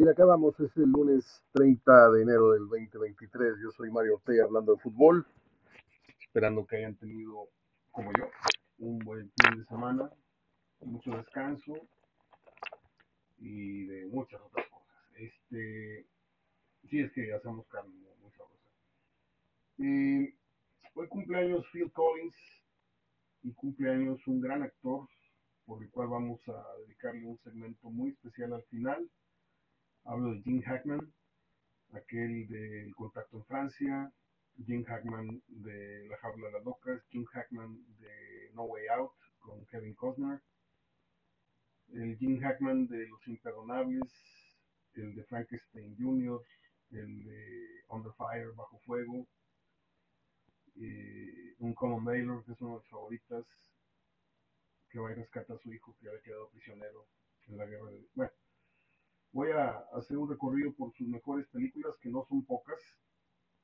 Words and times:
Bien, 0.00 0.12
acá 0.12 0.24
vamos, 0.24 0.58
es 0.60 0.74
el 0.78 0.88
lunes 0.88 1.44
30 1.52 2.12
de 2.12 2.22
enero 2.22 2.52
del 2.52 2.66
2023. 2.68 3.56
Yo 3.62 3.70
soy 3.70 3.90
Mario 3.90 4.14
Ortega 4.14 4.44
hablando 4.44 4.72
de 4.72 4.80
fútbol, 4.80 5.26
esperando 6.18 6.66
que 6.66 6.76
hayan 6.76 6.96
tenido, 6.96 7.50
como 7.90 8.10
yo, 8.18 8.30
un 8.78 8.98
buen 9.00 9.30
fin 9.36 9.58
de 9.58 9.64
semana, 9.66 10.10
mucho 10.80 11.10
descanso 11.10 11.74
y 13.40 13.84
de 13.88 14.06
muchas 14.06 14.40
otras 14.40 14.66
cosas. 14.70 14.96
Este, 15.16 16.06
sí 16.88 17.00
es 17.00 17.12
que 17.12 17.34
hacemos 17.34 17.68
carne 17.68 17.92
muy 18.22 18.32
sabrosa. 18.32 18.70
Eh, 19.80 20.34
hoy 20.94 21.08
cumpleaños 21.08 21.66
Phil 21.74 21.92
Collins 21.92 22.36
y 23.42 23.52
cumpleaños 23.52 24.26
un 24.26 24.40
gran 24.40 24.62
actor 24.62 25.06
por 25.66 25.82
el 25.82 25.90
cual 25.90 26.08
vamos 26.08 26.40
a 26.48 26.64
dedicarle 26.86 27.26
un 27.26 27.38
segmento 27.40 27.90
muy 27.90 28.12
especial 28.12 28.54
al 28.54 28.62
final 28.62 29.06
Hablo 30.04 30.32
de 30.32 30.42
Jim 30.42 30.62
Hackman, 30.62 31.12
aquel 31.92 32.48
del 32.48 32.94
contacto 32.94 33.36
en 33.36 33.44
Francia, 33.44 34.12
Jim 34.66 34.84
Hackman 34.84 35.42
de 35.46 36.08
La 36.08 36.16
Jaula 36.18 36.46
de 36.46 36.52
las 36.52 36.64
Locas, 36.64 37.02
Jim 37.10 37.24
Hackman 37.26 37.78
de 37.98 38.50
No 38.54 38.64
Way 38.64 38.88
Out 38.88 39.12
con 39.38 39.64
Kevin 39.66 39.94
Costner, 39.94 40.40
el 41.92 42.16
Jim 42.16 42.40
Hackman 42.40 42.86
de 42.88 43.06
Los 43.08 43.26
Imperdonables, 43.28 44.10
el 44.94 45.14
de 45.14 45.24
Frankenstein 45.24 45.96
Jr., 45.96 46.42
el 46.92 47.24
de 47.24 47.84
Under 47.88 48.12
Fire, 48.12 48.52
Bajo 48.56 48.78
Fuego, 48.80 49.26
eh, 50.76 51.54
un 51.58 51.74
Common 51.74 52.04
Baylor, 52.04 52.44
que 52.44 52.52
es 52.52 52.60
uno 52.60 52.74
de 52.74 52.80
mis 52.80 52.88
favoritas, 52.88 53.44
que 54.88 54.98
va 54.98 55.10
a 55.10 55.14
rescatar 55.14 55.56
a 55.56 55.60
su 55.60 55.72
hijo 55.72 55.94
que 56.00 56.08
había 56.08 56.22
quedado 56.22 56.48
prisionero 56.50 57.06
en 57.46 57.58
la 57.58 57.66
guerra 57.66 57.90
de... 57.90 58.08
Bueno, 58.14 58.32
Voy 59.32 59.52
a 59.52 59.78
hacer 59.92 60.18
un 60.18 60.28
recorrido 60.28 60.72
por 60.72 60.92
sus 60.92 61.06
mejores 61.06 61.46
películas, 61.48 61.94
que 62.00 62.10
no 62.10 62.24
son 62.28 62.44
pocas, 62.44 62.80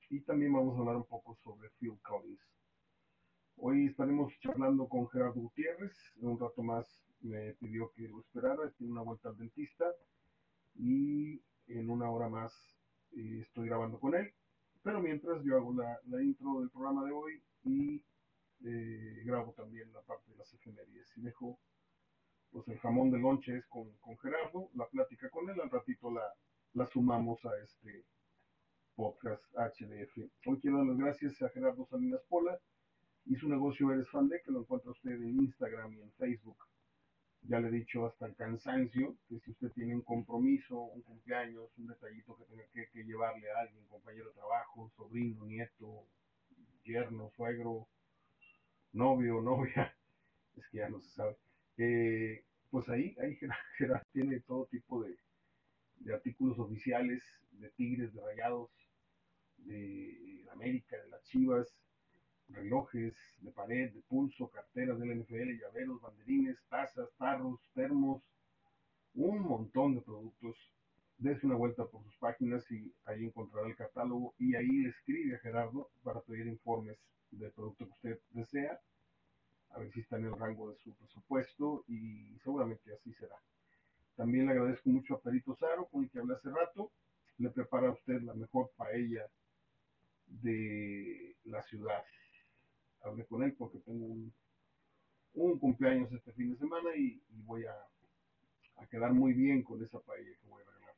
y 0.09 0.21
también 0.21 0.53
vamos 0.53 0.77
a 0.77 0.79
hablar 0.79 0.97
un 0.97 1.07
poco 1.07 1.35
sobre 1.43 1.71
Phil 1.81 1.99
Collins. 2.03 2.41
Hoy 3.57 3.87
estaremos 3.87 4.33
charlando 4.39 4.89
con 4.89 5.09
Gerardo 5.09 5.41
Gutiérrez, 5.41 5.93
un 6.21 6.39
rato 6.39 6.63
más 6.63 6.87
me 7.21 7.55
pidió 7.55 7.91
que 7.97 8.07
lo 8.07 8.21
esperara, 8.21 8.71
tiene 8.79 8.93
una 8.93 9.03
vuelta 9.03 9.31
al 9.31 9.39
dentista, 9.39 9.87
y 10.77 11.43
en 11.67 11.91
una 11.91 12.11
hora 12.11 12.29
más 12.29 12.53
eh, 13.17 13.41
estoy 13.41 13.67
grabando 13.67 13.99
con 13.99 14.15
él. 14.15 14.33
Pero 14.85 15.01
mientras 15.01 15.43
yo 15.43 15.57
hago 15.57 15.75
la, 15.75 16.23
intro 16.23 16.61
del 16.61 16.71
programa 16.71 17.05
de 17.05 17.11
hoy 17.11 17.43
y 17.65 18.05
eh, 18.65 19.23
grabo 19.25 19.53
también 19.55 19.93
la 19.93 20.03
parte 20.03 20.31
de 20.31 20.37
las 20.37 20.55
efemérides 20.55 21.09
y 21.17 21.23
dejo 21.23 21.59
pues 22.51 22.67
el 22.69 22.79
jamón 22.79 23.11
de 23.11 23.19
lonche 23.19 23.57
es 23.57 23.67
con, 23.67 23.87
Gerardo, 24.19 24.71
la 24.75 24.87
plática 24.89 25.29
con 25.31 25.49
él, 25.51 25.61
al 25.61 25.71
ratito 25.71 26.11
la, 26.11 26.23
la 26.75 26.87
sumamos 26.87 27.45
a 27.45 27.51
este 27.63 28.05
podcast 28.95 29.45
HDF. 29.55 30.31
Hoy 30.47 30.61
quiero 30.61 30.79
dar 30.79 30.87
las 30.87 30.99
gracias 30.99 31.43
a 31.43 31.51
Gerardo 31.51 31.87
Salinas 31.87 32.21
Pola 32.29 32.59
y 33.27 33.37
su 33.37 33.49
negocio 33.49 33.93
Eres 33.93 34.09
Fan 34.11 34.29
de, 34.29 34.41
que 34.43 34.53
lo 34.53 34.61
encuentra 34.61 34.91
usted 34.91 35.13
en 35.13 35.41
Instagram 35.43 35.93
y 35.95 36.01
en 36.01 36.13
Facebook. 36.13 36.57
Ya 37.43 37.61
le 37.61 37.69
he 37.69 37.73
dicho 37.73 38.07
hasta 38.07 38.27
el 38.27 38.35
cansancio 38.35 39.17
que 39.29 39.39
si 39.41 39.51
usted 39.53 39.71
tiene 39.73 39.95
un 39.95 40.03
compromiso, 40.03 40.81
un 40.81 41.03
cumpleaños, 41.03 41.71
un 41.77 41.87
detallito 41.87 42.37
que 42.37 42.45
tenga 42.45 42.65
que, 42.73 42.89
que 42.91 43.05
llevarle 43.05 43.51
a 43.51 43.61
alguien, 43.61 43.87
compañero 43.87 44.29
de 44.29 44.35
trabajo, 44.35 44.91
sobrino, 44.97 45.45
nieto, 45.45 46.07
yerno, 46.85 47.31
suegro, 47.37 47.87
novio, 48.93 49.41
novia, 49.43 49.95
es 50.57 50.67
que 50.69 50.79
ya 50.79 50.89
no 50.89 51.01
se 51.01 51.11
sabe 51.11 51.37
eh, 51.79 52.45
pues 52.71 52.89
ahí, 52.89 53.15
ahí 53.21 53.39
Gerard 53.79 54.07
tiene 54.13 54.41
todo 54.41 54.67
tipo 54.67 55.05
de, 55.05 55.17
artículos 56.13 56.59
oficiales 56.59 57.23
de 57.53 57.71
Tigres, 57.71 58.13
de 58.15 58.21
Rayados, 58.21 58.71
de 59.59 60.47
América, 60.53 60.97
de 60.97 61.09
las 61.09 61.23
Chivas, 61.25 61.75
relojes 62.49 63.15
de 63.41 63.51
pared, 63.51 63.93
de 63.93 64.03
pulso, 64.03 64.49
carteras 64.49 64.99
del 64.99 65.21
NFL, 65.21 65.59
llaveros, 65.61 66.01
banderines, 66.01 66.59
tazas, 66.69 67.09
tarros, 67.19 67.61
termos, 67.75 68.23
un 69.15 69.41
montón 69.41 69.95
de 69.95 70.03
productos. 70.03 70.57
Dese 71.19 71.47
una 71.47 71.57
vuelta 71.57 71.87
por 71.87 72.05
sus 72.05 72.15
páginas 72.19 72.71
y 72.71 72.93
ahí 73.07 73.25
encontrará 73.25 73.67
el 73.67 73.75
catálogo 73.75 74.35
y 74.39 74.55
ahí 74.55 74.69
le 74.69 74.91
escribe 74.91 75.35
a 75.35 75.39
Gerardo 75.39 75.89
para 76.03 76.21
pedir 76.21 76.47
informes 76.47 76.99
del 77.31 77.51
producto 77.53 77.87
que 77.87 77.93
usted 77.93 78.21
desea 78.33 78.79
a 79.77 79.81
ver 79.81 79.93
si 79.93 80.01
está 80.01 80.17
en 80.17 80.25
el 80.25 80.39
rango 80.39 80.71
de 80.71 80.79
su 80.79 80.95
presupuesto 80.95 81.85
y 81.87 82.39
seguramente 82.43 82.95
así 82.95 83.13
será. 83.13 83.37
También 84.17 84.47
le 84.47 84.53
agradezco 84.53 84.89
mucho 84.89 85.15
a 85.15 85.21
Perito 85.21 85.55
Saro, 85.55 85.87
con 85.87 86.05
el 86.05 86.11
que 86.11 86.19
hablé 86.19 86.35
hace 86.35 86.49
rato. 86.49 86.91
Le 87.39 87.51
prepara 87.51 87.89
a 87.89 87.93
usted 87.93 88.23
la 88.23 88.33
mejor 88.33 88.71
paella 88.77 89.29
de 90.27 91.37
la 91.45 91.63
ciudad. 91.65 92.03
Hablé 93.03 93.27
con 93.27 93.43
él 93.43 93.55
porque 93.59 93.79
tengo 93.81 94.07
un, 94.07 94.33
cumpleaños 95.59 96.11
este 96.13 96.33
fin 96.33 96.53
de 96.53 96.57
semana 96.57 96.97
y, 96.97 97.21
voy 97.45 97.67
a, 97.67 97.77
quedar 98.91 99.13
muy 99.13 99.35
bien 99.35 99.63
con 99.63 99.83
esa 99.85 100.01
paella 100.01 100.31
que 100.41 100.49
voy 100.49 100.63
a 100.63 100.71
regalar. 100.71 100.95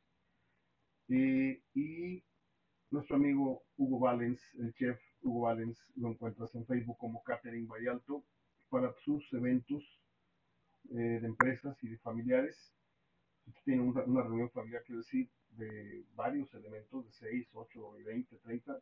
Eh, 1.08 1.62
y 1.74 2.22
nuestro 2.90 3.16
amigo 3.16 3.64
Hugo 3.76 3.98
Valens, 3.98 4.40
el 4.60 4.72
chef 4.74 5.00
Hugo 5.22 5.40
Valens, 5.40 5.92
lo 5.96 6.10
encuentras 6.10 6.54
en 6.54 6.64
Facebook 6.66 6.98
como 6.98 7.22
Catherine 7.24 7.66
Vallalto 7.66 8.24
para 8.68 8.92
sus 9.04 9.32
eventos 9.32 9.82
eh, 10.90 10.94
de 11.20 11.26
empresas 11.26 11.76
y 11.82 11.88
de 11.88 11.98
familiares. 11.98 12.72
Si 13.44 13.62
tiene 13.64 13.82
una, 13.82 14.22
reunión 14.22 14.50
familiar, 14.50 14.82
quiero 14.84 15.00
decir, 15.00 15.28
de 15.50 16.04
varios 16.14 16.52
elementos, 16.54 17.06
de 17.06 17.12
6, 17.12 17.48
8, 17.52 17.92
20, 18.04 18.36
30, 18.36 18.78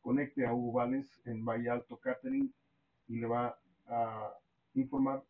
conecte 0.00 0.46
a 0.46 0.52
Hugo 0.52 0.82
en 0.82 1.44
Valle 1.44 1.70
Alto 1.70 1.96
Catering 1.96 2.52
y 3.08 3.16
le 3.18 3.26
va 3.26 3.58
a 3.86 4.32
informar 4.74 5.22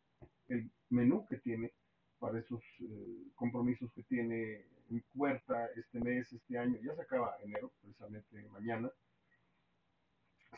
el 0.49 0.71
menú 0.91 1.27
que 1.27 1.39
tiene 1.39 1.73
para 2.19 2.39
esos 2.39 2.63
eh, 2.81 3.25
compromisos 3.35 3.93
que 3.93 4.03
tiene 4.05 4.65
en 4.91 5.03
puerta 5.15 5.67
este 5.77 5.99
mes, 6.01 6.33
este 6.33 6.59
año. 6.59 6.79
Ya 6.83 6.95
se 6.95 7.03
acaba 7.03 7.37
enero, 7.43 7.73
precisamente 7.81 8.49
mañana. 8.51 8.91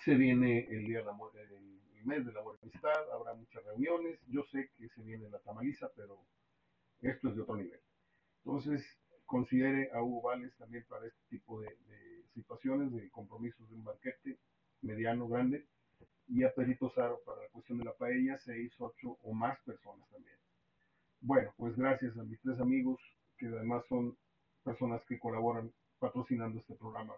Se 0.02 0.14
viene 0.14 0.66
el 0.70 0.86
día 0.86 0.98
de 0.98 1.04
la 1.04 1.12
muerte, 1.12 1.38
mes 2.04 2.24
de 2.24 2.32
la 2.32 2.42
buena 2.42 2.58
amistad, 2.62 3.10
habrá 3.12 3.34
muchas 3.34 3.64
reuniones, 3.64 4.18
yo 4.28 4.44
sé 4.52 4.70
que 4.76 4.88
se 4.90 5.02
viene 5.02 5.28
la 5.30 5.38
tamaliza, 5.40 5.90
pero 5.96 6.18
esto 7.00 7.28
es 7.28 7.36
de 7.36 7.42
otro 7.42 7.56
nivel. 7.56 7.80
Entonces, 8.44 8.84
considere 9.24 9.90
a 9.92 10.02
Hugo 10.02 10.22
Vales 10.22 10.54
también 10.56 10.84
para 10.88 11.06
este 11.06 11.20
tipo 11.30 11.60
de, 11.60 11.68
situaciones, 12.34 12.92
de 12.92 13.08
compromisos 13.10 13.68
de 13.70 13.76
un 13.76 13.84
banquete 13.84 14.38
mediano, 14.82 15.28
grande, 15.28 15.66
y 16.26 16.42
a 16.42 16.52
Perito 16.52 16.90
Saro 16.90 17.20
para 17.24 17.42
la 17.42 17.48
cuestión 17.48 17.78
de 17.78 17.84
la 17.84 17.94
paella, 17.94 18.36
seis, 18.38 18.74
ocho 18.78 19.18
o 19.22 19.32
más 19.32 19.58
personas 19.60 20.08
también. 20.10 20.36
Bueno, 21.20 21.54
pues 21.56 21.76
gracias 21.76 22.16
a 22.18 22.24
mis 22.24 22.40
tres 22.40 22.58
amigos, 22.60 23.00
que 23.38 23.46
además 23.46 23.84
son 23.88 24.16
personas 24.64 25.02
que 25.06 25.18
colaboran 25.18 25.72
patrocinando 25.98 26.58
este 26.58 26.74
programa. 26.74 27.14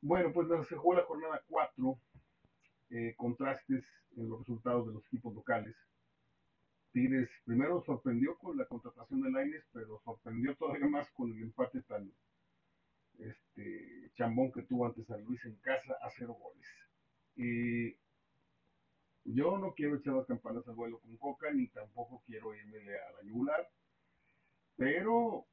Bueno, 0.00 0.32
pues 0.32 0.48
se 0.68 0.76
jugó 0.76 0.94
la 0.94 1.04
jornada 1.04 1.42
4 1.48 2.00
eh, 2.90 3.14
contrastes 3.16 3.84
en 4.16 4.28
los 4.28 4.38
resultados 4.40 4.86
de 4.86 4.94
los 4.94 5.06
equipos 5.06 5.34
locales. 5.34 5.76
Tigres 6.92 7.30
primero 7.44 7.82
sorprendió 7.82 8.36
con 8.38 8.56
la 8.56 8.66
contratación 8.66 9.22
de 9.22 9.30
Laines, 9.30 9.68
pero 9.72 10.00
sorprendió 10.04 10.56
todavía 10.56 10.86
más 10.86 11.10
con 11.10 11.32
el 11.32 11.42
empate 11.42 11.82
tan 11.82 12.10
este, 13.18 14.10
chambón 14.14 14.52
que 14.52 14.62
tuvo 14.62 14.86
ante 14.86 15.04
San 15.04 15.22
Luis 15.24 15.44
en 15.44 15.56
casa 15.56 15.96
a 16.00 16.08
cero 16.10 16.34
goles. 16.34 16.66
Yo 19.24 19.58
no 19.58 19.74
quiero 19.74 19.96
echar 19.96 20.14
las 20.14 20.26
campanas 20.26 20.66
al 20.68 20.74
vuelo 20.74 21.00
con 21.00 21.16
Coca, 21.18 21.52
ni 21.52 21.68
tampoco 21.68 22.22
quiero 22.24 22.54
irme 22.54 22.78
a 22.78 23.12
la 23.12 23.22
yugular, 23.22 23.68
pero 24.76 25.46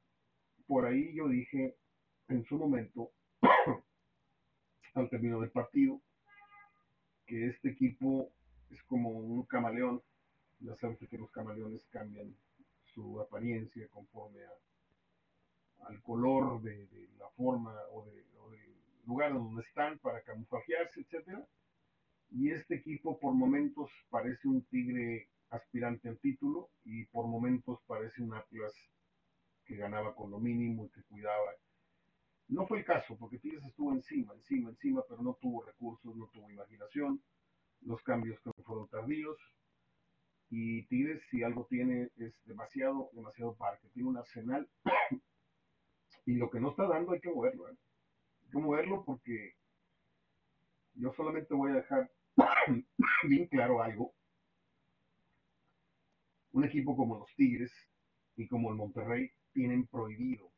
por 0.66 0.86
ahí 0.86 1.14
yo 1.14 1.28
dije 1.28 1.76
en 2.28 2.42
su 2.44 2.56
momento, 2.56 3.12
al 5.00 5.10
término 5.10 5.40
del 5.40 5.50
partido, 5.50 6.00
que 7.26 7.48
este 7.48 7.70
equipo 7.70 8.32
es 8.70 8.82
como 8.84 9.10
un 9.10 9.44
camaleón. 9.44 10.02
Ya 10.60 10.74
sabes 10.76 10.98
que 10.98 11.18
los 11.18 11.30
camaleones 11.30 11.86
cambian 11.90 12.34
su 12.84 13.20
apariencia 13.20 13.86
conforme 13.88 14.40
al 15.86 16.02
color 16.02 16.62
de, 16.62 16.88
la 17.18 17.28
forma 17.30 17.74
o, 17.92 18.06
del 18.06 18.24
lugar 19.04 19.34
donde 19.34 19.62
están 19.62 19.98
para 19.98 20.22
camuflajearse, 20.22 21.00
etcétera. 21.00 21.46
Y 22.30 22.50
este 22.50 22.76
equipo 22.76 23.18
por 23.20 23.34
momentos 23.34 23.90
parece 24.10 24.48
un 24.48 24.62
tigre 24.64 25.28
aspirante 25.50 26.08
al 26.08 26.18
título 26.18 26.70
y 26.84 27.04
por 27.06 27.26
momentos 27.26 27.78
parece 27.86 28.22
un 28.22 28.34
Atlas 28.34 28.72
que 29.64 29.76
ganaba 29.76 30.14
con 30.14 30.30
lo 30.30 30.38
mínimo 30.38 30.86
y 30.86 30.90
que 30.90 31.02
cuidaba. 31.04 31.52
No 32.48 32.66
fue 32.66 32.78
el 32.78 32.84
caso, 32.84 33.16
porque 33.18 33.38
Tigres 33.38 33.64
estuvo 33.64 33.92
encima, 33.92 34.32
encima, 34.34 34.70
encima, 34.70 35.02
pero 35.08 35.22
no 35.22 35.34
tuvo 35.40 35.64
recursos, 35.64 36.14
no 36.16 36.28
tuvo 36.32 36.50
imaginación, 36.50 37.20
los 37.80 38.02
cambios 38.02 38.40
que 38.40 38.62
fueron 38.62 38.88
tardíos. 38.88 39.36
Y 40.48 40.86
Tigres, 40.86 41.20
si 41.30 41.42
algo 41.42 41.66
tiene, 41.68 42.08
es 42.16 42.34
demasiado, 42.44 43.10
demasiado 43.12 43.56
parque. 43.56 43.88
Tiene 43.92 44.10
un 44.10 44.16
arsenal 44.16 44.68
Y 46.26 46.34
lo 46.34 46.50
que 46.50 46.60
no 46.60 46.70
está 46.70 46.86
dando 46.88 47.12
hay 47.12 47.20
que 47.20 47.30
moverlo, 47.30 47.68
¿eh? 47.68 47.76
Hay 48.42 48.50
que 48.50 48.58
moverlo 48.58 49.04
porque 49.04 49.54
yo 50.94 51.12
solamente 51.12 51.54
voy 51.54 51.70
a 51.70 51.74
dejar 51.74 52.10
bien 53.28 53.46
claro 53.46 53.80
algo. 53.80 54.12
Un 56.50 56.64
equipo 56.64 56.96
como 56.96 57.18
los 57.18 57.32
Tigres 57.36 57.72
y 58.36 58.48
como 58.48 58.70
el 58.70 58.76
Monterrey 58.76 59.30
tienen 59.52 59.86
prohibido 59.86 60.50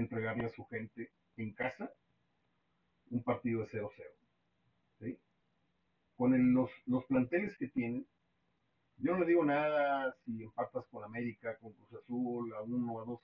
entregarle 0.00 0.46
a 0.46 0.50
su 0.50 0.64
gente 0.66 1.10
en 1.36 1.52
casa 1.52 1.92
un 3.10 3.22
partido 3.22 3.60
de 3.60 3.68
0-0. 3.68 3.90
¿sí? 5.00 5.18
Con 6.16 6.34
el, 6.34 6.52
los, 6.52 6.70
los 6.86 7.04
planteles 7.06 7.56
que 7.56 7.68
tienen, 7.68 8.06
yo 8.98 9.12
no 9.12 9.20
le 9.20 9.26
digo 9.26 9.44
nada 9.44 10.14
si 10.24 10.42
empatas 10.42 10.86
con 10.88 11.04
América, 11.04 11.56
con 11.58 11.72
Cruz 11.72 12.02
Azul, 12.02 12.54
a 12.54 12.62
uno, 12.62 13.00
a 13.00 13.04
dos, 13.04 13.20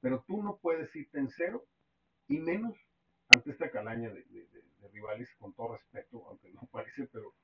pero 0.00 0.24
tú 0.26 0.42
no 0.42 0.56
puedes 0.56 0.94
irte 0.94 1.18
en 1.18 1.28
cero 1.28 1.64
y 2.28 2.38
menos 2.38 2.76
ante 3.28 3.50
esta 3.50 3.70
calaña 3.70 4.08
de, 4.10 4.22
de, 4.24 4.46
de, 4.46 4.88
rivales, 4.92 5.28
con 5.38 5.52
todo 5.52 5.72
respeto, 5.72 6.24
aunque 6.28 6.50
no 6.50 6.62
parece, 6.72 7.06
pero 7.12 7.34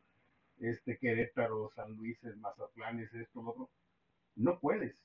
este 0.59 0.97
Querétaro, 0.99 1.71
San 1.75 1.93
Luis, 1.97 2.19
Mazatlán, 2.39 3.01
es 3.01 3.13
esto, 3.15 3.43
lo 3.43 3.51
otro, 3.51 3.71
no 4.37 4.59
puedes. 4.59 4.97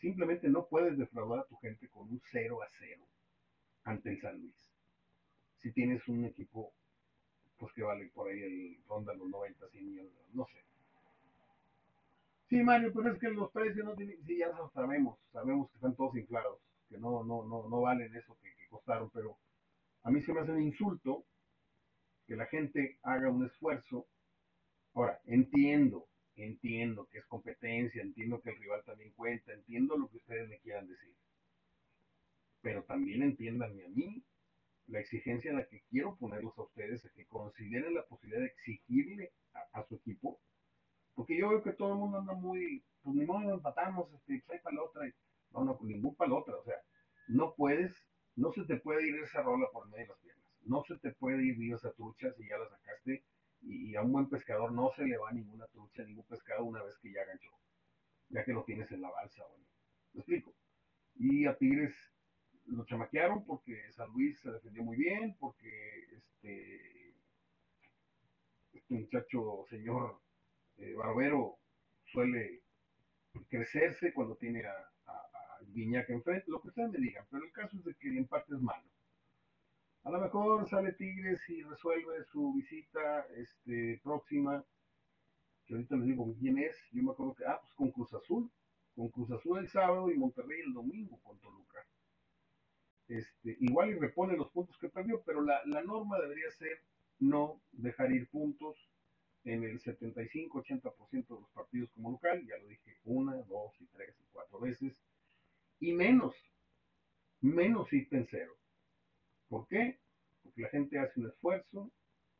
Simplemente 0.00 0.48
no 0.48 0.66
puedes 0.66 0.96
defraudar 0.96 1.40
a 1.40 1.44
tu 1.46 1.56
gente 1.56 1.88
con 1.88 2.08
un 2.08 2.22
0 2.30 2.62
a 2.62 2.68
0 2.78 3.06
ante 3.84 4.10
el 4.10 4.20
San 4.20 4.40
Luis. 4.40 4.54
Si 5.60 5.72
tienes 5.72 6.06
un 6.08 6.24
equipo 6.24 6.72
pues 7.58 7.72
que 7.72 7.82
vale 7.82 8.06
por 8.14 8.28
ahí 8.28 8.40
el 8.40 8.78
ronda 8.86 9.12
los 9.14 9.28
90, 9.28 9.68
100 9.68 9.84
millones, 9.84 10.12
no 10.32 10.46
sé. 10.46 10.64
Sí, 12.48 12.62
Mario, 12.62 12.92
pero 12.94 13.12
es 13.12 13.18
que 13.18 13.28
los 13.28 13.50
precios 13.50 13.84
no 13.84 13.94
tienen, 13.94 14.24
sí, 14.24 14.38
ya 14.38 14.48
lo 14.48 14.70
sabemos, 14.70 15.18
sabemos 15.32 15.68
que 15.68 15.74
están 15.74 15.94
todos 15.96 16.16
inflados, 16.16 16.60
que 16.88 16.96
no, 16.96 17.24
no, 17.24 17.44
no, 17.44 17.68
no 17.68 17.80
valen 17.80 18.14
eso 18.16 18.38
que, 18.40 18.54
que 18.54 18.68
costaron, 18.68 19.10
pero 19.10 19.36
a 20.04 20.10
mí 20.10 20.22
se 20.22 20.32
me 20.32 20.40
hace 20.40 20.52
un 20.52 20.62
insulto 20.62 21.24
que 22.26 22.36
la 22.36 22.46
gente 22.46 22.98
haga 23.02 23.30
un 23.30 23.44
esfuerzo. 23.44 24.06
Ahora, 24.94 25.20
entiendo, 25.26 26.07
entiendo 26.44 27.06
que 27.10 27.18
es 27.18 27.26
competencia, 27.26 28.02
entiendo 28.02 28.40
que 28.40 28.50
el 28.50 28.58
rival 28.58 28.82
también 28.84 29.12
cuenta, 29.12 29.52
entiendo 29.52 29.96
lo 29.96 30.08
que 30.08 30.18
ustedes 30.18 30.48
me 30.48 30.58
quieran 30.60 30.88
decir. 30.88 31.14
Pero 32.60 32.84
también 32.84 33.22
entiéndanme 33.22 33.84
a 33.84 33.88
mí 33.88 34.22
la 34.86 35.00
exigencia 35.00 35.50
en 35.50 35.58
la 35.58 35.66
que 35.66 35.82
quiero 35.90 36.16
ponerlos 36.16 36.56
a 36.58 36.62
ustedes, 36.62 37.04
a 37.04 37.10
que 37.10 37.26
consideren 37.26 37.94
la 37.94 38.04
posibilidad 38.06 38.40
de 38.40 38.48
exigirle 38.48 39.32
a, 39.72 39.82
su 39.84 39.96
equipo. 39.96 40.40
Porque 41.14 41.36
yo 41.36 41.50
veo 41.50 41.62
que 41.62 41.72
todo 41.72 41.92
el 41.92 41.98
mundo 41.98 42.18
anda 42.18 42.34
muy, 42.34 42.84
pues 43.02 43.16
ni 43.16 43.26
modo, 43.26 43.52
empatamos, 43.52 44.12
este, 44.14 44.42
pues 44.46 44.62
para 44.62 44.76
la 44.76 44.82
otra. 44.82 45.12
No, 45.50 45.64
no, 45.64 45.76
pues 45.76 45.90
ningún 45.90 46.14
para 46.14 46.30
la 46.30 46.36
otra. 46.36 46.56
O 46.56 46.64
sea, 46.64 46.76
no 47.26 47.54
puedes, 47.54 47.92
no 48.36 48.52
se 48.52 48.64
te 48.64 48.76
puede 48.76 49.06
ir 49.06 49.16
esa 49.16 49.42
rola 49.42 49.66
por 49.72 49.88
medio 49.88 50.04
de 50.04 50.08
las 50.08 50.18
piernas. 50.20 50.44
No 50.62 50.84
se 50.84 50.96
te 50.98 51.10
puede 51.12 51.44
ir 51.44 51.74
esa 51.74 51.92
trucha 51.92 52.32
si 52.34 52.48
ya 52.48 52.58
la 52.58 52.68
sacaste. 52.68 53.24
Y, 53.62 53.96
a 53.96 54.02
un 54.02 54.12
buen 54.12 54.28
pescador 54.28 54.72
no 54.72 54.90
se 54.96 55.04
le 55.04 55.16
va 55.16 55.32
ninguna 55.32 55.66
trucha, 55.66 56.04
ningún 56.04 56.24
pescado 56.24 56.64
una 56.64 56.82
vez 56.82 56.96
que 56.98 57.12
ya 57.12 57.24
ganchó. 57.24 57.50
Ya 58.30 58.44
que 58.44 58.52
lo 58.52 58.64
tienes 58.64 58.90
en 58.92 59.02
la 59.02 59.10
balsa, 59.10 59.44
bueno. 59.48 59.64
¿Me 60.12 60.20
explico? 60.20 60.54
Y 61.16 61.46
a 61.46 61.56
Tigres 61.56 61.94
lo 62.66 62.84
chamaquearon 62.84 63.44
porque 63.44 63.90
San 63.92 64.10
Luis 64.12 64.38
se 64.40 64.50
defendió 64.50 64.82
muy 64.82 64.96
bien, 64.96 65.36
porque 65.40 66.04
este, 66.12 67.14
este 68.72 68.94
muchacho, 68.94 69.64
señor 69.68 70.20
eh, 70.76 70.94
Barbero, 70.94 71.58
suele 72.04 72.62
crecerse 73.48 74.12
cuando 74.12 74.36
tiene 74.36 74.64
a, 74.64 74.72
a, 75.06 75.12
a 75.12 75.58
enfrente, 76.08 76.44
lo 76.50 76.60
que 76.60 76.68
ustedes 76.68 76.90
me 76.90 76.98
digan, 76.98 77.26
pero 77.30 77.44
el 77.44 77.52
caso 77.52 77.76
es 77.76 77.84
de 77.84 77.94
que 77.94 78.08
el 78.08 78.18
empate 78.18 78.54
es 78.54 78.60
malo. 78.60 78.84
A 80.08 80.10
lo 80.10 80.20
mejor 80.22 80.66
sale 80.66 80.94
Tigres 80.94 81.38
y 81.50 81.62
resuelve 81.64 82.24
su 82.32 82.54
visita 82.54 83.26
este, 83.36 84.00
próxima, 84.02 84.64
que 85.66 85.74
ahorita 85.74 85.96
les 85.96 86.06
digo 86.06 86.34
quién 86.40 86.56
es, 86.56 86.74
yo 86.92 87.02
me 87.02 87.10
acuerdo 87.10 87.34
que, 87.34 87.44
ah, 87.44 87.58
pues 87.60 87.74
con 87.74 87.90
Cruz 87.90 88.14
Azul, 88.14 88.50
con 88.96 89.10
Cruz 89.10 89.30
Azul 89.32 89.58
el 89.58 89.68
sábado 89.68 90.10
y 90.10 90.16
Monterrey 90.16 90.62
el 90.62 90.72
domingo 90.72 91.20
con 91.22 91.38
Toluca. 91.40 91.86
Este, 93.06 93.58
igual 93.60 93.90
y 93.90 93.98
repone 93.98 94.34
los 94.34 94.48
puntos 94.50 94.78
que 94.78 94.88
perdió, 94.88 95.20
pero 95.26 95.42
la, 95.42 95.60
la, 95.66 95.82
norma 95.82 96.18
debería 96.18 96.50
ser 96.52 96.80
no 97.18 97.60
dejar 97.72 98.10
ir 98.10 98.30
puntos 98.30 98.78
en 99.44 99.62
el 99.62 99.78
75-80% 99.78 101.10
de 101.10 101.40
los 101.42 101.50
partidos 101.50 101.90
como 101.90 102.12
local, 102.12 102.42
ya 102.46 102.56
lo 102.56 102.66
dije 102.66 102.96
una, 103.04 103.36
dos 103.42 103.78
y 103.78 103.84
tres 103.88 104.18
y 104.18 104.24
cuatro 104.32 104.58
veces, 104.58 104.98
y 105.80 105.92
menos, 105.92 106.34
menos 107.42 107.92
irte 107.92 108.16
en. 108.16 108.58
¿Por 109.48 109.66
qué? 109.68 110.00
Porque 110.42 110.62
la 110.62 110.68
gente 110.68 110.98
hace 110.98 111.20
un 111.20 111.28
esfuerzo, 111.28 111.90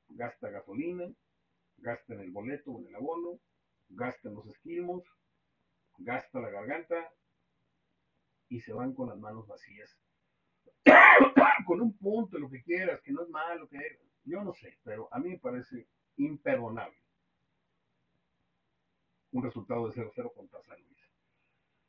gasta 0.08 0.50
gasolina, 0.50 1.12
gasta 1.78 2.14
en 2.14 2.20
el 2.20 2.30
boleto 2.30 2.72
o 2.72 2.80
en 2.80 2.88
el 2.88 2.94
abono, 2.94 3.40
gasta 3.88 4.28
en 4.28 4.34
los 4.34 4.46
esquilmos, 4.46 5.04
gasta 5.98 6.40
la 6.40 6.50
garganta 6.50 7.12
y 8.48 8.60
se 8.60 8.72
van 8.72 8.94
con 8.94 9.08
las 9.08 9.18
manos 9.18 9.46
vacías 9.46 9.98
con 11.66 11.80
un 11.80 11.96
punto, 11.98 12.38
lo 12.38 12.50
que 12.50 12.62
quieras, 12.62 13.00
que 13.02 13.12
no 13.12 13.22
es 13.22 13.28
malo, 13.28 13.68
que 13.68 13.78
yo 14.24 14.42
no 14.42 14.52
sé, 14.54 14.78
pero 14.82 15.08
a 15.12 15.18
mí 15.18 15.30
me 15.30 15.38
parece 15.38 15.88
imperdonable 16.16 16.98
un 19.32 19.42
resultado 19.42 19.88
de 19.88 19.94
0-0 19.94 20.32
contra 20.34 20.62
San 20.62 20.80
Luis. 20.80 20.98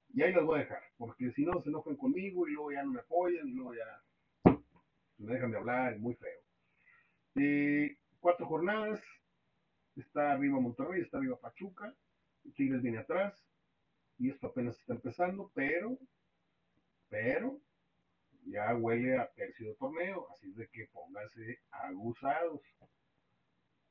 Y 0.09 0.21
ahí 0.21 0.33
las 0.33 0.43
voy 0.43 0.59
a 0.59 0.63
dejar, 0.63 0.83
porque 0.97 1.31
si 1.31 1.45
no 1.45 1.61
se 1.61 1.69
enojan 1.69 1.95
conmigo 1.95 2.47
y 2.47 2.53
luego 2.53 2.71
ya 2.71 2.83
no 2.83 2.91
me 2.91 2.99
apoyan 2.99 3.47
y 3.47 3.51
luego 3.51 3.73
ya 3.75 4.03
me 5.19 5.33
dejan 5.33 5.51
de 5.51 5.57
hablar, 5.57 5.93
es 5.93 5.99
muy 5.99 6.15
feo. 6.15 6.39
Cuatro 8.19 8.45
jornadas, 8.47 9.01
está 9.95 10.31
arriba 10.31 10.59
Monterrey, 10.59 11.01
está 11.01 11.17
arriba 11.17 11.39
Pachuca, 11.39 11.93
Tigres 12.55 12.81
viene 12.81 12.97
atrás, 12.97 13.33
y 14.17 14.29
esto 14.29 14.47
apenas 14.47 14.77
está 14.77 14.93
empezando, 14.93 15.49
pero, 15.53 15.97
pero, 17.09 17.59
ya 18.45 18.75
huele 18.75 19.17
a 19.17 19.29
tercio 19.31 19.69
de 19.69 19.75
torneo, 19.75 20.27
así 20.33 20.51
de 20.51 20.67
que 20.67 20.87
pónganse 20.87 21.59
abusados. 21.71 22.61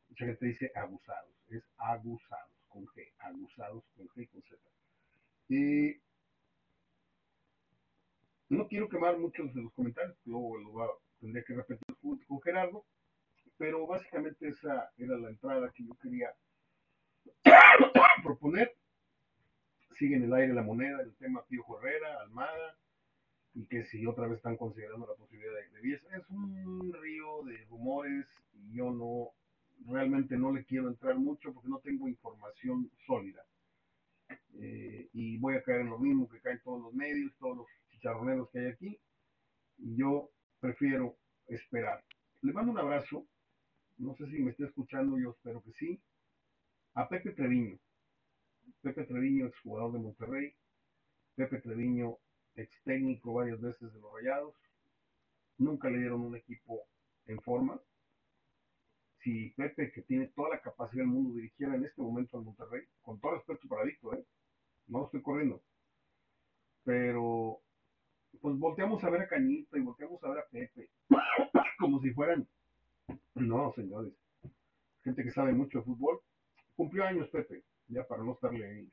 Mucha 0.09 0.27
gente 0.27 0.47
dice 0.47 0.73
abusados, 0.75 1.35
es 1.49 1.65
abusados 1.77 2.53
con 2.69 2.87
G, 2.87 3.11
abusados 3.19 3.85
con 3.97 4.09
G 4.09 4.23
y 4.23 4.27
con 4.27 4.43
Z. 4.43 4.63
Y 5.49 6.01
no 8.51 8.67
quiero 8.69 8.89
quemar 8.89 9.19
muchos 9.19 9.55
de 9.55 9.63
los 9.63 9.73
comentarios, 9.73 10.17
luego 10.25 10.59
lo 10.59 10.83
a, 10.83 10.89
tendría 11.21 11.45
que 11.45 11.55
repetir 11.55 11.97
con 12.01 12.41
Gerardo, 12.43 12.85
pero 13.57 13.87
básicamente 13.87 14.49
esa 14.49 14.91
era 14.97 15.17
la 15.19 15.31
entrada 15.31 15.73
que 15.73 15.85
yo 15.85 15.95
quería 16.01 16.35
proponer. 18.23 18.75
Sigue 19.99 20.17
en 20.17 20.25
el 20.25 20.35
aire 20.35 20.55
la 20.55 20.63
moneda, 20.63 21.01
el 21.03 21.15
tema 21.17 21.45
Pío 21.47 21.65
Herrera, 21.79 22.21
Almada, 22.21 22.79
y 23.55 23.67
que 23.67 23.85
si 23.85 24.07
otra 24.07 24.29
vez 24.29 24.37
están 24.37 24.57
considerando 24.57 25.07
la 25.07 25.15
posibilidad 25.15 25.53
de, 25.55 25.69
de 25.71 25.81
Bielsa. 25.81 26.17
Es 26.17 26.29
un 26.31 26.93
río 26.93 27.43
de 27.45 27.65
rumores 27.65 28.27
y 28.53 28.77
yo 28.77 28.93
no, 28.93 29.33
realmente 29.87 30.37
no 30.37 30.53
le 30.53 30.65
quiero 30.65 30.89
entrar 30.89 31.17
mucho 31.17 31.53
porque 31.53 31.69
no 31.69 31.81
tengo 31.81 32.09
información 32.09 32.91
sólida. 33.07 33.45
Eh, 34.55 35.09
y 35.13 35.39
voy 35.39 35.57
a 35.57 35.63
caer 35.63 35.81
en 35.81 35.91
lo 35.91 35.99
mismo 35.99 36.29
que 36.29 36.41
caen 36.41 36.61
todos 36.63 36.83
los 36.83 36.95
medios, 36.95 37.33
todos 37.39 37.59
los 37.59 37.67
chicharroneros 37.91 38.49
que 38.51 38.59
hay 38.61 38.67
aquí. 38.67 39.01
Y 39.79 39.97
yo 39.97 40.31
prefiero 40.61 41.17
esperar. 41.47 42.05
Le 42.43 42.53
mando 42.53 42.73
un 42.73 42.79
abrazo. 42.79 43.27
No 43.99 44.15
sé 44.15 44.27
si 44.27 44.39
me 44.43 44.51
está 44.53 44.65
escuchando, 44.65 45.19
yo 45.19 45.31
espero 45.31 45.63
que 45.63 45.73
sí. 45.73 46.01
A 46.95 47.09
Pepe 47.09 47.33
Treviño. 47.33 47.79
Pepe 48.83 49.05
Treviño, 49.05 49.47
exjugador 49.47 49.93
de 49.93 49.99
Monterrey. 49.99 50.55
Pepe 51.35 51.61
Treviño, 51.61 52.19
ex 52.55 52.71
técnico 52.85 53.35
varias 53.35 53.61
veces 53.61 53.93
de 53.93 54.01
los 54.01 54.13
Rayados. 54.13 54.55
Nunca 55.59 55.91
le 55.91 55.99
dieron 55.99 56.21
un 56.21 56.37
equipo 56.37 56.83
en 57.27 57.41
forma. 57.41 57.81
Si 59.23 59.51
Pepe, 59.51 59.91
que 59.93 60.03
tiene 60.03 60.29
toda 60.29 60.51
la 60.51 60.61
capacidad 60.61 61.03
del 61.03 61.13
mundo, 61.13 61.35
dirigiera 61.35 61.75
en 61.75 61.85
este 61.85 62.01
momento 62.01 62.39
al 62.39 62.45
Monterrey, 62.45 62.87
con 63.03 63.21
todo 63.21 63.35
respeto 63.35 63.67
para 63.69 63.85
Víctor, 63.85 64.19
¿eh? 64.19 64.25
no 64.87 65.05
estoy 65.05 65.23
corriendo, 65.23 65.63
pero 66.85 67.61
pues 68.41 68.57
volteamos 68.59 69.03
a 69.05 69.11
ver 69.11 69.23
a 69.23 69.29
Cañita 69.29 69.79
y 69.79 69.83
volteamos 69.83 70.23
a 70.23 70.29
ver 70.29 70.39
a 70.39 70.47
Pepe, 70.49 70.91
como 71.79 72.01
si 72.01 72.13
fueran, 72.13 72.47
no, 73.35 73.73
señores, 73.73 74.13
gente 75.03 75.23
que 75.23 75.31
sabe 75.31 75.53
mucho 75.53 75.79
de 75.79 75.85
fútbol. 75.85 76.21
Cumplió 76.77 77.05
años 77.05 77.29
Pepe, 77.29 77.65
ya 77.89 78.07
para 78.07 78.23
no 78.23 78.33
estarle 78.33 78.87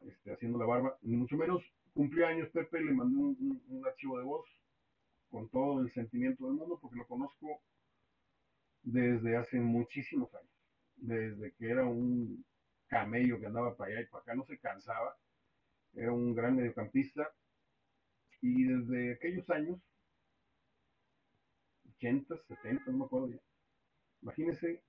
este, 0.00 0.32
haciendo 0.32 0.58
la 0.58 0.66
barba, 0.66 0.98
ni 1.02 1.16
mucho 1.16 1.36
menos. 1.36 1.62
Cumplió 1.94 2.26
años 2.26 2.48
Pepe, 2.50 2.80
le 2.80 2.92
mandé 2.92 3.16
un, 3.16 3.62
un, 3.68 3.86
archivo 3.86 4.18
de 4.18 4.24
voz 4.24 4.46
con 5.30 5.48
todo 5.48 5.80
el 5.80 5.90
sentimiento 5.92 6.46
del 6.46 6.54
mundo 6.54 6.78
porque 6.80 6.96
lo 6.96 7.06
conozco 7.06 7.60
desde 8.82 9.36
hace 9.36 9.60
muchísimos 9.60 10.34
años, 10.34 10.50
desde 10.96 11.52
que 11.52 11.68
era 11.68 11.84
un 11.84 12.44
camello 12.86 13.38
que 13.38 13.46
andaba 13.46 13.76
para 13.76 13.92
allá 13.92 14.00
y 14.00 14.06
para 14.06 14.22
acá, 14.22 14.34
no 14.34 14.44
se 14.44 14.58
cansaba, 14.58 15.16
era 15.94 16.12
un 16.12 16.34
gran 16.34 16.56
mediocampista 16.56 17.30
Y 18.40 18.64
desde 18.64 19.14
aquellos 19.14 19.48
años, 19.50 19.80
80, 21.96 22.36
70, 22.36 22.90
no 22.92 22.98
me 22.98 23.04
acuerdo 23.04 23.28
ya, 23.30 23.40
imagínense 24.22 24.82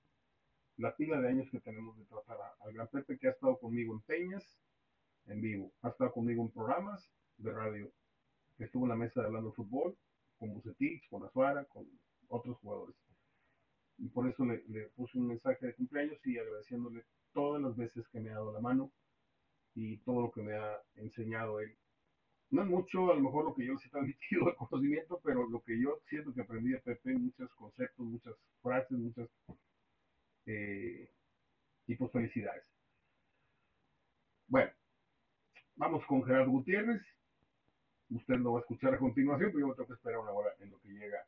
la 0.76 0.96
pila 0.96 1.20
de 1.20 1.28
años 1.28 1.48
que 1.50 1.60
tenemos 1.60 1.96
de 1.98 2.04
tratar 2.04 2.38
al 2.60 2.72
Gran 2.72 2.88
Pepe 2.88 3.18
que 3.18 3.28
ha 3.28 3.32
estado 3.32 3.58
conmigo 3.58 3.92
en 3.92 4.00
peñas, 4.00 4.58
en 5.26 5.40
vivo, 5.40 5.72
ha 5.82 5.88
estado 5.88 6.12
conmigo 6.12 6.42
en 6.42 6.50
programas 6.50 7.12
de 7.36 7.52
radio, 7.52 7.92
que 8.56 8.64
estuvo 8.64 8.84
en 8.84 8.90
la 8.90 8.96
mesa 8.96 9.22
hablando 9.22 9.50
de 9.50 9.56
fútbol, 9.56 9.96
con 10.38 10.54
Bucetich, 10.54 11.08
con 11.10 11.24
Azuara, 11.24 11.64
con 11.66 11.86
otros 12.28 12.56
jugadores. 12.58 12.96
Y 13.98 14.08
por 14.08 14.26
eso 14.26 14.44
le, 14.46 14.58
puse 14.96 15.18
un 15.18 15.28
mensaje 15.28 15.66
de 15.66 15.74
cumpleaños 15.74 16.18
y 16.26 16.38
agradeciéndole 16.38 17.04
todas 17.32 17.60
las 17.60 17.76
veces 17.76 18.08
que 18.08 18.20
me 18.20 18.30
ha 18.30 18.34
dado 18.34 18.52
la 18.52 18.60
mano 18.60 18.90
y 19.74 19.98
todo 19.98 20.22
lo 20.22 20.30
que 20.30 20.42
me 20.42 20.54
ha 20.54 20.82
enseñado 20.94 21.60
él. 21.60 21.76
No 22.50 22.62
es 22.62 22.68
mucho, 22.68 23.12
a 23.12 23.14
lo 23.14 23.20
mejor 23.20 23.44
lo 23.44 23.54
que 23.54 23.64
yo 23.64 23.74
les 23.74 23.86
he 23.86 23.90
transmitido 23.90 24.46
de 24.46 24.56
conocimiento, 24.56 25.20
pero 25.22 25.48
lo 25.48 25.62
que 25.62 25.80
yo 25.80 26.00
siento 26.08 26.34
que 26.34 26.40
aprendí 26.40 26.70
de 26.70 26.80
Pepe, 26.80 27.14
muchos 27.14 27.50
conceptos, 27.54 28.04
muchas 28.04 28.34
frases, 28.60 28.98
muchas 28.98 29.28
eh, 30.46 31.08
y 31.86 31.94
pues 31.94 32.10
felicidades. 32.10 32.64
Bueno, 34.48 34.72
vamos 35.76 36.04
con 36.06 36.24
Gerardo 36.24 36.50
Gutiérrez. 36.50 37.02
Usted 38.10 38.34
lo 38.36 38.54
va 38.54 38.58
a 38.58 38.62
escuchar 38.62 38.94
a 38.94 38.98
continuación, 38.98 39.52
pero 39.52 39.68
yo 39.68 39.74
tengo 39.74 39.86
que 39.86 39.94
esperar 39.94 40.18
una 40.18 40.32
hora 40.32 40.50
en 40.58 40.70
lo 40.70 40.80
que 40.80 40.88
llega 40.88 41.24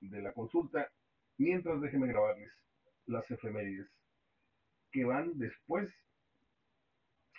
de 0.00 0.20
la 0.20 0.32
consulta. 0.32 0.90
Mientras 1.38 1.80
déjenme 1.80 2.08
grabarles 2.08 2.50
las 3.06 3.30
efemérides 3.30 3.88
que 4.90 5.04
van 5.04 5.38
después 5.38 5.88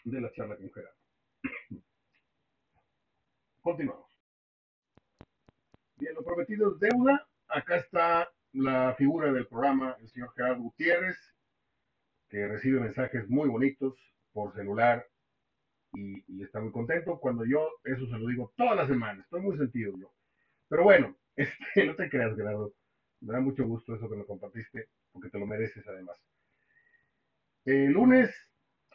de 0.05 0.21
la 0.21 0.31
charla 0.31 0.55
con 0.55 0.71
Gerardo. 0.71 0.96
Continuamos. 3.67 4.09
Bien, 5.97 6.13
lo 6.13 6.23
prometido 6.23 6.71
es 6.71 6.79
deuda. 6.79 7.27
Acá 7.49 7.75
está 7.75 8.31
la 8.53 8.95
figura 8.97 9.33
del 9.33 9.45
programa, 9.45 9.97
el 9.99 10.07
señor 10.07 10.31
Gerardo 10.33 10.61
Gutiérrez, 10.61 11.17
que 12.29 12.47
recibe 12.47 12.79
mensajes 12.79 13.27
muy 13.27 13.49
bonitos 13.49 13.99
por 14.31 14.55
celular 14.55 15.05
y, 15.91 16.41
está 16.41 16.61
muy 16.61 16.71
contento. 16.71 17.19
Cuando 17.19 17.43
yo, 17.43 17.69
eso 17.83 18.05
se 18.05 18.17
lo 18.17 18.27
digo 18.27 18.53
todas 18.55 18.77
las 18.77 18.87
semanas, 18.87 19.25
estoy 19.25 19.41
muy 19.41 19.57
sentido 19.57 19.97
yo. 19.97 20.13
Pero 20.69 20.83
bueno, 20.85 21.17
este, 21.35 21.85
no 21.85 21.93
te 21.97 22.09
creas, 22.09 22.37
Gerardo. 22.37 22.73
Me 23.19 23.33
da 23.33 23.41
mucho 23.41 23.65
gusto 23.65 23.95
eso 23.95 24.09
que 24.09 24.15
me 24.15 24.25
compartiste, 24.25 24.87
porque 25.11 25.29
te 25.29 25.39
lo 25.39 25.45
mereces 25.45 25.85
además. 25.89 26.17
El 27.65 27.91
lunes, 27.91 28.33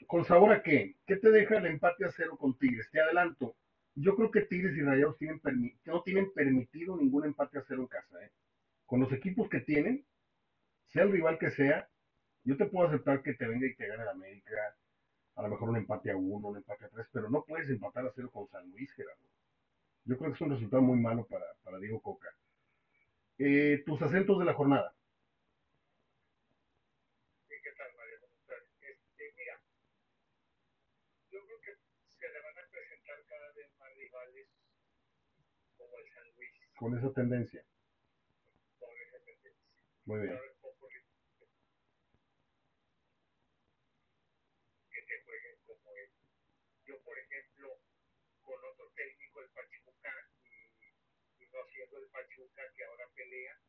¿con 0.07 0.25
sabor 0.25 0.51
a 0.51 0.63
qué? 0.63 0.97
¿Qué 1.07 1.17
te 1.17 1.31
deja 1.31 1.59
el 1.59 1.67
empate 1.67 2.07
a 2.07 2.11
cero 2.11 2.39
con 2.39 2.57
Tigres? 2.57 2.89
Te 2.91 3.03
adelanto. 3.03 3.55
Yo 3.95 4.17
creo 4.17 4.31
que 4.31 4.43
Tigres 4.43 4.77
y 4.77 4.83
Rayados 4.83 5.19
tienen 5.19 5.41
no 5.85 6.03
tienen 6.03 6.33
permitido 6.33 6.97
ningún 6.97 7.25
empate 7.27 7.59
a 7.59 7.65
cero 7.67 7.83
en 7.83 7.89
casa. 7.89 8.25
¿eh? 8.25 8.31
con 8.93 9.01
los 9.01 9.11
equipos 9.15 9.49
que 9.49 9.61
tienen, 9.61 10.05
sea 10.89 11.05
el 11.05 11.13
rival 11.13 11.39
que 11.39 11.51
sea, 11.51 11.89
yo 12.45 12.59
te 12.59 12.67
puedo 12.67 12.87
aceptar 12.87 13.23
que 13.23 13.33
te 13.33 13.47
venga 13.47 13.67
y 13.67 13.75
te 13.75 13.87
gane 13.87 14.05
la 14.05 14.11
América, 14.11 14.77
a 15.37 15.43
lo 15.45 15.49
mejor 15.49 15.71
un 15.71 15.79
empate 15.79 16.11
a 16.11 16.17
uno, 16.19 16.49
un 16.49 16.59
empate 16.59 16.85
a 16.85 16.91
tres, 16.91 17.07
pero 17.11 17.31
no 17.31 17.43
puedes 17.43 17.71
empatar 17.71 18.05
a 18.05 18.13
cero 18.15 18.31
con 18.31 18.47
San 18.49 18.69
Luis, 18.71 18.93
Gerardo. 18.93 19.25
Yo 20.05 20.19
creo 20.19 20.31
que 20.31 20.35
es 20.35 20.41
un 20.43 20.51
resultado 20.51 20.83
muy 20.83 20.99
malo 20.99 21.25
para, 21.25 21.47
para 21.65 21.79
Diego 21.79 22.03
Coca. 22.03 22.29
Eh, 23.39 23.83
tus 23.87 24.03
acentos 24.03 24.39
de 24.39 24.45
la 24.45 24.53
jornada. 24.53 24.95
Sí, 27.49 27.55
¿qué 27.65 27.71
tal, 27.73 27.97
María? 27.97 28.21
¿Cómo 28.21 28.37
estás? 28.37 28.61
Este, 28.83 29.25
mira, 29.39 29.59
yo 31.31 31.41
creo 31.47 31.61
que 31.65 31.73
se 32.19 32.29
le 32.29 32.41
van 32.43 32.59
a 32.59 32.69
presentar 32.71 33.25
cada 33.27 33.53
vez 33.55 33.71
más 33.79 33.89
rivales 33.97 34.49
como 35.79 35.97
el 35.97 36.13
San 36.13 36.29
Luis. 36.37 36.72
Con 36.83 36.99
esa 36.99 37.15
tendencia. 37.15 37.63
Muy 40.05 40.19
bien. 40.19 40.37
Que 44.91 45.03
te 45.03 45.23
jueguen 45.23 45.57
como 45.65 45.95
él. 45.95 46.11
Yo, 46.85 46.99
por 47.05 47.17
ejemplo, 47.17 47.79
con 48.43 48.59
otro 48.65 48.91
técnico, 48.97 49.43
el 49.43 49.49
Pachuca, 52.11 52.63
que 52.75 52.85
ahora 52.85 53.09
pelea, 53.15 53.61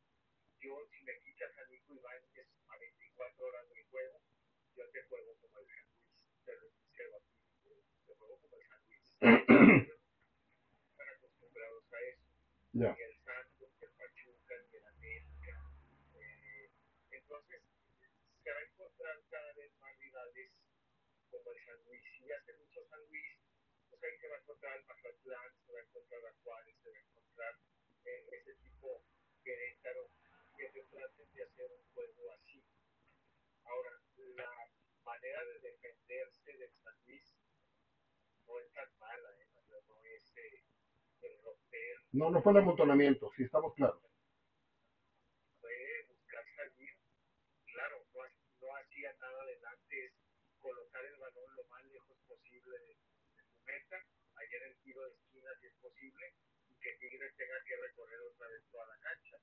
yo, 0.60 0.74
si 0.90 1.04
me 1.04 1.14
quitas 1.20 1.56
a 1.60 1.70
Nico 1.70 1.94
Ibáñez 1.94 2.48
a 2.68 2.78
24 2.80 3.46
horas 3.46 3.70
del 3.70 3.84
juego, 3.92 4.22
yo 4.76 4.90
te 4.90 5.04
juego 5.04 5.38
como 5.38 5.60
el 5.60 5.68
San 5.68 6.58
Luis. 6.58 6.74
Te 6.96 7.04
aquí, 7.04 7.86
te 8.08 8.16
juego 8.16 8.40
como 8.42 8.58
el 8.58 8.66
San 8.66 8.82
Luis. 8.88 9.06
Están 10.90 11.10
acostumbrados 11.10 11.94
a 11.94 12.02
eso. 12.02 12.24
Yeah. 12.74 12.90
Y 12.98 13.04
el 13.06 13.14
Santos, 13.22 13.70
el 13.86 13.92
Pachuca, 13.94 14.56
el 14.58 14.86
América. 14.98 15.54
Eh, 16.18 16.72
entonces, 17.12 17.62
se 18.42 18.50
va 18.50 18.58
a 18.58 18.64
encontrar 18.66 19.14
cada 19.30 19.54
vez 19.54 19.70
más 19.78 19.96
rivales 20.00 20.50
como 21.30 21.52
el 21.52 21.60
San 21.66 21.78
Luis. 21.86 22.02
Si 22.18 22.32
hace 22.32 22.54
mucho 22.58 22.82
San 22.90 23.00
Luis, 23.14 23.38
pues 23.92 24.02
ahí 24.02 24.18
se 24.18 24.28
va 24.28 24.38
a 24.38 24.40
encontrar 24.40 24.74
el 24.80 24.86
Mazatlán, 24.86 25.54
se 25.62 25.72
va 25.72 25.80
a 25.80 25.84
encontrar 25.84 26.26
a 26.26 26.34
Juárez, 26.42 26.76
se 26.82 26.90
va 26.90 26.98
a 26.98 27.02
encontrar 27.02 27.54
eh, 28.06 28.26
ese 28.42 28.54
tipo 28.56 29.06
Querétaro, 29.44 30.10
que 30.58 30.72
se 30.72 30.82
traten 30.90 31.32
de 31.32 31.44
hacer 31.44 31.72
un 31.78 31.86
juego 31.94 32.32
así. 32.32 32.66
Ahora, 33.66 34.02
la 34.18 34.50
manera 35.06 35.46
de 35.46 35.60
defenderse 35.60 36.58
del 36.58 36.74
San 36.82 36.98
Luis 37.06 37.38
no 38.48 38.60
es 38.60 38.74
tan 38.74 38.98
mala, 38.98 39.30
¿eh? 39.38 39.48
no 39.88 40.04
es 40.06 40.34
eh. 40.38 40.73
No, 42.12 42.30
no 42.30 42.44
fue 42.44 42.52
el 42.52 42.60
amontonamiento, 42.60 43.32
sí, 43.36 43.44
estamos 43.44 43.74
claros. 43.74 44.00
Fue 45.60 45.74
buscar 46.10 46.46
salir. 46.56 46.94
Claro, 47.66 48.06
no, 48.14 48.76
hacía 48.76 49.14
nada 49.20 49.46
es 49.90 50.14
colocar 50.60 51.04
el 51.06 51.18
balón 51.18 51.56
lo 51.56 51.64
más 51.66 51.84
lejos 51.86 52.18
de, 52.28 52.96
su 53.50 53.64
meta, 53.66 53.98
el 54.52 54.78
tiro 54.84 55.02
de 55.02 55.10
esquina 55.10 55.50
si 55.60 55.68
es 55.68 55.74
y 56.70 56.76
que 56.80 56.98
tenga 57.36 57.64
que 57.66 57.76
recorrer 57.78 58.20
otra 58.22 58.48
vez 58.48 58.64
toda 58.72 58.86
la 58.86 58.98
cancha. 59.00 59.38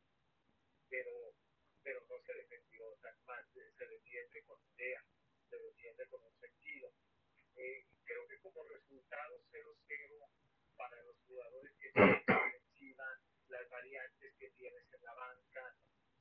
Resultado 8.91 9.41
0-0 9.53 10.29
para 10.77 11.03
los 11.03 11.17
jugadores 11.27 11.73
que 11.79 11.93
tienen 11.93 12.23
defensiva, 12.27 13.05
las 13.49 13.69
variantes 13.71 14.35
que 14.39 14.51
tienes 14.51 14.93
en 14.93 15.05
la 15.05 15.15
banca, 15.15 15.77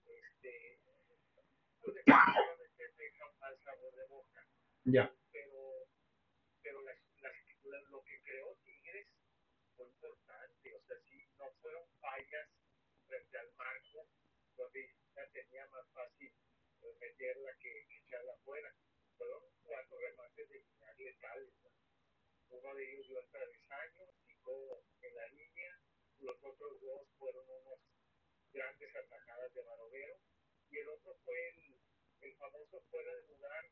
este, 0.06 0.80
pues 0.86 1.10
definitivamente 1.10 1.30
deja 1.30 1.30
un 1.30 1.30
mal 1.30 1.30
sabor 1.30 1.38
de 1.38 1.48
boca. 1.50 1.69
Ya. 4.90 5.06
Pero, 5.32 5.86
pero 6.64 6.82
las, 6.82 6.98
las, 7.22 7.90
lo 7.92 8.04
que 8.04 8.22
creó 8.24 8.58
Tigres 8.64 9.08
fue 9.76 9.86
importante, 9.86 10.74
o 10.74 10.82
sea, 10.82 10.98
sí, 11.08 11.30
no 11.38 11.46
fueron 11.62 11.88
fallas 12.02 12.50
frente 13.06 13.38
al 13.38 13.54
marco, 13.54 14.10
donde 14.58 14.96
ya 15.16 15.30
tenía 15.30 15.68
más 15.68 15.86
fácil 15.94 16.34
eh, 16.82 16.94
meterla 17.00 17.52
que, 17.60 17.86
echarla 18.02 18.34
afuera. 18.34 18.74
Fueron 19.16 19.44
cuatro 19.62 20.00
remates 20.00 20.50
de 20.50 20.60
final 20.60 20.96
letales. 20.98 21.54
¿no? 21.62 21.70
Uno 22.58 22.74
de 22.74 22.92
ellos 22.92 23.08
dio 23.08 23.20
el 23.20 23.30
travesaño, 23.30 24.10
picó 24.26 24.84
en 25.02 25.16
la 25.16 25.28
línea, 25.28 25.82
los 26.18 26.44
otros 26.44 26.82
dos 26.82 27.08
fueron 27.20 27.46
unos 27.48 27.80
grandes 28.52 28.96
atajadas 28.96 29.54
de 29.54 29.62
Barovero, 29.62 30.18
y 30.72 30.78
el 30.78 30.90
otro 30.90 31.18
fue 31.26 31.50
el, 31.50 31.80
el 32.22 32.36
famoso 32.38 32.82
fuera 32.92 33.16
de 33.16 33.28
lugar, 33.28 33.66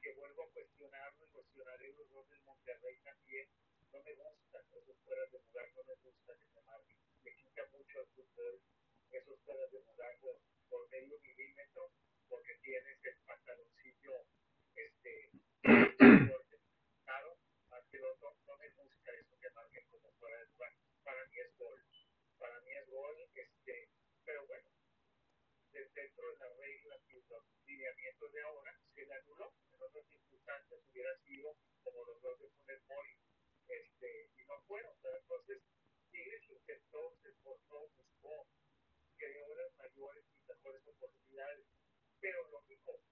que 0.00 0.12
vuelvo 0.14 0.44
a 0.44 0.50
cuestionarlo 0.52 1.24
y 1.24 1.28
cuestionaré 1.28 1.92
los 1.94 2.10
dos 2.10 2.28
del 2.30 2.42
Monterrey 2.42 2.98
también. 3.02 3.48
No 3.92 4.02
me 4.02 4.14
gustan 4.14 4.64
esos 4.72 4.98
fueras 5.04 5.30
de 5.32 5.38
lugar, 5.40 5.68
no 5.74 5.84
me 5.84 5.94
gusta 6.02 6.36
que 6.38 6.46
se 6.52 6.60
marquen. 6.62 6.98
Me 7.24 7.34
quita 7.36 7.66
mucho 7.72 8.00
el 8.00 8.06
fútbol 8.08 8.62
esos 9.10 9.40
fueras 9.44 9.70
de 9.70 9.80
lugar 9.80 10.18
por, 10.20 10.40
por 10.68 10.88
medio 10.90 11.18
milímetro, 11.20 11.92
porque 12.28 12.54
tienes 12.62 12.98
el 13.04 13.16
pantaloncillo 13.26 14.26
este, 14.74 15.30
claro, 17.04 17.38
más 17.70 17.84
que 17.90 18.00
otro, 18.02 18.36
no 18.46 18.56
me 18.58 18.68
gusta 18.70 19.12
eso 19.12 19.38
que 19.40 19.50
marquen 19.50 19.86
como 19.90 20.12
fuera 20.18 20.38
de 20.38 20.46
lugar. 20.46 20.72
Para 21.04 21.24
mí 21.26 21.38
es 21.38 21.56
gol. 21.58 21.80
Para 22.38 22.60
mí 22.60 22.72
es 22.72 22.90
gol, 22.90 23.16
este, 23.34 23.88
pero 24.24 24.46
bueno, 24.46 24.68
dentro 25.74 26.30
de 26.30 26.38
las 26.38 26.56
reglas 26.56 27.00
y 27.08 27.20
los 27.28 27.42
lineamientos 27.66 28.32
de 28.32 28.42
ahora, 28.42 28.78
se 28.94 29.04
le 29.04 29.14
anuló. 29.14 29.52
En 29.72 29.82
otras 29.82 30.06
circunstancias 30.06 30.80
hubiera 30.88 31.18
sido 31.26 31.56
como 31.82 32.04
los 32.04 32.22
dos 32.22 32.38
de 32.38 32.48
Funes 32.48 32.82
Mori, 32.86 33.18
este, 33.66 34.30
y 34.36 34.44
no 34.44 34.60
fueron. 34.68 34.94
Pero 35.02 35.16
entonces, 35.18 35.62
Tigres 36.12 36.48
intentó, 36.48 37.16
se 37.22 37.30
esforzó, 37.30 37.90
buscó, 37.96 38.46
creó 39.16 39.54
las 39.56 39.74
mayores 39.74 40.24
y 40.38 40.46
mejores 40.46 40.86
oportunidades, 40.86 41.66
pero 42.20 42.48
lógico, 42.50 43.02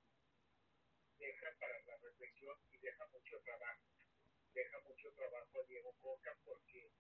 deja 1.19 1.57
para 1.59 1.83
la 1.83 1.97
reflexión 1.97 2.57
y 2.71 2.79
deja 2.79 3.07
mucho 3.09 3.41
trabajo. 3.43 3.83
Deja 4.55 4.79
mucho 4.81 5.13
trabajo 5.15 5.61
a 5.61 5.65
Diego 5.65 5.97
Coca 6.01 6.37
porque 6.45 6.93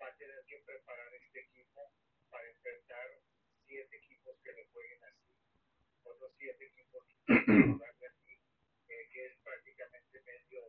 va 0.00 0.06
a 0.06 0.16
tener 0.16 0.44
que 0.46 0.58
preparar 0.60 1.12
este 1.14 1.40
equipo 1.40 1.92
para 2.30 2.48
enfrentar 2.48 3.20
siete 3.70 3.96
equipos 3.96 4.34
que 4.42 4.52
le 4.52 4.66
jueguen 4.74 5.04
así, 5.04 5.30
otros 6.04 6.32
siete 6.38 6.66
equipos 6.66 7.06
que 7.06 7.34
jugarle 7.70 8.06
así, 8.10 8.34
eh, 8.88 9.08
que 9.12 9.26
es 9.26 9.38
prácticamente 9.44 10.22
medio, 10.26 10.62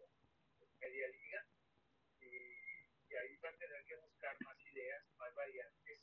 media 0.79 1.07
liga, 1.09 1.45
y, 2.21 2.27
y 2.27 3.15
ahí 3.17 3.37
va 3.43 3.49
a 3.49 3.57
tener 3.57 3.85
que 3.85 3.97
buscar 3.97 4.37
más 4.45 4.57
ideas, 4.67 5.03
más 5.17 5.33
variantes. 5.35 5.99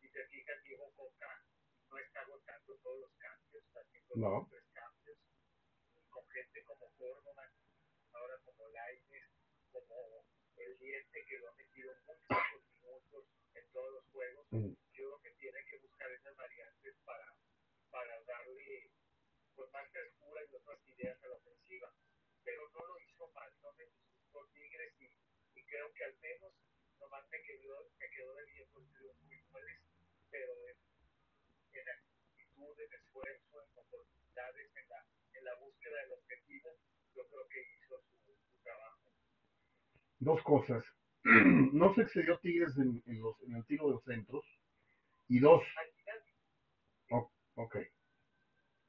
Si 0.00 0.10
te 0.10 0.26
fijas, 0.28 0.62
Diego 0.64 0.92
Coca 0.96 1.44
no 1.90 1.98
está 1.98 2.20
agotando 2.22 2.76
todos 2.84 3.00
los 3.00 3.12
cambios, 3.18 3.64
está 3.64 3.80
haciendo 3.80 4.14
No. 4.16 4.48
tres 4.50 4.64
cambios, 4.74 5.18
con 6.10 6.28
gente 6.30 6.62
como 6.64 6.90
Córdoba, 6.98 7.50
ahora 8.12 8.38
como 8.44 8.68
Lainez, 8.68 9.30
como 9.72 10.26
el 10.58 10.78
diente 10.78 11.24
que 11.26 11.38
lo 11.38 11.50
ha 11.50 11.56
metido 11.56 11.94
muchos 12.06 12.66
minutos 12.72 13.26
en 13.54 13.72
todos 13.72 13.92
los 13.94 14.04
juegos. 14.12 14.46
Mm. 14.52 14.74
Creo 15.06 15.22
que 15.22 15.30
tiene 15.38 15.64
que 15.70 15.78
buscar 15.78 16.10
esas 16.10 16.34
variantes 16.34 16.96
para, 17.04 17.32
para 17.90 18.24
darle 18.24 18.90
pues, 19.54 19.70
más 19.70 19.88
frescura 19.92 20.42
y 20.42 20.54
otras 20.56 20.80
ideas 20.88 21.22
a 21.22 21.28
la 21.28 21.36
ofensiva. 21.36 21.94
Pero 22.42 22.68
no 22.74 22.84
lo 22.84 22.98
hizo 22.98 23.30
mal, 23.30 23.48
no 23.62 23.72
me 23.74 23.84
disgustó 23.84 24.50
Tigres 24.52 24.92
y, 24.98 25.06
y 25.54 25.64
creo 25.64 25.94
que 25.94 26.04
al 26.06 26.18
menos 26.18 26.52
nomás 26.98 27.22
me 27.30 27.40
quedó, 27.40 27.88
me 28.00 28.10
quedó 28.10 28.34
debiendo 28.34 28.80
el 28.80 28.90
triunfo 28.90 29.30
y 29.30 29.42
goles, 29.52 29.80
pero 30.28 30.52
en, 30.66 30.76
en 31.78 31.88
actitud, 31.88 32.80
en 32.80 32.92
esfuerzo, 32.92 33.62
en 33.62 33.78
oportunidades, 33.78 34.76
en 34.76 34.88
la, 34.88 35.06
en 35.34 35.44
la 35.44 35.54
búsqueda 35.60 36.02
del 36.02 36.12
objetivo, 36.14 36.80
yo 37.14 37.28
creo 37.28 37.48
que 37.48 37.62
hizo 37.62 38.02
su, 38.10 38.34
su 38.50 38.58
trabajo. 38.64 39.12
Dos 40.18 40.42
cosas. 40.42 40.84
No 41.72 41.94
se 41.94 42.02
excedió 42.02 42.40
Tigres 42.40 42.76
en, 42.78 43.02
en 43.06 43.20
los, 43.20 43.40
en 43.42 43.54
el 43.54 43.64
tiro 43.66 43.86
de 43.86 43.92
los 43.92 44.04
centros. 44.04 44.44
Y 45.28 45.40
dos, 45.40 45.62
final, 45.96 46.24
ok, 47.56 47.76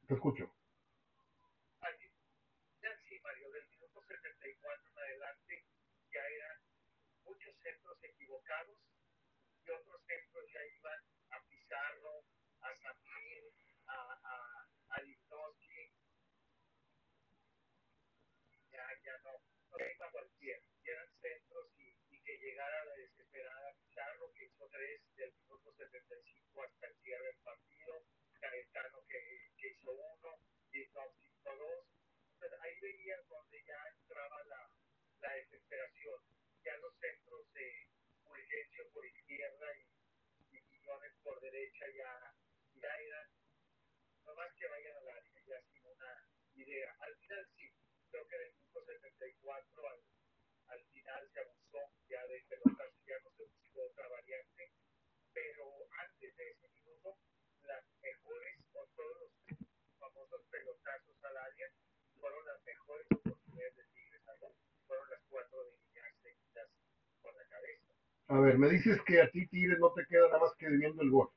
te 0.07 0.13
escucho. 0.15 0.45
al 1.81 1.97
final 2.65 2.99
sí, 3.09 3.19
Mario, 3.23 3.51
del 3.51 3.67
minuto 3.69 4.01
74 4.07 4.91
en 4.91 4.99
adelante 4.99 5.65
ya 6.13 6.21
eran 6.27 6.59
muchos 7.25 7.55
centros 7.63 7.97
equivocados 8.03 8.79
y 9.65 9.71
otros 9.71 10.01
centros 10.07 10.45
ya 10.53 10.65
iban 10.77 11.01
a 11.31 11.41
Pizarro, 11.49 12.25
a 12.61 12.75
Samir, 12.81 13.43
a, 13.87 13.95
a, 14.23 14.69
a 14.89 15.01
Lipnowski. 15.03 15.93
Ya, 18.71 18.83
ya 19.03 19.17
no, 19.23 19.31
no 19.71 19.77
iba 19.79 20.07
a 20.07 20.11
cualquiera, 20.11 20.61
ya 20.85 20.93
eran 20.93 21.11
centros 21.21 21.67
y, 21.77 21.97
y 22.09 22.21
que 22.23 22.37
llegara 22.37 22.85
la 22.85 22.95
desesperada 22.95 23.73
Pizarro 23.79 24.31
que 24.33 24.45
hizo 24.45 24.67
tres 24.69 25.01
del 25.15 25.33
75 25.77 26.63
hasta 26.63 26.87
el 26.87 26.95
cierre 27.01 27.25
del 27.25 27.37
partido, 27.43 28.05
Caetano 28.39 29.05
que, 29.07 29.51
que 29.57 29.67
hizo 29.69 29.91
uno, 29.91 30.39
Lipnowski 30.71 31.27
hizo 31.27 31.55
dos. 31.55 31.85
Entonces 32.33 32.59
ahí 32.61 32.79
veías 32.81 33.27
donde 33.29 33.63
ya 33.63 33.79
entraba 33.93 34.43
la, 34.45 34.69
la 35.21 35.33
desesperación, 35.33 36.19
ya 36.63 36.77
los 36.77 36.93
centros 36.99 37.53
de 37.53 37.87
Fulgencio 38.23 38.89
por 38.91 39.05
izquierda 39.05 39.67
y, 39.77 40.57
y 40.57 40.61
por 41.23 41.39
derecha 41.41 41.85
ya, 41.95 42.35
ya 42.75 42.95
eran, 42.95 43.29
no 44.25 44.35
más 44.35 44.53
que 44.55 44.67
vayan 44.67 44.97
al 44.97 45.09
área, 45.09 45.41
ya 45.45 45.61
sin 45.71 45.85
una 45.85 46.29
idea. 46.55 46.95
Al 46.99 47.15
final 47.17 47.47
sí, 47.57 47.71
creo 48.11 48.27
que 48.27 48.37
del 48.37 48.53
minuto 48.53 48.85
74 48.85 49.89
al, 49.89 50.03
al 50.67 50.85
final 50.85 51.29
se 51.33 51.39
abusó 51.39 51.91
ya 52.07 52.25
de 52.27 52.43
pelotas, 52.49 52.93
ya 53.05 53.19
no 53.23 53.31
se 53.31 53.43
buscó 53.43 53.83
otra 53.83 54.07
variante, 54.07 54.71
pero 55.33 55.87
antes 55.99 56.35
de 56.35 56.49
ese 56.51 56.67
minuto, 56.69 57.17
las 57.63 57.83
mejores, 58.01 58.55
o 58.73 58.87
todos 58.95 59.17
los 59.21 59.59
famosos 59.99 60.41
pelotazos 60.49 61.23
al 61.23 61.37
área, 61.37 61.71
fueron 62.19 62.45
las 62.45 62.63
mejores 62.63 63.07
oportunidades 63.11 63.75
de 63.75 63.83
Tigres, 63.93 64.21
¿no? 64.41 64.55
fueron 64.87 65.09
las 65.09 65.21
cuatro 65.29 65.63
de 65.63 65.77
Guiñac 65.77 66.15
seguidas 66.21 66.69
con 67.21 67.35
la 67.37 67.45
cabeza. 67.45 67.93
A 68.29 68.39
ver, 68.39 68.57
me 68.57 68.69
dices 68.69 69.01
que 69.05 69.21
a 69.21 69.29
ti 69.29 69.47
Tigres 69.47 69.79
no 69.79 69.91
te 69.93 70.05
queda 70.05 70.27
nada 70.27 70.39
más 70.39 70.55
que 70.57 70.69
debiendo 70.69 71.01
el 71.01 71.11
gol. 71.11 71.29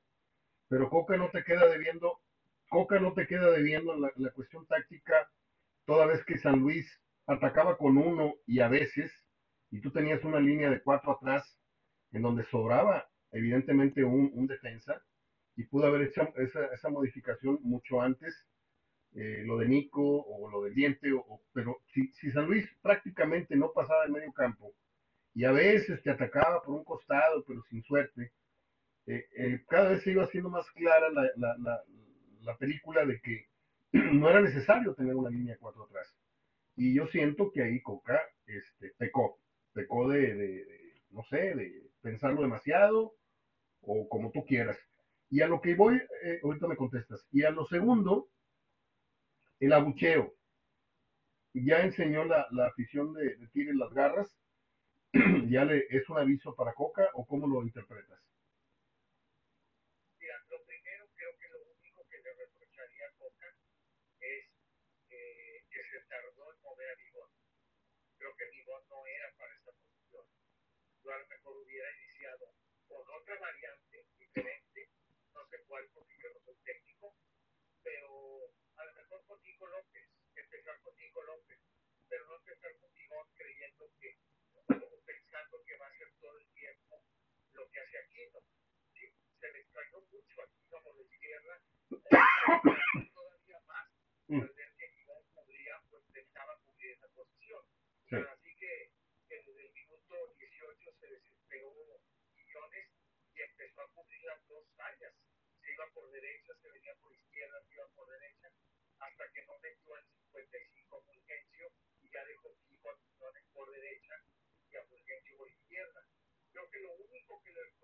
Pero 0.69 0.89
Coca 0.91 1.17
no 1.17 1.31
te 1.31 1.45
queda 1.45 1.67
debiendo, 1.69 2.21
Coca 2.69 3.01
no 3.01 3.13
te 3.13 3.27
queda 3.27 3.51
debiendo 3.51 3.95
en 3.95 4.03
la, 4.03 4.13
la 4.17 4.31
cuestión 4.31 4.67
táctica, 4.67 5.29
toda 5.85 6.07
vez 6.07 6.25
que 6.25 6.39
San 6.39 6.61
Luis 6.61 6.87
atacaba 7.27 7.77
con 7.77 7.99
uno 7.99 8.35
y 8.47 8.61
a 8.61 8.69
veces, 8.69 9.13
y 9.71 9.81
tú 9.81 9.91
tenías 9.93 10.25
una 10.25 10.41
línea 10.41 10.71
de 10.71 10.83
cuatro 10.83 11.13
atrás, 11.13 11.59
en 12.13 12.23
donde 12.23 12.45
sobraba 12.45 13.09
evidentemente 13.33 14.03
un, 14.05 14.31
un 14.35 14.47
defensa, 14.47 15.01
y 15.57 15.65
pudo 15.65 15.87
haber 15.87 16.03
hecho 16.03 16.23
esa, 16.37 16.67
esa 16.67 16.89
modificación 16.89 17.59
mucho 17.63 18.01
antes, 18.01 18.47
eh, 19.15 19.43
lo 19.45 19.59
de 19.59 19.69
Nico 19.69 20.03
o 20.03 20.51
lo 20.51 20.63
del 20.63 20.75
diente, 20.75 21.13
o, 21.13 21.43
pero 21.53 21.83
si, 21.93 22.13
si 22.15 22.31
San 22.33 22.47
Luis 22.47 22.69
prácticamente 22.83 23.57
no 23.57 23.73
pasaba 23.73 24.07
de 24.07 24.13
medio 24.13 24.33
campo, 24.33 24.75
y 25.35 25.45
a 25.45 25.53
veces 25.53 26.03
te 26.03 26.11
atacaba 26.11 26.63
por 26.63 26.75
un 26.77 26.85
costado, 26.85 27.45
pero 27.47 27.63
sin 27.71 27.83
suerte, 27.85 28.33
eh, 29.07 29.27
eh, 29.37 29.65
cada 29.69 29.91
vez 29.91 30.03
se 30.03 30.13
iba 30.13 30.25
haciendo 30.25 30.51
más 30.51 30.71
clara 30.73 31.11
la, 31.11 31.23
la, 31.37 31.57
la, 31.59 31.83
la 32.43 32.57
película 32.59 33.05
de 33.05 33.21
que 33.21 33.47
no 33.93 34.31
era 34.31 34.41
necesario 34.43 34.95
tener 34.95 35.15
una 35.15 35.31
línea 35.31 35.57
4 35.61 35.85
atrás. 35.85 36.15
Y 36.77 36.95
yo 36.95 37.07
siento 37.09 37.51
que 37.53 37.63
ahí 37.63 37.81
Coca 37.83 38.21
este, 38.47 38.93
pecó, 38.99 39.39
pecó 39.73 40.09
de, 40.09 40.35
de- 40.35 40.65
de, 40.67 41.03
no 41.11 41.23
sé, 41.25 41.55
de 41.55 41.91
pensarlo 42.03 42.43
demasiado 42.43 43.15
o 43.83 44.09
como 44.09 44.31
tú 44.33 44.45
quieras. 44.47 44.79
Y 45.31 45.43
a 45.43 45.49
lo 45.49 45.61
que 45.61 45.75
voy, 45.75 45.97
eh, 46.25 46.41
ahorita 46.45 46.69
me 46.69 46.77
contestas. 46.77 47.27
Y 47.33 47.45
a 47.45 47.51
lo 47.51 47.67
segundo, 47.67 48.31
el 49.61 49.73
abucheo. 49.73 50.35
Ya 51.55 51.83
enseñó 51.83 52.25
la 52.25 52.67
afición 52.67 53.13
de, 53.15 53.37
de 53.37 53.47
Tigres 53.49 53.77
las 53.77 53.93
garras. 53.93 54.37
¿Ya 55.51 55.65
le, 55.65 55.87
es 55.91 56.09
un 56.09 56.19
aviso 56.19 56.55
para 56.55 56.73
Coca 56.75 57.09
o 57.15 57.27
cómo 57.27 57.47
lo 57.49 57.63
interpretas? 57.63 58.21
Mira, 60.21 60.37
lo 60.51 60.63
primero 60.65 61.09
creo 61.17 61.33
que 61.39 61.49
lo 61.49 61.63
único 61.65 62.07
que 62.09 62.19
le 62.19 62.33
reprocharía 62.35 63.07
a 63.09 63.13
Coca 63.19 63.49
es 64.21 64.45
eh, 65.11 65.65
que 65.71 65.83
se 65.91 66.01
tardó 66.09 66.55
en 66.55 66.63
mover 66.63 66.91
a 66.91 66.95
Bigón. 66.97 67.31
Creo 68.19 68.37
que 68.37 68.51
Bigón 68.51 68.83
no 68.89 69.07
era 69.07 69.33
para 69.37 69.55
esa 69.57 69.73
posición. 69.73 70.27
Yo 71.03 71.13
a 71.13 71.19
lo 71.19 71.27
mejor 71.27 71.57
hubiera 71.59 71.89
iniciado 71.99 72.55
con 72.89 73.03
otra 73.11 73.39
variante 73.41 74.07
diferente, 74.19 74.91
no 75.35 75.47
sé 75.49 75.59
cuál 75.67 75.89
porque 75.95 76.15
yo 76.23 76.29
no 76.35 76.41
soy 76.45 76.57
técnico, 76.65 77.17
pero 77.83 78.53
a 78.77 78.85
lo 78.85 78.95
mejor 78.95 79.25
con 79.27 79.43
Nico 79.43 79.67
López, 79.67 80.07
empezar 80.37 80.81
con 80.83 80.97
Nico 80.97 81.23
López, 81.23 81.59
pero 82.09 82.27
no 82.27 82.37
empezar 82.37 82.77
con 82.79 82.93
Bigón 82.95 83.27
creyendo 83.35 83.91
que, 84.01 84.17
que 85.71 85.79
va 85.79 85.87
a 85.87 85.95
ser 85.99 86.11
todo 86.21 86.39
el 86.39 86.49
tiempo 86.51 87.05
lo 87.55 87.71
que 87.71 87.81
hace 87.81 87.99
Aquino. 87.99 88.41
¿sí? 88.95 89.07
Se 89.41 89.53
le 89.53 89.61
extrañó 89.61 90.01
mucho 90.11 90.43
aquí 90.43 90.63
por 90.69 90.83
la 90.85 91.03
izquierda, 91.03 91.63
todavía 93.15 93.61
más, 93.69 93.89
Mm. 94.29 94.41
al 94.43 94.49
ver 94.51 94.75
que 94.79 94.89
Bigón 94.89 95.25
cubría, 95.35 95.81
pues 95.91 96.05
pensaba 96.13 96.59
cubrir 96.67 96.93
esa 96.93 97.09
posición. 97.11 97.63
Sí. 98.11 98.17
Así 98.17 98.57
que, 98.57 98.93
desde 99.29 99.53
el 99.67 99.73
minuto 99.75 100.35
18 100.39 100.93
se 101.01 101.07
desesperó 101.09 101.73
Quiñones 102.35 102.89
y 103.37 103.43
empezó 103.43 103.83
a 103.83 103.89
cubrir 103.95 104.23
las 104.25 104.49
dos 104.49 104.67
áreas. 104.79 105.15
Se 105.63 105.73
iba 105.73 105.87
por 105.95 106.11
derecha, 106.11 106.55
se 106.63 106.71
venía 106.73 106.95
por 106.97 107.15
izquierda, 107.15 107.63
se 107.69 107.75
iba 107.75 107.89
por 107.95 108.09
derecha, 108.11 108.51
hasta 108.99 109.33
que 109.33 109.43
no 109.47 109.59
metió 109.61 109.95
al 109.95 110.05
55 110.33 111.03
Fulgencio 111.05 111.73
y 112.03 112.11
ya 112.11 112.25
dejó 112.27 112.57
fijo 112.69 112.91
a 112.91 112.99
por 113.55 113.71
derecha 113.73 114.15
y 114.71 114.77
a 114.77 114.85
Fulgencio 114.85 115.37
por 115.37 115.51
izquierda. 115.51 116.07
Creo 116.53 116.71
que 116.71 116.81
lo 116.81 116.93
único 116.95 117.43
que 117.43 117.53
le 117.53 117.61
es 117.69 117.75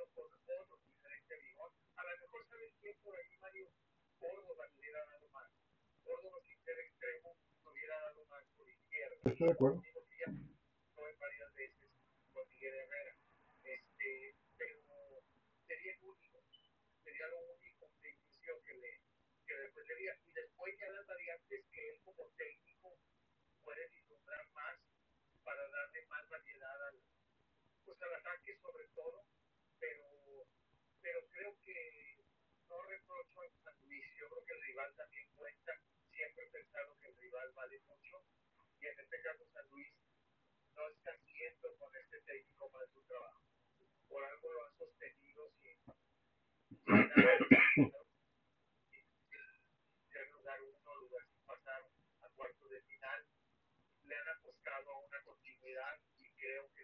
otro 0.00 0.78
diferente 0.84 1.34
a 1.96 2.02
lo 2.04 2.18
mejor 2.20 2.46
sabes 2.48 2.72
que 2.82 2.94
por 3.02 3.16
ahí 3.16 3.36
Mario 3.38 3.70
Córdoba 4.18 4.66
le 4.66 4.78
hubiera 4.78 5.04
dado 5.04 5.28
más. 5.28 5.50
Córdoba 6.02 6.38
sin 6.46 6.58
ser 6.64 6.78
extremo 6.78 7.36
le 7.64 7.70
hubiera 7.70 8.00
dado 8.00 8.24
más 8.26 8.44
por 8.56 8.68
izquierda 8.68 9.16
Estoy 9.24 9.46
de 9.46 9.52
acuerdo. 9.52 9.82
que 9.82 10.18
ya 10.18 10.32
fue 10.94 11.12
varias 11.14 11.54
veces 11.54 11.90
con 12.32 12.48
Miguel 12.48 12.74
Herrera. 12.74 13.16
Este, 13.62 14.34
pero 14.58 15.24
sería 15.66 15.92
el 15.92 16.04
único, 16.04 16.42
sería 17.04 17.26
lo 17.28 17.40
único 17.54 17.90
de 18.02 18.10
inicio 18.10 18.62
que 18.64 18.74
le, 18.74 19.00
que 19.46 19.54
le 19.54 19.68
ofrecería. 19.68 20.18
Y 20.26 20.32
después 20.32 20.74
ya 20.78 20.88
las 20.90 21.06
variantes 21.06 21.64
que 21.72 21.88
él 21.88 22.00
como 22.04 22.28
técnico 22.36 22.63
para 25.44 25.68
darle 25.68 26.06
más 26.06 26.28
variedad 26.28 26.86
al, 26.88 27.00
pues, 27.84 28.02
al 28.02 28.14
ataque 28.14 28.58
sobre 28.60 28.86
todo, 28.94 29.26
pero, 29.78 30.46
pero 31.00 31.28
creo 31.28 31.60
que 31.60 32.24
no 32.68 32.82
reprocho 32.82 33.42
a 33.42 33.64
San 33.64 33.74
Luis, 33.84 34.04
yo 34.18 34.28
creo 34.28 34.44
que 34.44 34.54
el 34.54 34.62
rival 34.62 34.94
también 34.96 35.28
cuenta, 35.36 35.72
siempre 36.10 36.44
he 36.44 36.50
pensado 36.50 36.96
que 36.98 37.08
el 37.08 37.16
rival 37.16 37.52
vale 37.54 37.78
mucho, 37.80 38.24
y 38.80 38.86
en 38.86 38.98
este 39.00 39.22
caso 39.22 39.46
San 39.52 39.68
Luis 39.68 39.92
no 40.74 40.88
está 40.88 41.10
haciendo 41.12 41.76
con 41.76 41.94
este 41.96 42.20
técnico 42.22 42.70
mal 42.70 42.88
su 42.92 43.02
trabajo, 43.02 43.42
por 44.08 44.24
algo 44.24 44.52
lo 44.52 44.66
han 44.66 44.78
sostenido 44.78 45.52
sin, 45.60 45.78
sin 46.86 47.53
buscado 54.64 54.98
una 54.98 55.20
continuidad 55.24 56.00
y 56.20 56.30
creo 56.40 56.70
que 56.74 56.83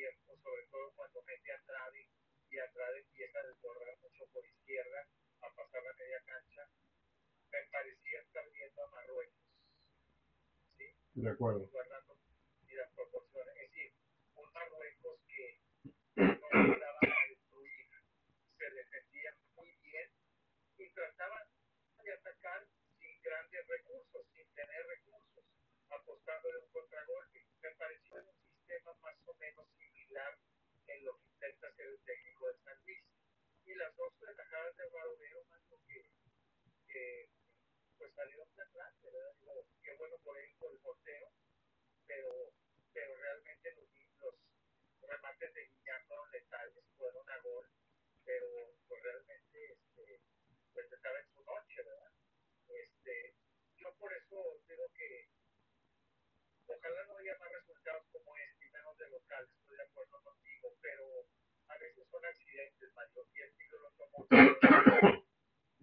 tiempo, 0.00 0.36
sobre 0.42 0.64
todo 0.70 0.92
cuando 0.96 1.22
mete 1.22 1.52
a 1.52 1.56
Andrade 1.56 2.08
y 2.50 2.58
Andrade 2.58 2.98
empieza 3.00 3.38
a 3.38 3.46
desbordar 3.46 3.98
mucho 4.00 4.26
por 4.32 4.44
izquierda, 4.46 5.06
a 5.42 5.50
pasar 5.54 5.82
la 5.82 5.92
media 5.94 6.20
cancha, 6.26 6.68
me 7.52 7.58
parecía 7.72 8.20
estar 8.20 8.44
viendo 8.52 8.82
a 8.84 8.90
Marruecos. 8.90 9.34
¿Sí? 10.78 10.84
De 11.14 11.30
acuerdo. 11.30 11.68
Guardando 11.72 12.16
las 12.70 12.92
proporciones. 12.94 13.54
Es 13.56 13.70
decir, 13.70 13.92
un 14.36 14.52
Marruecos 14.52 15.20
que 15.28 15.60
no 16.16 16.64
le 16.64 16.80
daba 16.80 16.98
a 17.02 17.28
destruir, 17.28 17.88
se 18.58 18.70
defendía 18.70 19.36
muy 19.56 19.70
bien 19.82 20.10
y 20.78 20.88
trataba 20.90 21.46
de 22.04 22.12
atacar 22.12 22.66
sin 22.98 23.22
grandes 23.22 23.66
recursos, 23.68 24.26
sin 24.34 24.46
tener 24.54 24.86
recursos, 24.86 25.44
apostándole 25.90 26.58
un 26.58 26.70
contragolpe. 26.70 27.44
Me 27.62 27.70
pareció 27.72 28.16
un 28.16 28.36
sistema 28.48 28.94
más 29.02 29.16
o 29.26 29.34
menos 29.34 29.66
similar 29.78 30.38
en 30.86 31.04
lo 31.04 31.18
que 31.18 31.26
intenta 31.28 31.68
hacer 31.68 31.86
el 31.86 32.00
técnico 32.04 32.48
de 32.48 32.58
San 32.64 32.78
Luis. 32.84 33.04
Y 33.70 33.74
las 33.76 33.94
dos 33.94 34.12
atajadas 34.28 34.76
de 34.76 34.84
Barovero, 34.88 35.44
Mando, 35.48 35.78
que, 35.86 36.02
que 36.88 37.30
pues 37.96 38.12
salieron 38.16 38.48
de 38.56 38.64
¿verdad? 38.66 39.34
Digo, 39.38 39.64
qué 39.84 39.94
bueno 39.94 40.18
por 40.24 40.36
él, 40.36 40.50
por 40.58 40.72
el 40.72 40.78
portero, 40.80 41.30
pero, 42.04 42.52
pero 42.92 43.16
realmente 43.16 43.72
los, 43.76 43.86
los 44.18 44.34
remates 45.08 45.54
de 45.54 45.66
Guiñán 45.68 46.04
fueron 46.08 46.30
letales, 46.32 46.84
fueron 46.98 47.30
a 47.30 47.38
gol, 47.38 47.70
pero 48.24 48.74
pues 48.88 49.02
realmente 49.04 49.72
este, 49.72 50.20
pues 50.72 50.92
estaba 50.92 51.20
en 51.20 51.30
su 51.30 51.44
noche, 51.44 51.82
¿verdad? 51.84 52.12
Este, 52.66 53.36
yo 53.76 53.94
por 53.98 54.12
eso 54.12 54.60
digo 54.66 54.90
que 54.98 55.28
ojalá 56.66 57.04
no 57.04 57.18
haya 57.18 57.38
más 57.38 57.52
resultados 57.52 58.04
como 58.10 58.36
este, 58.36 58.68
menos 58.72 58.98
de 58.98 59.08
local, 59.10 59.48
estoy 59.48 59.76
de 59.76 59.84
acuerdo 59.84 60.20
contigo, 60.24 60.74
pero 60.82 61.30
a 61.70 61.78
veces 61.78 62.06
son 62.10 62.24
accidentes. 62.24 62.90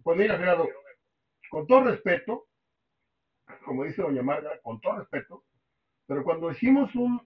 Pues 0.02 0.16
mira, 0.16 0.38
Gerardo, 0.38 0.66
con 1.50 1.66
todo 1.66 1.84
respeto, 1.84 2.46
como 3.64 3.84
dice 3.84 4.00
doña 4.00 4.22
Marga, 4.22 4.58
con 4.62 4.80
todo 4.80 5.00
respeto, 5.00 5.44
pero 6.06 6.24
cuando 6.24 6.50
hicimos 6.50 6.94
un, 6.94 7.20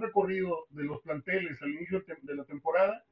recorrido 0.00 0.66
de 0.70 0.84
los 0.84 1.00
planteles 1.02 1.60
al 1.60 1.70
inicio 1.70 2.04
de 2.22 2.34
la 2.36 2.44
temporada, 2.44 3.04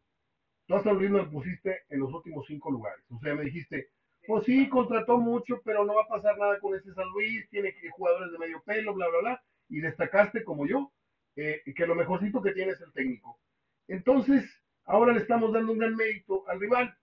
tú 0.67 0.77
a 0.77 0.85
San 0.85 0.95
Luis 0.95 1.11
nos 1.11 1.29
pusiste 1.31 1.83
en 1.89 1.99
los 1.99 2.13
últimos 2.13 2.47
cinco 2.47 2.71
lugares. 2.71 3.05
O 3.11 3.19
sea, 3.19 3.35
me 3.35 3.43
dijiste, 3.43 3.91
pues 4.25 4.45
sí, 4.45 4.69
contrató 4.69 5.19
mucho, 5.19 5.61
pero 5.65 5.85
no 5.85 5.97
va 5.97 6.03
a 6.03 6.09
pasar 6.09 6.39
nada 6.39 6.61
con 6.61 6.77
ese 6.77 6.95
San 6.95 7.09
Luis, 7.09 7.49
tiene 7.51 7.75
jugadores 7.91 8.31
de 8.31 8.39
medio 8.39 8.63
pelo, 8.63 8.95
bla, 8.95 9.09
bla, 9.09 9.19
bla, 9.19 9.43
y 9.69 9.81
destacaste 9.81 10.45
como 10.45 10.67
yo, 10.67 10.93
eh, 11.35 11.63
que 11.75 11.87
lo 11.87 11.97
mejorcito 11.97 12.41
que 12.41 12.53
tiene 12.53 12.71
es 12.71 12.81
el 12.81 12.93
técnico. 12.93 13.41
Entonces, 13.89 14.45
ahora 14.88 15.12
le 15.12 15.20
estamos 15.20 15.53
dando 15.53 15.72
un 15.72 15.79
gran 15.79 15.94
mérito 15.94 16.48
al 16.48 16.61
rival. 16.61 16.96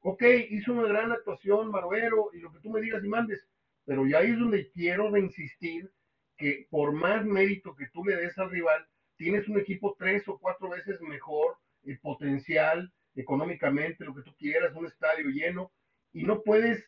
Ok, 0.00 0.22
hizo 0.50 0.72
una 0.72 0.88
gran 0.88 1.12
actuación, 1.12 1.70
Maruero, 1.70 2.30
y 2.32 2.38
lo 2.38 2.52
que 2.52 2.60
tú 2.60 2.70
me 2.70 2.80
digas 2.80 3.04
y 3.04 3.08
mandes, 3.08 3.46
pero 3.84 4.06
ya 4.06 4.18
ahí 4.18 4.30
es 4.30 4.38
donde 4.38 4.70
quiero 4.70 5.10
de 5.10 5.20
insistir 5.20 5.92
que 6.36 6.66
por 6.70 6.92
más 6.92 7.24
mérito 7.24 7.74
que 7.74 7.88
tú 7.88 8.04
le 8.04 8.16
des 8.16 8.38
al 8.38 8.50
rival, 8.50 8.86
tienes 9.16 9.48
un 9.48 9.58
equipo 9.58 9.96
tres 9.98 10.28
o 10.28 10.38
cuatro 10.38 10.68
veces 10.70 11.00
mejor, 11.00 11.56
el 11.82 11.98
potencial, 11.98 12.92
económicamente, 13.16 14.04
lo 14.04 14.14
que 14.14 14.22
tú 14.22 14.34
quieras, 14.36 14.74
un 14.74 14.86
estadio 14.86 15.28
lleno, 15.30 15.72
y 16.12 16.24
no 16.24 16.42
puedes 16.42 16.84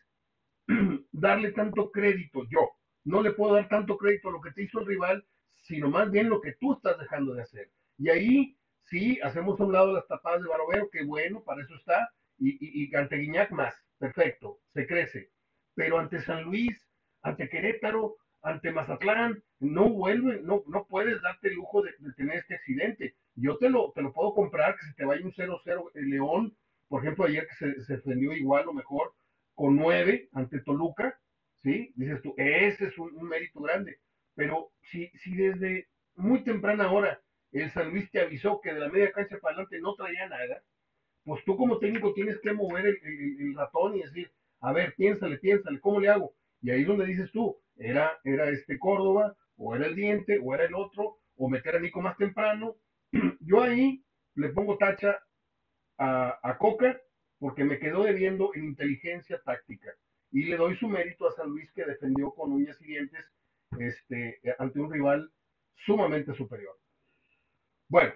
darle 1.12 1.52
tanto 1.52 1.90
crédito, 1.90 2.44
yo, 2.48 2.70
no 3.04 3.22
le 3.22 3.32
puedo 3.32 3.54
dar 3.54 3.68
tanto 3.68 3.96
crédito 3.96 4.28
a 4.28 4.32
lo 4.32 4.40
que 4.40 4.52
te 4.52 4.62
hizo 4.62 4.80
el 4.80 4.86
rival, 4.86 5.26
sino 5.62 5.90
más 5.90 6.10
bien 6.10 6.28
lo 6.28 6.40
que 6.40 6.52
tú 6.60 6.74
estás 6.74 6.98
dejando 6.98 7.34
de 7.34 7.42
hacer. 7.42 7.72
Y 7.96 8.10
ahí 8.10 8.57
sí, 8.88 9.18
hacemos 9.22 9.60
a 9.60 9.64
un 9.64 9.72
lado 9.72 9.92
las 9.92 10.06
tapadas 10.06 10.42
de 10.42 10.48
Barovero, 10.48 10.90
que 10.90 11.04
bueno, 11.04 11.42
para 11.44 11.62
eso 11.62 11.74
está, 11.74 12.10
y, 12.38 12.50
y, 12.60 12.90
y 12.90 12.94
ante 12.94 13.16
Guiñac 13.16 13.50
más, 13.50 13.74
perfecto, 13.98 14.60
se 14.72 14.86
crece. 14.86 15.30
Pero 15.74 15.98
ante 15.98 16.20
San 16.20 16.44
Luis, 16.44 16.88
ante 17.22 17.48
Querétaro, 17.48 18.16
ante 18.42 18.72
Mazatlán, 18.72 19.42
no 19.60 19.88
vuelve, 19.90 20.40
no, 20.42 20.62
no 20.66 20.86
puedes 20.86 21.20
darte 21.22 21.48
el 21.48 21.54
lujo 21.54 21.82
de, 21.82 21.92
tener 22.16 22.38
este 22.38 22.54
accidente. 22.54 23.16
Yo 23.34 23.58
te 23.58 23.68
lo, 23.68 23.92
te 23.92 24.02
lo 24.02 24.12
puedo 24.12 24.34
comprar, 24.34 24.76
que 24.76 24.86
se 24.86 24.94
te 24.94 25.04
vaya 25.04 25.24
un 25.24 25.32
0-0 25.32 25.90
el 25.94 26.10
León, 26.10 26.56
por 26.88 27.02
ejemplo, 27.02 27.26
ayer 27.26 27.46
que 27.46 27.54
se, 27.54 27.80
se 27.82 27.96
defendió 27.96 28.32
igual 28.32 28.66
o 28.68 28.72
mejor, 28.72 29.12
con 29.54 29.76
9 29.76 30.28
ante 30.32 30.60
Toluca, 30.60 31.20
¿sí? 31.62 31.92
Dices 31.96 32.22
tú, 32.22 32.34
ese 32.36 32.86
es 32.86 32.98
un, 32.98 33.14
un 33.14 33.28
mérito 33.28 33.60
grande. 33.60 33.98
Pero 34.34 34.70
si, 34.80 35.08
si 35.18 35.34
desde 35.36 35.88
muy 36.14 36.42
temprana 36.44 36.90
hora 36.90 37.20
el 37.52 37.70
San 37.70 37.90
Luis 37.90 38.10
te 38.10 38.20
avisó 38.20 38.60
que 38.60 38.72
de 38.72 38.80
la 38.80 38.88
media 38.88 39.12
cancha 39.12 39.38
para 39.40 39.54
adelante 39.54 39.80
no 39.80 39.94
traía 39.94 40.28
nada, 40.28 40.62
pues 41.24 41.44
tú 41.44 41.56
como 41.56 41.78
técnico 41.78 42.12
tienes 42.14 42.38
que 42.40 42.52
mover 42.52 42.86
el, 42.86 43.54
ratón 43.54 43.96
y 43.96 44.02
decir, 44.02 44.30
a 44.60 44.72
ver, 44.72 44.94
piénsale, 44.94 45.38
piénsale, 45.38 45.80
¿cómo 45.80 46.00
le 46.00 46.08
hago? 46.08 46.34
Y 46.60 46.70
ahí 46.70 46.82
es 46.82 46.86
donde 46.86 47.06
dices 47.06 47.30
tú, 47.32 47.56
era, 47.76 48.18
era 48.24 48.48
este 48.50 48.78
Córdoba, 48.78 49.36
o 49.56 49.74
era 49.74 49.86
el 49.86 49.94
diente, 49.94 50.38
o 50.42 50.54
era 50.54 50.64
el 50.64 50.74
otro, 50.74 51.18
o 51.36 51.48
meter 51.48 51.76
a 51.76 51.80
Nico 51.80 52.00
más 52.00 52.16
temprano. 52.16 52.76
Yo 53.40 53.62
ahí 53.62 54.02
le 54.34 54.48
pongo 54.50 54.78
tacha 54.78 55.18
a, 55.98 56.38
a 56.42 56.58
Coca 56.58 57.00
porque 57.38 57.64
me 57.64 57.78
quedó 57.78 58.04
debiendo 58.04 58.50
en 58.54 58.64
inteligencia 58.64 59.40
táctica. 59.44 59.92
Y 60.30 60.44
le 60.44 60.56
doy 60.56 60.76
su 60.76 60.88
mérito 60.88 61.26
a 61.26 61.32
San 61.32 61.50
Luis 61.50 61.70
que 61.72 61.84
defendió 61.84 62.32
con 62.32 62.52
uñas 62.52 62.80
y 62.80 62.86
dientes 62.86 63.24
este, 63.78 64.40
ante 64.58 64.80
un 64.80 64.92
rival 64.92 65.30
sumamente 65.86 66.34
superior. 66.34 66.76
Bueno. 67.88 68.12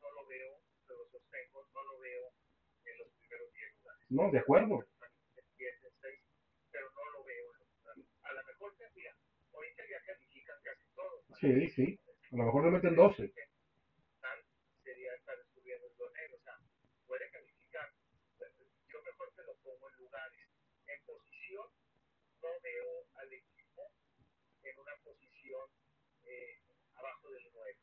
No 0.00 0.10
lo 0.10 0.26
veo, 0.26 0.60
se 0.86 0.92
lo 0.92 1.04
sostengo, 1.06 1.68
no 1.72 1.84
lo 1.84 1.98
veo 2.00 2.32
en 2.84 2.98
los 2.98 3.08
primeros 3.20 3.52
10 3.52 3.76
lugares. 3.76 4.06
No, 4.10 4.30
de 4.30 4.38
acuerdo. 4.40 4.84
Pero 6.72 6.90
no 6.90 7.10
lo 7.12 7.24
veo. 7.24 7.46
A 8.22 8.32
lo 8.32 8.44
mejor, 8.44 8.74
mira, 8.96 9.14
ahorita 9.54 9.82
ya 9.88 10.02
califican 10.04 10.56
casi 10.64 10.84
todos. 10.96 11.24
Sí, 11.38 11.68
sí. 11.70 12.00
A 12.32 12.36
lo 12.36 12.44
mejor 12.44 12.64
le 12.64 12.70
meten 12.72 12.96
12. 12.96 13.32
Sería 14.82 15.14
estar 15.14 15.36
subiendo 15.54 15.86
el 15.86 15.94
torneo, 15.94 16.36
o 16.36 16.40
sea, 16.42 16.58
puede 17.06 17.30
calificar. 17.30 17.88
Yo 18.88 19.02
mejor 19.02 19.32
lo 19.46 19.54
pongo 19.62 19.90
en 19.90 19.96
lugares. 19.96 20.48
En 20.86 21.04
posición, 21.06 21.66
no 22.42 22.48
veo 22.62 23.06
al 23.14 23.32
equipo 23.32 23.92
en 24.62 24.78
una 24.78 24.96
posición 25.04 25.70
eh, 26.24 26.59
abajo 27.00 27.30
del 27.30 27.44
9. 27.52 27.78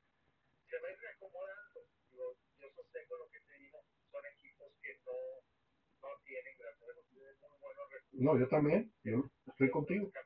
Se 0.70 0.80
va 0.80 0.88
a 0.90 0.92
ir 0.94 1.00
reacomodando. 1.00 1.80
Yo, 2.14 2.38
yo 2.60 2.68
sostengo 2.76 3.18
lo 3.18 3.30
que 3.30 3.42
te 3.42 3.54
digo, 3.60 3.84
son 4.12 4.26
equipos 4.26 4.72
que 4.82 5.02
no, 5.06 5.18
no 6.02 6.10
tienen 6.26 6.56
grandes 6.58 6.88
recursos, 6.96 7.40
muy 7.42 7.60
buenos 7.60 7.92
recursos. 7.92 8.22
No, 8.22 8.40
yo 8.40 8.48
también, 8.50 8.94
yo 9.04 9.24
estoy 9.48 9.72
contigo. 9.72 10.12
Que 10.12 10.20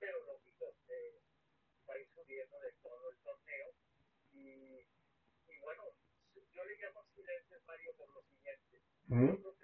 pero 0.00 0.18
lógico, 0.26 0.76
eh, 0.88 1.20
va 1.88 1.94
a 1.94 1.98
ir 1.98 2.08
subiendo 2.14 2.60
de 2.60 2.72
todo 2.82 3.10
el 3.10 3.18
torneo. 3.18 3.68
Y, 4.32 4.40
y 5.48 5.60
bueno, 5.62 5.84
yo 6.54 6.64
le 6.64 6.76
llamo 6.76 7.00
accidentes, 7.00 7.62
Mario, 7.66 7.92
por 7.96 8.14
lo 8.14 8.22
siguiente. 8.24 8.82
Yo 9.08 9.40
creo 9.40 9.58
que 9.58 9.63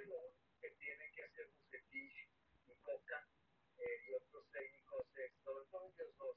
los 5.00 5.16
expertos 5.16 5.70
dos 6.18 6.36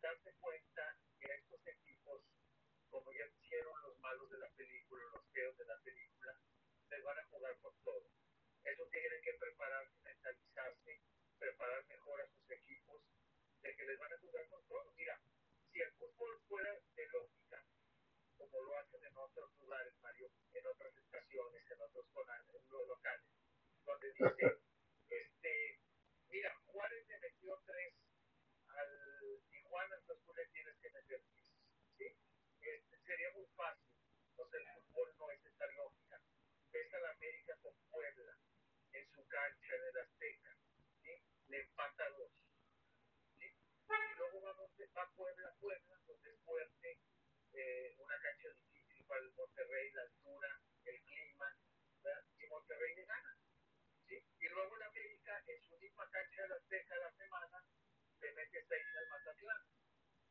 darse 0.00 0.32
cuenta 0.38 0.96
que 1.18 1.26
estos 1.34 1.66
equipos, 1.66 2.22
como 2.90 3.12
ya 3.12 3.26
hicieron 3.26 3.74
los 3.82 3.98
malos 3.98 4.30
de 4.30 4.38
la 4.38 4.48
película, 4.50 5.02
los 5.12 5.26
feos 5.32 5.56
de 5.58 5.64
la 5.64 5.76
película, 5.82 6.38
les 6.90 7.02
van 7.02 7.18
a 7.18 7.26
jugar 7.26 7.58
por 7.58 7.74
todo. 7.82 8.06
Ellos 8.62 8.90
tienen 8.90 9.20
que 9.22 9.32
prepararse, 9.34 9.96
mentalizarse, 10.04 11.00
preparar 11.38 11.84
mejor 11.88 12.20
a 12.20 12.28
sus 12.28 12.50
equipos 12.50 13.02
de 13.62 13.74
que 13.74 13.84
les 13.84 13.98
van 13.98 14.12
a 14.12 14.18
jugar 14.18 14.48
por 14.48 14.62
todo. 14.68 14.92
Mira, 14.94 15.20
si 15.72 15.80
el 15.80 15.92
fútbol 15.94 16.40
fuera 16.46 16.78
de 16.94 17.06
lógica, 17.08 17.64
como 18.36 18.62
lo 18.62 18.78
hacen 18.78 19.04
en 19.04 19.16
otros 19.16 19.50
lugares, 19.58 19.94
Mario, 20.00 20.30
en 20.52 20.66
otras 20.66 20.96
estaciones, 20.96 21.62
en 21.72 21.80
otros 21.80 22.06
locales, 22.86 23.26
donde 23.84 24.12
dice 24.12 24.67
metió 27.48 27.62
tres 27.64 27.94
al 28.68 29.42
Tijuana, 29.48 29.96
entonces 29.96 30.24
tú 30.26 30.34
le 30.34 30.46
tienes 30.48 30.74
que 30.82 30.90
meter 30.90 31.22
seis. 31.32 31.50
¿sí? 31.96 32.04
Este, 32.60 33.00
sería 33.06 33.30
muy 33.32 33.46
fácil. 33.56 33.88
Entonces 34.30 34.60
el 34.60 34.82
fútbol 34.84 35.14
no 35.16 35.30
es 35.30 35.44
esta 35.46 35.66
lógica. 35.66 36.20
Ves 36.72 36.94
a 36.94 36.98
la 36.98 37.10
América 37.10 37.56
con 37.62 37.74
Puebla 37.90 38.36
en 38.92 39.10
su 39.12 39.26
cancha 39.28 39.74
en 39.74 39.82
el 39.82 39.96
Azteca, 39.96 40.56
le 41.48 41.60
empata 41.60 42.10
dos. 42.10 42.32
¿sí? 43.38 43.46
Y 43.46 44.18
luego 44.18 44.40
vamos 44.42 44.70
a 44.70 45.06
Puebla, 45.16 45.54
Puebla, 45.60 46.00
donde 46.06 46.30
es 46.30 46.40
fuerte, 46.44 46.98
eh, 47.54 47.94
una 47.98 48.20
cancha 48.20 48.48
difícil 48.50 49.06
para 49.06 49.20
el 49.20 49.32
Monterrey, 49.32 49.90
la 49.92 50.02
altura, 50.02 50.60
el 50.84 51.00
clima, 51.02 51.56
¿verdad? 52.02 52.24
y 52.38 52.46
Monterrey 52.46 52.94
le 52.94 53.04
gana. 53.06 53.47
¿Sí? 54.08 54.16
Y 54.40 54.48
luego 54.48 54.76
en 54.76 54.82
América, 54.82 55.42
en 55.46 55.62
su 55.62 55.76
misma 55.76 56.08
cancha 56.10 56.42
de 56.42 56.48
la 56.48 56.56
Azteca 56.56 56.96
la 56.96 57.12
semana, 57.12 57.64
le 58.20 58.32
mete 58.32 58.64
seis 58.66 58.86
al 58.96 59.08
Mazatlán. 59.08 59.62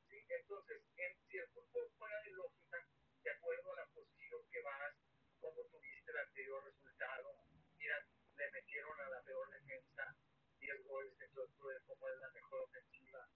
¿sí? 0.09 0.25
Entonces, 0.27 0.81
en, 0.97 1.13
si 1.29 1.37
el 1.37 1.47
fútbol 1.49 1.91
fuera 1.97 2.19
de 2.23 2.31
lógica, 2.31 2.87
de 3.23 3.31
acuerdo 3.31 3.73
a 3.73 3.75
la 3.75 3.87
posición 3.93 4.41
que 4.49 4.61
vas, 4.61 4.93
como 5.39 5.63
tuviste 5.65 6.11
el 6.11 6.17
anterior 6.17 6.63
resultado, 6.65 7.45
mira, 7.77 8.05
le 8.35 8.51
metieron 8.51 8.99
a 8.99 9.09
la 9.09 9.21
peor 9.23 9.49
defensa 9.51 10.15
10 10.59 10.83
goles, 10.85 11.13
entonces 11.21 11.55
tú 11.57 11.67
ves 11.67 11.81
cómo 11.85 12.09
es 12.09 12.17
la 12.17 12.29
mejor 12.31 12.61
ofensiva, 12.61 13.29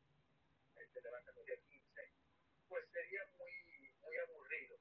este, 0.75 1.01
le 1.01 1.09
vas 1.11 1.27
a 1.27 1.31
meter 1.33 1.61
15, 1.69 2.11
pues 2.67 2.89
sería 2.91 3.25
muy, 3.37 3.93
muy 4.01 4.17
aburrido. 4.17 4.77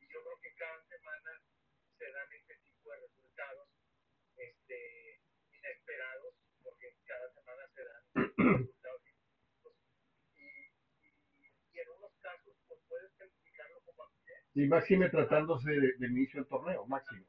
Y 0.00 0.08
yo 0.08 0.22
creo 0.22 0.40
que 0.40 0.54
cada 0.54 0.82
semana 0.88 1.42
se 1.96 2.10
dan 2.10 2.32
este 2.32 2.56
tipo 2.56 2.90
de 2.90 3.00
resultados 3.00 3.75
este, 4.36 5.20
inesperados, 5.52 6.34
porque 6.62 6.96
cada 7.04 7.32
semana 7.32 7.62
se 7.74 7.84
dan 7.84 8.02
resultados. 8.58 9.02
Y, 10.36 10.42
y, 10.42 11.52
y 11.72 11.78
en 11.80 11.88
unos 11.90 12.12
casos, 12.20 12.56
pues 12.68 12.80
puedes 12.88 13.12
calificarlo 13.16 13.80
como 13.84 14.04
accidente. 14.04 14.50
Y 14.54 14.66
máxime 14.68 15.10
tratándose 15.10 15.70
de, 15.70 15.92
de 15.98 16.06
inicio 16.06 16.40
del 16.40 16.48
torneo, 16.48 16.86
máximo. 16.86 17.24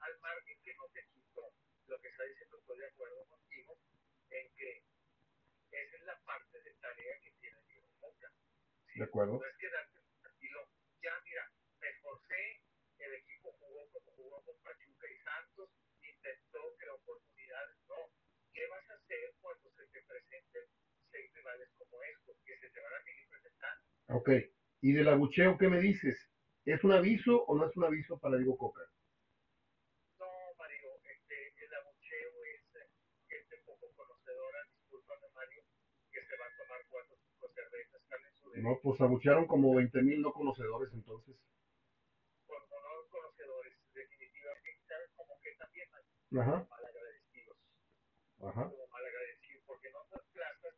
Al 0.00 0.18
margen 0.20 0.58
que 0.62 0.74
no 0.74 0.88
te 0.92 1.04
quito 1.12 1.52
lo 1.86 2.00
que 2.00 2.08
está 2.08 2.24
diciendo, 2.24 2.58
estoy 2.58 2.78
de 2.78 2.86
acuerdo 2.86 3.26
contigo, 3.26 3.78
en 4.30 4.54
que 4.56 4.82
esa 5.72 5.96
es 5.96 6.02
la 6.04 6.18
parte 6.24 6.60
de 6.60 6.74
tarea 6.80 7.18
que 7.22 7.30
tiene 7.40 7.58
Diego 7.68 7.88
Boca. 8.00 8.28
¿sí? 8.86 8.98
De 8.98 9.04
acuerdo. 9.04 9.32
No 9.38 9.46
es 9.46 9.56
quedarte 9.58 10.00
tranquilo. 10.20 10.68
Ya, 11.02 11.12
mira, 11.24 11.50
me 11.80 11.88
esforcé, 11.88 12.60
el 12.98 13.14
equipo 13.14 13.52
jugó 13.58 13.88
como 13.90 14.10
jugó 14.12 14.42
con 14.44 14.56
Pachuca 14.62 15.06
y 15.10 15.18
Santos, 15.24 15.70
intentó 16.02 16.74
crear 16.76 16.94
oportunidades. 16.94 17.76
No. 17.88 18.10
¿Qué 18.52 18.66
vas 18.68 18.88
a 18.90 18.94
hacer 18.94 19.34
cuando 19.40 19.70
se 19.72 19.86
te 19.88 20.02
presenten 20.02 20.64
seis 21.10 21.32
rivales 21.34 21.68
como 21.78 22.02
estos, 22.02 22.36
que 22.44 22.58
se 22.58 22.70
te 22.70 22.80
van 22.80 22.94
a 22.94 23.02
seguir 23.02 23.28
presentando? 23.30 23.82
Ok. 24.12 24.30
¿Y 24.80 24.92
del 24.92 25.08
abucheo 25.08 25.58
qué 25.58 25.68
me 25.68 25.80
dices? 25.80 26.30
¿Es 26.64 26.84
un 26.84 26.92
aviso 26.92 27.42
o 27.46 27.56
no 27.56 27.66
es 27.66 27.76
un 27.76 27.84
aviso 27.84 28.18
para 28.18 28.36
Diego 28.36 28.56
Coca? 28.56 28.82
No, 30.18 30.26
Mario, 30.58 30.88
este, 31.04 31.64
el 31.64 31.74
abucheo 31.74 32.30
es 32.44 32.62
gente 33.28 33.56
poco 33.64 33.90
conocedora, 33.94 34.58
discúlpame, 34.70 35.26
Mario, 35.34 35.62
que 36.12 36.20
se 36.24 36.36
va 36.36 36.46
a 36.46 36.56
tomar 36.56 36.80
cuatro 36.88 37.16
cinco 37.26 37.48
cervezas, 37.54 38.00
están 38.02 38.24
en 38.24 38.34
su 38.36 38.50
derecho, 38.50 38.68
No, 38.68 38.78
pues 38.82 39.00
abuchearon 39.00 39.46
como 39.46 39.74
20 39.74 40.02
mil 40.02 40.20
no 40.22 40.32
conocedores 40.32 40.92
entonces. 40.92 41.36
por 42.46 42.60
no 42.70 43.08
conocedores, 43.10 43.74
definitivamente. 43.94 44.94
Como 45.16 45.38
que 45.40 45.50
también 45.56 45.88
hay 45.94 46.38
Ajá, 46.38 46.66
malagradecidos, 46.70 47.56
ajá. 48.40 48.70
como 48.70 48.86
malagradecidos, 48.88 49.64
porque 49.66 49.88
en 49.88 49.96
otras 49.96 50.22
plazas 50.32 50.74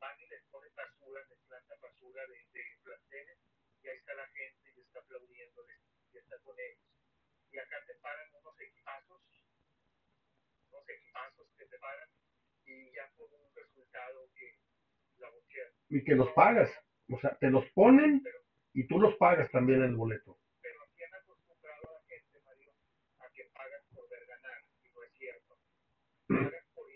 van 0.00 0.20
y 0.20 0.26
les 0.26 0.42
ponen 0.50 0.74
basura, 0.74 1.20
les 1.30 1.38
plantan 1.48 1.80
basura 1.80 2.22
de, 2.26 2.36
de 2.52 2.62
planteles, 2.82 3.38
y 3.82 3.88
ahí 3.88 3.96
está 3.98 4.14
la 4.14 4.26
gente 4.28 4.72
y 4.76 4.80
está 4.80 4.98
aplaudiéndoles, 5.00 5.80
y 6.12 6.18
está 6.18 6.38
con 6.40 6.56
ellos. 6.58 6.84
Y 7.52 7.58
acá 7.58 7.76
te 7.86 7.94
paran 7.96 8.28
unos 8.34 8.60
equipazos, 8.60 9.20
unos 10.70 10.88
equipazos 10.88 11.46
que 11.56 11.66
te 11.66 11.78
paran, 11.78 12.08
y 12.66 12.92
ya 12.92 13.10
por 13.16 13.32
un 13.32 13.54
resultado 13.54 14.30
que 14.34 14.58
la 15.18 15.30
buchean. 15.30 15.72
Y 15.88 16.04
que 16.04 16.14
los 16.14 16.23
pagas. 16.34 16.70
O 17.10 17.18
sea, 17.20 17.36
te 17.40 17.50
los 17.50 17.64
ponen 17.74 18.22
y 18.74 18.86
tú 18.86 18.98
los 19.00 19.14
pagas 19.16 19.50
también 19.50 19.82
el 19.82 19.94
boleto. 19.96 20.38
Pero 20.62 20.76
aquí 20.84 21.02
han 21.04 21.14
acostumbrado 21.22 21.82
a 21.90 21.94
la 21.94 22.00
gente, 22.08 22.38
Mario, 22.46 22.70
a 23.20 23.26
que 23.34 23.44
pagan 23.54 23.82
por 23.94 24.08
ver 24.10 24.26
ganar, 24.28 24.58
y 24.82 24.88
no 24.94 25.02
es 25.04 25.12
cierto. 25.18 25.54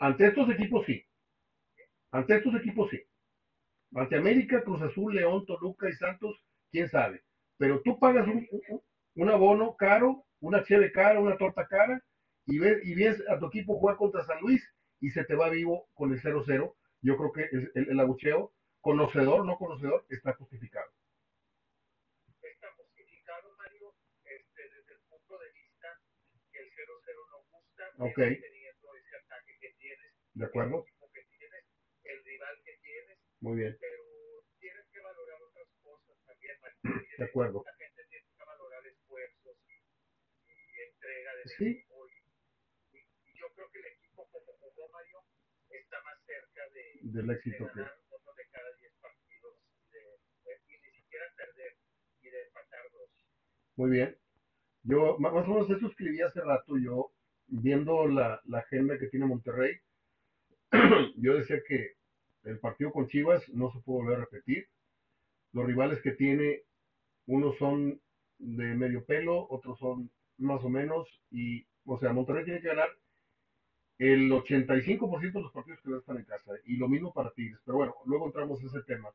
Ante 0.00 0.26
estos 0.26 0.50
equipos 0.50 0.84
sí. 0.86 1.04
Ante 2.12 2.36
estos 2.36 2.54
equipos 2.54 2.90
sí. 2.90 3.00
Ante 3.94 4.16
América, 4.16 4.62
Cruz 4.62 4.82
Azul, 4.82 5.14
León, 5.14 5.46
Toluca 5.46 5.88
y 5.88 5.92
Santos, 5.94 6.36
quién 6.70 6.88
sabe. 6.88 7.22
Pero 7.58 7.82
tú 7.82 7.98
pagas 7.98 8.26
un, 8.28 8.46
un- 8.70 8.82
un 9.16 9.28
abono 9.30 9.76
caro, 9.76 10.24
una 10.40 10.64
cheve 10.64 10.92
cara, 10.92 11.20
una 11.20 11.38
torta 11.38 11.66
cara, 11.66 12.02
y 12.46 12.58
ves, 12.58 12.78
y 12.84 12.94
ves 12.94 13.22
a 13.28 13.38
tu 13.38 13.46
equipo 13.46 13.78
jugar 13.78 13.96
contra 13.96 14.24
San 14.24 14.40
Luis 14.40 14.62
y 15.00 15.10
se 15.10 15.24
te 15.24 15.34
va 15.36 15.50
vivo 15.50 15.88
con 15.94 16.12
el 16.12 16.20
0-0. 16.20 16.76
Yo 17.02 17.16
creo 17.16 17.32
que 17.32 17.42
el, 17.56 17.72
el- 17.74 17.90
el 17.90 18.00
abucheo, 18.00 18.52
conocedor, 18.92 19.44
no 19.44 19.58
conocedor, 19.58 20.06
está 20.08 20.32
justificado. 20.34 20.90
está 22.40 22.72
justificado, 22.72 23.52
Mario, 23.58 23.94
este, 24.24 24.62
desde 24.62 24.92
el 24.94 25.00
punto 25.10 25.38
de 25.38 25.50
vista 25.52 25.88
que 26.50 26.58
el 26.60 26.70
0-0 26.72 27.30
no 27.30 27.38
gusta, 27.52 27.84
Ok. 27.98 28.16
menos 28.18 28.40
teniendo 28.40 28.94
ese 28.96 29.16
ataque 29.16 29.58
que 29.60 29.70
tienes, 29.78 30.12
¿De 30.34 30.44
acuerdo? 30.46 30.86
el 30.86 31.12
que 31.12 31.22
tienes, 31.36 31.64
el 32.04 32.24
rival 32.24 32.62
que 32.64 32.78
tienes, 32.78 33.18
Muy 33.40 33.56
bien. 33.60 33.76
pero 33.78 34.02
tienes 34.58 34.86
que 34.90 35.00
valorar 35.00 35.42
otras 35.42 35.68
cosas 35.82 36.16
también, 36.24 36.56
Mario. 36.62 36.78
De 37.18 37.24
acuerdo. 37.24 37.62
La 37.66 37.74
gente 37.74 38.02
tiene 38.08 38.26
que 38.38 38.44
valorar 38.44 38.86
esfuerzos 38.86 39.56
y, 39.68 39.74
y 40.48 40.80
entrega 40.80 41.34
del 41.36 41.48
Sí. 41.58 41.64
equipo. 41.68 42.08
Y, 42.08 42.96
y, 42.96 43.00
y 43.28 43.38
yo 43.38 43.52
creo 43.54 43.70
que 43.70 43.78
el 43.80 43.86
equipo 43.86 44.26
como 44.30 44.52
jugó 44.58 44.88
Mario 44.88 45.20
está 45.68 46.00
más 46.02 46.16
cerca 46.24 46.62
de, 46.70 47.00
Del 47.02 47.26
de 47.26 47.34
éxito 47.34 47.66
que. 47.68 47.80
ganar 47.80 47.98
uno 48.10 48.32
de 48.34 48.44
cada 48.50 48.72
10 48.76 48.92
partidos 49.00 49.54
y, 49.82 49.90
de, 49.92 50.00
de- 50.44 50.62
y 50.68 50.78
ni 50.80 50.90
siquiera 50.92 51.26
perder 51.36 51.76
y 52.22 52.30
de 52.30 52.42
empatar 52.46 52.90
dos. 52.92 53.10
Muy 53.78 53.90
bien. 53.90 54.16
Yo, 54.82 55.16
más 55.20 55.32
o 55.32 55.46
menos 55.46 55.70
eso 55.70 55.86
escribí 55.86 56.20
hace 56.20 56.40
rato, 56.40 56.76
yo, 56.78 57.12
viendo 57.46 58.08
la, 58.08 58.40
la 58.46 58.58
agenda 58.58 58.98
que 58.98 59.06
tiene 59.06 59.26
Monterrey, 59.26 59.76
yo 61.16 61.36
decía 61.36 61.62
que 61.66 61.92
el 62.42 62.58
partido 62.58 62.90
con 62.90 63.06
Chivas 63.06 63.48
no 63.50 63.70
se 63.72 63.78
puede 63.78 64.00
volver 64.00 64.16
a 64.16 64.20
repetir. 64.22 64.66
Los 65.52 65.64
rivales 65.64 66.02
que 66.02 66.10
tiene, 66.10 66.62
unos 67.26 67.56
son 67.58 68.00
de 68.38 68.74
medio 68.74 69.04
pelo, 69.04 69.46
otros 69.48 69.78
son 69.78 70.10
más 70.38 70.64
o 70.64 70.68
menos, 70.68 71.06
y, 71.30 71.64
o 71.84 72.00
sea, 72.00 72.12
Monterrey 72.12 72.44
tiene 72.44 72.60
que 72.60 72.68
ganar 72.68 72.90
el 73.98 74.28
85% 74.28 75.32
de 75.34 75.40
los 75.40 75.52
partidos 75.52 75.80
que 75.84 75.96
están 75.96 76.16
en 76.16 76.24
casa, 76.24 76.50
y 76.64 76.78
lo 76.78 76.88
mismo 76.88 77.12
para 77.12 77.30
Tigres, 77.30 77.60
pero 77.64 77.78
bueno, 77.78 77.94
luego 78.06 78.26
entramos 78.26 78.60
en 78.60 78.66
ese 78.66 78.82
tema. 78.82 79.08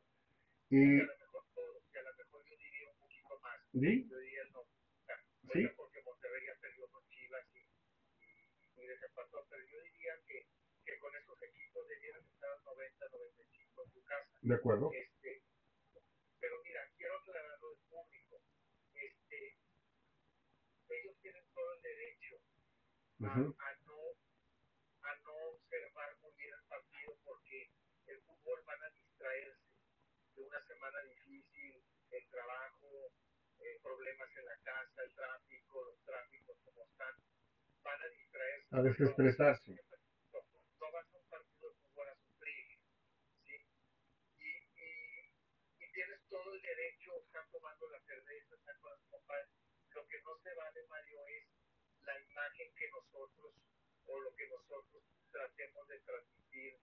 ¿sí? 3.74 4.08
Sí. 5.54 5.68
Porque 5.76 6.02
ya 6.46 6.54
perdió 6.60 6.88
con 6.90 7.06
Chivas 7.08 7.46
y, 7.54 7.60
y, 8.20 8.82
y 8.82 8.86
desempató, 8.86 9.46
pero 9.50 9.64
yo 9.66 9.82
diría 9.82 10.14
que, 10.26 10.46
que 10.86 10.98
con 10.98 11.14
esos 11.16 11.42
equipos 11.42 11.88
debieran 11.88 12.24
estar 12.26 12.50
al 12.52 12.64
90, 12.64 13.08
95 13.10 13.84
en 13.84 13.90
tu 13.92 14.02
casa. 14.04 14.38
De 14.42 14.54
acuerdo. 14.56 14.90
Este, 14.92 15.42
pero 16.40 16.62
mira, 16.64 16.88
quiero 16.96 17.16
aclararlo 17.18 17.70
del 17.70 17.80
público. 17.90 18.42
Este, 18.94 19.56
ellos 20.90 21.16
tienen 21.22 21.44
todo 21.54 21.74
el 21.74 21.82
derecho 21.82 22.36
a, 23.22 23.26
Ujú. 23.26 23.56
a 23.58 23.74
no, 23.86 24.00
a 25.02 25.16
no 25.16 25.34
observar 25.56 26.16
muy 26.20 26.32
bien 26.36 26.54
el 26.54 26.68
partido 26.68 27.18
porque 27.24 27.70
el 28.06 28.20
fútbol 28.22 28.62
van 28.66 28.82
a 28.82 28.90
distraerse 28.90 29.60
de 30.36 30.42
una 30.42 30.66
semana 30.66 31.00
difícil, 31.02 31.84
el 32.10 32.28
trabajo, 32.30 33.12
eh, 33.64 33.80
problemas 33.82 34.28
en 34.36 34.44
la 34.44 34.56
casa, 34.62 35.02
el 35.02 35.14
tráfico, 35.14 35.84
los 35.84 35.98
tráficos 36.04 36.56
como 36.64 36.84
están, 36.84 37.14
van 37.82 38.00
a 38.00 38.08
distraerse. 38.08 38.76
A 38.76 38.82
desestresarse. 38.82 39.72
No, 40.32 40.40
no 40.80 40.92
vas 40.92 41.06
a 41.14 41.16
un 41.16 41.28
partido 41.28 41.68
de 41.70 41.74
fútbol 41.76 42.08
a 42.08 42.16
sufrir, 42.16 42.78
¿sí? 43.46 43.56
Y, 44.38 44.48
y, 44.76 44.88
y 45.80 45.92
tienes 45.92 46.20
todo 46.28 46.54
el 46.54 46.60
derecho, 46.60 47.16
están 47.24 47.50
tomando 47.50 47.88
la 47.90 48.00
cerveza, 48.00 48.54
están 48.54 48.78
con 48.80 48.92
los 48.92 49.04
compadres. 49.10 49.48
Lo 49.90 50.06
que 50.08 50.20
no 50.22 50.36
se 50.42 50.54
vale, 50.54 50.86
Mario, 50.88 51.26
es 51.28 51.46
la 52.02 52.20
imagen 52.20 52.74
que 52.74 52.90
nosotros 52.90 53.54
o 54.06 54.20
lo 54.20 54.34
que 54.34 54.46
nosotros 54.48 55.02
tratemos 55.30 55.88
de 55.88 56.00
transmitir 56.00 56.78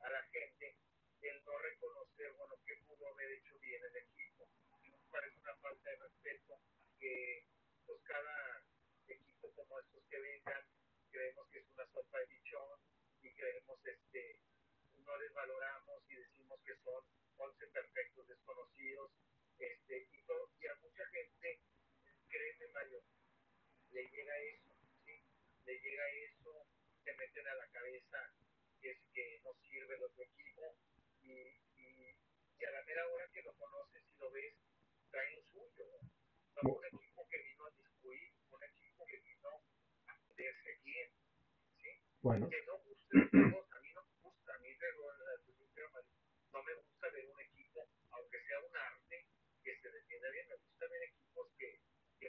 a 0.00 0.10
la 0.10 0.22
gente, 0.30 0.76
el 1.22 1.44
no 1.44 1.58
reconocer, 1.58 2.32
bueno, 2.34 2.54
qué 2.66 2.76
pudo 2.86 3.06
haber 3.08 3.30
hecho 3.32 3.58
bien 3.58 3.82
el 3.82 3.96
equipo. 3.96 4.48
Y 4.82 4.90
me 4.90 4.98
parece 5.10 5.38
una 5.40 5.56
falta 5.56 5.90
de 5.90 5.96
respeto 5.96 6.58
que 7.02 7.42
pues 7.84 7.98
cada 8.04 8.62
equipo 9.08 9.50
como 9.56 9.80
estos 9.80 10.04
que 10.06 10.20
vengan, 10.20 10.62
creemos 11.10 11.48
que 11.50 11.58
es 11.58 11.68
una 11.74 11.84
sopa 11.90 12.18
de 12.20 12.26
bichón 12.26 12.78
y 13.22 13.34
creemos 13.34 13.78
este 13.84 14.38
no 15.04 15.16
les 15.18 15.34
valoramos 15.34 16.04
y 16.08 16.14
decimos 16.14 16.60
que 16.64 16.76
son 16.84 17.02
11 17.38 17.66
perfectos 17.74 18.28
desconocidos 18.28 19.10
este 19.58 20.08
y, 20.12 20.22
todo, 20.22 20.46
a 20.46 20.74
mucha 20.78 21.04
gente 21.06 21.58
créeme 22.28 22.68
Mario 22.68 23.02
le 23.90 24.08
llega 24.08 24.38
eso 24.38 24.72
le 25.66 25.80
llega 25.80 26.08
eso 26.30 26.66
te 27.02 27.14
meten 27.14 27.48
a 27.48 27.54
la 27.56 27.66
cabeza 27.72 28.32
que 28.80 28.92
es 28.92 28.98
que 29.12 29.40
no 29.42 29.52
sirve 29.66 29.98
lo 29.98 30.08
tu 30.10 30.22
equipo 30.22 30.78
y, 31.24 31.32
y, 31.74 32.64
a 32.64 32.70
la 32.70 32.82
mera 32.84 33.08
hora 33.08 33.28
que 33.32 33.42
lo 33.42 33.52
conoces 33.56 34.04
y 34.08 34.16
lo 34.20 34.30
ves 34.30 34.54
trae 35.10 35.36
un 35.36 35.44
suyo 35.50 36.11
un 36.60 36.84
equipo 36.84 37.28
que 37.28 37.38
vino 37.38 37.66
a 37.66 37.70
discutir 37.70 38.32
un 38.50 38.62
equipo 38.62 39.06
que 39.06 39.16
vino 39.20 39.48
a 40.06 40.14
poderse 40.26 40.70
bien 40.84 41.10
¿sí? 41.80 41.90
que 42.22 42.62
no 42.66 42.78
guste 42.84 43.18
a 43.18 43.78
mí 43.80 43.90
no 43.94 44.02
me 44.04 44.14
gusta 44.22 44.54
a 44.54 44.58
mí 44.58 44.70
no 46.52 46.62
me 46.62 46.74
gusta 46.74 47.08
ver 47.08 47.26
un 47.26 47.40
equipo 47.40 47.88
aunque 48.10 48.38
sea 48.44 48.60
un 48.60 48.76
arte 48.76 49.26
que 49.64 49.76
se 49.80 49.90
defienda 49.90 50.30
bien 50.30 50.48
me 50.48 50.56
gusta 50.56 50.86
ver 50.88 51.02
equipos 51.02 51.48
que, 51.58 51.80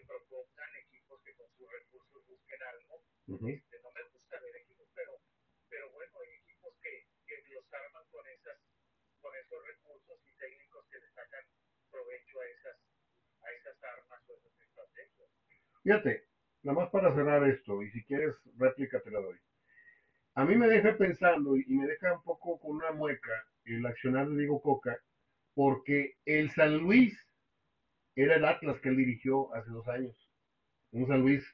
propongan 0.07 0.75
equipos 0.87 1.21
que 1.23 1.33
con 1.35 1.47
sus 1.55 1.71
recursos 1.71 2.25
busquen 2.27 2.63
algo 2.63 3.03
este, 3.47 3.79
no 3.79 3.91
me 3.91 4.03
gusta 4.03 4.39
ver 4.39 4.55
equipos 4.55 4.87
pero 4.95 5.19
pero 5.69 5.91
bueno 5.91 6.19
hay 6.19 6.35
equipos 6.41 6.73
que, 6.81 7.07
que 7.27 7.43
los 7.53 7.73
arman 7.73 8.05
con 8.09 8.27
esas 8.27 8.57
con 9.21 9.35
esos 9.35 9.65
recursos 9.65 10.19
y 10.25 10.35
técnicos 10.35 10.85
que 10.89 10.99
le 10.99 11.09
sacan 11.11 11.45
provecho 11.89 12.41
a 12.41 12.47
esas 12.47 12.77
a 13.43 13.51
esas 13.51 13.83
armas 13.83 14.21
o 14.29 14.33
esas 14.33 14.59
estrategias 14.59 15.29
Fíjate, 15.83 16.23
nada 16.63 16.79
más 16.79 16.89
para 16.91 17.13
cerrar 17.13 17.47
esto, 17.47 17.83
y 17.83 17.91
si 17.91 18.03
quieres 18.05 18.35
réplica 18.57 19.01
te 19.01 19.11
la 19.11 19.19
doy. 19.19 19.37
A 20.35 20.45
mí 20.45 20.55
me 20.55 20.67
deja 20.67 20.97
pensando 20.97 21.57
y 21.57 21.65
me 21.67 21.85
deja 21.85 22.13
un 22.13 22.23
poco 22.23 22.59
con 22.59 22.77
una 22.77 22.91
mueca 22.91 23.31
el 23.65 23.85
accionar 23.85 24.29
de 24.29 24.37
Diego 24.37 24.61
Coca, 24.61 24.97
porque 25.53 26.15
el 26.25 26.49
San 26.51 26.77
Luis 26.77 27.17
era 28.15 28.35
el 28.35 28.45
Atlas 28.45 28.79
que 28.79 28.89
él 28.89 28.97
dirigió 28.97 29.53
hace 29.53 29.69
dos 29.71 29.87
años. 29.89 30.15
Un 30.91 31.07
San 31.07 31.21
Luis, 31.21 31.45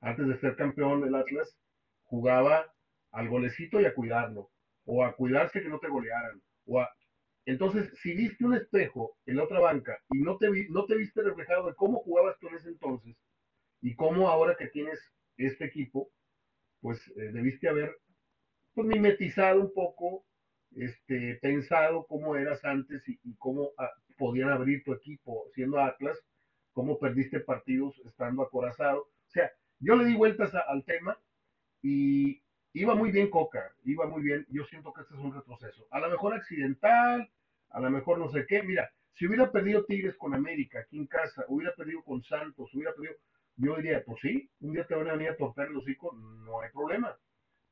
antes 0.00 0.26
de 0.26 0.38
ser 0.38 0.56
campeón 0.56 1.02
del 1.02 1.14
Atlas, 1.14 1.56
jugaba 2.02 2.74
al 3.12 3.28
golecito 3.28 3.80
y 3.80 3.86
a 3.86 3.94
cuidarlo, 3.94 4.50
o 4.84 5.04
a 5.04 5.14
cuidarse 5.14 5.62
que 5.62 5.68
no 5.68 5.78
te 5.78 5.88
golearan, 5.88 6.42
o 6.66 6.80
a... 6.80 6.90
Entonces, 7.46 7.90
si 8.02 8.14
viste 8.14 8.44
un 8.44 8.54
espejo 8.54 9.16
en 9.26 9.36
la 9.36 9.44
otra 9.44 9.60
banca 9.60 9.98
y 10.10 10.18
no 10.20 10.36
te, 10.38 10.50
vi, 10.50 10.68
no 10.70 10.86
te 10.86 10.96
viste 10.96 11.22
reflejado 11.22 11.68
de 11.68 11.74
cómo 11.74 12.00
jugabas 12.00 12.36
tú 12.38 12.48
en 12.48 12.56
ese 12.56 12.68
entonces, 12.68 13.16
y 13.82 13.94
cómo 13.94 14.28
ahora 14.28 14.56
que 14.56 14.68
tienes 14.68 14.98
este 15.36 15.64
equipo, 15.64 16.10
pues 16.80 17.06
eh, 17.16 17.30
debiste 17.32 17.68
haber 17.68 17.96
pues, 18.74 18.86
mimetizado 18.86 19.60
un 19.60 19.72
poco, 19.72 20.24
este, 20.72 21.38
pensado 21.42 22.06
cómo 22.06 22.36
eras 22.36 22.64
antes 22.64 23.02
y, 23.08 23.18
cómo 23.38 23.70
ah, 23.78 23.90
podían 24.16 24.50
abrir 24.50 24.84
tu 24.84 24.92
equipo 24.92 25.46
siendo 25.54 25.80
Atlas, 25.80 26.18
cómo 26.72 26.98
perdiste 26.98 27.40
partidos 27.40 28.00
estando 28.06 28.42
acorazado. 28.42 29.00
O 29.00 29.30
sea, 29.30 29.50
yo 29.80 29.96
le 29.96 30.04
di 30.04 30.14
vueltas 30.14 30.54
al 30.54 30.84
tema 30.84 31.18
y 31.82 32.42
iba 32.74 32.94
muy 32.94 33.10
bien 33.10 33.30
Coca, 33.30 33.74
iba 33.84 34.06
muy 34.06 34.22
bien. 34.22 34.46
Yo 34.50 34.64
siento 34.64 34.92
que 34.92 35.02
este 35.02 35.14
es 35.14 35.20
un 35.20 35.34
retroceso. 35.34 35.86
A 35.90 36.00
lo 36.00 36.10
mejor 36.10 36.34
accidental, 36.34 37.30
a 37.70 37.80
lo 37.80 37.90
mejor 37.90 38.18
no 38.18 38.30
sé 38.30 38.46
qué. 38.46 38.62
Mira, 38.62 38.92
si 39.14 39.26
hubiera 39.26 39.50
perdido 39.50 39.84
Tigres 39.84 40.16
con 40.16 40.34
América 40.34 40.80
aquí 40.80 40.98
en 40.98 41.06
casa, 41.06 41.44
hubiera 41.48 41.74
perdido 41.74 42.02
con 42.04 42.22
Santos, 42.22 42.72
hubiera 42.74 42.94
perdido 42.94 43.14
yo 43.56 43.76
diría, 43.76 44.02
pues 44.04 44.20
sí, 44.22 44.50
un 44.60 44.72
día 44.72 44.86
te 44.86 44.94
van 44.94 45.08
a 45.08 45.12
venir 45.12 45.30
a 45.30 45.36
torcer 45.36 45.68
el 45.68 45.76
hocico, 45.76 46.12
no 46.14 46.60
hay 46.60 46.70
problema. 46.70 47.16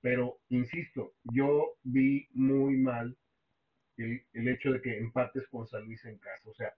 Pero, 0.00 0.38
insisto, 0.48 1.14
yo 1.24 1.74
vi 1.82 2.28
muy 2.32 2.76
mal 2.76 3.16
el, 3.96 4.22
el, 4.32 4.48
hecho 4.48 4.72
de 4.72 4.80
que 4.80 4.98
empates 4.98 5.48
con 5.48 5.66
San 5.66 5.84
Luis 5.84 6.04
en 6.04 6.18
casa. 6.18 6.48
O 6.48 6.54
sea, 6.54 6.72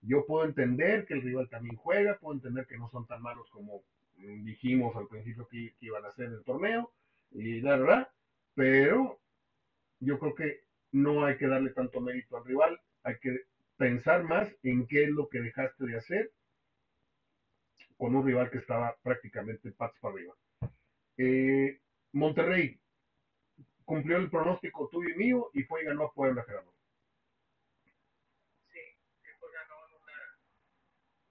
yo 0.00 0.26
puedo 0.26 0.44
entender 0.44 1.06
que 1.06 1.14
el 1.14 1.22
rival 1.22 1.48
también 1.48 1.76
juega, 1.76 2.18
puedo 2.18 2.34
entender 2.34 2.66
que 2.66 2.78
no 2.78 2.88
son 2.90 3.06
tan 3.06 3.22
malos 3.22 3.48
como 3.50 3.84
dijimos 4.16 4.94
al 4.96 5.08
principio 5.08 5.46
que, 5.48 5.74
que 5.78 5.86
iban 5.86 6.04
a 6.04 6.08
hacer 6.08 6.26
el 6.26 6.44
torneo, 6.44 6.92
y 7.30 7.60
la 7.60 7.76
verdad, 7.76 8.08
pero 8.54 9.20
yo 10.00 10.18
creo 10.18 10.34
que 10.34 10.60
no 10.92 11.24
hay 11.24 11.36
que 11.36 11.48
darle 11.48 11.70
tanto 11.70 12.00
mérito 12.00 12.36
al 12.36 12.44
rival, 12.44 12.80
hay 13.02 13.18
que 13.20 13.40
pensar 13.76 14.24
más 14.24 14.54
en 14.62 14.86
qué 14.86 15.04
es 15.04 15.10
lo 15.10 15.28
que 15.28 15.40
dejaste 15.40 15.86
de 15.86 15.96
hacer 15.96 16.32
con 17.96 18.14
un 18.14 18.26
rival 18.26 18.50
que 18.50 18.58
estaba 18.58 18.96
prácticamente 19.02 19.72
patas 19.72 19.98
para 20.00 20.14
arriba. 20.14 20.34
Eh, 21.18 21.80
Monterrey 22.12 22.80
cumplió 23.84 24.18
el 24.18 24.30
pronóstico 24.30 24.88
tuyo 24.88 25.10
y 25.10 25.18
mío 25.18 25.50
y 25.54 25.62
fue 25.64 25.82
y 25.82 25.86
ganó 25.86 26.04
a 26.06 26.12
Puebla, 26.12 26.44
Gerardo. 26.44 26.74
Sí, 28.72 28.80
sí 29.22 29.30
fue 29.38 29.52
ganó 29.52 29.74
en 29.88 29.94
una 30.02 30.38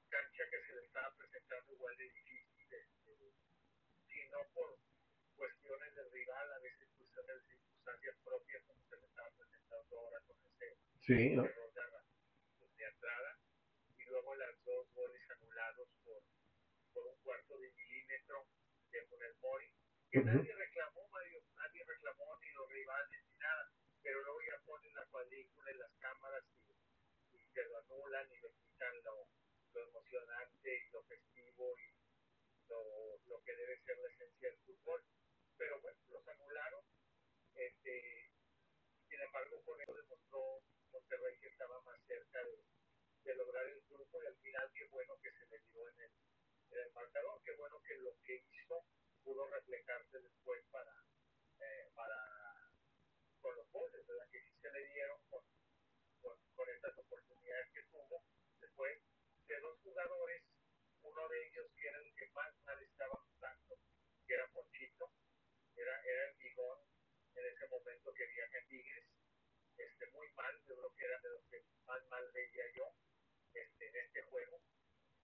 cancha 0.10 0.44
que 0.52 0.62
se 0.68 0.76
le 0.76 0.86
estaba 0.86 1.16
presentando 1.18 1.74
igual 1.74 1.98
de 1.98 2.04
difícil, 2.06 2.68
si 4.08 4.30
no 4.32 4.40
por 4.54 4.80
cuestiones 5.36 5.96
del 5.96 6.12
rival, 6.12 6.54
a 6.54 6.60
veces 6.60 6.90
cuestiones 6.98 7.36
de 7.36 7.48
circunstancias 7.56 8.16
propias, 8.24 8.64
como 8.66 8.84
se 8.90 8.98
le 8.98 9.06
estaba 9.08 9.30
presentando 9.38 10.00
ahora 10.00 10.20
con 10.28 10.38
ese 10.48 10.78
sí, 11.02 11.30
¿no? 11.36 11.46
error 11.46 11.74
de, 11.74 11.82
de 12.78 12.86
entrada, 12.90 13.40
y 13.98 14.04
luego 14.06 14.36
las 14.36 14.64
dos 14.66 14.88
goles 14.94 15.22
anulados 15.32 15.90
por 16.04 16.24
por 16.94 17.08
un 17.08 17.13
cuarto 17.24 17.58
de 17.58 17.72
milímetro 17.72 18.46
de 18.92 19.02
Funes 19.08 19.36
Mori, 19.42 19.70
que 20.12 20.20
uh 20.20 20.22
-huh. 20.22 20.26
nadie 20.36 20.54
reclamó, 20.54 21.08
Mario, 21.10 21.42
nadie 21.56 21.84
reclamó 21.86 22.38
ni 22.42 22.50
los 22.52 22.70
rivales 22.70 23.20
ni 23.32 23.38
nada, 23.40 23.72
pero 24.04 24.22
luego 24.22 24.42
ya 24.42 24.60
ponen 24.66 24.94
la 24.94 25.06
cuadrícula 25.08 25.72
en 25.72 25.80
las 25.80 25.92
cámaras 26.00 26.44
y, 26.68 27.38
y 27.38 27.48
se 27.54 27.64
lo 27.64 27.78
anulan 27.80 28.28
y 28.32 28.38
le 28.42 28.52
quitan 28.54 29.04
lo, 29.04 29.28
lo 29.74 29.82
emocionante 29.90 30.70
y 30.78 30.90
lo 30.92 31.04
festivo 31.04 31.76
y 31.80 31.88
lo, 32.68 33.18
lo, 33.26 33.44
que 33.44 33.56
debe 33.56 33.80
ser 33.86 33.98
la 33.98 34.10
esencia 34.10 34.50
del 34.50 34.60
fútbol. 34.60 35.04
Pero 35.58 35.82
bueno, 35.82 36.00
los 36.10 36.28
anularon. 36.28 36.86
Este, 37.56 38.32
sin 39.08 39.22
embargo, 39.22 39.64
con 39.64 39.80
eso 39.82 39.94
demostró 39.94 40.62
Monterrey 40.92 41.38
que 41.40 41.48
estaba 41.48 41.80
más 41.82 42.00
cerca 42.06 42.44
de, 42.44 42.64
de 43.24 43.36
lograr 43.36 43.66
el 43.66 43.82
grupo 43.90 44.22
y 44.22 44.26
al 44.28 44.36
final 44.38 44.72
qué 44.76 44.86
bueno 44.86 45.18
que 45.22 45.32
se 45.32 45.46
le 45.48 45.60
dio 45.72 45.88
en 45.90 46.00
el 46.02 46.12
el 46.82 46.92
marcador, 46.94 47.42
que 47.44 47.54
bueno 47.54 47.82
que 47.86 47.96
lo 47.98 48.18
que 48.24 48.44
hizo 48.52 48.86
pudo 49.24 49.48
reflejarse 49.48 50.20
después 50.20 50.64
para, 50.72 50.94
eh, 51.60 51.92
para 51.94 52.18
con 53.42 53.56
los 53.56 53.70
goles, 53.72 54.06
¿verdad? 54.08 54.28
que 54.32 54.42
se 54.62 54.72
le 54.72 54.88
dieron 54.94 55.20
con, 55.30 55.44
con, 56.22 56.70
estas 56.70 56.98
oportunidades 56.98 57.70
que 57.74 57.84
tuvo. 57.92 58.24
Después 58.60 58.98
de 59.48 59.60
dos 59.60 59.80
jugadores, 59.82 60.44
uno 61.04 61.28
de 61.28 61.48
ellos 61.48 61.68
que 61.76 61.88
era 61.88 62.00
el 62.00 62.16
que 62.16 62.28
más 62.32 62.54
mal 62.66 62.82
estaba 62.82 63.16
jugando, 63.16 63.78
que 64.26 64.34
era 64.34 64.48
Ponchito, 64.48 65.12
era, 65.76 66.02
era 66.02 66.30
el 66.30 66.36
bigón 66.38 66.80
en 67.36 67.46
ese 67.46 67.68
momento 67.68 68.14
que 68.14 68.26
viaja 68.26 68.58
en 68.58 68.68
Tigres, 68.68 69.06
este, 69.78 70.08
muy 70.08 70.28
mal, 70.34 70.54
yo 70.68 70.76
creo 70.76 70.96
que 70.96 71.06
era 71.06 71.20
de 71.20 71.30
los 71.30 71.44
que 71.50 71.64
más 71.86 72.02
mal 72.08 72.32
veía 72.32 72.66
yo 72.76 72.96
este, 73.54 73.88
en 73.88 73.96
este 73.96 74.22
juego 74.24 74.62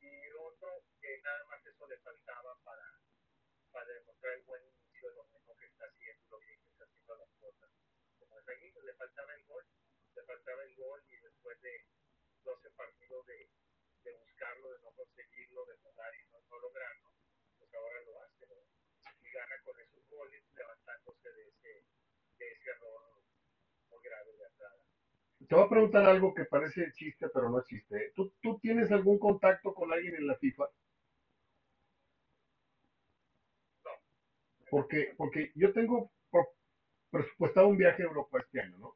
y 0.01 0.31
otro 0.39 0.83
que 1.01 1.21
nada 1.21 1.43
más 1.45 1.65
eso 1.65 1.87
le 1.87 1.97
faltaba 1.99 2.57
para, 2.63 2.85
para 3.71 3.93
demostrar 3.93 4.33
el 4.33 4.43
buen 4.43 4.63
inicio 4.63 5.23
mismo 5.31 5.55
que 5.57 5.65
está 5.65 5.85
haciendo, 5.85 6.25
lo 6.29 6.39
que 6.39 6.53
está 6.53 6.85
haciendo 6.85 7.15
las 7.15 7.29
cosas. 7.39 7.69
Como 8.19 8.39
es 8.39 8.47
aquí, 8.49 8.71
le 8.71 8.93
faltaba 8.93 9.33
el 9.35 9.45
gol, 9.45 9.65
le 10.15 10.23
faltaba 10.23 10.63
el 10.63 10.75
gol 10.75 11.03
y 11.09 11.17
después 11.17 11.61
de 11.61 11.85
12 12.43 12.69
partidos 12.71 13.25
de, 13.25 13.49
de 14.03 14.13
buscarlo, 14.13 14.71
de 14.71 14.79
no 14.79 14.91
conseguirlo, 14.93 15.65
de 15.65 15.77
jugar 15.77 16.13
y 16.15 16.25
no, 16.31 16.59
lograrlo, 16.59 17.11
pues 17.57 17.73
ahora 17.73 18.01
lo 18.01 18.21
hace 18.21 18.47
¿no? 18.47 18.55
y 19.21 19.31
gana 19.31 19.61
con 19.63 19.79
esos 19.79 20.07
goles 20.09 20.43
levantándose 20.53 21.31
de 21.31 21.47
ese, 21.49 21.85
de 22.37 22.51
ese 22.51 22.69
error 22.69 23.23
muy 23.89 24.03
grave 24.03 24.33
de 24.33 24.45
entrada. 24.45 24.88
Te 25.47 25.55
voy 25.55 25.65
a 25.65 25.69
preguntar 25.69 26.05
algo 26.05 26.33
que 26.33 26.45
parece 26.45 26.91
chiste, 26.93 27.27
pero 27.33 27.49
no 27.49 27.59
es 27.59 27.65
chiste. 27.65 28.11
¿Tú, 28.15 28.31
¿Tú 28.41 28.57
tienes 28.59 28.91
algún 28.91 29.19
contacto 29.19 29.73
con 29.73 29.91
alguien 29.91 30.15
en 30.15 30.27
la 30.27 30.35
FIFA? 30.35 30.65
No. 33.83 33.91
Porque, 34.69 35.13
porque 35.17 35.51
yo 35.55 35.73
tengo 35.73 36.11
presupuestado 37.11 37.67
un 37.67 37.77
viaje 37.77 38.03
a 38.03 38.07
Europa 38.07 38.39
este 38.39 38.61
año, 38.61 38.77
¿no? 38.77 38.95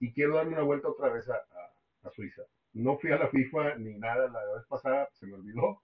Y 0.00 0.12
quiero 0.12 0.36
darme 0.36 0.54
una 0.54 0.62
vuelta 0.62 0.88
otra 0.88 1.10
vez 1.10 1.28
a, 1.30 1.36
a, 1.36 2.08
a 2.08 2.10
Suiza. 2.10 2.42
No 2.74 2.98
fui 2.98 3.12
a 3.12 3.18
la 3.18 3.28
FIFA 3.28 3.76
ni 3.76 3.94
nada 3.98 4.28
la 4.28 4.54
vez 4.54 4.66
pasada, 4.68 5.08
se 5.12 5.26
me 5.26 5.34
olvidó. 5.34 5.82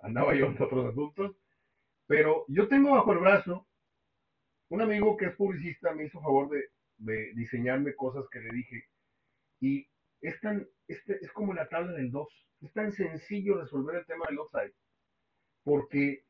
Andaba 0.00 0.34
yo 0.34 0.46
en 0.46 0.62
otros 0.62 0.86
asuntos. 0.86 1.36
Pero 2.06 2.44
yo 2.48 2.68
tengo 2.68 2.92
bajo 2.92 3.12
el 3.12 3.18
brazo 3.18 3.66
un 4.70 4.80
amigo 4.80 5.16
que 5.16 5.26
es 5.26 5.36
publicista, 5.36 5.92
me 5.94 6.04
hizo 6.06 6.20
favor 6.20 6.48
de, 6.48 6.64
de 6.98 7.32
diseñarme 7.34 7.94
cosas 7.94 8.24
que 8.30 8.40
le 8.40 8.50
dije 8.52 8.84
y 9.60 9.86
es, 10.20 10.40
tan, 10.40 10.66
es, 10.88 10.98
es 11.08 11.32
como 11.32 11.54
la 11.54 11.68
tabla 11.68 11.92
del 11.92 12.10
2. 12.10 12.28
Es 12.62 12.72
tan 12.72 12.92
sencillo 12.92 13.60
resolver 13.60 13.96
el 13.96 14.06
tema 14.06 14.26
del 14.28 14.38
offside. 14.38 14.74
porque 15.64 16.24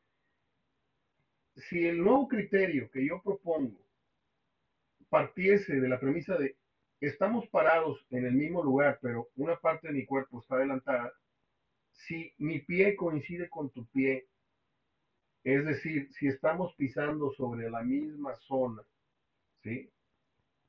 si 1.57 1.87
el 1.87 1.99
nuevo 1.99 2.29
criterio 2.29 2.91
que 2.91 3.07
yo 3.07 3.21
propongo 3.23 3.79
partiese 5.09 5.81
de 5.81 5.89
la 5.89 6.01
premisa 6.01 6.37
de 6.37 6.57
estamos 7.01 7.49
parados 7.49 8.07
en 8.11 8.27
el 8.27 8.33
mismo 8.33 8.63
lugar, 8.63 8.99
pero 9.03 9.29
una 9.37 9.57
parte 9.57 9.89
de 9.89 9.95
mi 9.95 10.07
cuerpo 10.07 10.41
está 10.41 10.57
adelantada, 10.57 11.13
si 11.93 12.33
mi 12.39 12.61
pie 12.61 12.95
coincide 12.97 13.49
con 13.49 13.71
tu 13.71 13.87
pie, 13.87 14.29
es 15.45 15.65
decir, 15.65 16.13
si 16.13 16.29
estamos 16.29 16.75
pisando 16.77 17.33
sobre 17.33 17.71
la 17.71 17.83
misma 17.83 18.37
zona, 18.37 18.83
¿sí? 19.63 19.91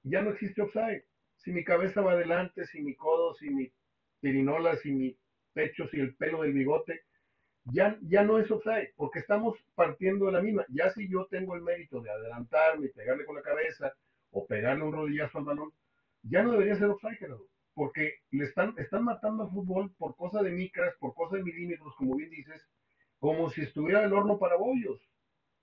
Ya 0.04 0.22
no 0.22 0.32
existe 0.32 0.62
offside. 0.62 1.04
Si 1.44 1.52
mi 1.52 1.64
cabeza 1.64 2.02
va 2.02 2.12
adelante, 2.12 2.66
si 2.68 2.82
mi 2.82 2.96
codo, 2.96 3.34
si 3.34 3.50
mi 3.50 3.72
pirinola, 4.20 4.76
si 4.78 4.92
mi 4.92 5.18
pecho, 5.54 5.88
si 5.88 6.00
el 6.00 6.16
pelo 6.16 6.44
del 6.44 6.54
bigote, 6.54 7.02
ya, 7.66 7.98
ya 8.02 8.24
no 8.24 8.40
es 8.40 8.50
offside, 8.50 8.94
porque 8.96 9.20
estamos 9.20 9.58
partiendo 9.76 10.28
de 10.28 10.32
la 10.34 10.42
misma. 10.42 10.66
Ya 10.70 10.92
si 10.92 11.10
yo 11.10 11.26
tengo 11.26 11.56
el 11.56 11.62
mérito 11.62 12.02
de 12.02 12.12
adelantarme 12.12 12.88
y 12.88 12.92
pegarle 12.92 13.26
con 13.26 13.36
la 13.36 13.42
cabeza 13.42 13.94
o 14.32 14.46
pegarle 14.46 14.84
un 14.84 14.94
rodillazo 14.94 15.40
al 15.40 15.46
balón, 15.46 15.74
ya 16.24 16.44
no 16.44 16.52
debería 16.52 16.76
ser 16.76 16.90
offside, 16.90 17.18
Gerardo, 17.18 17.48
porque 17.74 18.20
le 18.30 18.46
están, 18.46 18.76
están 18.78 19.04
matando 19.04 19.44
al 19.44 19.50
fútbol 19.50 19.92
por 19.98 20.16
cosa 20.16 20.42
de 20.44 20.52
micras, 20.52 20.94
por 21.00 21.14
cosa 21.14 21.38
de 21.38 21.44
milímetros, 21.44 21.96
como 21.96 22.16
bien 22.16 22.30
dices, 22.30 22.68
como 23.20 23.50
si 23.50 23.62
estuviera 23.62 24.04
el 24.04 24.14
horno 24.14 24.38
para 24.38 24.56
bollos. 24.56 25.00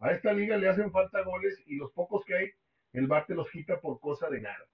A 0.01 0.13
esta 0.13 0.33
liga 0.33 0.57
le 0.57 0.69
hacen 0.69 0.93
falta 0.93 1.23
goles 1.23 1.61
y 1.67 1.77
los 1.77 1.93
pocos 1.93 2.25
que 2.25 2.35
hay, 2.35 2.51
el 2.93 3.07
bar 3.07 3.27
te 3.27 3.35
los 3.35 3.51
quita 3.51 3.81
por 3.81 4.01
cosa 4.01 4.29
de 4.29 4.41
nada. 4.41 4.67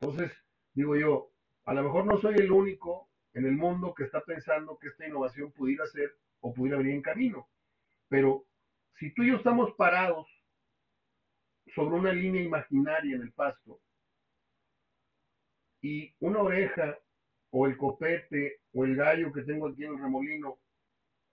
Entonces, 0.00 0.32
digo 0.74 0.96
yo, 0.96 1.30
a 1.64 1.74
lo 1.74 1.82
mejor 1.82 2.06
no 2.06 2.18
soy 2.18 2.34
el 2.36 2.50
único 2.50 3.08
en 3.34 3.46
el 3.46 3.56
mundo 3.56 3.94
que 3.94 4.04
está 4.04 4.22
pensando 4.22 4.78
que 4.78 4.88
esta 4.88 5.06
innovación 5.06 5.52
pudiera 5.52 5.86
ser 5.86 6.16
o 6.40 6.52
pudiera 6.52 6.78
venir 6.78 6.94
en 6.94 7.02
camino. 7.02 7.48
Pero 8.08 8.44
si 8.98 9.12
tú 9.14 9.22
y 9.22 9.28
yo 9.28 9.36
estamos 9.36 9.72
parados 9.74 10.28
sobre 11.74 11.96
una 11.96 12.12
línea 12.12 12.42
imaginaria 12.42 13.16
en 13.16 13.22
el 13.22 13.32
pasto 13.32 13.80
y 15.80 16.14
una 16.20 16.40
oreja 16.40 16.98
o 17.50 17.66
el 17.66 17.76
copete 17.76 18.60
o 18.72 18.84
el 18.84 18.96
gallo 18.96 19.32
que 19.32 19.42
tengo 19.42 19.68
aquí 19.68 19.84
en 19.84 19.92
el 19.94 20.00
remolino 20.00 20.58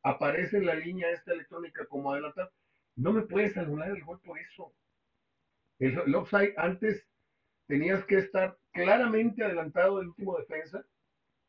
aparece 0.03 0.57
en 0.57 0.65
la 0.65 0.75
línea 0.75 1.09
esta 1.11 1.33
electrónica 1.33 1.85
como 1.87 2.11
adelantar, 2.11 2.51
no 2.95 3.13
me 3.13 3.23
puedes 3.23 3.57
anular 3.57 3.89
el 3.89 4.03
gol 4.03 4.19
por 4.21 4.37
eso. 4.39 4.73
El, 5.79 5.97
el 5.99 6.15
offside 6.15 6.53
antes 6.57 7.05
tenías 7.67 8.03
que 8.05 8.17
estar 8.17 8.57
claramente 8.71 9.43
adelantado 9.43 9.97
del 9.97 10.09
último 10.09 10.37
defensa, 10.37 10.85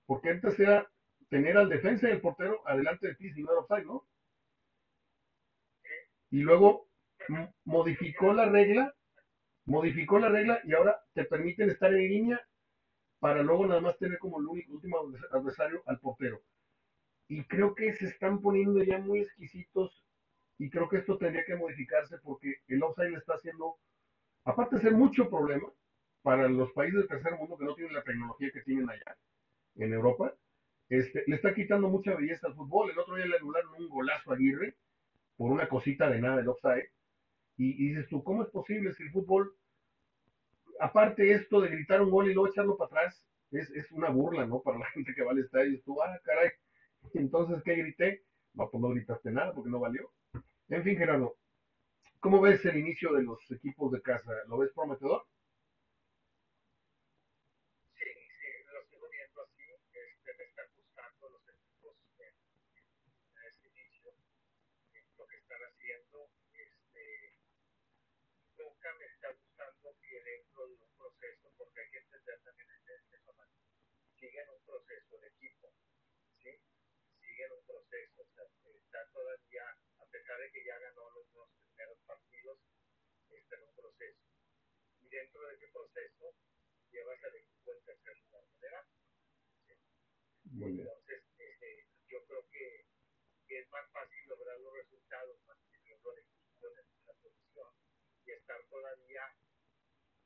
porque 0.06 0.30
antes 0.30 0.58
era 0.58 0.90
tener 1.28 1.56
al 1.56 1.68
defensa 1.68 2.08
y 2.08 2.12
el 2.12 2.20
portero 2.20 2.66
adelante 2.66 3.08
de 3.08 3.14
ti 3.14 3.32
si 3.32 3.42
no 3.42 3.52
offside, 3.52 3.84
¿no? 3.84 4.06
Y 6.30 6.40
luego 6.40 6.88
modificó 7.64 8.32
la 8.32 8.46
regla, 8.46 8.94
modificó 9.66 10.18
la 10.18 10.28
regla 10.28 10.60
y 10.64 10.74
ahora 10.74 11.00
te 11.12 11.24
permiten 11.24 11.70
estar 11.70 11.92
en 11.92 12.08
línea 12.08 12.40
para 13.18 13.42
luego 13.42 13.66
nada 13.66 13.80
más 13.80 13.98
tener 13.98 14.18
como 14.18 14.40
el 14.40 14.46
único, 14.46 14.72
último 14.72 14.98
adversario 15.32 15.82
al 15.86 16.00
portero. 16.00 16.40
Y 17.28 17.44
creo 17.44 17.74
que 17.74 17.92
se 17.94 18.06
están 18.06 18.40
poniendo 18.40 18.82
ya 18.82 18.98
muy 18.98 19.20
exquisitos 19.20 20.04
y 20.58 20.70
creo 20.70 20.88
que 20.88 20.98
esto 20.98 21.18
tendría 21.18 21.44
que 21.44 21.56
modificarse 21.56 22.18
porque 22.18 22.56
el 22.66 22.82
offside 22.82 23.10
le 23.10 23.18
está 23.18 23.34
haciendo, 23.34 23.76
aparte 24.44 24.76
de 24.76 24.82
ser 24.82 24.92
mucho 24.94 25.28
problema 25.28 25.70
para 26.22 26.48
los 26.48 26.72
países 26.72 26.98
del 27.00 27.08
tercer 27.08 27.36
mundo 27.36 27.56
que 27.56 27.64
no 27.64 27.74
tienen 27.74 27.94
la 27.94 28.02
tecnología 28.02 28.50
que 28.52 28.62
tienen 28.62 28.88
allá 28.88 29.16
en 29.76 29.92
Europa, 29.92 30.34
este, 30.88 31.22
le 31.26 31.36
está 31.36 31.54
quitando 31.54 31.88
mucha 31.88 32.14
belleza 32.14 32.48
al 32.48 32.54
fútbol. 32.54 32.90
El 32.90 32.98
otro 32.98 33.14
día 33.14 33.26
le 33.26 33.36
anularon 33.36 33.74
un 33.78 33.88
golazo 33.88 34.32
a 34.32 34.34
Aguirre 34.34 34.76
por 35.36 35.50
una 35.52 35.68
cosita 35.68 36.10
de 36.10 36.20
nada 36.20 36.38
del 36.38 36.48
offside. 36.48 36.90
Y, 37.56 37.88
dices 37.88 38.08
tú, 38.08 38.24
¿cómo 38.24 38.42
es 38.42 38.48
posible 38.48 38.92
si 38.94 39.02
el 39.02 39.10
fútbol, 39.10 39.54
aparte 40.80 41.30
esto 41.32 41.60
de 41.60 41.68
gritar 41.68 42.00
un 42.00 42.10
gol 42.10 42.30
y 42.30 42.34
luego 42.34 42.48
echarlo 42.48 42.76
para 42.76 42.88
atrás, 42.88 43.26
es, 43.50 43.70
es 43.70 43.92
una 43.92 44.08
burla, 44.08 44.46
¿no? 44.46 44.60
Para 44.62 44.78
la 44.78 44.86
gente 44.86 45.14
que 45.14 45.22
va 45.22 45.32
al 45.32 45.38
estadio. 45.38 45.72
Y 45.72 45.80
tú, 45.82 46.02
ah, 46.02 46.18
caray, 46.24 46.50
entonces, 47.14 47.62
¿qué 47.62 47.74
grité? 47.74 48.24
No, 48.54 48.68
pues 48.70 48.80
no 48.80 48.88
gritaste 48.88 49.30
nada 49.30 49.52
porque 49.52 49.70
no 49.70 49.78
valió. 49.78 50.10
En 50.68 50.82
fin, 50.82 50.96
Gerardo, 50.96 51.36
¿cómo 52.18 52.40
ves 52.40 52.64
el 52.64 52.78
inicio 52.78 53.12
de 53.12 53.22
los 53.22 53.38
equipos 53.50 53.92
de 53.92 54.00
casa? 54.00 54.32
¿Lo 54.48 54.58
ves 54.58 54.72
prometedor? 54.72 55.24
Siguen 74.20 74.48
un 74.52 74.62
proceso 74.68 75.16
de 75.16 75.28
equipo, 75.28 75.72
¿sí? 76.44 76.52
Siguen 77.24 77.52
un 77.52 77.64
proceso, 77.64 78.20
o 78.20 78.28
sea, 78.36 78.44
está 78.44 79.10
todavía, 79.12 79.64
a 79.96 80.06
pesar 80.12 80.38
de 80.38 80.52
que 80.52 80.64
ya 80.64 80.78
ganó 80.78 81.08
los 81.10 81.32
dos 81.32 81.48
primeros 81.64 81.98
partidos, 82.04 82.58
está 83.32 83.56
en 83.56 83.62
un 83.62 83.74
proceso. 83.74 84.20
Y 85.00 85.08
dentro 85.08 85.40
de 85.48 85.54
ese 85.54 85.68
proceso, 85.68 86.36
llevas 86.92 87.24
al 87.24 87.34
equipo 87.34 87.72
en 87.72 87.82
tercer 87.82 88.16
lugar 88.18 88.44
general. 88.52 88.84
¿sí? 89.64 89.74
Entonces, 90.68 91.24
eh, 91.38 91.86
yo 92.06 92.22
creo 92.26 92.46
que, 92.50 92.84
que, 93.48 93.58
es 93.60 93.70
más 93.70 93.90
fácil 93.90 94.28
lograr 94.28 94.60
los 94.60 94.74
resultados 94.74 95.40
manteniendo 95.46 96.12
el 96.12 96.18
equipo 96.18 96.68
en 96.68 96.74
la 97.06 97.14
posición 97.14 97.72
y 98.26 98.32
estar 98.32 98.62
todavía 98.68 99.24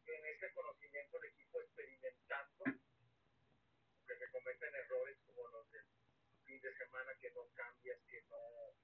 en 0.07 0.27
ese 0.27 0.53
conocimiento 0.53 1.19
del 1.21 1.31
equipo 1.31 1.61
experimentando 1.61 2.84
cometen 4.45 4.75
errores 4.75 5.17
como 5.25 5.49
los 5.49 5.73
del 5.73 5.87
fin 6.45 6.61
de 6.61 6.77
semana 6.77 7.15
que 7.19 7.31
no 7.31 7.49
cambias, 7.55 7.99
que 8.07 8.21
no, 8.29 8.77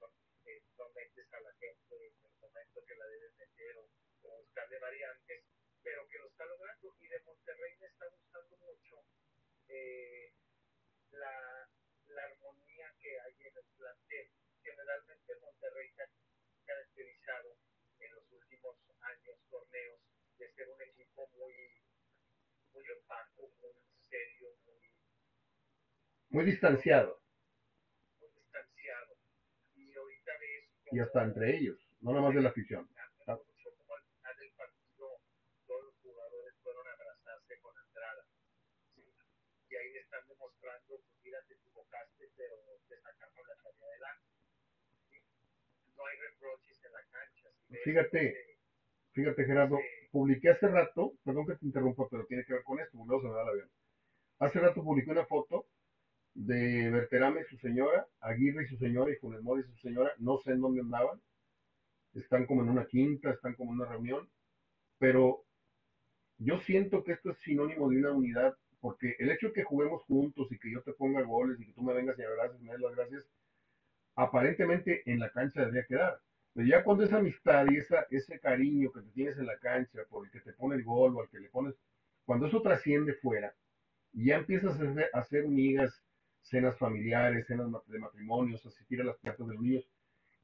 no, 0.00 0.10
no 0.78 0.88
metes 0.90 1.32
a 1.32 1.40
la 1.40 1.52
gente 1.54 1.94
en 1.94 2.02
el 2.24 2.38
momento 2.40 2.84
que 2.84 2.96
la 2.96 3.06
debes 3.06 3.32
meter 3.38 3.76
o, 3.76 3.88
o 4.22 4.42
buscarle 4.42 4.78
variantes, 4.80 5.44
pero 5.84 6.08
que 6.08 6.18
lo 6.18 6.26
está 6.26 6.44
logrando. 6.44 6.96
Y 6.98 7.06
de 7.06 7.20
Monterrey 7.20 7.76
me 7.78 7.86
está 7.86 8.06
gustando 8.08 8.56
mucho 8.56 9.04
eh, 9.68 10.32
la, 11.12 11.70
la 12.08 12.24
armonía 12.24 12.92
que 12.98 13.20
hay 13.20 13.36
en 13.46 13.56
el 13.56 13.64
plantel. 13.78 14.30
Generalmente 14.64 15.36
Monterrey 15.36 15.88
se 15.94 16.02
ha 16.02 16.10
caracterizado 16.66 17.56
en 18.00 18.12
los 18.12 18.24
últimos 18.32 18.76
años, 19.02 19.38
torneos, 19.50 20.00
de 20.36 20.52
ser 20.52 20.68
un 20.68 20.82
equipo 20.82 21.28
muy, 21.28 21.54
muy 22.72 22.90
opaco, 22.90 23.52
muy 23.60 23.74
serio, 24.08 24.52
muy, 24.66 24.69
muy 26.30 26.44
distanciado. 26.44 27.20
Muy 28.20 28.30
distanciado. 28.30 29.16
Y 29.74 29.94
ahorita 29.94 30.32
ves. 30.40 30.64
Y 30.92 30.98
hasta 31.00 31.24
entre 31.24 31.56
ellos, 31.56 31.78
no 32.00 32.12
nada 32.12 32.24
más 32.24 32.34
de 32.34 32.42
la 32.42 32.50
afición. 32.50 32.88
Mucho 33.26 33.70
como 33.78 33.94
al 33.94 34.02
final 34.02 34.36
del 34.38 34.52
partido, 34.52 35.06
todos 35.66 35.84
los 35.84 35.94
jugadores 36.02 36.54
fueron 36.62 36.86
a 36.86 36.92
abrazarse 36.92 37.60
con 37.60 37.74
entrada. 37.86 38.24
¿sí? 38.94 39.02
Y 39.68 39.74
ahí 39.74 39.92
le 39.92 40.00
están 40.00 40.26
demostrando, 40.28 40.86
pues 40.88 41.02
mira, 41.22 41.38
te 41.46 41.54
equivocaste, 41.54 42.30
pero 42.36 42.54
te 42.88 42.96
sacamos 43.00 43.46
la 43.46 43.56
salida 43.62 43.86
adelante. 43.86 44.26
No 45.96 46.06
hay 46.06 46.16
reproches 46.18 46.84
en 46.84 46.92
la 46.92 47.04
cancha. 47.10 47.48
¿sí? 47.68 47.76
Fíjate, 47.84 48.28
Este, 48.28 48.58
fíjate 49.12 49.44
Gerardo, 49.44 49.78
publiqué 50.12 50.50
hace 50.50 50.68
rato, 50.68 51.12
perdón 51.24 51.46
que 51.46 51.56
te 51.56 51.66
interrumpa, 51.66 52.08
pero 52.08 52.26
tiene 52.26 52.44
que 52.44 52.54
ver 52.54 52.62
con 52.64 52.78
esto, 52.80 52.96
luego 53.04 53.22
se 53.22 53.28
me 53.28 53.34
da 53.34 53.44
la 53.44 53.50
avión. 53.50 53.70
Hace 54.38 54.60
rato 54.60 54.82
publiqué 54.82 55.10
una 55.10 55.26
foto 55.26 55.66
de 56.34 56.90
Berterame 56.90 57.44
su 57.44 57.56
señora, 57.58 58.06
Aguirre 58.20 58.64
y 58.64 58.68
su 58.68 58.76
señora, 58.76 59.12
y 59.12 59.16
Funes 59.16 59.42
Mori 59.42 59.62
y 59.62 59.64
su 59.64 59.76
señora, 59.78 60.12
no 60.18 60.38
sé 60.38 60.52
en 60.52 60.60
dónde 60.60 60.80
andaban, 60.80 61.20
están 62.14 62.46
como 62.46 62.62
en 62.62 62.70
una 62.70 62.86
quinta, 62.86 63.30
están 63.30 63.54
como 63.54 63.72
en 63.72 63.80
una 63.80 63.88
reunión, 63.88 64.28
pero 64.98 65.44
yo 66.38 66.58
siento 66.60 67.04
que 67.04 67.12
esto 67.12 67.30
es 67.30 67.38
sinónimo 67.38 67.88
de 67.88 67.98
una 67.98 68.12
unidad, 68.12 68.56
porque 68.80 69.14
el 69.18 69.30
hecho 69.30 69.48
de 69.48 69.52
que 69.52 69.64
juguemos 69.64 70.02
juntos 70.04 70.50
y 70.50 70.58
que 70.58 70.72
yo 70.72 70.82
te 70.82 70.92
ponga 70.92 71.22
goles 71.22 71.60
y 71.60 71.66
que 71.66 71.72
tú 71.72 71.82
me 71.82 71.92
vengas 71.92 72.18
y 72.18 72.22
abraces 72.22 72.60
me 72.60 72.72
des 72.72 72.80
las 72.80 72.96
gracias, 72.96 73.24
aparentemente 74.16 75.02
en 75.10 75.20
la 75.20 75.30
cancha 75.30 75.60
debería 75.60 75.86
quedar. 75.86 76.20
Pero 76.54 76.66
ya 76.66 76.82
cuando 76.82 77.04
esa 77.04 77.18
amistad 77.18 77.66
y 77.70 77.76
esa, 77.76 78.06
ese 78.10 78.40
cariño 78.40 78.90
que 78.92 79.02
te 79.02 79.10
tienes 79.10 79.38
en 79.38 79.46
la 79.46 79.58
cancha 79.58 80.00
por 80.08 80.26
el 80.26 80.32
que 80.32 80.40
te 80.40 80.52
pone 80.52 80.76
el 80.76 80.84
gol 80.84 81.16
o 81.16 81.20
al 81.20 81.28
que 81.28 81.40
le 81.40 81.48
pones, 81.48 81.74
cuando 82.24 82.46
eso 82.46 82.60
trasciende 82.62 83.14
fuera, 83.14 83.54
ya 84.12 84.36
empiezas 84.36 84.80
a 84.80 84.90
hacer, 84.90 85.10
a 85.12 85.18
hacer 85.18 85.46
migas, 85.46 86.02
cenas 86.42 86.76
familiares, 86.78 87.46
cenas 87.46 87.68
de 87.86 87.98
matrimonios, 87.98 88.64
asistir 88.66 89.00
a 89.00 89.04
las 89.04 89.18
fiestas 89.20 89.46
de 89.46 89.54
los 89.54 89.62
niños, 89.62 89.84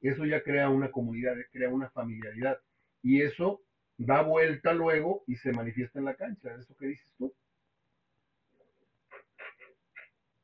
eso 0.00 0.24
ya 0.24 0.42
crea 0.42 0.68
una 0.68 0.90
comunidad, 0.90 1.34
crea 1.50 1.68
una 1.70 1.90
familiaridad. 1.90 2.60
Y 3.02 3.22
eso 3.22 3.62
da 3.96 4.22
vuelta 4.22 4.72
luego 4.72 5.24
y 5.26 5.36
se 5.36 5.52
manifiesta 5.52 5.98
en 5.98 6.04
la 6.04 6.14
cancha. 6.14 6.54
¿Eso 6.54 6.76
qué 6.76 6.86
dices 6.86 7.12
tú? 7.16 7.34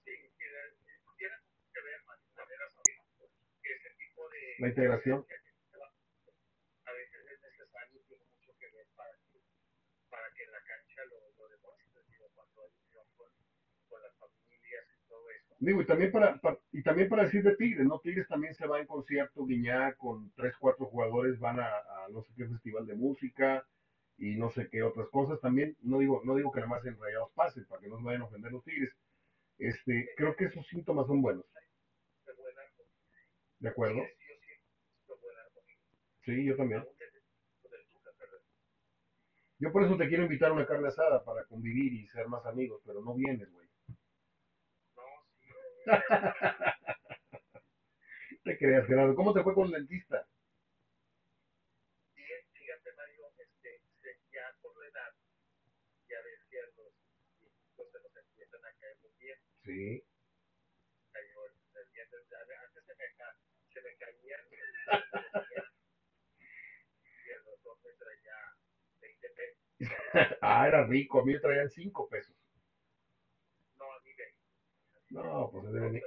Sí, 0.05 0.11
tiene 1.19 1.35
que 1.75 1.81
ver 1.83 2.05
más 2.07 2.19
maneras 2.37 2.73
que 3.63 3.73
ese 3.73 3.91
tipo 3.99 4.23
la 4.59 4.69
integración. 4.69 5.27
A 6.85 6.93
veces 6.93 7.21
es 7.33 7.43
necesario, 7.43 8.01
tiene 8.09 8.25
mucho 8.31 8.53
que 8.59 8.67
ver 8.71 8.87
para 8.97 9.13
que, 9.31 9.39
para 10.09 10.33
que 10.35 10.45
en 10.45 10.53
la 10.53 10.63
cancha 10.65 11.05
lo, 11.11 11.19
lo 11.37 11.49
demuestres, 11.49 12.09
digo, 12.09 12.31
cuando 12.35 12.63
hay 12.63 12.71
unión 12.87 13.07
con, 13.17 13.29
con 13.89 14.03
las 14.03 14.17
familias 14.17 14.85
y 14.97 15.09
todo 15.09 15.31
y 15.83 15.87
también 15.87 16.13
para, 16.13 16.39
para- 16.41 16.59
y 16.73 16.83
también 16.83 17.09
para 17.09 17.25
decir 17.25 17.43
de 17.43 17.57
Tigres, 17.57 17.87
¿no? 17.87 18.01
Tigres 18.01 18.29
también 18.29 18.55
se 18.55 18.67
va 18.67 18.81
en 18.81 18.87
concierto, 18.87 19.47
Guiñá, 19.47 19.95
con 19.95 20.31
tres, 20.37 20.55
cuatro 20.59 20.87
jugadores, 20.87 21.39
van 21.41 21.61
a, 21.61 21.67
a 21.67 22.09
no 22.11 22.23
sé 22.23 22.33
qué 22.37 22.47
festival 22.49 22.87
de 22.87 22.95
música 22.97 23.67
y 24.19 24.37
no 24.37 24.51
sé 24.51 24.69
qué 24.71 24.83
otras 24.83 25.09
cosas. 25.11 25.41
También, 25.41 25.77
no 25.83 25.99
digo, 25.99 26.23
no 26.25 26.37
digo 26.37 26.53
que 26.53 26.61
nada 26.61 26.71
más 26.71 26.87
en 26.87 26.99
Rayados 27.01 27.31
pasen, 27.35 27.67
para 27.67 27.81
que 27.83 27.89
no 27.89 27.99
se 27.99 28.05
vayan 28.05 28.23
a 28.23 28.27
ofender 28.27 28.53
los 28.53 28.65
Tigres. 28.65 28.93
Este, 29.59 30.09
creo 30.17 30.37
que 30.37 30.47
esos 30.47 30.67
síntomas 30.69 31.07
son 31.09 31.23
buenos, 31.23 31.47
De 32.27 32.35
buena 32.35 32.63
¿de 33.61 33.69
acuerdo? 33.71 34.03
Sí, 36.25 36.45
yo 36.45 36.57
también. 36.57 36.83
Yo 39.59 39.73
por 39.73 39.83
eso 39.83 39.97
te 39.97 40.09
quiero 40.09 40.25
invitar 40.25 40.51
a 40.51 40.53
una 40.53 40.67
carne 40.67 40.89
asada 40.89 41.25
para 41.25 41.47
convivir 41.47 41.91
y 41.95 42.07
ser 42.09 42.29
más 42.29 42.45
amigos, 42.45 42.83
pero 42.85 43.01
no 43.01 43.15
vienes, 43.15 43.51
güey. 43.51 43.62
Te 48.45 48.57
creas, 48.57 48.87
Gerardo. 48.87 49.15
¿Cómo 49.17 49.33
te 49.33 49.43
fue 49.43 49.55
con 49.55 49.67
el 49.67 49.73
dentista? 49.73 50.25
Bien, 52.17 52.41
fíjate, 52.55 52.91
Mario, 52.97 53.27
este, 53.37 53.83
se- 54.01 54.19
ya 54.33 54.49
por 54.63 54.73
la 54.81 54.89
edad, 54.89 55.13
ya 56.09 56.19
ves 56.25 56.41
que 56.51 56.59
los 56.77 56.95
se 57.93 57.99
los 58.01 58.17
empiezan 58.17 58.61
a 58.65 58.73
caer 58.81 58.97
los 59.03 59.19
dientes. 59.19 59.49
Sí. 59.65 60.05
Cayó 61.13 61.47
el- 61.47 61.81
el 61.81 61.93
diente. 61.93 62.17
Antes 62.67 62.85
se 62.85 62.95
me, 62.97 63.05
se 63.73 63.81
me 63.81 63.97
caían 63.97 64.41
y 67.27 67.31
el 67.31 67.45
doctor 67.45 67.77
me 67.85 67.93
traía 67.95 68.37
20 69.01 69.29
pesos. 69.31 69.59
ah, 70.43 70.69
era 70.69 70.87
rico. 70.87 71.21
A 71.21 71.25
mí 71.25 71.33
me 71.33 71.41
traían 71.41 71.71
cinco 71.71 72.09
pesos. 72.09 72.35
No, 75.13 75.23
a 75.23 75.25
mí 75.25 75.31
20. 75.33 75.39
No, 75.39 75.51
pues 75.53 75.75
era, 75.75 75.89
ni- 75.91 76.01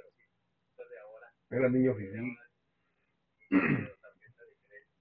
era 1.50 1.70
niño 1.70 1.94
fifí. 1.96 2.38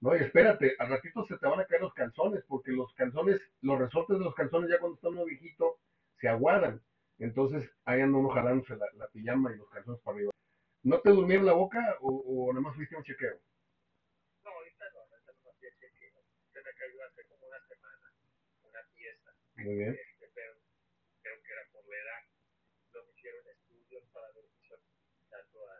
No, 0.01 0.15
y 0.15 0.19
espérate, 0.19 0.75
al 0.79 0.89
ratito 0.89 1.25
se 1.25 1.37
te 1.37 1.47
van 1.47 1.59
a 1.59 1.65
caer 1.65 1.81
los 1.81 1.93
calzones, 1.93 2.43
porque 2.47 2.71
los 2.71 2.93
calzones, 2.93 3.41
los 3.61 3.79
resortes 3.79 4.17
de 4.19 4.23
los 4.25 4.35
calzones 4.35 4.69
ya 4.69 4.79
cuando 4.79 4.95
está 4.95 5.09
uno 5.09 5.25
viejito, 5.25 5.79
se 6.19 6.27
aguadan. 6.27 6.81
Entonces, 7.17 7.69
ahí 7.85 8.01
anda 8.01 8.19
uno 8.19 8.29
jalándose 8.29 8.75
la, 8.75 8.85
la 8.95 9.07
pijama 9.07 9.53
y 9.53 9.57
los 9.57 9.69
calzones 9.69 10.01
para 10.01 10.17
arriba. 10.17 10.31
¿No 10.83 10.99
te 11.01 11.11
durmieron 11.11 11.45
la 11.45 11.53
boca 11.53 11.97
o, 12.01 12.09
o 12.09 12.53
nada 12.53 12.61
más 12.61 12.75
fuiste 12.75 12.95
a 12.95 12.99
un 12.99 13.05
chequeo? 13.05 13.39
No, 14.43 14.51
ahorita 14.51 14.85
no, 14.93 14.99
ahorita 15.01 15.31
no 15.43 15.51
me 15.51 15.59
que 15.59 15.69
se 16.53 16.59
me 16.63 16.71
cayó 16.79 17.03
hace 17.03 17.25
como 17.27 17.47
una 17.47 17.59
semana 17.67 18.13
una 18.63 18.81
pieza, 18.95 19.31
Muy 19.57 19.75
bien. 19.75 19.91
este, 19.93 20.29
pero 20.33 20.53
creo 21.21 21.37
que 21.43 21.51
era 21.53 21.65
por 21.71 21.83
la 21.87 21.97
edad. 21.97 22.21
No 22.93 23.03
me 23.05 23.11
hicieron 23.13 23.47
estudios 23.49 24.03
para 24.13 24.27
ver 24.33 24.45
si 24.55 24.67
soy 24.67 24.79
tanto 25.29 25.57
a 25.69 25.75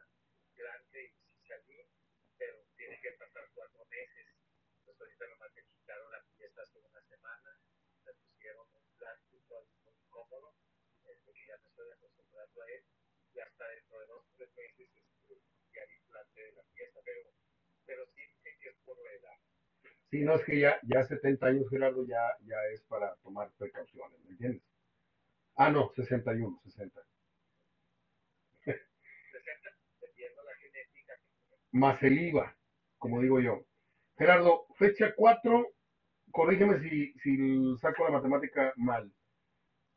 grande 0.57 0.99
y 1.05 1.09
si 1.41 1.47
salí, 1.47 1.79
pero 2.37 2.55
tiene 2.77 2.99
que 3.01 3.11
pasar 3.19 3.45
cuatro 3.55 3.85
meses. 3.89 4.27
Entonces 4.85 5.01
ahorita 5.01 5.25
nomás 5.29 5.51
me 6.39 6.44
quitaron 6.55 6.55
la 6.55 6.61
pieza 6.61 6.61
hace 6.61 6.79
una 6.79 7.01
semana, 7.01 7.59
me 8.05 8.13
pusieron 8.13 8.67
un 8.71 8.97
plástico 8.97 9.67
muy 9.83 9.95
cómodo, 10.09 10.55
este, 11.03 11.33
que 11.33 11.47
ya 11.47 11.57
me 11.59 11.67
estoy 11.69 11.91
acostumbrando 11.91 12.61
a 12.61 12.65
él, 12.71 12.83
y 13.33 13.39
hasta 13.39 13.67
dentro 13.67 13.99
de 13.99 14.07
dos 14.07 14.23
o 14.23 14.31
tres 14.37 14.49
meses 14.55 14.89
este, 14.95 15.41
ya 15.73 15.81
implante 15.99 16.41
de 16.41 16.51
la 16.53 16.63
pieza, 16.73 16.99
pero, 17.03 17.29
pero 17.85 18.05
sí 18.15 18.21
dicen 18.21 18.53
que 18.61 18.69
es 18.69 18.77
por 18.85 18.97
la 19.03 19.11
edad. 19.11 19.37
Sí, 20.09 20.21
no, 20.23 20.35
es 20.35 20.45
que 20.45 20.59
ya, 20.59 20.79
ya 20.83 21.03
70 21.03 21.45
años, 21.45 21.69
Gerardo, 21.69 22.05
ya, 22.05 22.21
ya 22.45 22.57
es 22.71 22.81
para 22.83 23.15
tomar 23.17 23.51
precauciones, 23.57 24.19
¿me 24.21 24.31
entiendes? 24.31 24.63
Ah, 25.55 25.69
no, 25.71 25.91
61, 25.95 26.61
60. 26.63 27.01
60, 28.63 29.69
dependiendo 29.99 30.43
la 30.43 30.55
genética 30.55 31.13
que. 31.17 31.77
Más 31.77 32.01
el 32.03 32.19
IVA, 32.19 32.57
como 32.97 33.21
digo 33.21 33.39
yo. 33.39 33.65
Gerardo, 34.17 34.67
fecha 34.77 35.13
4, 35.15 35.74
corrígeme 36.35 36.79
si, 36.81 37.13
si 37.23 37.77
saco 37.77 38.03
la 38.03 38.11
matemática 38.11 38.73
mal. 38.75 39.11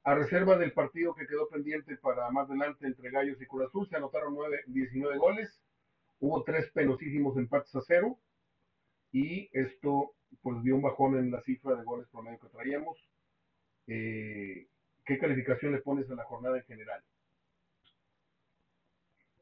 A 0.04 0.14
reserva 0.14 0.56
del 0.56 0.72
partido 0.72 1.14
que 1.14 1.26
quedó 1.26 1.48
pendiente 1.48 1.96
para 1.96 2.30
más 2.30 2.48
adelante 2.48 2.86
entre 2.86 3.10
Gallos 3.10 3.40
y 3.42 3.46
Cruz 3.46 3.66
Azul, 3.66 3.88
se 3.88 3.96
anotaron 3.96 4.34
nueve- 4.34 4.62
19 4.68 5.18
goles, 5.18 5.60
hubo 6.20 6.44
tres 6.44 6.70
penosísimos 6.70 7.36
empates 7.36 7.74
a 7.74 7.80
cero, 7.86 8.18
y 9.12 9.48
esto 9.52 10.14
pues 10.42 10.62
dio 10.62 10.76
un 10.76 10.82
bajón 10.82 11.18
en 11.18 11.30
la 11.32 11.42
cifra 11.42 11.74
de 11.74 11.84
goles 11.84 12.06
promedio 12.08 12.38
que 12.38 12.48
traíamos. 12.48 12.96
Eh, 13.88 14.68
¿Qué 15.04 15.18
calificación 15.18 15.72
le 15.72 15.80
pones 15.80 16.08
a 16.10 16.14
la 16.14 16.24
jornada 16.24 16.58
en 16.58 16.64
general? 16.64 17.02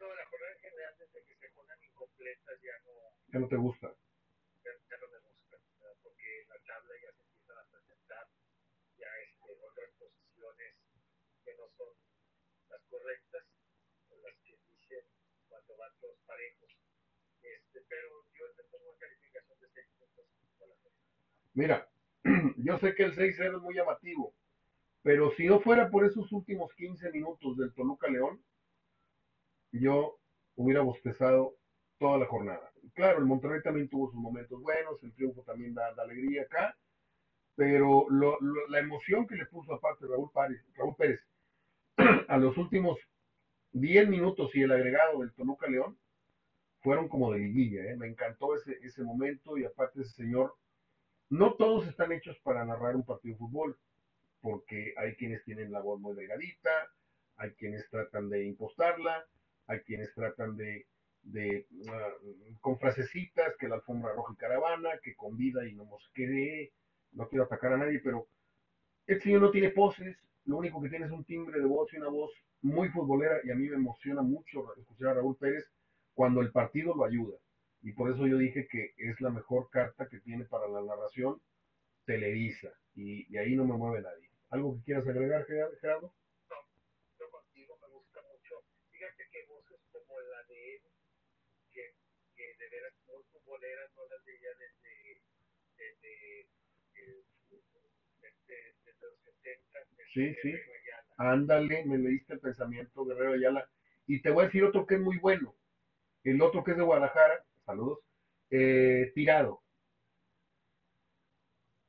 No, 0.00 0.06
la 0.14 0.24
jornada 0.30 0.52
en 0.54 0.60
general, 0.60 0.94
desde 0.98 1.26
que 1.26 1.34
se 1.36 1.48
juegan 1.52 1.78
incompletas, 1.84 2.54
ya 2.62 2.72
no, 2.86 2.92
¿Qué 3.32 3.38
no 3.38 3.48
te 3.48 3.56
gusta? 3.56 3.88
ya, 4.64 4.70
ya 4.90 4.96
no 5.02 5.06
me 5.12 5.18
gusta, 5.26 5.56
¿verdad? 5.80 5.96
porque 6.02 6.46
la 6.48 6.58
tabla 6.66 6.94
ya 7.02 7.10
se 7.16 7.22
empiezan 7.26 7.58
a 7.58 7.64
presentar 7.70 8.24
ya 8.98 9.10
este, 9.26 9.50
otras 9.66 9.90
posiciones 9.98 10.72
que 11.44 11.52
no 11.58 11.66
son 11.76 11.90
o 14.10 14.16
las 14.22 14.36
que 14.42 14.56
dicen 14.68 15.04
cuando 15.48 15.76
van 15.76 15.90
todos 16.00 16.18
parejos. 16.26 16.70
Este, 17.42 17.80
pero 17.88 18.08
yo 18.38 18.44
le 18.56 18.64
pongo 18.64 18.90
una 18.90 18.98
calificación 18.98 19.58
de 19.60 19.68
6.5 19.68 20.64
a 20.64 20.66
la 20.68 20.74
jornada. 20.74 21.04
Mira, 21.54 21.88
yo 22.58 22.78
sé 22.78 22.94
que 22.94 23.04
el 23.04 23.14
6-0 23.16 23.56
es 23.56 23.62
muy 23.62 23.74
llamativo, 23.74 24.34
pero 25.02 25.30
si 25.36 25.46
no 25.46 25.60
fuera 25.60 25.90
por 25.90 26.04
esos 26.04 26.30
últimos 26.32 26.72
15 26.74 27.10
minutos 27.12 27.56
del 27.56 27.72
Toluca 27.74 28.08
León, 28.08 28.42
yo 29.72 30.18
hubiera 30.56 30.80
bostezado 30.80 31.56
toda 31.98 32.18
la 32.18 32.26
jornada. 32.26 32.70
Claro, 32.94 33.18
el 33.18 33.26
Monterrey 33.26 33.62
también 33.62 33.88
tuvo 33.88 34.10
sus 34.10 34.20
momentos 34.20 34.60
buenos, 34.60 35.02
el 35.02 35.12
triunfo 35.14 35.42
también 35.42 35.74
da, 35.74 35.92
da 35.94 36.02
alegría 36.02 36.42
acá, 36.42 36.76
pero 37.54 38.06
lo- 38.10 38.38
lo- 38.40 38.68
la 38.68 38.80
emoción 38.80 39.26
que 39.26 39.36
le 39.36 39.46
puso 39.46 39.74
aparte 39.74 40.06
Raúl, 40.06 40.30
Párez, 40.32 40.62
Raúl 40.74 40.94
Pérez 40.96 41.20
a 42.28 42.38
los 42.38 42.56
últimos 42.56 42.98
10 43.72 44.08
minutos 44.08 44.54
y 44.54 44.62
el 44.62 44.72
agregado 44.72 45.20
del 45.20 45.32
Toluca 45.32 45.68
León 45.68 45.98
fueron 46.80 47.08
como 47.08 47.32
de 47.32 47.40
liguilla, 47.40 47.84
¿eh? 47.90 47.96
me 47.96 48.06
encantó 48.06 48.54
ese, 48.54 48.78
ese 48.82 49.02
momento 49.02 49.58
y 49.58 49.64
aparte 49.64 50.02
ese 50.02 50.12
señor 50.12 50.54
no 51.28 51.54
todos 51.54 51.86
están 51.88 52.12
hechos 52.12 52.38
para 52.42 52.64
narrar 52.64 52.94
un 52.94 53.04
partido 53.04 53.34
de 53.34 53.38
fútbol, 53.38 53.78
porque 54.40 54.94
hay 54.96 55.16
quienes 55.16 55.42
tienen 55.44 55.72
la 55.72 55.80
voz 55.80 56.00
muy 56.00 56.14
delgadita, 56.14 56.70
hay 57.36 57.50
quienes 57.54 57.88
tratan 57.90 58.28
de 58.30 58.44
impostarla, 58.44 59.26
hay 59.66 59.80
quienes 59.80 60.14
tratan 60.14 60.56
de, 60.56 60.86
de 61.22 61.66
uh, 61.72 62.60
con 62.60 62.78
frasecitas, 62.78 63.56
que 63.58 63.68
la 63.68 63.76
alfombra 63.76 64.12
roja 64.12 64.34
y 64.34 64.36
caravana, 64.36 64.90
que 65.02 65.16
con 65.16 65.36
vida 65.36 65.66
y 65.66 65.74
no 65.74 65.84
mosquee, 65.84 66.72
no 67.12 67.28
quiero 67.28 67.44
atacar 67.44 67.72
a 67.72 67.78
nadie, 67.78 68.00
pero 68.02 68.28
el 69.06 69.20
señor 69.20 69.42
no 69.42 69.50
tiene 69.50 69.70
poses, 69.70 70.16
lo 70.46 70.56
único 70.58 70.80
que 70.80 70.88
tiene 70.88 71.06
es 71.06 71.12
un 71.12 71.24
timbre 71.24 71.58
de 71.58 71.66
voz 71.66 71.92
y 71.92 71.96
una 71.96 72.08
voz 72.08 72.32
muy 72.62 72.88
futbolera, 72.88 73.40
y 73.44 73.50
a 73.50 73.54
mí 73.54 73.68
me 73.68 73.76
emociona 73.76 74.22
mucho 74.22 74.74
escuchar 74.76 75.08
a 75.08 75.14
Raúl 75.14 75.36
Pérez 75.36 75.64
cuando 76.14 76.40
el 76.40 76.50
partido 76.50 76.94
lo 76.94 77.04
ayuda. 77.04 77.36
Y 77.82 77.92
por 77.92 78.10
eso 78.10 78.26
yo 78.26 78.38
dije 78.38 78.66
que 78.68 78.94
es 78.96 79.20
la 79.20 79.30
mejor 79.30 79.68
carta 79.70 80.08
que 80.08 80.20
tiene 80.20 80.44
para 80.44 80.68
la 80.68 80.82
narración 80.82 81.40
Televisa. 82.04 82.72
Y, 82.94 83.26
y 83.32 83.36
ahí 83.36 83.54
no 83.54 83.64
me 83.64 83.76
mueve 83.76 84.02
nadie. 84.02 84.30
¿Algo 84.50 84.76
que 84.76 84.84
quieras 84.84 85.06
agregar, 85.06 85.44
Gerardo? 85.46 86.14
yo 87.18 87.30
contigo 87.30 87.78
me 87.82 87.88
gusta 87.88 88.20
mucho. 88.22 88.62
Fíjate 88.90 89.28
que 89.30 89.46
voces 89.48 89.80
como 89.90 90.20
la 90.20 90.42
de 90.48 90.82
que, 91.72 91.94
de 92.58 92.68
veras 92.70 92.94
muy 93.06 93.22
futboleras, 93.32 93.90
no 93.96 94.02
las 94.06 94.24
veía 94.24 94.50
desde, 94.58 95.12
eh, 95.78 96.06
desde, 98.16 98.85
desde 99.00 99.06
los 99.10 99.20
70. 99.22 99.78
Sí, 100.12 100.34
sí. 100.42 100.54
Ándale, 101.18 101.84
me 101.86 101.98
leíste 101.98 102.34
el 102.34 102.40
pensamiento, 102.40 103.04
Guerrero 103.04 103.32
Ayala. 103.32 103.68
Y 104.06 104.20
te 104.20 104.30
voy 104.30 104.44
a 104.44 104.46
decir 104.46 104.64
otro 104.64 104.86
que 104.86 104.96
es 104.96 105.00
muy 105.00 105.18
bueno. 105.18 105.54
El 106.24 106.42
otro 106.42 106.62
que 106.62 106.72
es 106.72 106.76
de 106.76 106.82
Guadalajara, 106.82 107.44
saludos, 107.64 108.00
eh, 108.50 109.12
Tirado. 109.14 109.62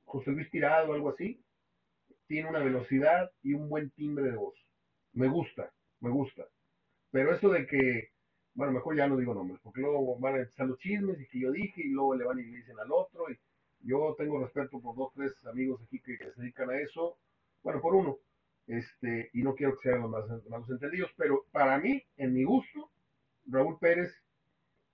José 0.06 0.32
Luis 0.32 0.50
Tirado, 0.50 0.94
algo 0.94 1.10
así. 1.10 1.44
Tiene 2.28 2.50
una 2.50 2.60
velocidad 2.60 3.32
y 3.44 3.54
un 3.54 3.70
buen 3.70 3.90
timbre 3.92 4.26
de 4.26 4.38
voz. 4.38 4.56
Me 5.14 5.28
gusta, 5.28 5.72
me 6.00 6.10
gusta. 6.10 6.48
Pero 7.12 7.34
eso 7.34 7.50
de 7.50 7.68
que, 7.68 8.12
bueno, 8.54 8.74
mejor 8.74 8.96
ya 8.96 9.08
no 9.08 9.18
digo 9.18 9.34
nombres, 9.34 9.60
porque 9.62 9.82
luego 9.82 10.18
van 10.20 10.36
a 10.36 10.40
empezar 10.40 10.68
los 10.68 10.80
chismes 10.80 11.20
y 11.20 11.28
que 11.28 11.40
yo 11.40 11.52
dije 11.52 11.82
y 11.82 11.90
luego 11.90 12.16
le 12.16 12.26
van 12.26 12.40
y 12.40 12.44
le 12.44 12.58
dicen 12.58 12.80
al 12.80 12.92
otro. 12.92 13.30
Y 13.30 13.38
yo 13.82 14.16
tengo 14.18 14.40
respeto 14.44 14.80
por 14.82 14.96
dos, 14.96 15.14
tres 15.14 15.34
amigos 15.46 15.82
aquí 15.84 16.00
que, 16.02 16.18
que 16.18 16.32
se 16.32 16.42
dedican 16.42 16.70
a 16.70 16.80
eso. 16.80 17.18
Bueno, 17.64 17.82
por 17.82 17.96
uno. 17.96 18.18
Este, 18.68 19.30
y 19.34 19.44
no 19.44 19.56
quiero 19.56 19.78
que 19.78 19.90
sean 19.90 20.02
los 20.02 20.10
malos 20.12 20.70
entendidos, 20.70 21.12
pero 21.18 21.46
para 21.52 21.78
mí, 21.80 22.04
en 22.18 22.34
mi 22.34 22.44
gusto, 22.44 22.92
Raúl 23.48 23.78
Pérez 23.80 24.14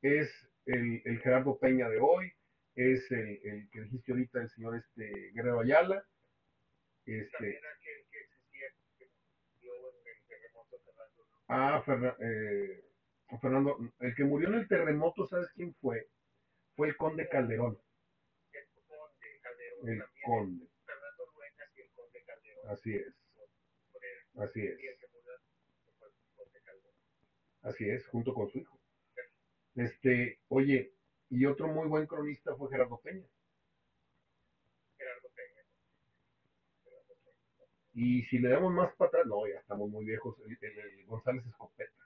es 0.01 0.31
el, 0.65 1.01
el 1.05 1.19
Gerardo 1.21 1.57
Peña 1.57 1.89
de 1.89 1.99
hoy, 1.99 2.31
es 2.75 3.09
el, 3.11 3.39
el 3.43 3.69
que 3.71 3.81
dijiste 3.81 4.11
ahorita, 4.11 4.41
el 4.41 4.49
señor 4.49 4.75
este 4.75 5.31
Guerrero 5.33 5.61
Ayala, 5.61 6.03
este, 7.05 7.31
También 7.31 7.57
aquel 7.57 8.05
que 8.11 8.19
existía, 8.19 8.67
que 8.97 9.07
murió 9.55 9.73
en 9.89 10.07
el 10.07 10.27
terremoto 10.27 10.77
Fernando 10.85 11.23
Luna, 11.23 11.43
ah, 11.49 11.83
Ferna- 11.85 12.15
eh, 12.19 12.83
Fernando, 13.41 13.77
el 13.99 14.15
que 14.15 14.23
murió 14.23 14.47
en 14.49 14.55
el 14.55 14.67
terremoto, 14.67 15.27
¿sabes 15.27 15.49
quién 15.55 15.73
fue? 15.81 16.07
Fue 16.75 16.87
el 16.89 16.97
conde 16.97 17.27
Calderón, 17.29 17.77
el 19.83 20.03
conde, 20.25 20.67
así 22.67 22.93
es, 22.95 23.13
así 24.35 24.61
es. 24.65 24.77
Calderón. 26.65 26.93
Así 27.63 27.89
es, 27.89 28.07
junto 28.07 28.33
con 28.33 28.49
su 28.49 28.59
hijo. 28.59 28.79
Este, 29.75 30.39
oye, 30.49 30.93
y 31.29 31.45
otro 31.45 31.67
muy 31.67 31.87
buen 31.87 32.07
cronista 32.07 32.55
fue 32.55 32.69
Gerardo 32.69 32.99
Peña. 33.03 33.25
Gerardo 34.97 35.29
Peña. 35.35 35.61
Gerardo 36.83 37.13
Peña. 37.23 37.67
Y 37.93 38.23
si 38.23 38.39
le 38.39 38.49
damos 38.49 38.73
más 38.73 38.93
para 38.95 39.09
atrás, 39.09 39.25
no, 39.27 39.47
ya 39.47 39.59
estamos 39.59 39.89
muy 39.89 40.05
viejos. 40.05 40.35
El, 40.45 40.57
el- 40.61 40.79
el 40.99 41.05
González 41.05 41.45
Escopeta, 41.45 42.03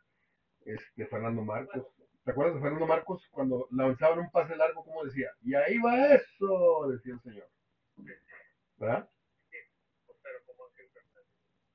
este, 0.65 1.07
Fernando 1.07 1.43
Marcos. 1.43 1.87
¿Te 2.25 2.31
acuerdas 2.31 2.55
de 2.55 2.61
Fernando 2.61 2.87
Marcos 2.87 3.27
cuando 3.31 3.67
lanzaban 3.71 4.19
un 4.19 4.31
pase 4.31 4.55
largo, 4.55 4.83
como 4.83 5.05
decía? 5.05 5.31
Y 5.41 5.55
ahí 5.55 5.77
va 5.79 6.15
eso, 6.15 6.89
decía 6.91 7.13
el 7.15 7.21
señor. 7.21 7.49
¿Verdad? 8.77 9.09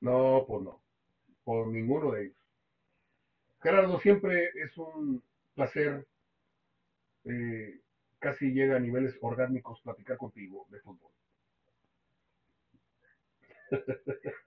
No, 0.02 0.44
pues 0.46 0.62
no, 0.64 0.82
por 1.44 1.68
ninguno 1.68 2.12
de 2.12 2.24
ellos. 2.24 2.36
Gerardo, 3.62 3.98
siempre 3.98 4.50
es 4.62 4.76
un 4.76 5.22
placer, 5.54 6.06
eh, 7.24 7.80
casi 8.20 8.52
llega 8.52 8.76
a 8.76 8.78
niveles 8.78 9.18
orgánicos 9.20 9.80
platicar 9.80 10.16
contigo 10.16 10.66
de 10.70 10.78
fútbol. 10.80 11.10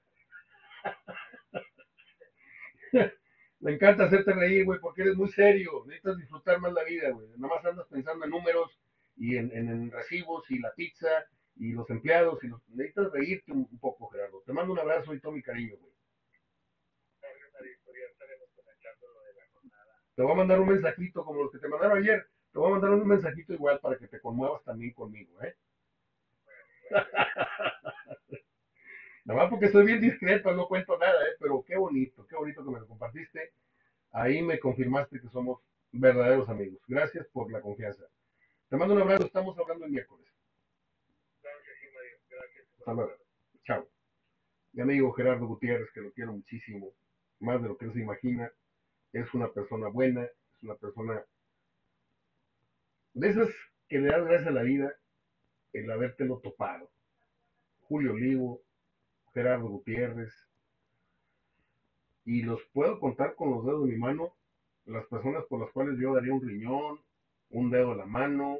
Me 3.59 3.71
encanta 3.73 4.05
hacerte 4.05 4.34
reír, 4.34 4.65
güey, 4.65 4.80
porque 4.80 5.01
eres 5.01 5.15
muy 5.15 5.30
serio. 5.30 5.84
Necesitas 5.86 6.17
disfrutar 6.17 6.59
más 6.59 6.73
la 6.73 6.84
vida, 6.84 7.09
güey. 7.09 7.28
Nada 7.38 7.55
más 7.55 7.65
andas 7.65 7.88
pensando 7.88 8.26
en 8.26 8.32
números 8.32 8.78
y 9.17 9.38
en- 9.38 9.51
en 9.51 9.91
recibos 9.91 10.49
y 10.51 10.59
la 10.59 10.73
pizza 10.73 11.07
y 11.56 11.72
los 11.74 11.89
empleados. 11.89 12.43
y 12.43 12.47
los... 12.47 12.62
Necesitas 12.70 13.12
reírte 13.12 13.51
un, 13.51 13.68
un 13.72 13.80
poco, 13.80 14.08
Gerardo. 14.10 14.41
Te 14.45 14.53
mando 14.53 14.74
un 14.74 14.80
abrazo 14.80 15.14
y 15.14 15.20
todo 15.20 15.32
mi 15.32 15.41
cariño, 15.41 15.76
güey. 15.78 15.93
Te 20.16 20.22
voy 20.24 20.32
a 20.32 20.36
mandar 20.36 20.60
un 20.62 20.70
mensajito 20.70 21.26
como 21.26 21.43
los 21.43 21.51
que 21.51 21.60
te 21.60 21.68
mandaron 21.68 21.97
ayer. 21.97 22.26
Te 22.53 22.60
voy 22.60 22.70
a 22.70 22.72
mandar 22.72 22.91
un 22.91 23.06
mensajito 23.06 23.53
igual 23.53 23.80
para 23.82 23.97
que 23.97 24.08
te 24.08 24.22
conmuevas 24.22 24.64
también 24.64 24.93
conmigo, 24.93 25.41
¿eh? 25.43 25.58
Nada 29.26 29.41
más 29.41 29.49
porque 29.49 29.70
soy 29.70 29.86
bien 29.86 29.99
discreto, 29.99 30.53
no 30.53 30.68
cuento 30.68 30.97
nada, 30.97 31.22
¿eh? 31.28 31.36
Pero 31.39 31.64
qué 31.68 31.76
bonito, 31.76 32.26
qué 32.28 32.36
bonito 32.36 32.64
que 32.64 32.72
me 32.72 32.80
lo 32.80 32.88
compartiste. 32.88 33.51
Ahí 34.12 34.41
me 34.41 34.60
confirmaste 34.60 35.20
que 35.20 35.28
somos 35.30 35.60
verdaderos 35.91 36.47
amigos. 36.47 36.80
Gracias 36.88 37.28
por 37.34 37.51
la 37.51 37.60
confianza. 37.60 38.06
Te 38.70 38.78
mando 38.78 38.93
un 38.93 39.01
abrazo, 39.01 39.26
estamos 39.26 39.58
hablando 39.58 39.86
el 39.86 39.91
miércoles. 39.91 40.28
Claro 41.41 41.58
que 41.66 41.74
sí, 41.76 41.93
Mario. 41.93 42.18
Gracias. 42.30 42.68
Hasta 42.86 42.94
luego. 42.94 43.18
Chao. 43.64 43.88
Mi 44.74 44.84
amigo 44.84 45.12
Gerardo 45.14 45.48
Gutiérrez, 45.48 45.90
que 45.92 46.02
lo 46.02 46.12
quiero 46.12 46.34
muchísimo, 46.34 46.92
más 47.40 47.60
de 47.60 47.68
lo 47.68 47.78
que 47.80 47.86
él 47.86 47.94
se 47.94 48.02
imagina, 48.02 48.52
es 49.12 49.34
una 49.34 49.52
persona 49.52 49.88
buena, 49.88 50.22
es 50.22 50.62
una 50.62 50.76
persona 50.76 51.26
de 53.16 53.28
esas 53.28 53.50
que 53.90 53.98
le 53.98 54.10
das 54.10 54.24
gracias 54.24 54.50
a 54.50 54.52
la 54.52 54.62
vida 54.62 54.94
el 55.74 55.90
habértelo 55.90 56.38
topado. 56.42 56.92
Julio 57.88 58.14
Olivo, 58.14 58.62
Gerardo 59.34 59.68
Gutiérrez, 59.68 60.32
y 62.24 62.44
los 62.44 62.64
puedo 62.66 63.00
contar 63.00 63.34
con 63.34 63.50
los 63.50 63.66
dedos 63.66 63.88
de 63.88 63.94
mi 63.94 63.98
mano, 63.98 64.32
las 64.86 65.08
personas 65.08 65.44
por 65.46 65.60
las 65.60 65.72
cuales 65.72 65.98
yo 65.98 66.14
daría 66.14 66.36
un 66.36 66.48
riñón, 66.48 67.00
un 67.50 67.72
dedo 67.72 67.94
de 67.94 67.96
la 67.96 68.06
mano, 68.06 68.60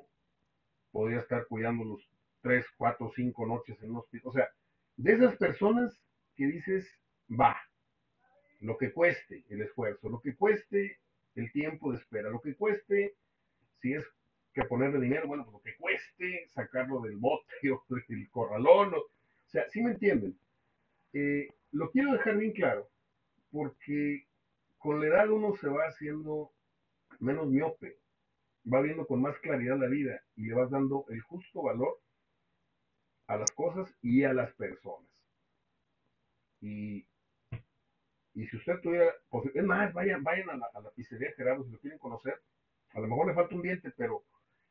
podría 0.92 1.20
estar 1.20 1.46
cuidándolos 1.46 2.10
tres, 2.46 2.64
cuatro, 2.78 3.12
cinco 3.16 3.48
noches 3.48 3.76
en 3.82 3.89
un 3.89 3.98
hospital. 3.98 4.30
O 4.30 4.32
sea, 4.32 4.48
de 4.98 5.14
esas 5.14 5.36
personas 5.38 6.00
que 6.36 6.46
dices, 6.46 6.88
va, 7.28 7.58
lo 8.60 8.78
que 8.78 8.93
cueste 8.93 9.43
el 9.50 9.64
esfuerzo, 9.64 10.10
lo 10.10 10.22
que 10.22 10.36
cueste 10.36 11.00
el 11.34 11.52
tiempo 11.52 11.91
de 11.91 11.98
espera, 11.98 12.30
lo 12.30 12.39
que 12.39 12.56
cueste, 12.56 13.16
si 13.82 13.93
es 13.93 14.06
que 14.54 14.64
ponerle 14.66 15.00
dinero, 15.00 15.28
bueno, 15.28 15.50
lo 15.52 15.60
que 15.60 15.76
cueste 15.76 16.48
sacarlo 16.50 17.02
del 17.02 17.18
bote 17.18 17.52
o 17.72 17.84
del 17.89 18.30
corralón, 18.30 18.93
o, 18.93 18.98
o 19.00 19.10
sea, 19.48 19.68
¿sí 19.70 19.82
me 19.82 19.93
entienden? 19.93 20.38
Eh, 21.14 21.50
lo 21.72 21.89
quiero 21.89 22.14
dejar 22.14 22.38
bien 22.38 22.52
claro, 22.52 22.88
porque 23.52 24.28
con 24.78 25.02
la 25.02 25.08
edad 25.08 25.32
uno 25.32 25.56
se 25.56 25.68
va 25.68 25.88
haciendo 25.88 26.52
menos 27.20 27.48
miope, 27.48 27.98
va 28.72 28.82
viendo 28.82 29.08
con 29.08 29.20
más 29.20 29.36
claridad 29.39 29.80
la 29.80 29.88
vida 29.88 30.22
y 30.36 30.43
le 30.43 30.54
vas 30.54 30.70
dando 30.70 31.06
el 31.10 31.22
justo 31.22 31.64
valor 31.64 32.05
a 33.28 33.38
las 33.38 33.52
cosas 33.52 33.94
y 34.02 34.24
a 34.24 34.34
las 34.34 34.54
personas. 34.54 35.10
Y, 36.62 37.06
y 38.34 38.46
si 38.48 38.58
usted 38.58 38.80
tuviera, 38.82 39.12
posi- 39.30 39.52
es 39.54 39.64
más, 39.64 39.94
vayan, 39.94 40.24
vayan 40.24 40.50
a 40.50 40.58
la, 40.58 40.70
a 40.74 40.82
la 40.82 40.92
pizzería 40.92 41.32
Gerardo 41.36 41.64
si 41.64 41.72
lo 41.72 41.80
quieren 41.80 42.00
conocer. 42.00 42.42
A 42.94 43.00
lo 43.00 43.08
mejor 43.08 43.28
le 43.28 43.34
falta 43.34 43.56
un 43.56 43.62
diente, 43.62 43.92
pero 43.98 44.24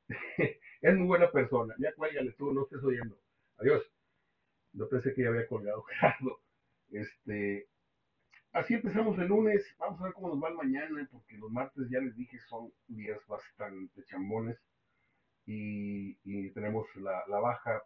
es 0.39 0.97
muy 0.97 1.07
buena 1.07 1.31
persona. 1.31 1.75
Ya 1.79 1.95
cuélgale 1.95 2.33
tú, 2.33 2.53
no 2.53 2.65
estés 2.65 2.83
oyendo. 2.85 3.19
Adiós. 3.59 3.83
No 4.75 4.89
pensé 4.89 5.15
que 5.15 5.23
ya 5.23 5.29
había 5.31 5.49
colgado 5.49 5.83
Gerardo. 6.01 6.41
Este, 6.91 7.69
así 8.53 8.75
empezamos 8.75 9.19
el 9.19 9.29
lunes. 9.29 9.65
Vamos 9.79 10.01
a 10.01 10.05
ver 10.05 10.15
cómo 10.15 10.29
nos 10.31 10.43
va 10.43 10.51
el 10.51 10.57
mañana, 10.57 11.09
porque 11.13 11.39
los 11.39 11.51
martes 11.53 11.89
ya 11.91 12.01
les 12.01 12.17
dije 12.17 12.39
son 12.49 12.73
días 12.89 13.21
bastante 13.29 14.05
chambones. 14.07 14.59
Y, 15.47 16.19
y 16.25 16.51
tenemos 16.51 16.87
la, 16.97 17.25
la 17.29 17.41
baja 17.41 17.83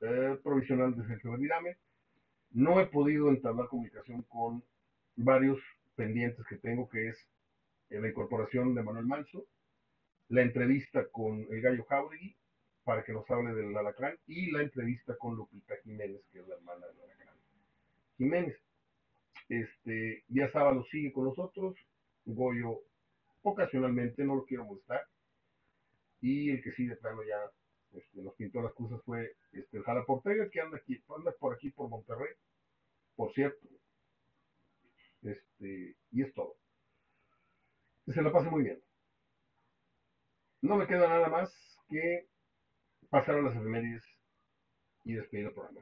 eh, 0.00 0.38
provisional 0.42 0.94
de 0.94 1.06
Sergio 1.06 1.32
Verdirame. 1.32 1.76
No 2.50 2.80
he 2.80 2.86
podido 2.86 3.28
entablar 3.28 3.68
comunicación 3.68 4.22
con 4.22 4.62
varios 5.16 5.58
pendientes 5.96 6.44
que 6.46 6.56
tengo, 6.56 6.88
que 6.88 7.08
es 7.08 7.28
eh, 7.90 8.00
la 8.00 8.08
incorporación 8.08 8.74
de 8.74 8.82
Manuel 8.82 9.06
Manso, 9.06 9.46
la 10.28 10.42
entrevista 10.42 11.06
con 11.10 11.46
el 11.50 11.60
Gallo 11.60 11.84
Jauregui, 11.84 12.36
para 12.84 13.02
que 13.02 13.12
nos 13.12 13.28
hable 13.30 13.54
del 13.54 13.76
Alacrán, 13.76 14.16
y 14.26 14.50
la 14.50 14.62
entrevista 14.62 15.16
con 15.16 15.36
Lupita 15.36 15.74
Jiménez, 15.82 16.22
que 16.30 16.40
es 16.40 16.48
la 16.48 16.56
hermana 16.56 16.86
del 16.86 17.00
Alacrán. 17.00 17.36
Jiménez, 18.16 18.56
este, 19.48 20.24
Díaz 20.28 20.52
Sábalo 20.52 20.84
sigue 20.84 21.12
con 21.12 21.24
nosotros, 21.24 21.76
Goyo 22.24 22.80
ocasionalmente, 23.42 24.24
no 24.24 24.36
lo 24.36 24.44
quiero 24.44 24.64
molestar, 24.64 25.02
y 26.20 26.50
el 26.50 26.62
que 26.62 26.72
sí 26.72 26.86
de 26.86 26.96
plano 26.96 27.22
ya 27.22 27.36
este, 27.94 28.22
nos 28.22 28.34
pintó 28.34 28.60
las 28.60 28.74
cosas 28.74 29.00
fue 29.04 29.36
este, 29.52 29.78
el 29.78 29.84
Jala 29.84 30.04
Portega, 30.04 30.48
que 30.50 30.60
anda, 30.60 30.78
aquí, 30.78 31.02
anda 31.16 31.32
por 31.32 31.54
aquí, 31.54 31.70
por 31.70 31.88
Monterrey, 31.88 32.34
por 33.16 33.32
cierto. 33.32 33.68
Este, 35.22 35.96
y 36.10 36.22
es 36.22 36.34
todo. 36.34 36.56
Se 38.06 38.20
la 38.20 38.32
pase 38.32 38.50
muy 38.50 38.64
bien. 38.64 38.82
No 40.60 40.76
me 40.76 40.86
queda 40.86 41.08
nada 41.08 41.28
más 41.28 41.78
que 41.88 42.28
pasar 43.08 43.36
a 43.36 43.42
las 43.42 43.56
efemérides 43.56 44.04
y 45.04 45.14
despedir 45.14 45.46
el 45.46 45.52
programa. 45.52 45.80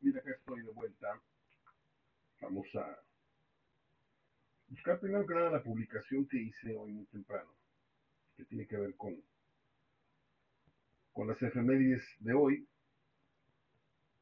Mira 0.00 0.22
que 0.22 0.30
estoy 0.30 0.62
de 0.62 0.70
vuelta. 0.70 1.20
Vamos 2.40 2.66
a 2.74 2.98
buscar 4.68 4.98
primero 4.98 5.26
que 5.26 5.34
nada 5.34 5.50
la 5.50 5.62
publicación 5.62 6.26
que 6.26 6.38
hice 6.38 6.74
hoy 6.74 6.92
muy 6.92 7.06
temprano, 7.06 7.52
tiene 8.44 8.66
que 8.66 8.76
ver 8.76 8.96
con, 8.96 9.16
con 11.12 11.28
las 11.28 11.40
efemérides 11.42 12.02
de 12.20 12.34
hoy. 12.34 12.68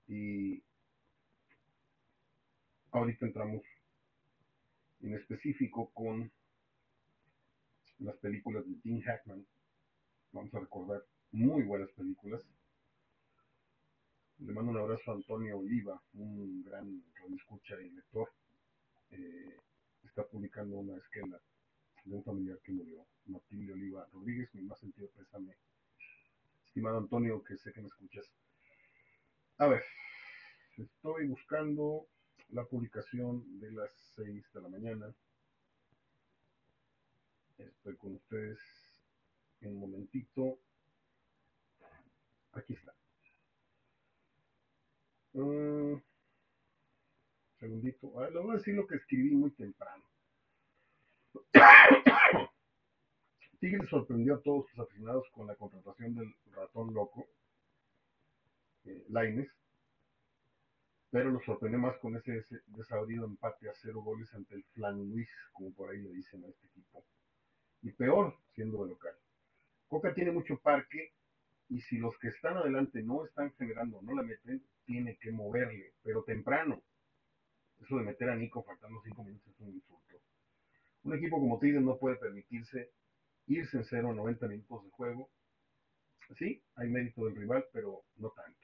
Y 0.09 0.63
ahorita 2.93 3.27
entramos 3.27 3.63
en 5.01 5.15
específico 5.15 5.91
con 5.93 6.31
las 7.99 8.17
películas 8.19 8.65
de 8.67 8.77
Gene 8.83 9.03
Hackman. 9.03 9.47
Vamos 10.33 10.55
a 10.55 10.61
recordar 10.61 11.03
muy 11.33 11.63
buenas 11.63 11.91
películas. 11.93 12.43
Le 14.39 14.53
mando 14.53 14.71
un 14.71 14.79
abrazo 14.79 15.11
a 15.11 15.15
Antonio 15.15 15.59
Oliva, 15.59 16.01
un 16.15 16.63
gran 16.63 17.03
escucha 17.37 17.75
y 17.81 17.91
lector. 17.91 18.31
Eh, 19.11 19.57
está 20.05 20.25
publicando 20.27 20.77
una 20.79 20.97
esquela 20.97 21.41
de 22.09 22.17
un 22.17 22.25
familiar 22.25 22.59
que 22.61 22.73
murió, 22.73 23.07
Matilde 23.27 23.73
Oliva 23.73 24.07
Rodríguez. 24.13 24.55
Mi 24.55 24.63
más 24.63 24.79
sentido 24.79 25.09
pésame, 25.11 25.55
estimado 26.65 26.99
Antonio, 26.99 27.43
que 27.45 27.57
sé 27.57 27.73
que 27.73 27.83
me 27.83 27.89
escuchas. 27.89 28.31
A 29.59 29.67
ver, 29.67 29.83
estoy 30.77 31.27
buscando 31.27 32.07
la 32.51 32.65
publicación 32.65 33.61
de 33.61 33.73
las 33.73 33.93
6 34.17 34.53
de 34.53 34.61
la 34.61 34.69
mañana. 34.69 35.15
Estoy 37.59 37.97
con 37.97 38.15
ustedes 38.15 38.59
en 39.61 39.73
un 39.73 39.81
momentito. 39.81 40.59
Aquí 42.53 42.73
está. 42.73 42.95
Un 45.35 46.03
segundito. 47.59 48.19
Ah, 48.19 48.31
le 48.31 48.39
voy 48.39 48.53
a 48.53 48.59
decir 48.59 48.75
lo 48.75 48.87
que 48.87 48.97
escribí 48.97 49.35
muy 49.35 49.51
temprano. 49.51 50.05
Tigres 53.61 53.89
sorprendió 53.91 54.35
a 54.37 54.43
todos 54.43 54.67
sus 54.71 54.79
aficionados 54.79 55.29
con 55.33 55.47
la 55.47 55.57
contratación 55.57 56.15
del 56.15 56.33
ratón 56.53 56.95
loco, 56.95 57.27
eh, 58.85 59.05
Laines, 59.09 59.49
pero 61.11 61.33
nos 61.33 61.45
sorprendió 61.45 61.81
más 61.81 61.97
con 61.99 62.17
ese, 62.17 62.39
ese 62.39 62.61
desabrido 62.67 63.25
empate 63.25 63.69
a 63.69 63.75
cero 63.75 64.03
goles 64.03 64.33
ante 64.35 64.55
el 64.55 64.65
Flan 64.75 64.97
Luis, 65.09 65.29
como 65.53 65.73
por 65.73 65.91
ahí 65.91 65.99
le 65.99 66.11
dicen 66.11 66.45
a 66.45 66.49
este 66.49 66.67
equipo. 66.67 67.05
Y 67.83 67.93
peor, 67.93 68.37
siendo 68.55 68.85
de 68.85 68.91
local. 68.91 69.15
Coca 69.89 70.13
tiene 70.15 70.31
mucho 70.31 70.59
parque 70.59 71.15
y 71.71 71.81
si 71.81 71.99
los 71.99 72.17
que 72.19 72.29
están 72.29 72.57
adelante 72.57 73.03
no 73.03 73.25
están 73.25 73.53
generando, 73.55 74.01
no 74.03 74.15
la 74.15 74.23
meten, 74.23 74.63
tiene 74.85 75.17
que 75.19 75.31
moverle, 75.31 75.95
pero 76.03 76.23
temprano. 76.23 76.83
Eso 77.81 77.97
de 77.97 78.05
meter 78.05 78.31
a 78.31 78.37
Nico 78.37 78.63
faltando 78.63 79.01
cinco 79.03 79.25
minutos 79.25 79.49
es 79.55 79.61
un 79.61 79.75
insulto. 79.75 80.21
Un 81.05 81.15
equipo 81.15 81.39
como 81.39 81.59
Tigres 81.59 81.83
no 81.83 81.99
puede 81.99 82.17
permitirse 82.17 82.91
irse 83.47 83.79
en 83.79 83.85
cero 83.85 84.11
en 84.11 84.17
90 84.17 84.49
minutos 84.49 84.85
de 84.85 84.91
juego. 84.91 85.31
Sí, 86.37 86.63
hay 86.75 86.89
mérito 86.89 87.25
del 87.25 87.37
rival, 87.37 87.65
pero 87.73 88.05
no 88.17 88.31
tanto. 88.31 88.59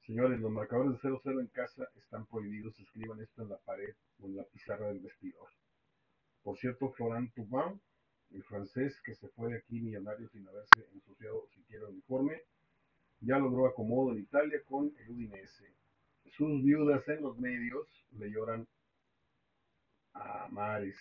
Señores, 0.00 0.40
los 0.40 0.50
marcadores 0.50 0.92
de 1.02 1.08
0-0 1.10 1.40
en 1.40 1.48
casa 1.48 1.86
están 1.96 2.26
prohibidos. 2.26 2.78
Escriban 2.78 3.20
esto 3.20 3.42
en 3.42 3.50
la 3.50 3.58
pared 3.58 3.94
o 4.20 4.26
en 4.26 4.36
la 4.36 4.44
pizarra 4.44 4.88
del 4.88 5.00
vestidor. 5.00 5.48
Por 6.42 6.56
cierto, 6.56 6.90
Florent 6.92 7.34
Thauvin, 7.34 7.80
el 8.30 8.42
francés 8.44 9.00
que 9.04 9.14
se 9.14 9.28
fue 9.28 9.50
de 9.50 9.58
aquí 9.58 9.80
millonario 9.80 10.28
sin 10.28 10.48
haberse 10.48 10.86
ensuciado 10.94 11.46
siquiera 11.48 11.88
uniforme, 11.88 12.42
ya 13.20 13.38
logró 13.38 13.66
acomodo 13.66 14.12
en 14.12 14.20
Italia 14.20 14.62
con 14.64 14.94
el 14.98 15.10
Udinese. 15.10 15.74
Sus 16.30 16.62
viudas 16.62 17.06
en 17.08 17.22
los 17.22 17.38
medios 17.38 17.86
le 18.12 18.30
lloran 18.30 18.66
a 20.14 20.48
mares. 20.48 20.96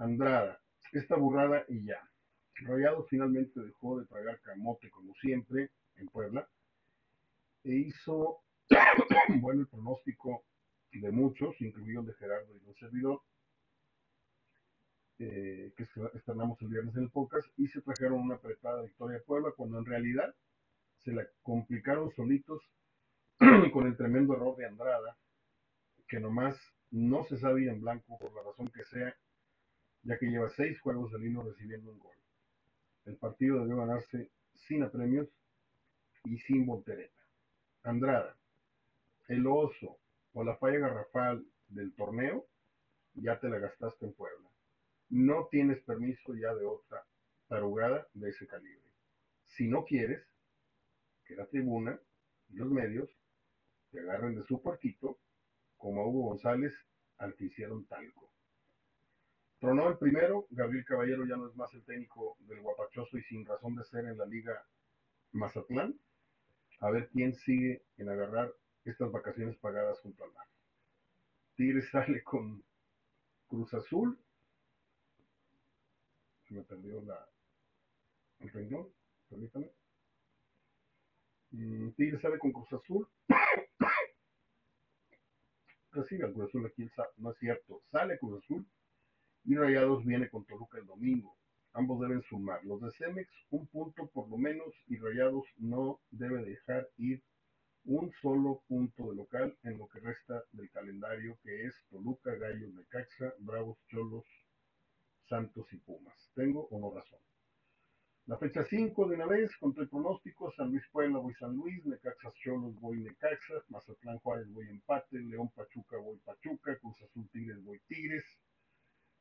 Andrada, 0.00 0.58
esta 0.92 1.14
burrada 1.16 1.64
y 1.68 1.84
ya. 1.84 2.10
Rayados 2.54 3.06
finalmente 3.10 3.60
dejó 3.60 4.00
de 4.00 4.06
pagar 4.06 4.40
camote 4.40 4.88
como 4.90 5.14
siempre 5.14 5.70
en 5.96 6.08
Puebla 6.08 6.48
e 7.64 7.74
hizo 7.74 8.40
bueno 9.40 9.60
el 9.60 9.68
pronóstico 9.68 10.44
de 10.90 11.12
muchos, 11.12 11.60
incluido 11.60 12.00
el 12.00 12.06
de 12.06 12.14
Gerardo 12.14 12.54
y 12.54 12.66
un 12.66 12.74
servidor, 12.76 13.20
eh, 15.18 15.74
que 15.76 15.86
estrenamos 16.14 16.60
el 16.62 16.68
viernes 16.68 16.96
en 16.96 17.02
el 17.02 17.10
podcast, 17.10 17.46
y 17.58 17.68
se 17.68 17.82
trajeron 17.82 18.20
una 18.20 18.36
apretada 18.36 18.82
victoria 18.82 19.18
a 19.18 19.22
Puebla 19.22 19.52
cuando 19.54 19.78
en 19.78 19.84
realidad 19.84 20.34
se 21.04 21.12
la 21.12 21.26
complicaron 21.42 22.10
solitos 22.12 22.62
con 23.72 23.86
el 23.86 23.96
tremendo 23.98 24.32
error 24.32 24.56
de 24.56 24.66
Andrada, 24.66 25.18
que 26.08 26.20
nomás 26.20 26.58
no 26.90 27.24
se 27.24 27.38
sabe 27.38 27.68
en 27.68 27.82
blanco 27.82 28.18
por 28.18 28.34
la 28.34 28.42
razón 28.42 28.68
que 28.68 28.84
sea, 28.84 29.14
ya 30.02 30.18
que 30.18 30.26
lleva 30.26 30.48
seis 30.50 30.80
juegos 30.80 31.12
del 31.12 31.26
hilo 31.26 31.42
recibiendo 31.42 31.90
un 31.92 31.98
gol. 31.98 32.16
El 33.04 33.16
partido 33.16 33.60
debió 33.60 33.76
ganarse 33.76 34.30
sin 34.54 34.82
apremios 34.82 35.28
y 36.24 36.38
sin 36.38 36.66
voltereta. 36.66 37.20
Andrada, 37.82 38.36
el 39.28 39.46
oso 39.46 39.98
o 40.32 40.44
la 40.44 40.56
falla 40.56 40.78
garrafal 40.78 41.44
del 41.68 41.94
torneo, 41.94 42.46
ya 43.14 43.38
te 43.40 43.48
la 43.48 43.58
gastaste 43.58 44.06
en 44.06 44.12
Puebla. 44.12 44.48
No 45.08 45.48
tienes 45.50 45.80
permiso 45.82 46.34
ya 46.34 46.54
de 46.54 46.66
otra 46.66 47.04
tarugada 47.48 48.06
de 48.14 48.30
ese 48.30 48.46
calibre. 48.46 48.90
Si 49.46 49.66
no 49.66 49.84
quieres 49.84 50.22
que 51.24 51.34
la 51.34 51.46
tribuna 51.46 51.98
y 52.50 52.56
los 52.56 52.70
medios 52.70 53.10
te 53.90 54.00
agarren 54.00 54.36
de 54.36 54.44
su 54.44 54.62
puerquito, 54.62 55.18
como 55.76 56.02
a 56.02 56.06
Hugo 56.06 56.28
González 56.28 56.74
al 57.18 57.34
que 57.34 57.46
hicieron 57.46 57.86
talco. 57.86 58.29
Tronó 59.60 59.90
el 59.90 59.98
primero, 59.98 60.46
Gabriel 60.48 60.86
Caballero 60.86 61.26
ya 61.26 61.36
no 61.36 61.46
es 61.46 61.54
más 61.54 61.72
el 61.74 61.84
técnico 61.84 62.38
del 62.40 62.62
guapachoso 62.62 63.18
y 63.18 63.22
sin 63.24 63.44
razón 63.44 63.76
de 63.76 63.84
ser 63.84 64.06
en 64.06 64.16
la 64.16 64.24
liga 64.24 64.64
Mazatlán. 65.32 66.00
A 66.80 66.90
ver 66.90 67.10
quién 67.10 67.34
sigue 67.34 67.84
en 67.98 68.08
agarrar 68.08 68.50
estas 68.86 69.12
vacaciones 69.12 69.58
pagadas 69.58 70.00
junto 70.00 70.24
al 70.24 70.32
mar. 70.32 70.46
Tigres 71.56 71.90
sale 71.90 72.22
con 72.22 72.64
Cruz 73.48 73.74
Azul. 73.74 74.18
Se 76.48 76.54
me 76.54 76.62
perdió 76.62 77.02
la, 77.02 77.28
el 78.38 78.50
renglón, 78.50 78.88
permítame. 79.28 79.70
Mm, 81.50 81.90
Tigres 81.90 82.22
sale 82.22 82.38
con 82.38 82.52
Cruz 82.52 82.72
Azul. 82.72 83.06
Recibe 85.92 86.24
al 86.24 86.32
Cruz 86.32 86.48
Azul 86.48 86.64
aquí, 86.64 86.90
no 87.18 87.32
es 87.32 87.38
cierto. 87.38 87.82
Sale 87.90 88.18
Cruz 88.18 88.42
Azul 88.42 88.66
y 89.44 89.54
Rayados 89.56 90.04
viene 90.04 90.28
con 90.28 90.44
Toluca 90.44 90.78
el 90.78 90.86
domingo. 90.86 91.36
Ambos 91.72 92.00
deben 92.00 92.22
sumar. 92.22 92.64
Los 92.64 92.80
de 92.80 92.90
Cemex, 92.98 93.28
un 93.50 93.66
punto 93.68 94.08
por 94.08 94.28
lo 94.28 94.36
menos, 94.36 94.74
y 94.86 94.96
Rayados 94.96 95.44
no 95.58 96.00
debe 96.10 96.44
dejar 96.44 96.88
ir 96.96 97.22
un 97.84 98.12
solo 98.20 98.62
punto 98.68 99.08
de 99.08 99.16
local 99.16 99.56
en 99.62 99.78
lo 99.78 99.88
que 99.88 100.00
resta 100.00 100.42
del 100.52 100.70
calendario, 100.70 101.38
que 101.42 101.66
es 101.66 101.74
Toluca, 101.88 102.34
Gallos, 102.34 102.74
Necaxa, 102.74 103.32
Bravos, 103.38 103.78
Cholos, 103.88 104.24
Santos 105.28 105.66
y 105.72 105.78
Pumas. 105.78 106.30
¿Tengo 106.34 106.66
o 106.70 106.78
no 106.78 106.94
razón? 106.94 107.20
La 108.26 108.36
fecha 108.36 108.64
5 108.64 109.08
de 109.08 109.14
una 109.16 109.26
vez, 109.26 109.50
contra 109.58 109.82
el 109.82 109.88
pronóstico, 109.88 110.52
San 110.52 110.70
Luis 110.70 110.84
Puebla 110.92 111.18
voy 111.18 111.34
San 111.34 111.56
Luis, 111.56 111.84
Necaxa 111.86 112.30
Cholos 112.44 112.78
voy 112.80 113.00
Necaxa, 113.00 113.54
Mazatlán 113.68 114.18
Juárez 114.18 114.48
voy 114.52 114.68
empate, 114.68 115.18
León 115.18 115.48
Pachuca 115.54 115.96
voy 115.96 116.18
Pachuca, 116.18 116.76
Cruz 116.78 117.00
Azul 117.02 117.28
Tigres 117.30 117.62
voy 117.64 117.80
Tigres, 117.88 118.24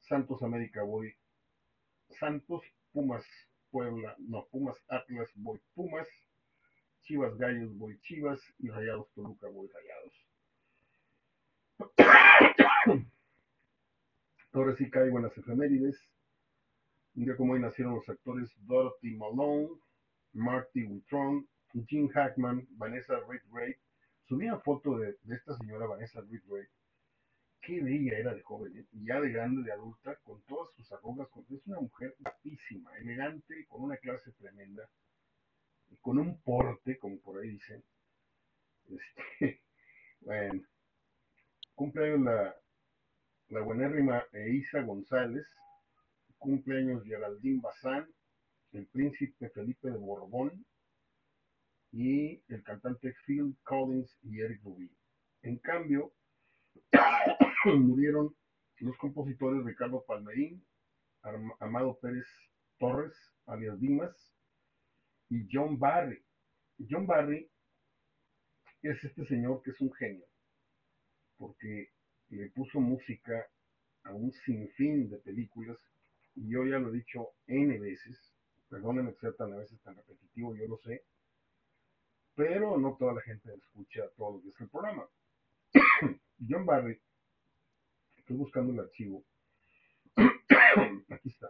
Santos 0.09 0.41
América 0.41 0.81
voy 0.81 1.13
Santos, 2.19 2.63
Pumas 2.91 3.23
Puebla, 3.69 4.15
no, 4.17 4.47
Pumas 4.47 4.75
Atlas 4.89 5.29
voy 5.35 5.61
Pumas, 5.75 6.07
Chivas 7.03 7.37
Gallos 7.37 7.77
voy 7.77 7.99
Chivas 8.01 8.41
y 8.57 8.69
Rayados 8.69 9.07
Toluca 9.13 9.47
voy 9.49 9.69
Rayados. 9.69 10.25
Ahora 14.51 14.75
sí 14.75 14.89
caigo 14.89 15.17
en 15.17 15.25
las 15.25 15.37
efemérides. 15.37 16.03
Un 17.13 17.25
día 17.25 17.37
como 17.37 17.53
hoy 17.53 17.59
nacieron 17.59 17.93
los 17.93 18.09
actores 18.09 18.49
Dorothy 18.65 19.15
Malone, 19.15 19.69
Marty 20.33 20.85
Witron, 20.85 21.47
Jim 21.87 22.09
Hackman, 22.09 22.67
Vanessa 22.71 23.19
Redgrave. 23.27 23.79
Subí 24.27 24.47
una 24.47 24.59
foto 24.59 24.97
de, 24.97 25.15
de 25.21 25.35
esta 25.35 25.55
señora 25.57 25.85
Vanessa 25.85 26.19
Redgrave 26.21 26.69
qué 27.61 27.81
bella 27.81 28.17
era 28.17 28.33
de 28.33 28.41
joven, 28.41 28.77
¿eh? 28.77 28.85
y 28.91 29.05
ya 29.05 29.19
de 29.19 29.31
grande, 29.31 29.63
de 29.63 29.71
adulta, 29.71 30.15
con 30.23 30.41
todas 30.43 30.73
sus 30.75 30.91
arrugas, 30.91 31.27
es 31.49 31.67
una 31.67 31.79
mujer 31.79 32.15
guapísima, 32.19 32.95
elegante, 32.97 33.65
con 33.67 33.83
una 33.83 33.97
clase 33.97 34.31
tremenda, 34.33 34.89
y 35.89 35.97
con 35.97 36.17
un 36.17 36.41
porte, 36.41 36.97
como 36.97 37.19
por 37.19 37.41
ahí 37.41 37.49
dicen. 37.49 37.83
Este, 38.85 39.61
bueno, 40.21 40.63
cumpleaños 41.75 42.21
la, 42.21 42.55
la 43.49 43.61
buenérrima 43.61 44.23
Eisa 44.31 44.81
González, 44.81 45.47
cumpleaños 46.37 47.03
Geraldine 47.03 47.61
Bazán, 47.61 48.07
el 48.71 48.85
príncipe 48.87 49.49
Felipe 49.49 49.89
de 49.89 49.97
Borbón, 49.97 50.65
y 51.91 52.41
el 52.49 52.63
cantante 52.63 53.15
Phil 53.25 53.57
Collins 53.63 54.17
y 54.21 54.41
Eric 54.41 54.61
Rubin. 54.63 54.91
En 55.41 55.57
cambio, 55.57 56.13
murieron 57.65 58.35
los 58.79 58.97
compositores 58.97 59.63
Ricardo 59.63 60.03
Palmerín, 60.05 60.65
Amado 61.59 61.99
Pérez 61.99 62.25
Torres, 62.77 63.13
alias 63.45 63.79
Dimas, 63.79 64.15
y 65.29 65.47
John 65.51 65.77
Barry. 65.77 66.23
John 66.89 67.05
Barry 67.05 67.49
es 68.81 69.03
este 69.03 69.25
señor 69.25 69.61
que 69.63 69.71
es 69.71 69.81
un 69.81 69.91
genio, 69.93 70.25
porque 71.37 71.89
le 72.29 72.49
puso 72.51 72.79
música 72.79 73.47
a 74.03 74.13
un 74.13 74.31
sinfín 74.31 75.09
de 75.09 75.17
películas, 75.17 75.77
y 76.35 76.49
yo 76.49 76.65
ya 76.65 76.79
lo 76.79 76.89
he 76.89 76.97
dicho 76.97 77.31
N 77.47 77.77
veces, 77.79 78.17
perdónenme 78.69 79.13
que 79.13 79.19
sea 79.19 79.33
tan 79.33 79.53
a 79.53 79.57
veces 79.57 79.81
tan 79.81 79.95
repetitivo, 79.95 80.55
yo 80.55 80.67
lo 80.67 80.77
sé, 80.77 81.03
pero 82.35 82.77
no 82.77 82.95
toda 82.97 83.13
la 83.13 83.21
gente 83.21 83.53
escucha 83.53 84.07
todos 84.15 84.35
los 84.35 84.43
días 84.43 84.55
el 84.61 84.69
programa. 84.69 85.09
John 86.49 86.65
Barry, 86.65 87.01
estoy 88.29 88.37
buscando 88.37 88.73
el 88.73 88.79
archivo. 88.79 89.23
Aquí 91.09 91.29
está. 91.29 91.49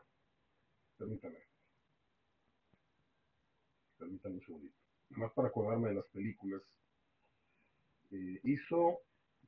Permítame. 0.98 1.36
Permítame 3.98 4.36
un 4.36 4.42
segundito. 4.42 4.76
Más 5.10 5.34
para 5.34 5.50
acordarme 5.50 5.90
de 5.90 5.96
las 5.96 6.08
películas. 6.08 6.62
Eh, 8.12 8.40
hizo 8.44 9.00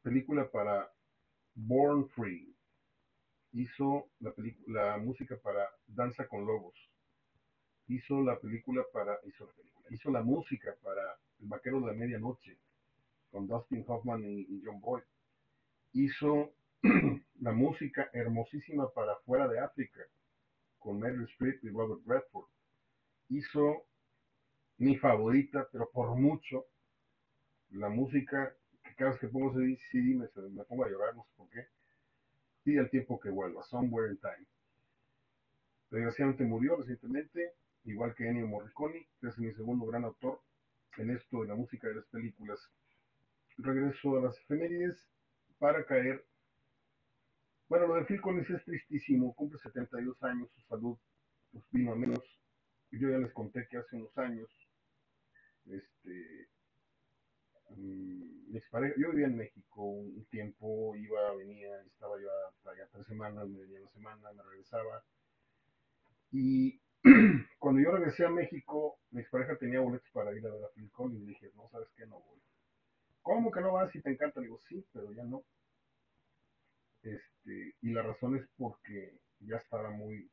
película 0.01 0.51
para 0.51 0.91
Born 1.55 2.09
Free. 2.09 2.53
hizo 3.53 4.09
la, 4.19 4.34
la 4.67 4.97
música 4.97 5.38
para 5.38 5.69
Danza 5.88 6.27
con 6.27 6.45
Lobos, 6.45 6.75
hizo 7.88 8.21
la 8.21 8.39
película 8.39 8.84
para, 8.91 9.17
hizo 9.25 9.45
la 9.45 9.53
película, 9.53 9.88
hizo 9.89 10.11
la 10.11 10.21
música 10.21 10.75
para 10.84 11.17
El 11.39 11.47
Vaquero 11.47 11.79
de 11.79 11.88
la 11.88 11.93
Medianoche, 11.93 12.57
con 13.29 13.47
Dustin 13.47 13.84
Hoffman 13.88 14.23
y, 14.23 14.41
y 14.41 14.61
John 14.65 14.79
Boyd, 14.79 15.03
hizo 15.93 16.53
la 17.41 17.51
música 17.51 18.09
hermosísima 18.13 18.91
para 18.93 19.15
Fuera 19.25 19.47
de 19.47 19.59
África, 19.59 19.99
con 20.77 20.99
Meryl 20.99 21.23
Streep 21.23 21.63
y 21.63 21.69
Robert 21.69 22.01
Redford, 22.05 22.47
hizo 23.29 23.87
mi 24.77 24.95
favorita, 24.97 25.67
pero 25.71 25.89
por 25.91 26.15
mucho, 26.15 26.65
la 27.71 27.89
música 27.89 28.55
que 28.83 28.95
cada 28.95 29.11
vez 29.11 29.19
que 29.19 29.27
pongo 29.27 29.51
ese 29.59 29.81
CD 29.91 30.15
me, 30.15 30.27
me 30.49 30.63
pongo 30.65 30.85
a 30.85 30.89
llorar, 30.89 31.15
no 31.15 31.23
sé 31.23 31.31
por 31.35 31.49
qué, 31.49 31.67
pide 32.63 32.79
el 32.79 32.89
tiempo 32.89 33.19
que 33.19 33.29
vuelva, 33.29 33.63
Somewhere 33.63 34.11
in 34.11 34.19
Time. 34.19 34.47
Desgraciadamente 35.89 36.43
murió 36.43 36.77
recientemente, 36.77 37.53
igual 37.85 38.13
que 38.15 38.27
Ennio 38.27 38.47
Morricone, 38.47 39.07
que 39.19 39.27
es 39.27 39.37
mi 39.39 39.51
segundo 39.53 39.85
gran 39.87 40.03
autor 40.05 40.41
en 40.97 41.09
esto 41.09 41.41
de 41.41 41.47
la 41.47 41.55
música 41.55 41.87
de 41.87 41.95
las 41.95 42.05
películas. 42.05 42.59
Regreso 43.57 44.17
a 44.17 44.21
las 44.21 44.37
efemérides 44.39 45.09
para 45.57 45.85
caer. 45.85 46.23
Bueno, 47.72 47.88
lo 47.88 47.95
de 47.95 48.03
Phil 48.03 48.19
es 48.49 48.65
tristísimo, 48.65 49.34
cumple 49.34 49.57
72 49.57 50.22
años, 50.24 50.49
su 50.53 50.61
salud 50.63 50.97
pues, 51.53 51.63
vino 51.72 51.93
a 51.93 51.95
menos. 51.95 52.19
Yo 52.91 53.09
ya 53.09 53.17
les 53.17 53.32
conté 53.32 53.65
que 53.69 53.78
hace 53.78 53.95
unos 53.95 54.17
años, 54.17 54.49
este, 55.67 56.49
mi 57.69 58.57
expareja, 58.57 58.93
yo 58.97 59.11
vivía 59.11 59.28
en 59.28 59.38
México 59.38 59.86
un 59.86 60.26
tiempo, 60.26 60.93
iba, 60.97 61.34
venía, 61.38 61.82
estaba 61.84 62.19
yo 62.19 62.28
allá 62.69 62.89
tres 62.91 63.07
semanas, 63.07 63.47
me 63.47 63.61
venía 63.61 63.80
una 63.80 63.91
semana, 63.91 64.34
me 64.34 64.43
regresaba. 64.43 65.05
Y 66.30 66.78
cuando 67.57 67.82
yo 67.82 67.91
regresé 67.93 68.26
a 68.26 68.32
México, 68.32 68.99
mi 69.11 69.22
expareja 69.22 69.55
tenía 69.55 69.80
boletos 69.80 70.09
para 70.11 70.38
ir 70.38 70.45
a 70.45 70.53
ver 70.53 70.65
a 70.65 70.74
Phil 70.76 70.91
Collins 70.91 71.24
y 71.24 71.28
dije, 71.28 71.51
no, 71.55 71.69
¿sabes 71.69 71.88
qué? 71.95 72.05
No 72.05 72.19
voy. 72.19 72.41
¿Cómo 73.22 73.49
que 73.49 73.61
no 73.61 73.72
vas 73.72 73.93
si 73.93 74.01
te 74.01 74.09
encanta? 74.09 74.41
Le 74.41 74.47
digo, 74.47 74.59
sí, 74.59 74.86
pero 74.91 75.13
ya 75.13 75.24
no. 75.24 75.45
Este, 77.03 77.75
y 77.81 77.91
la 77.91 78.03
razón 78.03 78.37
es 78.37 78.47
porque 78.57 79.19
ya 79.39 79.57
estaba 79.57 79.89
muy, 79.89 80.29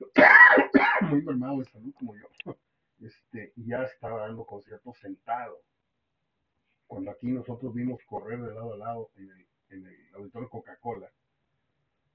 muy 1.10 1.22
mermado 1.22 1.58
de 1.58 1.64
salud 1.66 1.94
como 1.94 2.14
yo. 2.16 2.26
Este, 3.00 3.54
y 3.56 3.66
ya 3.66 3.82
estaba 3.84 4.26
dando 4.26 4.44
conciertos 4.44 4.98
sentado. 4.98 5.62
Cuando 6.86 7.10
aquí 7.10 7.28
nosotros 7.28 7.72
vimos 7.72 7.98
correr 8.04 8.38
de 8.42 8.52
lado 8.52 8.74
a 8.74 8.76
lado 8.76 9.10
en 9.16 9.30
el, 9.30 9.46
en 9.70 9.86
el 9.86 10.14
auditorio 10.16 10.50
Coca-Cola 10.50 11.10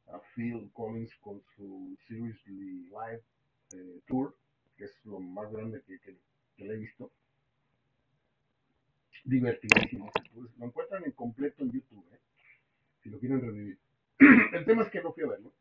a 0.07 0.19
Phil 0.35 0.69
Collins 0.73 1.11
con 1.21 1.41
su 1.55 1.97
Seriously 2.07 2.83
Live 2.89 3.23
eh, 3.71 4.01
Tour, 4.05 4.37
que 4.77 4.85
es 4.85 5.05
lo 5.05 5.19
más 5.19 5.51
grande 5.51 5.81
que, 5.81 5.97
que, 5.99 6.15
que 6.55 6.65
le 6.65 6.75
he 6.75 6.77
visto 6.77 7.11
divertidísimo. 9.23 10.11
Lo 10.59 10.65
encuentran 10.65 11.03
en 11.03 11.11
completo 11.13 11.63
en 11.63 11.71
YouTube, 11.71 12.05
¿eh? 12.13 12.19
Si 13.05 13.11
lo 13.11 13.19
quieren 13.19 13.39
revivir. 13.39 13.77
El 14.53 14.65
tema 14.65 14.81
es 14.81 14.89
que 14.89 15.01
no 15.01 15.13
fui 15.13 15.23
a 15.23 15.27
verlo. 15.27 15.53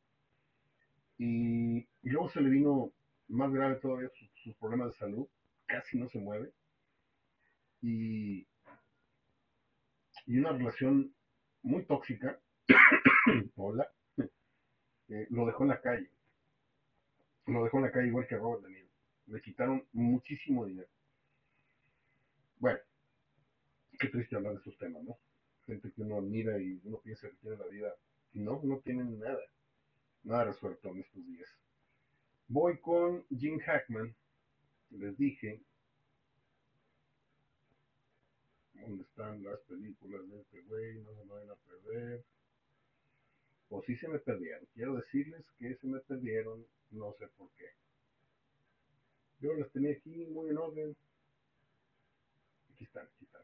Y, 1.18 1.76
y 1.76 2.08
luego 2.08 2.30
se 2.30 2.40
le 2.40 2.48
vino 2.48 2.90
más 3.28 3.52
grave 3.52 3.74
todavía 3.76 4.08
sus, 4.08 4.30
sus, 4.42 4.56
problemas 4.56 4.92
de 4.92 4.98
salud. 4.98 5.28
Casi 5.66 5.98
no 5.98 6.08
se 6.08 6.18
mueve. 6.18 6.52
Y, 7.82 8.46
y 10.24 10.38
una 10.38 10.52
relación 10.52 11.14
muy 11.62 11.84
tóxica. 11.84 12.40
Hola. 13.56 13.92
Eh, 15.08 15.26
lo 15.28 15.44
dejó 15.44 15.64
en 15.64 15.68
la 15.68 15.82
calle. 15.82 16.10
Lo 17.44 17.62
dejó 17.62 17.76
en 17.76 17.84
la 17.84 17.92
calle 17.92 18.06
igual 18.06 18.26
que 18.26 18.38
Robert 18.38 18.62
De 18.62 18.70
Niro. 18.70 18.88
Le 19.26 19.42
quitaron 19.42 19.86
muchísimo 19.92 20.64
dinero. 20.64 20.88
Bueno, 22.58 22.78
qué 23.98 24.08
triste 24.08 24.34
hablar 24.34 24.54
de 24.54 24.60
esos 24.60 24.78
temas, 24.78 25.02
¿no? 25.02 25.18
Gente 25.66 25.90
que 25.92 26.02
uno 26.02 26.18
admira 26.18 26.58
y 26.58 26.80
uno 26.84 26.98
piensa 26.98 27.28
que 27.28 27.36
tiene 27.36 27.56
la 27.56 27.66
vida. 27.66 27.94
No, 28.34 28.60
no 28.62 28.80
tienen 28.80 29.18
nada. 29.18 29.42
Nada 30.24 30.44
resuelto 30.44 30.88
en 30.90 31.00
estos 31.00 31.26
días. 31.26 31.48
Voy 32.48 32.78
con 32.78 33.26
Jim 33.28 33.58
Hackman. 33.60 34.14
Les 34.90 35.16
dije. 35.16 35.62
¿Dónde 38.74 39.04
están 39.04 39.42
las 39.42 39.60
películas 39.60 40.28
de 40.28 40.40
este 40.40 40.60
güey? 40.62 41.00
No 41.00 41.14
se 41.14 41.24
me 41.24 41.32
vayan 41.32 41.50
a 41.50 41.56
perder. 41.56 42.24
O 43.70 43.82
sí 43.82 43.96
se 43.96 44.08
me 44.08 44.18
perdieron. 44.18 44.66
Quiero 44.74 44.94
decirles 44.96 45.44
que 45.58 45.74
se 45.76 45.86
me 45.86 46.00
perdieron. 46.00 46.66
No 46.90 47.12
sé 47.14 47.28
por 47.28 47.50
qué. 47.52 47.70
Yo 49.40 49.54
las 49.54 49.70
tenía 49.72 49.92
aquí 49.92 50.26
muy 50.26 50.50
en 50.50 50.58
orden. 50.58 50.96
Aquí 52.72 52.84
están, 52.84 53.06
aquí 53.06 53.24
están. 53.24 53.42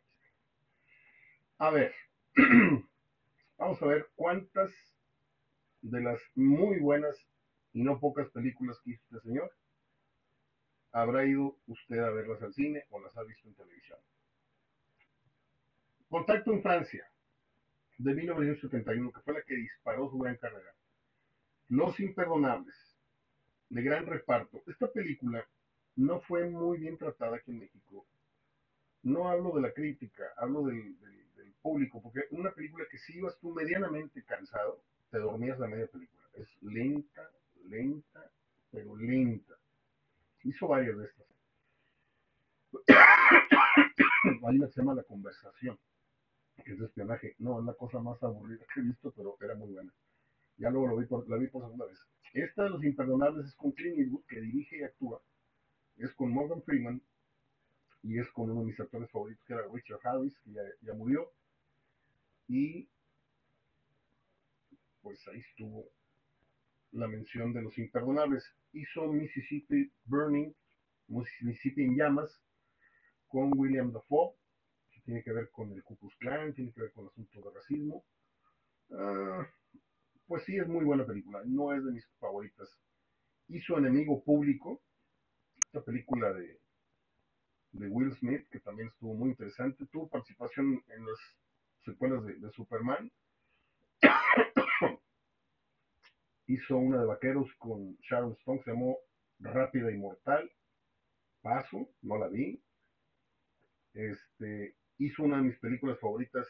A 1.58 1.70
ver, 1.70 1.94
vamos 3.58 3.82
a 3.82 3.86
ver 3.86 4.08
cuántas 4.14 4.70
de 5.82 6.00
las 6.00 6.20
muy 6.34 6.78
buenas 6.78 7.16
y 7.72 7.82
no 7.82 7.98
pocas 7.98 8.30
películas 8.30 8.78
que 8.82 8.92
hizo 8.92 9.02
este 9.04 9.28
señor 9.28 9.52
habrá 10.92 11.24
ido 11.24 11.56
usted 11.66 11.98
a 11.98 12.10
verlas 12.10 12.42
al 12.42 12.52
cine 12.52 12.84
o 12.90 13.00
las 13.00 13.16
ha 13.16 13.22
visto 13.22 13.48
en 13.48 13.54
televisión. 13.54 13.98
Contacto 16.08 16.52
en 16.52 16.62
Francia, 16.62 17.08
de 17.98 18.14
1971, 18.14 19.12
que 19.12 19.20
fue 19.20 19.34
la 19.34 19.42
que 19.42 19.54
disparó 19.54 20.10
su 20.10 20.18
gran 20.18 20.36
carrera. 20.36 20.74
Los 21.68 22.00
Imperdonables, 22.00 22.74
de 23.68 23.82
gran 23.82 24.06
reparto. 24.06 24.62
Esta 24.66 24.90
película 24.90 25.46
no 25.96 26.20
fue 26.20 26.48
muy 26.48 26.78
bien 26.78 26.98
tratada 26.98 27.36
aquí 27.36 27.52
en 27.52 27.60
México. 27.60 28.06
No 29.02 29.28
hablo 29.28 29.52
de 29.54 29.62
la 29.62 29.72
crítica, 29.72 30.24
hablo 30.36 30.64
del, 30.64 30.98
del 30.98 31.19
público, 31.60 32.00
porque 32.02 32.20
una 32.30 32.50
película 32.52 32.84
que 32.90 32.98
si 32.98 33.18
ibas 33.18 33.38
tú 33.38 33.52
medianamente 33.52 34.22
cansado, 34.24 34.82
te 35.10 35.18
dormías 35.18 35.58
la 35.58 35.68
media 35.68 35.86
película. 35.86 36.22
Es 36.34 36.48
lenta, 36.62 37.30
lenta, 37.64 38.30
pero 38.70 38.96
lenta. 38.96 39.54
Hizo 40.44 40.68
varias 40.68 40.96
de 40.96 41.04
estas. 41.04 41.26
Hay 44.46 44.56
una 44.56 44.66
que 44.66 44.72
se 44.72 44.80
llama 44.80 44.94
La 44.94 45.02
Conversación, 45.02 45.78
que 46.64 46.72
es 46.72 46.78
de 46.78 46.86
espionaje. 46.86 47.34
No, 47.38 47.60
es 47.60 47.66
la 47.66 47.74
cosa 47.74 47.98
más 48.00 48.22
aburrida 48.22 48.64
que 48.72 48.80
he 48.80 48.84
visto, 48.84 49.12
pero 49.16 49.36
era 49.40 49.54
muy 49.54 49.72
buena. 49.72 49.92
Ya 50.56 50.70
luego 50.70 50.88
lo 50.88 50.96
vi 50.96 51.06
por, 51.06 51.28
la 51.28 51.36
vi 51.36 51.48
por 51.48 51.62
segunda 51.62 51.86
vez. 51.86 51.98
Esta 52.32 52.64
de 52.64 52.70
Los 52.70 52.84
Imperdonables 52.84 53.46
es 53.46 53.54
con 53.54 53.72
Clint 53.72 53.98
Eastwood, 53.98 54.24
que 54.26 54.40
dirige 54.40 54.78
y 54.78 54.82
actúa. 54.82 55.20
Es 55.96 56.12
con 56.14 56.30
Morgan 56.30 56.62
Freeman 56.62 57.02
y 58.02 58.18
es 58.18 58.30
con 58.30 58.50
uno 58.50 58.60
de 58.60 58.66
mis 58.66 58.80
actores 58.80 59.10
favoritos, 59.10 59.44
que 59.44 59.52
era 59.52 59.64
Richard 59.72 60.00
Harris, 60.04 60.38
que 60.40 60.52
ya, 60.52 60.62
ya 60.82 60.94
murió 60.94 61.30
y 62.50 62.88
pues 65.02 65.26
ahí 65.28 65.38
estuvo 65.38 65.88
la 66.90 67.06
mención 67.06 67.52
de 67.52 67.62
los 67.62 67.78
imperdonables. 67.78 68.44
Hizo 68.72 69.06
Mississippi 69.06 69.92
Burning, 70.04 70.52
Mississippi 71.06 71.84
en 71.84 71.96
llamas, 71.96 72.42
con 73.28 73.56
William 73.56 73.92
Dafoe, 73.92 74.34
que 74.90 75.00
tiene 75.02 75.22
que 75.22 75.32
ver 75.32 75.48
con 75.50 75.72
el 75.72 75.84
Ku 75.84 75.96
Klux 75.96 76.16
Klan, 76.16 76.52
tiene 76.52 76.72
que 76.72 76.80
ver 76.80 76.92
con 76.92 77.06
asuntos 77.06 77.44
de 77.44 77.50
racismo. 77.50 78.04
Uh, 78.88 79.44
pues 80.26 80.44
sí, 80.44 80.56
es 80.56 80.66
muy 80.66 80.84
buena 80.84 81.06
película, 81.06 81.42
no 81.46 81.72
es 81.72 81.84
de 81.84 81.92
mis 81.92 82.06
favoritas. 82.18 82.68
Hizo 83.46 83.78
Enemigo 83.78 84.24
Público, 84.24 84.82
esta 85.66 85.84
película 85.84 86.32
de, 86.32 86.60
de 87.72 87.88
Will 87.88 88.12
Smith, 88.16 88.48
que 88.50 88.58
también 88.58 88.88
estuvo 88.88 89.14
muy 89.14 89.30
interesante. 89.30 89.86
Tuvo 89.86 90.08
participación 90.08 90.82
en 90.88 91.04
los 91.04 91.20
secuelas 91.84 92.24
de, 92.24 92.34
de 92.34 92.50
Superman. 92.52 93.10
Hizo 96.46 96.76
una 96.76 97.00
de 97.00 97.06
vaqueros 97.06 97.48
con 97.58 97.96
Sharon 98.02 98.32
Stone, 98.32 98.62
se 98.64 98.70
llamó 98.70 98.98
Rápida 99.38 99.90
y 99.92 99.96
Mortal. 99.96 100.50
Paso, 101.42 101.88
no 102.02 102.18
la 102.18 102.28
vi. 102.28 102.62
Este, 103.94 104.76
hizo 104.98 105.22
una 105.22 105.38
de 105.38 105.44
mis 105.44 105.58
películas 105.58 105.98
favoritas 105.98 106.46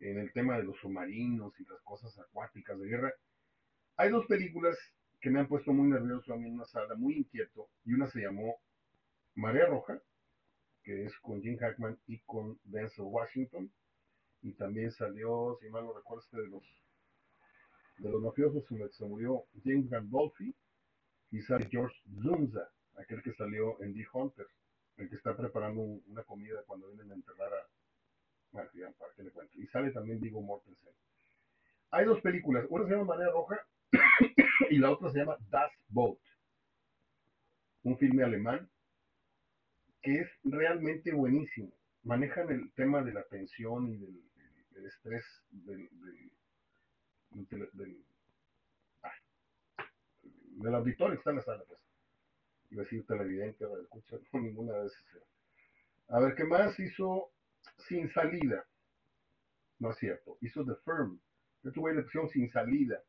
en 0.00 0.18
el 0.18 0.32
tema 0.32 0.56
de 0.56 0.64
los 0.64 0.76
submarinos 0.78 1.58
y 1.60 1.64
las 1.64 1.80
cosas 1.82 2.18
acuáticas 2.18 2.78
de 2.78 2.88
guerra. 2.88 3.14
Hay 3.96 4.10
dos 4.10 4.26
películas 4.26 4.76
que 5.20 5.30
me 5.30 5.40
han 5.40 5.48
puesto 5.48 5.72
muy 5.72 5.88
nervioso 5.88 6.34
a 6.34 6.36
mí 6.36 6.46
en 6.46 6.54
una 6.54 6.66
sala, 6.66 6.94
muy 6.96 7.14
inquieto, 7.14 7.68
y 7.84 7.94
una 7.94 8.08
se 8.08 8.20
llamó 8.20 8.56
Marea 9.36 9.66
Roja, 9.66 9.98
que 10.82 11.04
es 11.04 11.18
con 11.20 11.40
Jim 11.40 11.56
Hackman 11.56 11.98
y 12.06 12.18
con 12.20 12.58
Denzel 12.64 13.06
Washington, 13.06 13.72
y 14.44 14.52
también 14.52 14.92
salió, 14.92 15.56
si 15.60 15.68
mal 15.70 15.84
no 15.84 15.94
recuerdo, 15.94 16.22
este 16.22 16.36
de 16.36 16.48
los 16.48 16.62
de 17.96 18.10
los 18.10 18.22
mafiosos 18.22 18.64
en 18.70 18.82
el 18.82 18.88
que 18.88 18.94
se 18.94 19.04
murió 19.04 19.44
James 19.64 19.88
Gandolfi 19.88 20.54
y 21.30 21.42
sale 21.42 21.66
George 21.70 21.96
Zunza, 22.22 22.68
aquel 22.96 23.22
que 23.22 23.32
salió 23.34 23.80
en 23.82 23.94
The 23.94 24.04
Hunter, 24.12 24.46
el 24.98 25.08
que 25.08 25.16
está 25.16 25.36
preparando 25.36 25.80
un, 25.80 26.02
una 26.08 26.22
comida 26.24 26.62
cuando 26.66 26.88
vienen 26.88 27.12
a 27.12 27.14
enterrar 27.14 27.52
a 27.54 27.66
bueno, 28.52 28.70
ya, 28.74 28.90
para 28.92 29.12
que 29.14 29.22
le 29.22 29.30
cuento. 29.30 29.52
Y 29.58 29.66
sale 29.68 29.90
también 29.90 30.20
Vigo 30.20 30.40
Mortensen. 30.40 30.92
Hay 31.90 32.04
dos 32.04 32.20
películas, 32.20 32.66
una 32.68 32.84
se 32.84 32.90
llama 32.90 33.04
Marea 33.04 33.30
Roja 33.30 33.60
y 34.70 34.78
la 34.78 34.90
otra 34.90 35.10
se 35.10 35.18
llama 35.18 35.36
Das 35.48 35.72
Boot, 35.88 36.20
un 37.82 37.96
filme 37.98 38.22
alemán 38.22 38.68
que 40.02 40.20
es 40.20 40.28
realmente 40.44 41.12
buenísimo. 41.12 41.72
Manejan 42.02 42.50
el 42.50 42.72
tema 42.74 43.02
de 43.02 43.14
la 43.14 43.24
tensión 43.24 43.88
y 43.88 43.96
del, 43.96 44.22
estrés 44.84 45.24
del, 45.50 45.88
del, 45.90 47.68
del, 47.72 48.04
del, 50.56 50.74
auditorio 50.74 51.14
que 51.14 51.18
está 51.18 51.30
en 51.30 51.36
la 51.36 51.42
sala. 51.42 51.64
Pues. 51.66 51.80
Iba 52.70 52.82
a 52.82 52.84
decir 52.84 53.06
televidente, 53.06 53.64
radio 53.64 53.82
escucha, 53.82 54.16
no 54.32 54.40
ninguna 54.40 54.74
de 54.74 54.86
esas. 54.86 55.04
A 56.08 56.20
ver, 56.20 56.34
¿qué 56.34 56.44
más 56.44 56.78
hizo 56.78 57.30
Sin 57.88 58.10
Salida? 58.12 58.66
No 59.78 59.90
es 59.90 59.96
cierto. 59.98 60.38
Hizo 60.40 60.64
The 60.64 60.74
Firm. 60.84 61.20
Yo 61.62 61.72
tuve 61.72 61.94
la 61.94 62.02
opción 62.02 62.28
Sin 62.28 62.50
Salida. 62.50 63.02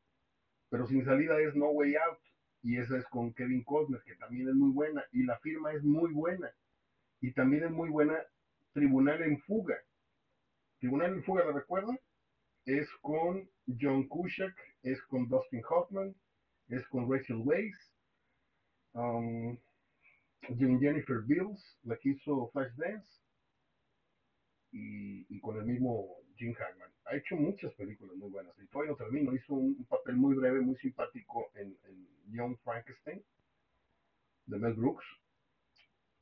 Pero 0.69 0.87
Sin 0.87 1.05
Salida 1.05 1.39
es 1.39 1.55
No 1.55 1.69
Way 1.69 1.95
Out. 1.95 2.19
Y 2.63 2.77
esa 2.77 2.97
es 2.97 3.05
con 3.05 3.33
Kevin 3.33 3.63
Costner, 3.63 4.01
que 4.03 4.15
también 4.15 4.49
es 4.49 4.55
muy 4.55 4.71
buena. 4.71 5.03
Y 5.11 5.23
la 5.23 5.37
firma 5.39 5.73
es 5.73 5.83
muy 5.83 6.11
buena. 6.11 6.51
Y 7.21 7.31
también 7.33 7.65
es 7.65 7.71
muy 7.71 7.89
buena 7.89 8.17
Tribunal 8.73 9.21
en 9.21 9.39
Fuga. 9.41 9.77
Tribunal 10.85 11.13
en 11.13 11.23
Fuga, 11.23 11.43
¿la 11.43 11.51
recuerdan? 11.51 11.99
Es 12.63 12.87
con 13.01 13.49
John 13.81 14.07
Cusack, 14.07 14.55
es 14.83 15.01
con 15.05 15.27
Dustin 15.27 15.63
Hoffman, 15.67 16.15
es 16.67 16.87
con 16.89 17.11
Rachel 17.11 17.37
Weisz, 17.37 17.91
um, 18.93 19.57
Jennifer 20.43 21.23
Bills, 21.25 21.79
la 21.85 21.97
que 21.97 22.09
hizo 22.09 22.51
Flashdance, 22.51 23.19
y, 24.73 25.25
y, 25.27 25.39
con 25.39 25.57
el 25.57 25.65
mismo 25.65 26.17
Jim 26.35 26.53
Hackman. 26.53 26.91
Ha 27.05 27.15
hecho 27.15 27.35
muchas 27.35 27.73
películas 27.73 28.15
muy 28.17 28.29
buenas. 28.29 28.53
Y 28.59 28.67
todavía 28.67 28.91
no 28.91 28.97
termino. 28.97 29.33
Hizo 29.33 29.55
un, 29.55 29.83
papel 29.85 30.17
muy 30.17 30.35
breve, 30.35 30.61
muy 30.61 30.75
simpático 30.75 31.49
en, 31.55 31.75
en 31.85 32.07
Young 32.31 32.59
Frankenstein, 32.63 33.23
de 34.45 34.59
Mel 34.59 34.75
Brooks. 34.75 35.05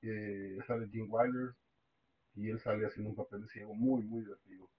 Eh, 0.03 0.57
sale 0.68 0.88
Jim 0.88 1.07
Wilder 1.09 1.53
y 2.36 2.50
él 2.50 2.60
sale 2.60 2.86
haciendo 2.86 3.12
un 3.12 3.16
papel 3.16 3.42
de 3.42 3.50
ciego 3.50 3.74
muy, 3.74 4.04
muy 4.04 4.22
divertido. 4.22 4.70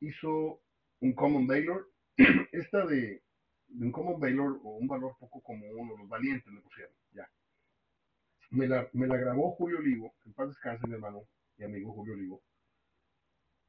Hizo 0.00 0.60
un 1.00 1.12
Common 1.14 1.46
Baylor. 1.46 1.88
Esta 2.52 2.86
de, 2.86 3.22
un 3.68 3.92
Common 3.92 4.20
Baylor 4.20 4.60
o 4.62 4.76
un 4.76 4.86
valor 4.86 5.16
poco 5.18 5.40
común, 5.42 5.90
o 5.90 5.96
los 5.96 6.08
valientes 6.08 6.52
le 6.52 6.60
pusieron, 6.60 6.94
ya. 7.12 7.28
Me 8.50 8.66
la, 8.66 8.88
me 8.92 9.06
la 9.06 9.16
grabó 9.16 9.52
Julio 9.52 9.78
Olivo, 9.78 10.14
en 10.24 10.32
paz 10.32 10.48
descanse 10.48 10.86
mi 10.86 10.94
hermano 10.94 11.22
y 11.58 11.64
amigo 11.64 11.92
Julio 11.92 12.14
Olivo. 12.14 12.42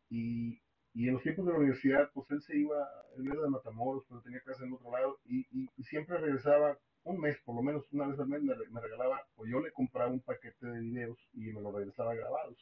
Y, 0.10 0.62
y 0.94 1.08
en 1.08 1.16
los 1.16 1.24
tiempos 1.24 1.46
de 1.46 1.52
la 1.52 1.58
universidad, 1.58 2.10
pues 2.14 2.30
él 2.32 2.42
se 2.42 2.58
iba, 2.58 2.88
él 3.18 3.28
era 3.28 3.42
de 3.42 3.50
Matamoros, 3.50 4.06
pero 4.08 4.22
tenía 4.22 4.40
casa 4.42 4.64
en 4.64 4.74
otro 4.74 4.92
lado, 4.92 5.20
y, 5.26 5.46
y, 5.52 5.70
y 5.76 5.84
siempre 5.84 6.18
regresaba 6.18 6.78
un 7.04 7.20
mes, 7.20 7.38
por 7.46 7.56
lo 7.56 7.62
menos 7.62 7.86
una 7.92 8.08
vez 8.08 8.20
al 8.20 8.28
mes, 8.28 8.42
me, 8.42 8.56
me, 8.56 8.82
regalaba, 8.82 9.26
o 9.36 9.46
yo 9.46 9.60
le 9.60 9.72
compraba 9.72 10.12
un 10.12 10.22
paquete 10.22 10.68
de 10.68 10.80
videos 10.80 11.18
y 11.34 11.52
me 11.52 11.62
lo 11.62 11.72
regresaba 11.72 12.14
grabados, 12.14 12.58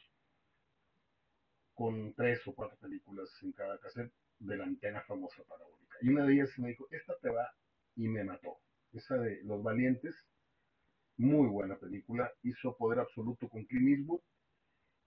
con 1.76 2.14
tres 2.14 2.40
o 2.48 2.54
cuatro 2.54 2.76
películas 2.78 3.28
en 3.42 3.52
cada 3.52 3.78
cassette 3.78 4.12
de 4.38 4.56
la 4.56 4.64
antena 4.64 5.02
famosa 5.02 5.42
parabólica. 5.44 5.98
Y 6.00 6.08
una 6.08 6.24
de 6.24 6.32
ellas 6.32 6.58
me 6.58 6.70
dijo, 6.70 6.88
esta 6.90 7.14
te 7.18 7.28
va, 7.28 7.54
y 7.94 8.08
me 8.08 8.24
mató. 8.24 8.56
Esa 8.92 9.16
de 9.18 9.42
Los 9.44 9.62
Valientes, 9.62 10.14
muy 11.18 11.48
buena 11.48 11.76
película, 11.76 12.32
hizo 12.42 12.76
Poder 12.76 13.00
Absoluto 13.00 13.48
con 13.48 13.64
Clint 13.66 13.98
Eastwood, 13.98 14.20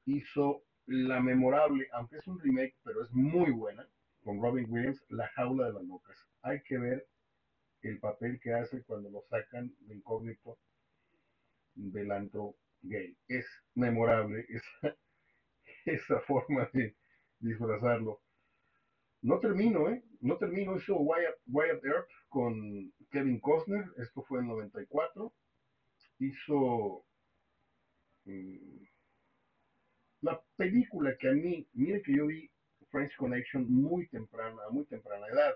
hizo 0.05 0.63
la 0.85 1.19
memorable, 1.19 1.87
aunque 1.91 2.17
es 2.17 2.27
un 2.27 2.39
remake, 2.39 2.75
pero 2.83 3.03
es 3.03 3.11
muy 3.11 3.51
buena, 3.51 3.87
con 4.23 4.39
Robin 4.39 4.67
Williams, 4.69 5.03
La 5.09 5.27
Jaula 5.29 5.67
de 5.67 5.73
las 5.73 5.83
Locas. 5.83 6.17
Hay 6.43 6.61
que 6.61 6.77
ver 6.77 7.07
el 7.81 7.99
papel 7.99 8.39
que 8.39 8.53
hace 8.53 8.83
cuando 8.83 9.09
lo 9.09 9.23
sacan 9.29 9.73
de 9.79 9.95
incógnito 9.95 10.59
del 11.73 12.11
antro 12.11 12.55
gay. 12.83 13.17
Es 13.27 13.47
memorable 13.73 14.45
esa, 14.49 14.95
esa 15.85 16.19
forma 16.21 16.69
de 16.73 16.95
disfrazarlo. 17.39 18.21
No 19.21 19.39
termino, 19.39 19.89
¿eh? 19.89 20.03
No 20.21 20.37
termino. 20.37 20.77
Hizo 20.77 20.97
Wyatt, 20.97 21.35
Wyatt 21.47 21.83
Earp 21.83 22.07
con 22.29 22.93
Kevin 23.11 23.39
Costner. 23.39 23.85
Esto 23.97 24.23
fue 24.23 24.39
en 24.39 24.47
94. 24.47 25.33
Hizo 26.19 27.05
mmm, 28.25 28.83
la 30.21 30.41
película 30.57 31.17
que 31.17 31.29
a 31.29 31.33
mí, 31.33 31.67
mire 31.73 32.01
que 32.01 32.15
yo 32.15 32.27
vi 32.27 32.49
French 32.89 33.15
Connection 33.17 33.71
muy 33.71 34.07
temprana, 34.07 34.61
a 34.67 34.71
muy 34.71 34.85
temprana 34.85 35.27
edad. 35.27 35.53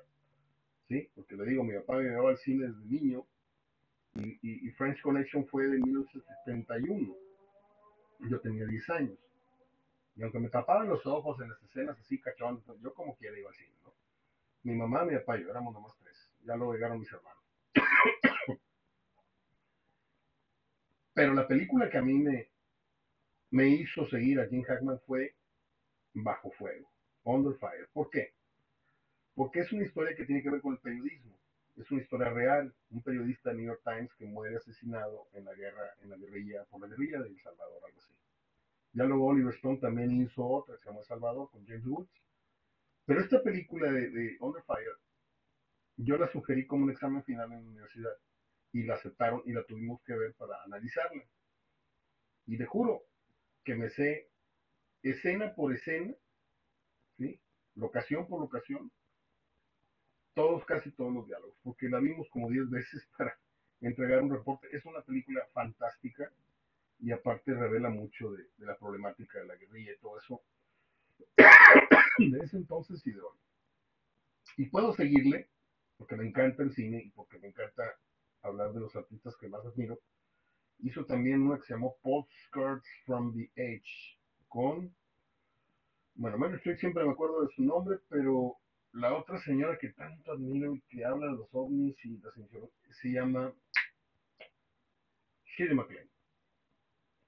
¿Sí? 0.88 1.09
Porque 1.15 1.36
le 1.36 1.45
digo, 1.45 1.63
mi 1.63 1.74
papá 1.76 1.97
me 1.97 2.03
llevaba 2.03 2.32
al 2.32 2.38
cine 2.38 2.67
desde 2.67 2.86
niño. 2.86 3.26
Y, 4.15 4.30
y, 4.41 4.67
y 4.67 4.71
French 4.71 5.01
Connection 5.01 5.47
fue 5.47 5.67
de 5.67 5.80
1971. 5.80 7.15
Yo 8.30 8.39
tenía 8.41 8.65
10 8.65 8.89
años. 8.91 9.17
Y 10.16 10.24
aunque 10.24 10.39
me 10.39 10.49
tapaban 10.49 10.88
los 10.88 11.05
ojos 11.05 11.39
en 11.41 11.49
las 11.49 11.61
escenas 11.64 11.99
así 11.99 12.20
cachón, 12.20 12.64
yo 12.82 12.93
como 12.93 13.16
quiera 13.16 13.38
iba 13.38 13.49
al 13.49 13.55
cine, 13.55 13.76
¿no? 13.84 13.93
Mi 14.64 14.76
mamá, 14.76 15.03
mi 15.05 15.16
papá 15.18 15.38
yo 15.38 15.49
éramos 15.49 15.74
nomás 15.74 15.95
tres. 15.97 16.32
Ya 16.45 16.55
luego 16.55 16.74
llegaron 16.74 16.99
mis 16.99 17.11
hermanos. 17.11 17.43
Pero 21.14 21.34
la 21.34 21.47
película 21.47 21.89
que 21.89 21.97
a 21.97 22.01
mí 22.01 22.14
me, 22.14 22.49
me 23.51 23.68
hizo 23.68 24.05
seguir 24.07 24.39
a 24.39 24.47
Jim 24.47 24.64
Hackman 24.64 24.99
fue 25.05 25.36
Bajo 26.14 26.51
Fuego, 26.51 26.89
Under 27.24 27.55
Fire. 27.55 27.88
¿Por 27.93 28.09
qué? 28.09 28.34
Porque 29.36 29.61
es 29.61 29.72
una 29.72 29.84
historia 29.84 30.16
que 30.16 30.26
tiene 30.26 30.41
que 30.41 30.49
ver 30.49 30.61
con 30.61 30.74
el 30.74 30.80
periodismo. 30.80 31.38
Es 31.76 31.89
una 31.91 32.01
historia 32.01 32.30
real. 32.30 32.74
Un 32.91 33.01
periodista 33.01 33.49
de 33.49 33.57
New 33.57 33.66
York 33.66 33.82
Times 33.84 34.14
que 34.16 34.26
muere 34.26 34.57
asesinado 34.57 35.28
en 35.34 35.45
la 35.45 35.53
guerra, 35.53 35.95
en 36.01 36.09
la 36.09 36.18
guerrilla, 36.18 36.66
por 36.66 36.82
la 36.82 36.88
guerrilla 36.88 37.20
de 37.20 37.30
El 37.30 37.39
Salvador, 37.41 37.82
algo 37.86 37.99
así. 37.99 38.14
Ya 38.93 39.05
luego 39.05 39.25
Oliver 39.27 39.53
Stone 39.55 39.77
también 39.77 40.21
hizo 40.21 40.45
otra, 40.45 40.77
se 40.77 40.85
llama 40.85 41.03
Salvador, 41.03 41.49
con 41.51 41.65
James 41.65 41.85
Woods. 41.85 42.11
Pero 43.05 43.19
esta 43.19 43.41
película 43.41 43.91
de, 43.91 44.09
de 44.09 44.37
Under 44.39 44.63
Fire, 44.63 44.97
yo 45.97 46.17
la 46.17 46.31
sugerí 46.31 46.65
como 46.65 46.83
un 46.83 46.91
examen 46.91 47.23
final 47.23 47.51
en 47.51 47.63
la 47.63 47.69
universidad 47.69 48.13
y 48.71 48.83
la 48.83 48.95
aceptaron 48.95 49.41
y 49.45 49.53
la 49.53 49.63
tuvimos 49.63 50.01
que 50.03 50.15
ver 50.15 50.33
para 50.35 50.61
analizarla. 50.63 51.23
Y 52.45 52.57
te 52.57 52.65
juro 52.65 53.03
que 53.63 53.75
me 53.75 53.89
sé 53.89 54.29
escena 55.01 55.53
por 55.53 55.73
escena, 55.73 56.13
¿sí? 57.17 57.39
locación 57.75 58.27
por 58.27 58.41
locación, 58.41 58.91
todos, 60.33 60.65
casi 60.65 60.91
todos 60.91 61.13
los 61.13 61.27
diálogos, 61.27 61.55
porque 61.63 61.89
la 61.89 61.99
vimos 61.99 62.27
como 62.29 62.49
10 62.49 62.69
veces 62.69 63.07
para 63.17 63.37
entregar 63.81 64.21
un 64.21 64.31
reporte. 64.31 64.67
Es 64.71 64.85
una 64.85 65.01
película 65.01 65.45
fantástica 65.53 66.31
y 67.04 67.12
aparte 67.12 67.54
revela 67.54 67.89
mucho 67.89 68.32
de, 68.32 68.45
la 68.60 68.78
problemática 68.78 69.39
de 69.39 69.45
la 69.45 69.58
guerrilla 69.58 69.91
y 69.91 69.99
todo 69.99 70.18
eso 70.18 70.41
de 72.18 72.39
ese 72.39 72.56
entonces 72.56 73.06
y 73.06 73.12
de 73.12 73.20
hoy. 73.20 73.38
Y 74.56 74.66
puedo 74.68 74.93
seguirle, 74.93 75.49
porque 75.97 76.16
me 76.16 76.26
encanta 76.26 76.64
el 76.64 76.72
cine 76.72 77.04
y 77.04 77.10
porque 77.12 77.39
me 77.39 77.49
encanta 77.49 77.84
hablar 78.41 78.72
de 78.72 78.80
los 78.80 78.95
artistas 78.95 79.36
que 79.36 79.49
más 79.49 79.66
admiro. 79.66 79.99
Hizo 80.80 81.06
también 81.06 81.41
una 81.41 81.58
que 81.58 81.66
se 81.66 81.74
llamó 81.74 81.97
Postcards 82.01 82.88
from 83.06 83.34
the 83.34 83.51
Edge, 83.56 84.18
con, 84.47 84.95
bueno, 86.16 86.38
Meryl 86.38 86.56
Streep 86.56 86.78
siempre 86.78 87.04
me 87.04 87.12
acuerdo 87.12 87.41
de 87.41 87.54
su 87.54 87.64
nombre, 87.64 87.97
pero 88.08 88.56
la 88.93 89.14
otra 89.14 89.38
señora 89.39 89.78
que 89.78 89.89
tanto 89.89 90.32
admiro 90.32 90.74
y 90.74 90.82
que 90.84 91.04
habla 91.04 91.28
de 91.28 91.34
los 91.34 91.49
ovnis 91.51 91.97
y 92.06 92.18
las 92.20 92.34
se 93.01 93.10
llama 93.10 93.54
Shirley 95.45 95.76
MacLaine. 95.76 96.12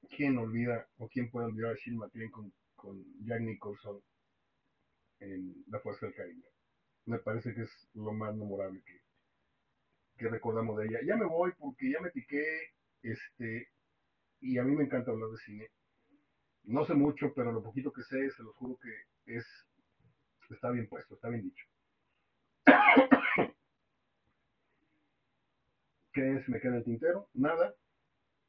¿Quién 0.10 0.38
olvida 0.38 0.88
o 0.98 1.08
quién 1.08 1.30
puede 1.30 1.48
olvidar 1.48 1.72
a 1.72 1.76
Shirley 1.76 2.00
MacLaine 2.00 2.32
con, 2.32 2.54
con 2.76 3.04
Jack 3.26 3.42
Nicholson 3.42 4.02
en 5.20 5.64
La 5.68 5.80
Fuerza 5.80 6.06
del 6.06 6.16
Caribe? 6.16 6.48
Me 7.06 7.20
parece 7.20 7.54
que 7.54 7.62
es 7.62 7.90
lo 7.94 8.12
más 8.14 8.36
memorable 8.36 8.82
que, 8.84 9.02
que 10.18 10.30
recordamos 10.30 10.78
de 10.78 10.86
ella. 10.88 11.00
Ya 11.06 11.16
me 11.16 11.26
voy 11.26 11.52
porque 11.58 11.92
ya 11.92 12.00
me 12.02 12.12
piqué, 12.12 12.44
este, 13.04 13.70
y 14.42 14.58
a 14.58 14.64
mí 14.64 14.76
me 14.76 14.86
encanta 14.86 15.12
hablar 15.12 15.30
de 15.30 15.38
cine. 15.38 15.70
No 16.64 16.86
sé 16.86 16.96
mucho, 16.96 17.34
pero 17.36 17.52
lo 17.52 17.62
poquito 17.62 17.92
que 17.92 18.02
sé, 18.04 18.30
se 18.32 18.44
los 18.44 18.56
juro 18.56 18.78
que 18.82 19.36
es, 19.36 19.46
está 20.50 20.72
bien 20.72 20.88
puesto, 20.88 21.16
está 21.16 21.30
bien 21.30 21.44
dicho. 21.44 21.66
¿Qué 26.14 26.42
se 26.44 26.52
me 26.52 26.60
queda 26.60 26.78
el 26.78 26.84
tintero? 26.84 27.30
Nada. 27.34 27.76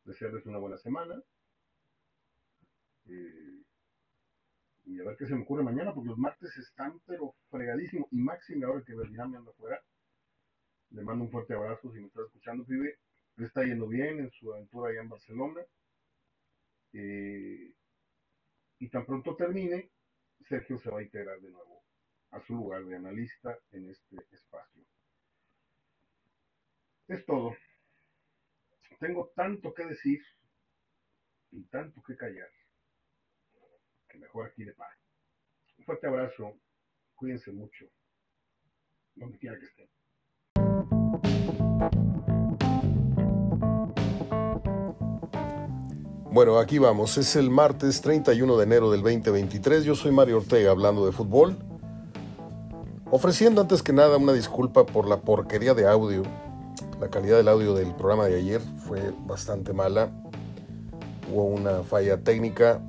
Desearles 0.04 0.46
una 0.46 0.58
buena 0.58 0.78
semana. 0.78 1.20
Eh, 3.08 3.62
y 4.86 5.00
a 5.00 5.04
ver 5.04 5.16
qué 5.16 5.26
se 5.26 5.34
me 5.34 5.42
ocurre 5.42 5.64
mañana, 5.64 5.92
porque 5.92 6.10
los 6.10 6.18
martes 6.18 6.56
están 6.56 7.00
pero 7.06 7.34
fregadísimos. 7.50 8.08
Y 8.12 8.16
Maxim, 8.18 8.62
ahora 8.64 8.84
que 8.84 8.94
Berlina 8.94 9.26
me 9.26 9.36
anda 9.38 9.50
afuera, 9.50 9.82
le 10.90 11.02
mando 11.02 11.24
un 11.24 11.30
fuerte 11.30 11.54
abrazo 11.54 11.92
si 11.92 12.00
me 12.00 12.06
está 12.06 12.22
escuchando, 12.22 12.64
pibe. 12.64 12.98
Le 13.36 13.46
está 13.46 13.64
yendo 13.64 13.88
bien 13.88 14.20
en 14.20 14.30
su 14.30 14.52
aventura 14.52 14.90
allá 14.90 15.02
en 15.02 15.08
Barcelona. 15.08 15.60
Eh, 16.92 17.74
y 18.78 18.88
tan 18.88 19.04
pronto 19.04 19.34
termine, 19.36 19.90
Sergio 20.48 20.78
se 20.78 20.90
va 20.90 21.00
a 21.00 21.02
integrar 21.02 21.40
de 21.40 21.50
nuevo 21.50 21.82
a 22.30 22.40
su 22.40 22.54
lugar 22.54 22.84
de 22.84 22.96
analista 22.96 23.58
en 23.72 23.90
este 23.90 24.16
espacio. 24.32 24.84
Es 27.08 27.24
todo. 27.26 27.56
Tengo 28.98 29.32
tanto 29.34 29.74
que 29.74 29.84
decir 29.84 30.20
y 31.50 31.64
tanto 31.64 32.02
que 32.02 32.16
callar 32.16 32.48
mejor 34.18 34.46
aquí 34.46 34.64
de 34.64 34.74
paz. 34.74 34.96
Un 35.78 35.84
fuerte 35.84 36.06
abrazo. 36.06 36.58
Cuídense 37.14 37.52
mucho. 37.52 37.86
Donde 39.14 39.38
quiera 39.38 39.58
que 39.58 39.66
estén. 39.66 39.88
Bueno, 46.36 46.58
aquí 46.58 46.78
vamos. 46.78 47.16
Es 47.16 47.34
el 47.36 47.48
martes 47.48 48.02
31 48.02 48.58
de 48.58 48.64
enero 48.64 48.90
del 48.90 49.00
2023. 49.00 49.84
Yo 49.84 49.94
soy 49.94 50.12
Mario 50.12 50.36
Ortega 50.36 50.70
hablando 50.70 51.06
de 51.06 51.12
fútbol. 51.12 51.56
Ofreciendo 53.10 53.62
antes 53.62 53.82
que 53.82 53.94
nada 53.94 54.18
una 54.18 54.34
disculpa 54.34 54.84
por 54.84 55.08
la 55.08 55.22
porquería 55.22 55.72
de 55.72 55.86
audio. 55.86 56.24
La 57.00 57.08
calidad 57.08 57.38
del 57.38 57.48
audio 57.48 57.72
del 57.74 57.94
programa 57.94 58.26
de 58.26 58.36
ayer 58.36 58.60
fue 58.60 59.14
bastante 59.20 59.72
mala. 59.72 60.10
Hubo 61.32 61.44
una 61.44 61.82
falla 61.84 62.22
técnica 62.22 62.82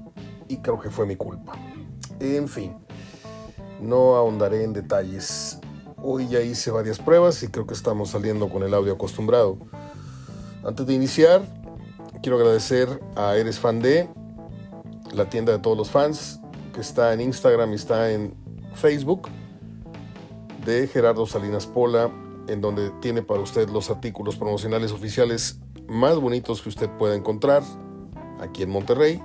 y 0.47 0.57
creo 0.57 0.79
que 0.79 0.89
fue 0.89 1.05
mi 1.05 1.15
culpa. 1.15 1.53
En 2.19 2.47
fin, 2.47 2.75
no 3.81 4.15
ahondaré 4.15 4.63
en 4.63 4.73
detalles. 4.73 5.59
Hoy 6.01 6.27
ya 6.27 6.41
hice 6.41 6.71
varias 6.71 6.99
pruebas 6.99 7.41
y 7.43 7.47
creo 7.47 7.65
que 7.67 7.73
estamos 7.73 8.09
saliendo 8.09 8.49
con 8.49 8.63
el 8.63 8.73
audio 8.73 8.93
acostumbrado. 8.93 9.57
Antes 10.63 10.85
de 10.85 10.93
iniciar, 10.93 11.41
quiero 12.21 12.37
agradecer 12.37 13.01
a 13.15 13.35
Eres 13.35 13.59
Fan 13.59 13.79
de, 13.81 14.09
la 15.13 15.29
tienda 15.29 15.51
de 15.53 15.59
todos 15.59 15.77
los 15.77 15.89
fans, 15.89 16.39
que 16.73 16.81
está 16.81 17.13
en 17.13 17.21
Instagram 17.21 17.71
y 17.71 17.75
está 17.75 18.11
en 18.11 18.35
Facebook, 18.73 19.29
de 20.65 20.87
Gerardo 20.87 21.25
Salinas 21.25 21.65
Pola, 21.65 22.11
en 22.47 22.61
donde 22.61 22.91
tiene 23.01 23.21
para 23.21 23.39
usted 23.39 23.69
los 23.69 23.89
artículos 23.89 24.35
promocionales 24.35 24.91
oficiales 24.91 25.59
más 25.87 26.17
bonitos 26.17 26.61
que 26.61 26.69
usted 26.69 26.89
pueda 26.97 27.15
encontrar 27.15 27.63
aquí 28.39 28.63
en 28.63 28.69
Monterrey 28.69 29.21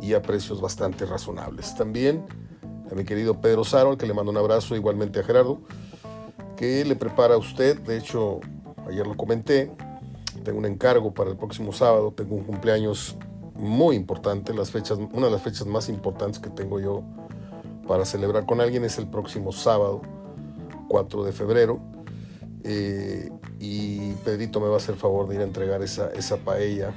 y 0.00 0.14
a 0.14 0.22
precios 0.22 0.60
bastante 0.60 1.06
razonables. 1.06 1.74
También 1.74 2.24
a 2.90 2.94
mi 2.94 3.04
querido 3.04 3.40
Pedro 3.40 3.64
Saro, 3.64 3.90
al 3.90 3.96
que 3.96 4.06
le 4.06 4.14
mando 4.14 4.30
un 4.30 4.36
abrazo, 4.36 4.76
igualmente 4.76 5.20
a 5.20 5.24
Gerardo, 5.24 5.60
que 6.56 6.84
le 6.84 6.96
prepara 6.96 7.34
a 7.34 7.38
usted, 7.38 7.80
de 7.80 7.96
hecho, 7.96 8.40
ayer 8.88 9.06
lo 9.06 9.16
comenté, 9.16 9.70
tengo 10.44 10.58
un 10.58 10.66
encargo 10.66 11.12
para 11.12 11.30
el 11.30 11.36
próximo 11.36 11.72
sábado, 11.72 12.12
tengo 12.12 12.36
un 12.36 12.44
cumpleaños 12.44 13.16
muy 13.54 13.96
importante, 13.96 14.52
las 14.52 14.70
fechas, 14.70 14.98
una 15.12 15.26
de 15.26 15.32
las 15.32 15.42
fechas 15.42 15.66
más 15.66 15.88
importantes 15.88 16.38
que 16.38 16.50
tengo 16.50 16.80
yo 16.80 17.02
para 17.86 18.04
celebrar 18.04 18.46
con 18.46 18.60
alguien 18.60 18.84
es 18.84 18.98
el 18.98 19.06
próximo 19.06 19.52
sábado, 19.52 20.02
4 20.88 21.24
de 21.24 21.32
febrero. 21.32 21.80
Eh, 22.62 23.30
y 23.60 24.12
Pedrito 24.24 24.60
me 24.60 24.68
va 24.68 24.74
a 24.74 24.76
hacer 24.78 24.96
favor 24.96 25.28
de 25.28 25.36
ir 25.36 25.40
a 25.42 25.44
entregar 25.44 25.82
esa, 25.82 26.10
esa 26.10 26.36
paella 26.38 26.94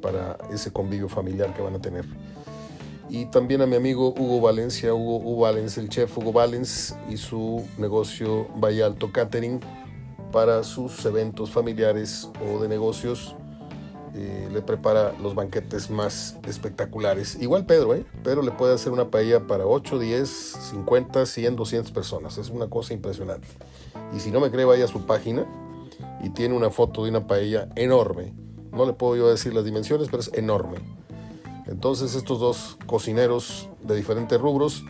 para 0.00 0.38
ese 0.50 0.72
convivio 0.72 1.08
familiar 1.08 1.54
que 1.54 1.62
van 1.62 1.74
a 1.74 1.80
tener. 1.80 2.06
Y 3.10 3.26
también 3.26 3.60
a 3.60 3.66
mi 3.66 3.74
amigo 3.74 4.14
Hugo 4.16 4.40
Valencia, 4.40 4.94
Hugo, 4.94 5.16
Hugo 5.16 5.42
Valens, 5.42 5.76
el 5.78 5.88
chef 5.88 6.16
Hugo 6.16 6.32
Valens 6.32 6.94
y 7.08 7.16
su 7.16 7.66
negocio 7.76 8.46
Valle 8.54 8.84
Alto 8.84 9.10
Catering 9.10 9.58
para 10.30 10.62
sus 10.62 11.04
eventos 11.04 11.50
familiares 11.50 12.30
o 12.40 12.62
de 12.62 12.68
negocios. 12.68 13.34
Eh, 14.14 14.48
le 14.52 14.62
prepara 14.62 15.12
los 15.20 15.34
banquetes 15.34 15.90
más 15.90 16.36
espectaculares. 16.46 17.36
Igual 17.40 17.66
Pedro, 17.66 17.94
¿eh? 17.94 18.04
Pedro 18.22 18.42
le 18.42 18.52
puede 18.52 18.74
hacer 18.74 18.92
una 18.92 19.10
paella 19.10 19.46
para 19.46 19.66
8, 19.66 19.98
10, 19.98 20.28
50, 20.28 21.26
100, 21.26 21.56
200 21.56 21.92
personas. 21.92 22.38
Es 22.38 22.50
una 22.50 22.68
cosa 22.68 22.94
impresionante. 22.94 23.48
Y 24.14 24.20
si 24.20 24.30
no 24.30 24.38
me 24.40 24.52
cree, 24.52 24.64
vaya 24.64 24.84
a 24.84 24.88
su 24.88 25.04
página 25.06 25.46
y 26.22 26.30
tiene 26.30 26.54
una 26.54 26.70
foto 26.70 27.04
de 27.04 27.10
una 27.10 27.26
paella 27.26 27.68
enorme. 27.74 28.34
No 28.72 28.86
le 28.86 28.92
puedo 28.92 29.16
yo 29.16 29.28
decir 29.28 29.52
las 29.52 29.64
dimensiones, 29.64 30.08
pero 30.10 30.20
es 30.20 30.30
enorme. 30.34 30.78
Entonces 31.70 32.16
estos 32.16 32.40
dos 32.40 32.78
cocineros 32.86 33.68
de 33.82 33.94
diferentes 33.94 34.38
rubros, 34.40 34.84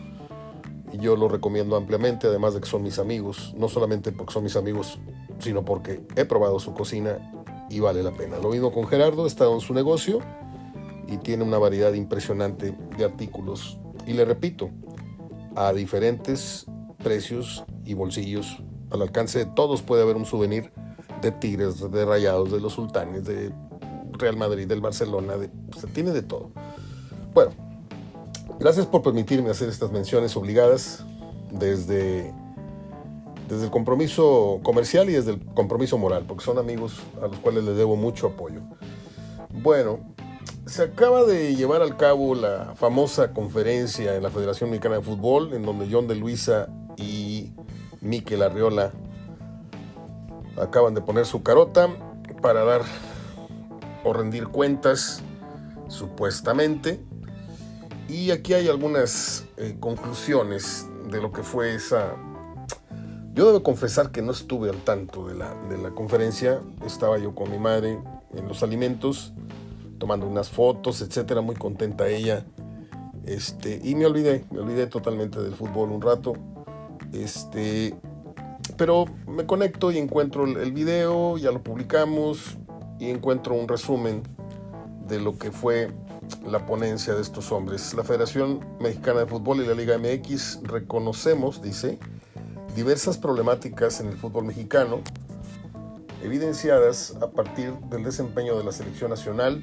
yo 0.99 1.15
los 1.15 1.31
recomiendo 1.31 1.75
ampliamente, 1.75 2.27
además 2.27 2.55
de 2.55 2.61
que 2.61 2.67
son 2.67 2.81
mis 2.81 2.97
amigos, 2.97 3.53
no 3.55 3.69
solamente 3.69 4.11
porque 4.11 4.33
son 4.33 4.43
mis 4.43 4.55
amigos, 4.55 4.99
sino 5.39 5.63
porque 5.63 6.01
he 6.15 6.25
probado 6.25 6.59
su 6.59 6.73
cocina 6.73 7.19
y 7.69 7.79
vale 7.79 8.01
la 8.01 8.11
pena. 8.11 8.39
Lo 8.39 8.49
mismo 8.49 8.73
con 8.73 8.87
Gerardo, 8.87 9.27
está 9.27 9.45
en 9.45 9.61
su 9.61 9.75
negocio 9.75 10.19
y 11.07 11.17
tiene 11.17 11.43
una 11.43 11.59
variedad 11.59 11.93
impresionante 11.93 12.75
de 12.97 13.05
artículos. 13.05 13.79
Y 14.07 14.13
le 14.13 14.25
repito, 14.25 14.71
a 15.55 15.71
diferentes 15.73 16.65
precios 17.03 17.63
y 17.85 17.93
bolsillos, 17.93 18.57
al 18.89 19.03
alcance 19.03 19.37
de 19.37 19.45
todos 19.45 19.83
puede 19.83 20.01
haber 20.01 20.15
un 20.15 20.25
souvenir 20.25 20.73
de 21.21 21.31
Tigres, 21.31 21.91
de 21.91 22.05
Rayados, 22.05 22.51
de 22.51 22.59
los 22.59 22.73
Sultanes, 22.73 23.23
de 23.25 23.53
Real 24.13 24.35
Madrid, 24.35 24.67
del 24.67 24.81
Barcelona, 24.81 25.37
de, 25.37 25.49
se 25.77 25.87
tiene 25.87 26.11
de 26.11 26.23
todo. 26.23 26.51
Bueno, 27.33 27.51
gracias 28.59 28.85
por 28.85 29.01
permitirme 29.01 29.49
hacer 29.49 29.69
estas 29.69 29.91
menciones 29.91 30.35
obligadas 30.35 31.05
desde 31.51 32.33
desde 33.51 33.65
el 33.65 33.71
compromiso 33.71 34.61
comercial 34.63 35.09
y 35.09 35.13
desde 35.13 35.31
el 35.31 35.45
compromiso 35.53 35.97
moral, 35.97 36.23
porque 36.25 36.43
son 36.43 36.57
amigos 36.57 37.01
a 37.21 37.27
los 37.27 37.35
cuales 37.39 37.65
les 37.65 37.75
debo 37.75 37.97
mucho 37.97 38.27
apoyo. 38.27 38.61
Bueno, 39.49 39.99
se 40.65 40.83
acaba 40.83 41.25
de 41.25 41.53
llevar 41.53 41.81
al 41.81 41.97
cabo 41.97 42.33
la 42.33 42.75
famosa 42.75 43.33
conferencia 43.33 44.15
en 44.15 44.23
la 44.23 44.29
Federación 44.29 44.69
Mexicana 44.69 44.95
de 44.95 45.01
Fútbol, 45.01 45.53
en 45.53 45.63
donde 45.63 45.89
John 45.91 46.07
de 46.07 46.15
Luisa 46.15 46.69
y 46.95 47.51
Miquel 47.99 48.41
Arriola 48.41 48.93
acaban 50.57 50.93
de 50.93 51.01
poner 51.01 51.25
su 51.25 51.43
carota 51.43 51.89
para 52.41 52.63
dar 52.63 52.83
o 54.05 54.13
rendir 54.13 54.47
cuentas, 54.47 55.21
supuestamente. 55.89 57.03
Y 58.11 58.31
aquí 58.31 58.53
hay 58.53 58.67
algunas 58.67 59.45
eh, 59.57 59.77
conclusiones 59.79 60.85
de 61.09 61.21
lo 61.21 61.31
que 61.31 61.43
fue 61.43 61.75
esa 61.75 62.15
yo 63.33 63.45
debo 63.47 63.63
confesar 63.63 64.11
que 64.11 64.21
no 64.21 64.33
estuve 64.33 64.69
al 64.69 64.83
tanto 64.83 65.25
de 65.25 65.35
la, 65.35 65.55
de 65.69 65.77
la 65.77 65.91
conferencia. 65.91 66.61
Estaba 66.85 67.17
yo 67.17 67.33
con 67.33 67.49
mi 67.49 67.57
madre 67.57 67.97
en 68.33 68.47
los 68.47 68.61
alimentos, 68.61 69.31
tomando 69.99 70.27
unas 70.27 70.49
fotos, 70.49 71.01
etcétera, 71.01 71.39
muy 71.39 71.55
contenta 71.55 72.09
ella. 72.09 72.45
Este, 73.25 73.79
y 73.81 73.95
me 73.95 74.05
olvidé, 74.05 74.43
me 74.51 74.59
olvidé 74.59 74.85
totalmente 74.87 75.39
del 75.41 75.53
fútbol 75.53 75.91
un 75.91 76.01
rato. 76.01 76.33
Este, 77.13 77.95
pero 78.75 79.05
me 79.27 79.45
conecto 79.45 79.93
y 79.93 79.97
encuentro 79.97 80.43
el 80.43 80.73
video, 80.73 81.37
ya 81.37 81.51
lo 81.51 81.63
publicamos 81.63 82.57
y 82.99 83.09
encuentro 83.09 83.55
un 83.55 83.69
resumen 83.69 84.23
de 85.07 85.21
lo 85.21 85.37
que 85.37 85.51
fue 85.51 85.89
la 86.45 86.65
ponencia 86.65 87.13
de 87.13 87.21
estos 87.21 87.51
hombres. 87.51 87.93
La 87.93 88.03
Federación 88.03 88.65
Mexicana 88.79 89.21
de 89.21 89.25
Fútbol 89.25 89.61
y 89.61 89.67
la 89.67 89.73
Liga 89.73 89.97
MX 89.97 90.61
reconocemos, 90.63 91.61
dice, 91.61 91.99
diversas 92.75 93.17
problemáticas 93.17 93.99
en 93.99 94.07
el 94.07 94.17
fútbol 94.17 94.45
mexicano, 94.45 95.01
evidenciadas 96.23 97.15
a 97.21 97.31
partir 97.31 97.73
del 97.89 98.03
desempeño 98.03 98.57
de 98.57 98.63
la 98.63 98.71
selección 98.71 99.09
nacional 99.09 99.61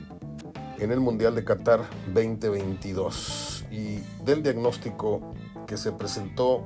en 0.78 0.92
el 0.92 1.00
Mundial 1.00 1.34
de 1.34 1.44
Qatar 1.44 1.80
2022 2.14 3.64
y 3.70 3.98
del 4.24 4.42
diagnóstico 4.42 5.34
que 5.66 5.76
se 5.76 5.92
presentó 5.92 6.62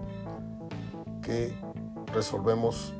que 1.23 1.55
resolvemos 2.13 2.93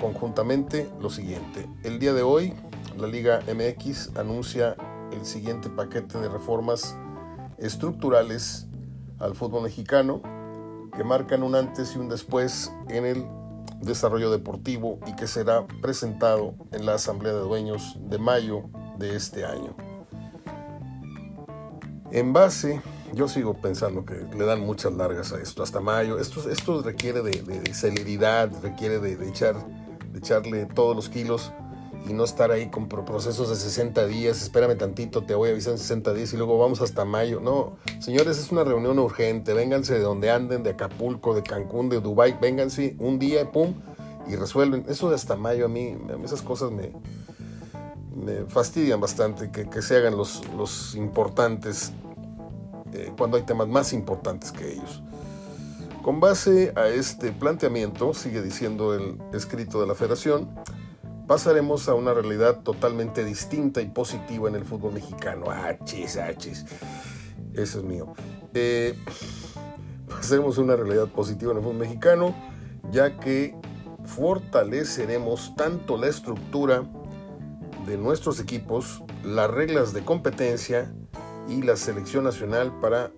conjuntamente 0.00 0.88
lo 1.00 1.10
siguiente. 1.10 1.68
El 1.82 1.98
día 1.98 2.12
de 2.12 2.22
hoy 2.22 2.54
la 2.98 3.06
Liga 3.06 3.40
MX 3.46 4.16
anuncia 4.16 4.76
el 5.12 5.24
siguiente 5.24 5.70
paquete 5.70 6.18
de 6.18 6.28
reformas 6.28 6.96
estructurales 7.58 8.66
al 9.18 9.34
fútbol 9.34 9.64
mexicano 9.64 10.22
que 10.96 11.04
marcan 11.04 11.42
un 11.42 11.54
antes 11.54 11.94
y 11.94 11.98
un 11.98 12.08
después 12.08 12.72
en 12.88 13.04
el 13.04 13.26
desarrollo 13.80 14.30
deportivo 14.30 14.98
y 15.06 15.14
que 15.14 15.26
será 15.26 15.66
presentado 15.80 16.54
en 16.72 16.86
la 16.86 16.94
Asamblea 16.94 17.32
de 17.32 17.40
Dueños 17.40 17.96
de 18.00 18.18
mayo 18.18 18.64
de 18.98 19.14
este 19.14 19.44
año. 19.44 19.76
En 22.10 22.32
base, 22.32 22.80
yo 23.14 23.28
sigo 23.28 23.54
pensando 23.54 24.04
que 24.04 24.14
le 24.14 24.44
dan 24.44 24.60
muchas 24.60 24.92
largas 24.94 25.32
a 25.32 25.40
esto, 25.40 25.62
hasta 25.62 25.80
mayo. 25.80 26.18
Esto, 26.18 26.50
esto 26.50 26.82
requiere 26.82 27.22
de, 27.22 27.74
celeridad, 27.74 28.50
requiere 28.62 28.98
de, 28.98 29.28
echar, 29.28 29.56
de 30.12 30.18
echarle 30.18 30.66
todos 30.66 30.96
los 30.96 31.08
kilos 31.08 31.52
y 32.06 32.12
no 32.12 32.24
estar 32.24 32.50
ahí 32.50 32.68
con 32.68 32.88
procesos 32.88 33.48
de 33.48 33.56
60 33.56 34.06
días, 34.06 34.42
espérame 34.42 34.76
tantito, 34.76 35.24
te 35.24 35.34
voy 35.34 35.50
a 35.50 35.52
avisar 35.52 35.72
en 35.72 35.78
60 35.78 36.14
días 36.14 36.32
y 36.32 36.36
luego 36.36 36.58
vamos 36.58 36.80
hasta 36.80 37.04
mayo. 37.04 37.40
No, 37.40 37.76
señores, 38.00 38.38
es 38.38 38.50
una 38.52 38.64
reunión 38.64 38.98
urgente, 38.98 39.52
vénganse 39.52 39.94
de 39.94 40.00
donde 40.00 40.30
anden, 40.30 40.62
de 40.62 40.70
Acapulco, 40.70 41.34
de 41.34 41.42
Cancún, 41.42 41.88
de 41.88 42.00
Dubai, 42.00 42.38
vénganse 42.40 42.96
un 42.98 43.18
día, 43.18 43.50
pum, 43.50 43.74
y 44.28 44.36
resuelven. 44.36 44.84
Eso 44.88 45.08
de 45.08 45.16
hasta 45.16 45.36
mayo 45.36 45.66
a 45.66 45.68
mí, 45.68 45.96
esas 46.24 46.42
cosas 46.42 46.70
me, 46.70 46.92
me 48.14 48.44
fastidian 48.46 49.00
bastante, 49.00 49.50
que, 49.50 49.82
se 49.82 49.96
hagan 49.96 50.16
los, 50.16 50.42
los 50.56 50.94
importantes 50.94 51.92
eh, 52.92 53.12
cuando 53.16 53.36
hay 53.36 53.42
temas 53.44 53.68
más 53.68 53.92
importantes 53.92 54.52
que 54.52 54.72
ellos. 54.72 55.02
Con 56.02 56.20
base 56.20 56.72
a 56.76 56.88
este 56.88 57.32
planteamiento, 57.32 58.14
sigue 58.14 58.40
diciendo 58.40 58.94
el 58.94 59.18
escrito 59.34 59.80
de 59.80 59.86
la 59.86 59.94
federación, 59.94 60.48
pasaremos 61.28 61.88
a 61.88 61.94
una 61.94 62.14
realidad 62.14 62.62
totalmente 62.62 63.24
distinta 63.24 63.82
y 63.82 63.86
positiva 63.86 64.48
en 64.48 64.56
el 64.56 64.64
fútbol 64.64 64.94
mexicano. 64.94 65.50
Achis, 65.50 66.16
achis. 66.16 66.64
Eso 67.52 67.78
es 67.78 67.84
mío. 67.84 68.14
Eh, 68.54 68.98
pasaremos 70.08 70.58
a 70.58 70.62
una 70.62 70.74
realidad 70.74 71.06
positiva 71.08 71.52
en 71.52 71.58
el 71.58 71.62
fútbol 71.62 71.78
mexicano, 71.78 72.34
ya 72.90 73.20
que 73.20 73.54
fortaleceremos 74.06 75.54
tanto 75.54 75.98
la 75.98 76.08
estructura 76.08 76.90
de 77.86 77.98
nuestros 77.98 78.40
equipos, 78.40 79.02
las 79.22 79.50
reglas 79.50 79.92
de 79.92 80.02
competencia 80.04 80.90
y 81.46 81.62
la 81.62 81.76
selección 81.76 82.24
nacional 82.24 82.72
para 82.80 83.12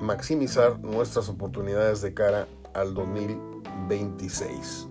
maximizar 0.00 0.78
nuestras 0.78 1.28
oportunidades 1.28 2.00
de 2.00 2.14
cara 2.14 2.46
al 2.74 2.94
2026. 2.94 4.88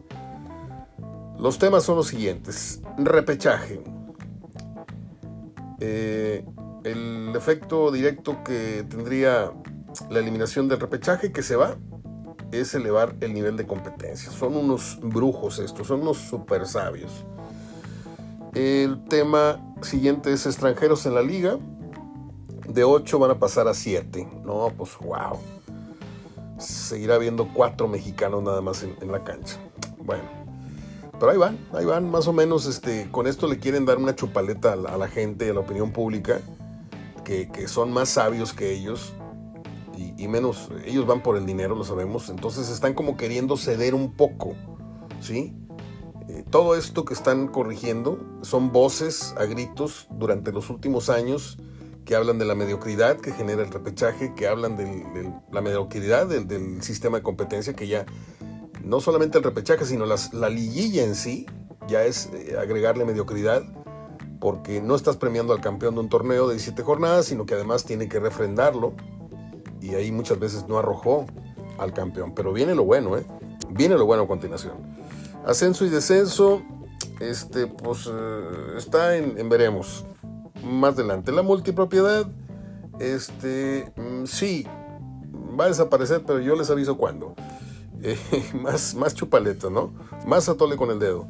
Los 1.45 1.59
temas 1.59 1.83
son 1.83 1.97
los 1.97 2.07
siguientes. 2.07 2.81
Repechaje. 2.97 3.79
Eh, 5.79 6.43
el 6.83 7.33
efecto 7.35 7.91
directo 7.91 8.43
que 8.43 8.83
tendría 8.89 9.51
la 10.09 10.19
eliminación 10.21 10.67
del 10.67 10.79
repechaje 10.79 11.31
que 11.31 11.43
se 11.43 11.55
va 11.55 11.77
es 12.51 12.73
elevar 12.73 13.15
el 13.21 13.35
nivel 13.35 13.57
de 13.57 13.67
competencia. 13.67 14.31
Son 14.31 14.55
unos 14.55 14.97
brujos 15.03 15.59
estos, 15.59 15.85
son 15.85 16.01
unos 16.01 16.17
super 16.17 16.65
sabios. 16.65 17.11
El 18.55 19.03
tema 19.05 19.75
siguiente 19.83 20.33
es 20.33 20.47
extranjeros 20.47 21.05
en 21.05 21.13
la 21.13 21.21
liga. 21.21 21.59
De 22.67 22.83
8 22.83 23.19
van 23.19 23.29
a 23.29 23.37
pasar 23.37 23.67
a 23.67 23.75
7. 23.75 24.27
No, 24.43 24.73
pues 24.75 24.97
wow. 24.99 25.37
Seguirá 26.57 27.13
habiendo 27.13 27.47
4 27.53 27.87
mexicanos 27.87 28.41
nada 28.41 28.61
más 28.61 28.81
en 28.81 29.11
la 29.11 29.23
cancha. 29.23 29.59
Bueno. 29.99 30.44
Pero 31.19 31.31
ahí 31.31 31.37
van, 31.37 31.57
ahí 31.73 31.85
van, 31.85 32.09
más 32.09 32.27
o 32.27 32.33
menos 32.33 32.65
este, 32.65 33.09
con 33.11 33.27
esto 33.27 33.47
le 33.47 33.57
quieren 33.57 33.85
dar 33.85 33.97
una 33.97 34.15
chupaleta 34.15 34.73
a 34.73 34.97
la, 34.97 35.07
gente, 35.07 35.49
a 35.49 35.53
la 35.53 35.61
opinión 35.61 35.91
pública, 35.91 36.41
que, 37.23 37.67
son 37.67 37.91
más 37.91 38.09
sabios 38.09 38.53
que 38.53 38.71
ellos 38.71 39.13
y, 40.17 40.27
menos, 40.27 40.69
ellos 40.85 41.07
van 41.07 41.23
por 41.23 41.37
el 41.37 41.45
dinero, 41.45 41.75
lo 41.75 41.83
sabemos, 41.83 42.29
entonces 42.29 42.69
están 42.69 42.93
como 42.93 43.15
queriendo 43.15 43.55
ceder 43.55 43.95
un 43.95 44.13
poco, 44.13 44.53
¿sí? 45.21 45.53
Eh, 46.27 46.43
todo 46.49 46.75
esto 46.75 47.05
que 47.05 47.13
están 47.13 47.47
corrigiendo 47.47 48.19
son 48.41 48.71
voces 48.71 49.33
a 49.37 49.45
gritos 49.45 50.07
durante 50.11 50.51
los 50.51 50.69
últimos 50.69 51.09
años 51.09 51.57
que 52.03 52.15
hablan 52.15 52.37
de 52.37 52.45
la 52.45 52.55
mediocridad 52.55 53.17
que 53.17 53.31
genera 53.31 53.63
el 53.63 53.71
repechaje, 53.71 54.33
que 54.35 54.47
hablan 54.47 54.75
de 54.77 55.33
la 55.51 55.61
mediocridad 55.61 56.27
del 56.27 56.81
sistema 56.83 57.17
de 57.17 57.23
competencia 57.23 57.73
que 57.73 57.87
ya 57.87 58.05
no 58.85 59.01
solamente 59.01 59.37
el 59.37 59.43
repechaje, 59.43 59.85
sino 59.85 60.05
la 60.05 60.49
liguilla 60.49 61.03
en 61.03 61.15
sí, 61.15 61.47
ya 61.87 62.03
es 62.03 62.29
eh, 62.33 62.55
agregarle 62.59 63.05
mediocridad, 63.05 63.63
porque 64.39 64.81
no 64.81 64.95
estás 64.95 65.17
premiando 65.17 65.53
al 65.53 65.61
campeón 65.61 65.95
de 65.95 66.01
un 66.01 66.09
torneo 66.09 66.47
de 66.47 66.53
17 66.53 66.83
jornadas, 66.83 67.25
sino 67.25 67.45
que 67.45 67.55
además 67.55 67.83
tiene 67.83 68.07
que 68.07 68.19
refrendarlo, 68.19 68.93
y 69.81 69.95
ahí 69.95 70.11
muchas 70.11 70.39
veces 70.39 70.67
no 70.67 70.77
arrojó 70.77 71.25
al 71.77 71.93
campeón. 71.93 72.33
Pero 72.35 72.53
viene 72.53 72.75
lo 72.75 72.83
bueno, 72.83 73.17
¿eh? 73.17 73.25
Viene 73.69 73.95
lo 73.95 74.05
bueno 74.05 74.23
a 74.23 74.27
continuación. 74.27 74.73
Ascenso 75.45 75.85
y 75.85 75.89
descenso, 75.89 76.63
este, 77.19 77.67
pues 77.67 78.09
eh, 78.11 78.77
está 78.77 79.15
en, 79.17 79.49
veremos. 79.49 80.05
Más 80.63 80.93
adelante. 80.93 81.31
La 81.31 81.43
multipropiedad, 81.43 82.25
este, 82.99 83.91
mm, 83.95 84.25
sí, 84.25 84.65
va 85.59 85.65
a 85.65 85.67
desaparecer, 85.67 86.23
pero 86.25 86.39
yo 86.39 86.55
les 86.55 86.69
aviso 86.69 86.97
cuándo. 86.97 87.35
más, 88.61 88.95
más 88.95 89.15
chupaleta, 89.15 89.69
¿no? 89.69 89.93
Más 90.25 90.49
atole 90.49 90.75
con 90.75 90.91
el 90.91 90.99
dedo. 90.99 91.27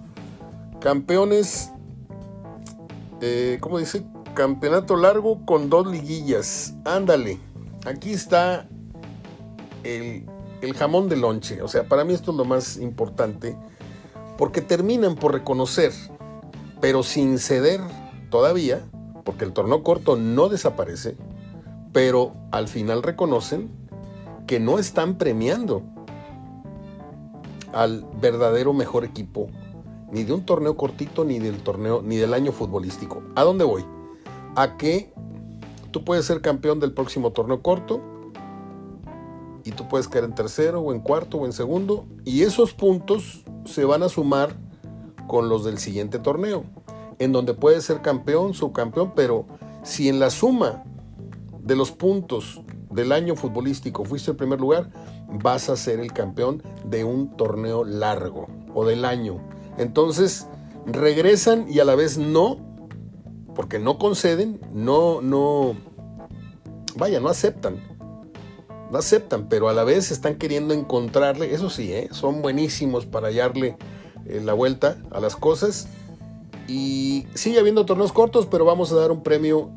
Campeones, 0.80 1.72
eh, 3.22 3.57
¿cómo 3.61 3.80
dice? 3.80 4.06
Campeonato 4.34 4.95
largo 4.95 5.45
con 5.45 5.69
dos 5.69 5.88
liguillas. 5.88 6.76
Ándale, 6.84 7.39
aquí 7.85 8.11
está 8.11 8.68
el, 9.84 10.26
el 10.61 10.73
jamón 10.73 11.10
de 11.10 11.15
lonche. 11.15 11.61
O 11.61 11.68
sea, 11.68 11.88
para 11.88 12.03
mí 12.03 12.14
esto 12.14 12.31
es 12.31 12.38
lo 12.38 12.45
más 12.45 12.77
importante. 12.77 13.57
Porque 14.38 14.61
terminan 14.61 15.15
por 15.15 15.31
reconocer, 15.31 15.93
pero 16.81 17.03
sin 17.03 17.39
ceder 17.39 17.80
todavía, 18.30 18.85
porque 19.23 19.45
el 19.45 19.53
torneo 19.53 19.81
corto 19.81 20.18
no 20.18 20.49
desaparece, 20.49 21.15
pero 21.93 22.34
al 22.52 22.68
final 22.68 23.02
reconocen 23.02 23.72
que 24.45 24.60
no 24.60 24.77
están 24.77 25.18
premiando 25.18 25.94
al 27.76 28.07
verdadero 28.22 28.73
mejor 28.73 29.03
equipo, 29.03 29.49
ni 30.10 30.23
de 30.23 30.31
un 30.31 30.45
torneo 30.45 30.77
cortito, 30.77 31.26
ni 31.26 31.39
del 31.39 31.61
torneo, 31.61 32.02
ni 32.02 32.15
del 32.15 32.34
año 32.34 32.53
futbolístico. 32.53 33.22
¿A 33.35 33.43
dónde 33.43 33.65
voy? 33.65 33.85
A 34.56 34.77
que 34.77 35.14
tú 35.91 36.06
puedes 36.06 36.26
ser 36.26 36.39
campeón 36.39 36.80
del 36.80 36.93
próximo 36.93 37.31
torneo 37.31 37.61
corto 37.61 38.02
y 39.65 39.72
tú 39.72 39.89
puedes 39.89 40.07
caer 40.07 40.23
en 40.23 40.34
tercero 40.34 40.80
o 40.80 40.93
en 40.93 41.02
cuarto 41.02 41.38
o 41.38 41.45
en 41.45 41.52
segundo 41.52 42.06
y 42.23 42.43
esos 42.43 42.73
puntos 42.73 43.43
se 43.65 43.84
van 43.84 44.03
a 44.03 44.10
sumar 44.10 44.56
con 45.27 45.49
los 45.49 45.65
del 45.65 45.77
siguiente 45.77 46.18
torneo, 46.18 46.64
en 47.19 47.34
donde 47.34 47.53
puedes 47.53 47.84
ser 47.84 48.02
campeón, 48.02 48.53
subcampeón, 48.53 49.11
pero 49.15 49.47
si 49.84 50.07
en 50.07 50.19
la 50.19 50.30
suma 50.30 50.85
de 51.61 51.76
los 51.76 51.91
puntos 51.91 52.61
del 52.89 53.11
año 53.11 53.35
futbolístico 53.35 54.06
fuiste 54.06 54.31
el 54.31 54.38
primer 54.38 54.61
lugar, 54.61 54.89
vas 55.27 55.69
a 55.69 55.76
ser 55.76 55.99
el 55.99 56.14
campeón 56.14 56.64
de 56.85 57.03
un 57.03 57.35
torneo 57.35 57.84
largo 57.84 58.47
o 58.73 58.85
del 58.85 59.06
año. 59.06 59.39
Entonces, 59.77 60.47
regresan 60.85 61.65
y 61.69 61.80
a 61.80 61.85
la 61.85 61.95
vez 61.95 62.18
no, 62.18 62.57
porque 63.56 63.80
no 63.80 63.97
conceden, 63.97 64.60
no, 64.73 65.22
no, 65.22 65.76
vaya, 66.95 67.19
no 67.19 67.30
aceptan. 67.30 67.80
No 68.91 68.99
aceptan, 68.99 69.49
pero 69.49 69.68
a 69.68 69.73
la 69.73 69.84
vez 69.84 70.11
están 70.11 70.35
queriendo 70.35 70.73
encontrarle, 70.73 71.53
eso 71.53 71.69
sí, 71.69 71.91
¿eh? 71.91 72.07
son 72.11 72.41
buenísimos 72.41 73.06
para 73.06 73.27
hallarle 73.27 73.77
eh, 74.27 74.41
la 74.43 74.53
vuelta 74.53 74.97
a 75.11 75.19
las 75.19 75.35
cosas. 75.35 75.88
Y 76.68 77.27
sigue 77.34 77.60
habiendo 77.60 77.85
torneos 77.85 78.11
cortos, 78.11 78.47
pero 78.47 78.65
vamos 78.65 78.91
a 78.91 78.95
dar 78.95 79.11
un 79.11 79.23
premio 79.23 79.72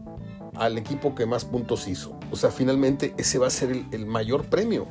al 0.55 0.77
equipo 0.77 1.15
que 1.15 1.27
más 1.27 1.45
puntos 1.45 1.89
hizo. 1.89 2.19
O 2.31 2.37
sea, 2.37 2.51
finalmente 2.51 3.15
ese 3.17 3.39
va 3.39 3.47
a 3.47 3.51
ser 3.51 3.85
el 3.91 4.07
mayor 4.07 4.45
premio. 4.47 4.87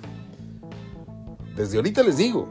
Desde 1.57 1.77
ahorita 1.77 2.03
les 2.03 2.17
digo, 2.17 2.47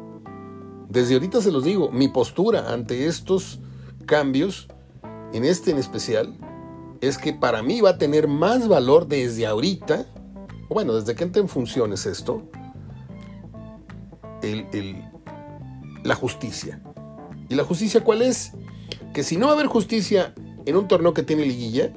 desde 0.89 1.15
ahorita 1.15 1.41
se 1.41 1.53
los 1.53 1.63
digo, 1.63 1.93
mi 1.93 2.09
postura 2.09 2.73
ante 2.73 3.07
estos 3.07 3.61
cambios, 4.05 4.67
en 5.33 5.45
este 5.45 5.71
en 5.71 5.79
especial, 5.79 6.37
es 7.01 7.17
que 7.17 7.33
para 7.33 7.63
mí 7.63 7.81
va 7.81 7.91
a 7.91 7.99
tener 7.99 8.27
más 8.27 8.67
valor 8.67 9.07
desde 9.07 9.47
ahorita, 9.47 10.07
bueno, 10.69 10.95
desde 10.95 11.15
que 11.15 11.23
entre 11.23 11.41
en 11.41 11.49
funciones 11.49 12.05
esto, 12.05 12.43
la 16.03 16.15
justicia. 16.17 16.83
¿Y 17.49 17.55
la 17.55 17.63
justicia 17.63 18.03
cuál 18.03 18.23
es? 18.23 18.55
Que 19.15 19.23
si 19.23 19.37
no 19.37 19.47
va 19.47 19.53
a 19.53 19.55
haber 19.55 19.67
justicia 19.67 20.35
en 20.65 20.77
un 20.77 20.89
torneo 20.89 21.15
que 21.15 21.23
tiene 21.23 21.47
liguilla, 21.47 21.93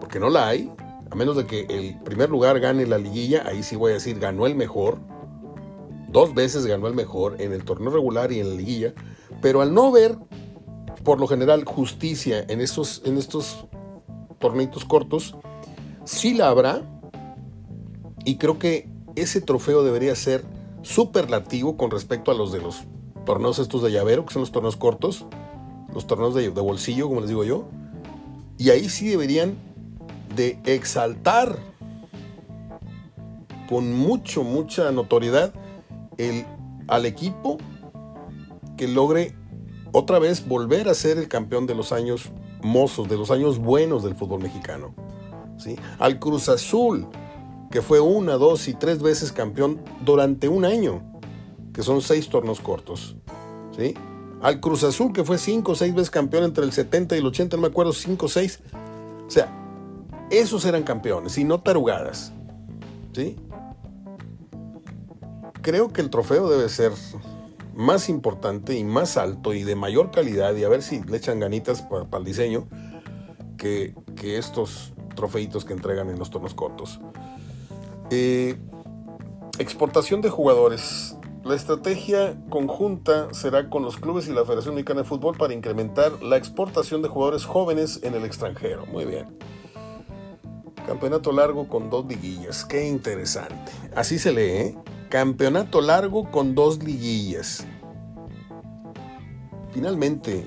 porque 0.00 0.18
no 0.18 0.30
la 0.30 0.48
hay, 0.48 0.72
a 1.10 1.14
menos 1.14 1.36
de 1.36 1.46
que 1.46 1.66
el 1.68 2.00
primer 2.02 2.30
lugar 2.30 2.60
gane 2.60 2.86
la 2.86 2.96
liguilla, 2.96 3.46
ahí 3.46 3.62
sí 3.62 3.76
voy 3.76 3.90
a 3.90 3.94
decir 3.94 4.18
ganó 4.18 4.46
el 4.46 4.54
mejor, 4.54 5.09
Dos 6.10 6.34
veces 6.34 6.66
ganó 6.66 6.88
el 6.88 6.94
mejor 6.94 7.40
en 7.40 7.52
el 7.52 7.64
torneo 7.64 7.90
regular 7.90 8.32
y 8.32 8.40
en 8.40 8.50
la 8.50 8.54
liguilla, 8.56 8.94
pero 9.40 9.62
al 9.62 9.72
no 9.72 9.92
ver, 9.92 10.18
por 11.04 11.20
lo 11.20 11.26
general, 11.26 11.64
justicia 11.64 12.44
en 12.48 12.60
estos, 12.60 13.02
en 13.04 13.16
estos 13.16 13.66
torneitos 14.38 14.84
cortos, 14.84 15.36
sí 16.04 16.34
la 16.34 16.48
habrá. 16.48 16.82
Y 18.24 18.36
creo 18.36 18.58
que 18.58 18.88
ese 19.14 19.40
trofeo 19.40 19.82
debería 19.82 20.14
ser 20.14 20.44
superlativo 20.82 21.76
con 21.76 21.90
respecto 21.90 22.30
a 22.30 22.34
los 22.34 22.52
de 22.52 22.60
los 22.60 22.82
torneos 23.24 23.58
estos 23.58 23.82
de 23.82 23.92
llavero, 23.92 24.26
que 24.26 24.32
son 24.32 24.40
los 24.40 24.52
torneos 24.52 24.76
cortos, 24.76 25.26
los 25.94 26.06
torneos 26.06 26.34
de, 26.34 26.48
bolsillo, 26.48 27.08
como 27.08 27.20
les 27.20 27.28
digo 27.28 27.44
yo. 27.44 27.68
Y 28.58 28.70
ahí 28.70 28.88
sí 28.88 29.08
deberían 29.08 29.56
de 30.34 30.58
exaltar 30.64 31.58
con 33.68 33.92
mucho, 33.92 34.42
mucha 34.42 34.90
notoriedad 34.90 35.52
al 36.88 37.06
equipo 37.06 37.58
que 38.76 38.88
logre 38.88 39.34
otra 39.92 40.18
vez 40.18 40.46
volver 40.46 40.88
a 40.88 40.94
ser 40.94 41.18
el 41.18 41.28
campeón 41.28 41.66
de 41.66 41.74
los 41.74 41.92
años 41.92 42.30
mozos, 42.62 43.08
de 43.08 43.16
los 43.16 43.30
años 43.30 43.58
buenos 43.58 44.02
del 44.02 44.14
fútbol 44.14 44.42
mexicano. 44.42 44.94
¿sí? 45.58 45.76
Al 45.98 46.18
Cruz 46.18 46.48
Azul, 46.48 47.06
que 47.70 47.82
fue 47.82 48.00
una, 48.00 48.34
dos 48.34 48.68
y 48.68 48.74
tres 48.74 49.02
veces 49.02 49.32
campeón 49.32 49.80
durante 50.04 50.48
un 50.48 50.64
año, 50.64 51.02
que 51.72 51.82
son 51.82 52.00
seis 52.02 52.28
tornos 52.28 52.60
cortos. 52.60 53.16
¿sí? 53.76 53.94
Al 54.40 54.60
Cruz 54.60 54.84
Azul, 54.84 55.12
que 55.12 55.24
fue 55.24 55.38
cinco 55.38 55.72
o 55.72 55.74
seis 55.74 55.94
veces 55.94 56.10
campeón 56.10 56.44
entre 56.44 56.64
el 56.64 56.72
70 56.72 57.16
y 57.16 57.18
el 57.18 57.26
80, 57.26 57.56
no 57.56 57.62
me 57.62 57.68
acuerdo, 57.68 57.92
cinco 57.92 58.26
o 58.26 58.28
seis. 58.28 58.60
O 59.26 59.30
sea, 59.30 59.52
esos 60.30 60.64
eran 60.64 60.82
campeones 60.82 61.36
y 61.38 61.44
no 61.44 61.60
tarugadas. 61.60 62.32
¿sí? 63.12 63.36
Creo 65.62 65.92
que 65.92 66.00
el 66.00 66.10
trofeo 66.10 66.48
debe 66.48 66.68
ser 66.68 66.92
más 67.74 68.08
importante 68.08 68.76
y 68.76 68.84
más 68.84 69.16
alto 69.16 69.54
y 69.54 69.62
de 69.62 69.74
mayor 69.76 70.10
calidad 70.10 70.54
y 70.54 70.64
a 70.64 70.68
ver 70.68 70.82
si 70.82 71.02
le 71.02 71.16
echan 71.16 71.40
ganitas 71.40 71.82
para, 71.82 72.06
el 72.18 72.24
diseño 72.24 72.68
que, 73.56 73.94
estos 74.22 74.92
trofeitos 75.14 75.64
que 75.64 75.72
entregan 75.72 76.08
en 76.10 76.18
los 76.18 76.30
tornos 76.30 76.54
cortos. 76.54 77.00
Eh, 78.10 78.58
exportación 79.58 80.20
de 80.20 80.30
jugadores. 80.30 81.16
La 81.44 81.54
estrategia 81.54 82.38
conjunta 82.50 83.32
será 83.32 83.70
con 83.70 83.82
los 83.82 83.96
clubes 83.96 84.28
y 84.28 84.32
la 84.32 84.44
Federación 84.44 84.74
Mexicana 84.74 85.02
de 85.02 85.08
Fútbol 85.08 85.36
para 85.38 85.54
incrementar 85.54 86.22
la 86.22 86.36
exportación 86.36 87.00
de 87.00 87.08
jugadores 87.08 87.46
jóvenes 87.46 88.00
en 88.02 88.14
el 88.14 88.24
extranjero. 88.24 88.84
Muy 88.86 89.06
bien. 89.06 89.38
Campeonato 90.86 91.32
largo 91.32 91.68
con 91.68 91.88
dos 91.88 92.04
liguillas. 92.06 92.64
Qué 92.64 92.86
interesante. 92.86 93.72
Así 93.94 94.18
se 94.18 94.32
lee, 94.32 94.42
¿eh? 94.42 94.78
Campeonato 95.10 95.82
largo 95.82 96.30
con 96.30 96.54
dos 96.54 96.82
liguillas. 96.82 97.66
Finalmente 99.72 100.46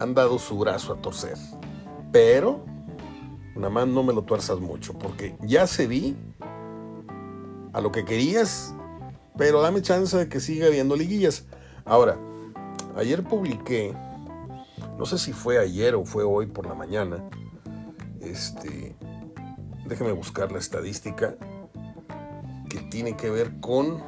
han 0.00 0.14
dado 0.14 0.40
su 0.40 0.58
brazo 0.58 0.94
a 0.94 0.96
torcer. 0.96 1.36
Pero, 2.10 2.64
nada 3.54 3.70
más 3.70 3.86
no 3.86 4.02
me 4.02 4.12
lo 4.12 4.22
tuerzas 4.22 4.58
mucho, 4.58 4.94
porque 4.94 5.36
ya 5.42 5.66
se 5.66 5.86
vi 5.86 6.16
a 7.72 7.80
lo 7.80 7.92
que 7.92 8.04
querías 8.04 8.74
pero 9.38 9.62
dame 9.62 9.80
chance 9.80 10.14
de 10.18 10.28
que 10.28 10.40
siga 10.40 10.66
habiendo 10.66 10.96
liguillas. 10.96 11.46
Ahora, 11.86 12.18
ayer 12.96 13.22
publiqué, 13.22 13.94
no 14.98 15.06
sé 15.06 15.16
si 15.16 15.32
fue 15.32 15.58
ayer 15.58 15.94
o 15.94 16.04
fue 16.04 16.24
hoy 16.24 16.46
por 16.46 16.66
la 16.66 16.74
mañana, 16.74 17.24
este, 18.20 18.96
déjame 19.86 20.12
buscar 20.12 20.50
la 20.50 20.58
estadística 20.58 21.36
que 22.68 22.78
tiene 22.78 23.16
que 23.16 23.30
ver 23.30 23.60
con 23.60 24.02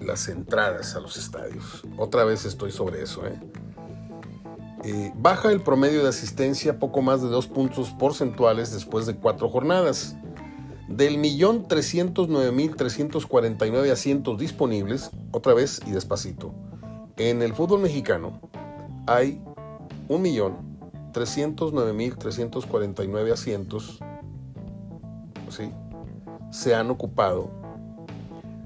las 0.00 0.28
entradas 0.28 0.94
a 0.96 1.00
los 1.00 1.16
estadios. 1.16 1.82
Otra 1.96 2.24
vez 2.24 2.44
estoy 2.44 2.72
sobre 2.72 3.02
eso. 3.02 3.26
¿eh? 3.26 3.38
Eh, 4.84 5.12
baja 5.14 5.52
el 5.52 5.62
promedio 5.62 6.02
de 6.02 6.08
asistencia 6.08 6.78
poco 6.78 7.02
más 7.02 7.22
de 7.22 7.28
dos 7.28 7.46
puntos 7.46 7.90
porcentuales 7.90 8.72
después 8.72 9.06
de 9.06 9.14
cuatro 9.14 9.48
jornadas. 9.48 10.16
Del 10.88 11.16
millón 11.16 11.68
trescientos 11.68 12.28
nueve 12.28 12.52
mil 12.52 12.76
trescientos 12.76 13.24
cuarenta 13.24 13.66
y 13.66 13.70
nueve 13.70 13.90
asientos 13.90 14.38
disponibles, 14.38 15.10
otra 15.30 15.54
vez 15.54 15.80
y 15.86 15.92
despacito, 15.92 16.52
en 17.16 17.40
el 17.40 17.54
fútbol 17.54 17.80
mexicano 17.80 18.40
hay 19.06 19.40
un 20.08 20.20
millón 20.20 20.56
trescientos 21.12 21.72
nueve 21.72 21.94
mil 21.94 22.16
trescientos 22.18 22.66
cuarenta 22.66 23.04
y 23.04 23.08
nueve 23.08 23.32
asientos, 23.32 24.00
¿sí? 25.48 25.70
Se 26.52 26.74
han 26.74 26.90
ocupado 26.90 27.50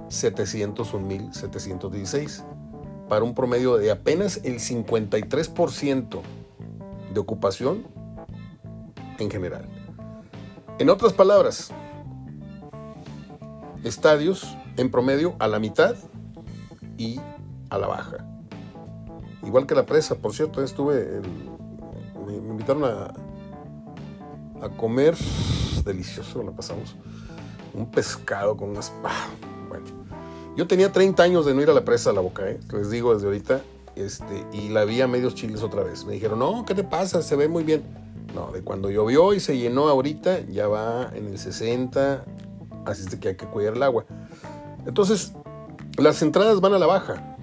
701.716 0.09 2.45
para 3.09 3.25
un 3.25 3.35
promedio 3.35 3.77
de 3.77 3.93
apenas 3.93 4.41
el 4.43 4.57
53% 4.57 6.21
de 7.15 7.21
ocupación 7.21 7.87
en 9.19 9.31
general. 9.31 9.69
En 10.81 10.91
otras 10.91 11.13
palabras, 11.13 11.71
estadios 13.85 14.59
en 14.77 14.91
promedio 14.91 15.37
a 15.39 15.47
la 15.47 15.61
mitad 15.61 15.95
y 16.99 17.21
a 17.71 17.79
la 17.79 17.87
baja. 17.87 18.27
Igual 19.45 19.67
que 19.67 19.77
la 19.77 19.87
presa, 19.87 20.17
por 20.17 20.35
cierto, 20.35 20.61
estuve, 20.63 21.23
me, 22.27 22.35
invitaron 22.35 22.85
a, 22.85 23.15
a 24.65 24.69
comer, 24.77 25.15
delicioso, 25.85 26.43
la 26.43 26.51
pasamos, 26.51 26.97
un 27.77 27.91
pescado 27.91 28.57
con 28.57 28.71
unas... 28.71 28.93
Bueno, 29.69 29.85
yo 30.57 30.67
tenía 30.67 30.91
30 30.91 31.23
años 31.23 31.47
de 31.47 31.55
no 31.55 31.63
ir 31.63 31.71
a 31.71 31.75
la 31.75 31.85
presa 31.85 32.11
a 32.11 32.13
la 32.13 32.21
boca, 32.21 32.49
¿eh? 32.49 32.59
les 32.73 32.91
digo 32.91 33.15
desde 33.15 33.27
ahorita, 33.27 33.61
este, 33.95 34.47
y 34.53 34.71
la 34.71 34.85
vi 34.85 35.01
a 35.03 35.07
medios 35.07 35.35
chiles 35.35 35.63
otra 35.63 35.83
vez. 35.83 36.05
Me 36.05 36.15
dijeron, 36.15 36.39
no, 36.39 36.65
¿qué 36.65 36.75
te 36.75 36.85
pasa? 36.85 37.23
Se 37.23 37.37
ve 37.37 37.49
muy 37.49 37.65
bien. 37.65 37.85
No, 38.35 38.51
de 38.51 38.63
cuando 38.63 38.91
llovió 38.91 39.35
y 39.35 39.41
se 39.41 39.57
llenó 39.57 39.89
ahorita, 39.89 40.41
ya 40.47 40.67
va 40.69 41.11
en 41.15 41.29
el 41.29 41.39
60, 41.39 42.25
así 42.85 43.03
es 43.03 43.11
de 43.11 43.21
que 43.21 43.29
hay 43.29 43.37
que 43.37 43.47
cuidar 43.47 43.75
el 43.75 43.83
agua. 43.83 44.05
Entonces, 44.87 45.33
las 45.97 46.21
entradas 46.23 46.61
van 46.61 46.75
a 46.75 46.79
la 46.79 46.87
baja. 46.87 47.37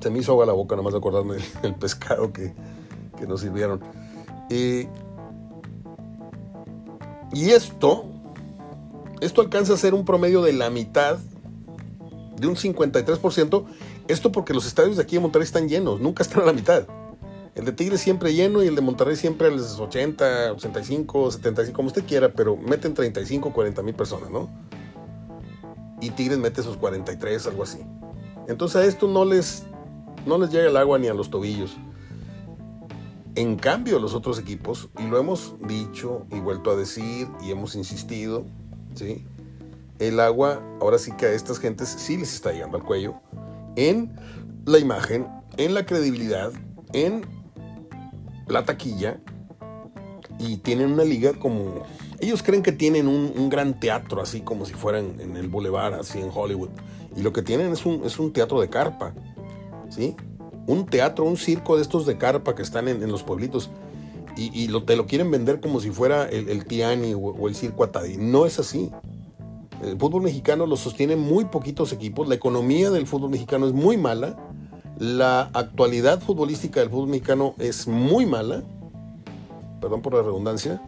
Se 0.00 0.10
me 0.10 0.18
hizo 0.18 0.32
agua 0.32 0.46
la 0.46 0.52
boca 0.52 0.74
nomás 0.74 0.92
de 0.92 0.98
acordarme 0.98 1.36
del, 1.62 1.74
pescado 1.74 2.32
que, 2.32 2.54
nos 3.26 3.40
sirvieron. 3.40 3.80
y 4.50 4.88
esto, 7.50 8.11
esto 9.22 9.40
alcanza 9.40 9.74
a 9.74 9.76
ser 9.76 9.94
un 9.94 10.04
promedio 10.04 10.42
de 10.42 10.52
la 10.52 10.68
mitad, 10.68 11.16
de 12.36 12.48
un 12.48 12.56
53%. 12.56 13.64
Esto 14.08 14.32
porque 14.32 14.52
los 14.52 14.66
estadios 14.66 14.96
de 14.96 15.02
aquí 15.04 15.16
en 15.16 15.22
Monterrey 15.22 15.44
están 15.44 15.68
llenos, 15.68 16.00
nunca 16.00 16.24
están 16.24 16.42
a 16.42 16.46
la 16.46 16.52
mitad. 16.52 16.86
El 17.54 17.64
de 17.64 17.72
Tigre 17.72 17.98
siempre 17.98 18.34
lleno 18.34 18.64
y 18.64 18.66
el 18.66 18.74
de 18.74 18.80
Monterrey 18.80 19.14
siempre 19.14 19.46
a 19.46 19.50
los 19.50 19.78
80, 19.78 20.52
85, 20.54 21.30
75, 21.30 21.76
como 21.76 21.86
usted 21.86 22.04
quiera, 22.04 22.32
pero 22.32 22.56
meten 22.56 22.94
35, 22.94 23.52
40 23.52 23.82
mil 23.82 23.94
personas, 23.94 24.30
¿no? 24.30 24.50
Y 26.00 26.10
Tigres 26.10 26.38
mete 26.38 26.62
sus 26.62 26.76
43, 26.76 27.46
algo 27.46 27.62
así. 27.62 27.78
Entonces 28.48 28.76
a 28.76 28.84
esto 28.84 29.06
no 29.06 29.24
les, 29.24 29.62
no 30.26 30.36
les 30.38 30.50
llega 30.50 30.68
el 30.68 30.76
agua 30.76 30.98
ni 30.98 31.06
a 31.06 31.14
los 31.14 31.30
tobillos. 31.30 31.76
En 33.36 33.56
cambio, 33.56 34.00
los 34.00 34.14
otros 34.14 34.38
equipos, 34.38 34.88
y 34.98 35.06
lo 35.06 35.18
hemos 35.18 35.54
dicho 35.66 36.26
y 36.32 36.40
vuelto 36.40 36.70
a 36.70 36.76
decir 36.76 37.28
y 37.40 37.50
hemos 37.50 37.76
insistido, 37.76 38.44
¿sí? 38.94 39.24
El 39.98 40.20
agua, 40.20 40.62
ahora 40.80 40.98
sí 40.98 41.12
que 41.12 41.26
a 41.26 41.32
estas 41.32 41.58
gentes 41.58 41.88
sí 41.88 42.16
les 42.16 42.34
está 42.34 42.52
llegando 42.52 42.76
al 42.76 42.84
cuello 42.84 43.14
en 43.76 44.14
la 44.66 44.78
imagen, 44.78 45.26
en 45.56 45.74
la 45.74 45.86
credibilidad, 45.86 46.52
en 46.92 47.22
la 48.48 48.64
taquilla 48.64 49.18
y 50.38 50.56
tienen 50.58 50.92
una 50.92 51.04
liga 51.04 51.32
como... 51.34 51.82
Ellos 52.20 52.42
creen 52.42 52.62
que 52.62 52.72
tienen 52.72 53.08
un, 53.08 53.48
gran 53.48 53.80
teatro, 53.80 54.20
así 54.20 54.42
como 54.42 54.64
si 54.64 54.74
fueran 54.74 55.20
en 55.20 55.36
el 55.36 55.48
Boulevard, 55.48 55.94
así 55.94 56.20
en 56.20 56.30
Hollywood. 56.32 56.68
Y 57.16 57.22
lo 57.22 57.32
que 57.32 57.42
tienen 57.42 57.72
es 57.72 57.84
un, 57.84 58.04
es 58.04 58.18
un 58.18 58.32
teatro 58.32 58.60
de 58.60 58.68
carpa, 58.68 59.12
¿sí? 59.88 60.14
Un 60.66 60.86
teatro, 60.86 61.24
un 61.24 61.36
circo 61.36 61.76
de 61.76 61.82
estos 61.82 62.06
de 62.06 62.18
carpa 62.18 62.54
que 62.54 62.62
están 62.62 62.86
en, 62.86 63.10
los 63.10 63.24
pueblitos. 63.24 63.70
Y, 64.36 64.68
te 64.86 64.96
lo 64.96 65.06
quieren 65.06 65.30
vender 65.30 65.60
como 65.60 65.80
si 65.80 65.90
fuera 65.90 66.28
el, 66.28 66.64
Tiani 66.64 67.14
o, 67.14 67.48
el 67.48 67.54
Circo 67.54 67.84
Atadi. 67.84 68.16
No 68.16 68.46
es 68.46 68.58
así. 68.58 68.90
El 69.82 69.98
fútbol 69.98 70.22
mexicano 70.22 70.66
lo 70.66 70.76
sostienen 70.76 71.18
muy 71.18 71.44
poquitos 71.44 71.92
equipos. 71.92 72.28
La 72.28 72.34
economía 72.34 72.90
del 72.90 73.06
fútbol 73.06 73.30
mexicano 73.30 73.66
es 73.66 73.72
muy 73.72 73.96
mala 73.98 74.36
la 75.02 75.50
actualidad 75.54 76.20
futbolística 76.20 76.78
del 76.78 76.88
fútbol 76.90 77.08
mexicano 77.08 77.54
es 77.58 77.88
muy 77.88 78.24
mala, 78.24 78.62
perdón 79.80 80.00
por 80.00 80.14
la 80.14 80.22
redundancia, 80.22 80.80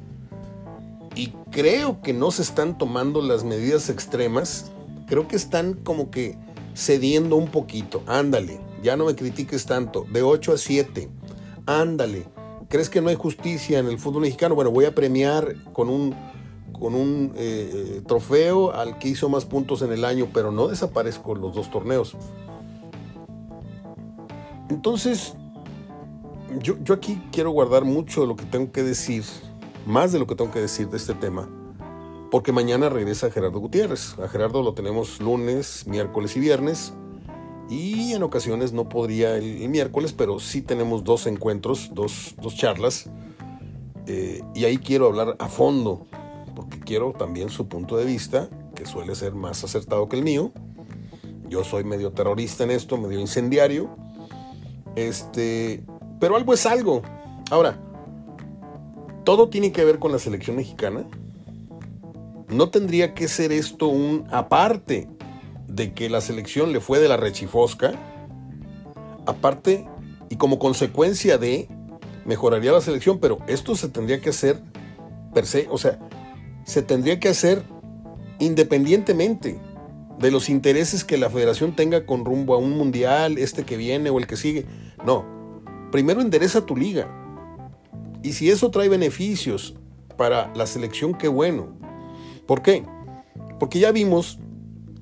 y 1.17 1.33
creo 1.51 2.01
que 2.01 2.13
no 2.13 2.31
se 2.31 2.43
están 2.43 2.79
tomando 2.79 3.23
las 3.23 3.43
medidas 3.43 3.89
extremas, 3.89 4.71
creo 5.09 5.27
que 5.27 5.35
están 5.35 5.75
como 5.75 6.13
que 6.13 6.37
cediendo 6.77 7.35
un 7.35 7.49
poquito, 7.49 8.05
ándale, 8.07 8.61
ya 8.85 8.97
no 8.97 9.07
me 9.07 9.17
critiques 9.17 9.67
tanto, 9.67 10.07
de 10.13 10.23
8 10.23 10.53
a 10.53 10.59
7, 10.59 11.09
ándale, 11.67 12.27
¿crees 12.69 12.91
que 12.91 13.01
no 13.01 13.09
hay 13.09 13.17
justicia 13.17 13.79
en 13.79 13.87
el 13.87 13.99
fútbol 13.99 14.23
mexicano? 14.23 14.55
Bueno, 14.55 14.71
voy 14.71 14.85
a 14.85 14.95
premiar 14.95 15.55
con 15.73 15.89
un, 15.89 16.15
con 16.73 16.95
un 16.95 17.33
eh, 17.37 18.03
trofeo 18.07 18.73
al 18.73 18.99
que 18.99 19.09
hizo 19.09 19.29
más 19.29 19.45
puntos 19.45 19.83
en 19.83 19.93
el 19.93 20.05
año, 20.05 20.29
pero 20.33 20.51
no 20.51 20.69
desaparezco 20.69 21.35
los 21.35 21.55
dos 21.55 21.71
torneos. 21.71 22.17
Entonces, 24.71 25.35
yo, 26.61 26.77
aquí 26.95 27.21
quiero 27.33 27.51
guardar 27.51 27.85
mucho 27.85 28.23
de 28.23 28.27
lo 28.27 28.37
que 28.37 28.45
tengo 28.45 28.73
que 28.73 28.83
decir, 28.83 29.25
más 29.87 30.13
de 30.13 30.19
lo 30.19 30.27
que 30.27 30.35
tengo 30.35 30.51
que 30.51 30.61
decir 30.61 30.89
de 30.89 30.97
este 30.97 31.15
tema, 31.15 31.49
porque 32.31 32.53
mañana 32.53 32.89
regresa 32.89 33.31
Gerardo 33.31 33.61
Gutiérrez. 33.61 34.19
A 34.19 34.29
Gerardo 34.29 34.63
lo 34.63 34.75
tenemos 34.75 35.21
lunes, 35.21 35.87
miércoles 35.87 36.37
y 36.37 36.41
viernes, 36.41 36.93
y 37.69 38.13
en 38.13 38.23
ocasiones 38.23 38.73
no 38.73 38.89
podría 38.89 39.37
el, 39.37 39.69
miércoles, 39.69 40.13
pero 40.13 40.41
sí 40.41 40.63
tenemos 40.63 41.05
dos 41.05 41.27
encuentros, 41.27 41.91
dos, 41.93 42.35
charlas, 42.57 43.11
eh, 44.07 44.43
y 44.55 44.65
ahí 44.65 44.79
quiero 44.79 45.07
hablar 45.07 45.37
a 45.39 45.49
fondo, 45.49 46.07
porque 46.55 46.79
quiero 46.81 47.13
también 47.13 47.49
su 47.49 47.69
punto 47.69 47.97
de 47.97 48.05
vista, 48.05 48.49
que 48.75 48.87
suele 48.87 49.15
ser 49.15 49.35
más 49.35 49.65
acertado 49.65 50.09
que 50.09 50.17
el 50.17 50.23
mío. 50.23 50.53
Yo 51.49 51.65
soy 51.65 51.85
medio 51.85 52.13
terrorista 52.13 52.65
en 52.65 52.71
esto, 52.71 52.97
medio 52.97 53.21
incendiario 53.21 54.05
este, 54.97 55.83
pero 56.21 56.37
algo 56.37 56.55
es 56.55 56.67
algo. 56.67 57.03
Ahora, 57.51 57.79
todo 59.25 59.49
tiene 59.49 59.73
que 59.73 59.85
ver 59.85 59.99
con 59.99 60.13
la 60.13 60.19
selección 60.19 60.57
mexicana. 60.57 61.07
No 62.49 62.71
tendría 62.71 63.15
que 63.15 63.29
ser 63.29 63.53
esto 63.53 63.89
un 63.89 64.27
aparte 64.31 65.09
de 65.69 65.93
que 65.93 66.09
la 66.09 66.21
selección 66.21 66.73
le 66.73 66.81
fue 66.81 66.99
de 66.99 67.09
la 67.09 67.17
rechifosca. 67.17 67.93
Aparte 69.27 69.87
y 70.29 70.37
como 70.37 70.59
consecuencia 70.59 71.39
de 71.39 71.69
mejoraría 72.25 72.73
la 72.73 72.81
selección, 72.81 73.19
pero 73.19 73.39
esto 73.47 73.77
se 73.77 73.89
tendría 73.89 74.21
que 74.21 74.31
hacer 74.31 74.61
per 75.33 75.47
se, 75.47 75.69
o 75.71 75.79
sea, 75.79 75.99
se 76.65 76.83
tendría 76.83 77.21
que 77.21 77.29
hacer 77.29 77.63
independientemente 78.39 79.61
de 80.19 80.31
los 80.31 80.49
intereses 80.49 81.05
que 81.05 81.19
la 81.19 81.29
federación 81.29 81.75
tenga 81.75 82.07
con 82.07 82.25
rumbo 82.25 82.55
a 82.55 82.59
un 82.59 82.77
mundial, 82.77 83.39
este 83.39 83.65
que 83.65 83.77
viene 83.77 84.11
o 84.11 84.19
el 84.19 84.27
que 84.27 84.37
sigue. 84.37 84.67
No, 85.05 85.25
primero 85.91 86.21
endereza 86.21 86.65
tu 86.65 86.77
liga. 86.77 87.09
Y 88.23 88.33
si 88.33 88.51
eso 88.51 88.71
trae 88.71 88.89
beneficios 88.89 89.75
para 90.17 90.53
la 90.55 90.67
selección, 90.67 91.15
qué 91.15 91.29
bueno. 91.29 91.77
¿Por 92.47 92.63
qué? 92.63 92.85
Porque 93.59 93.79
ya 93.79 93.93
vimos 93.93 94.39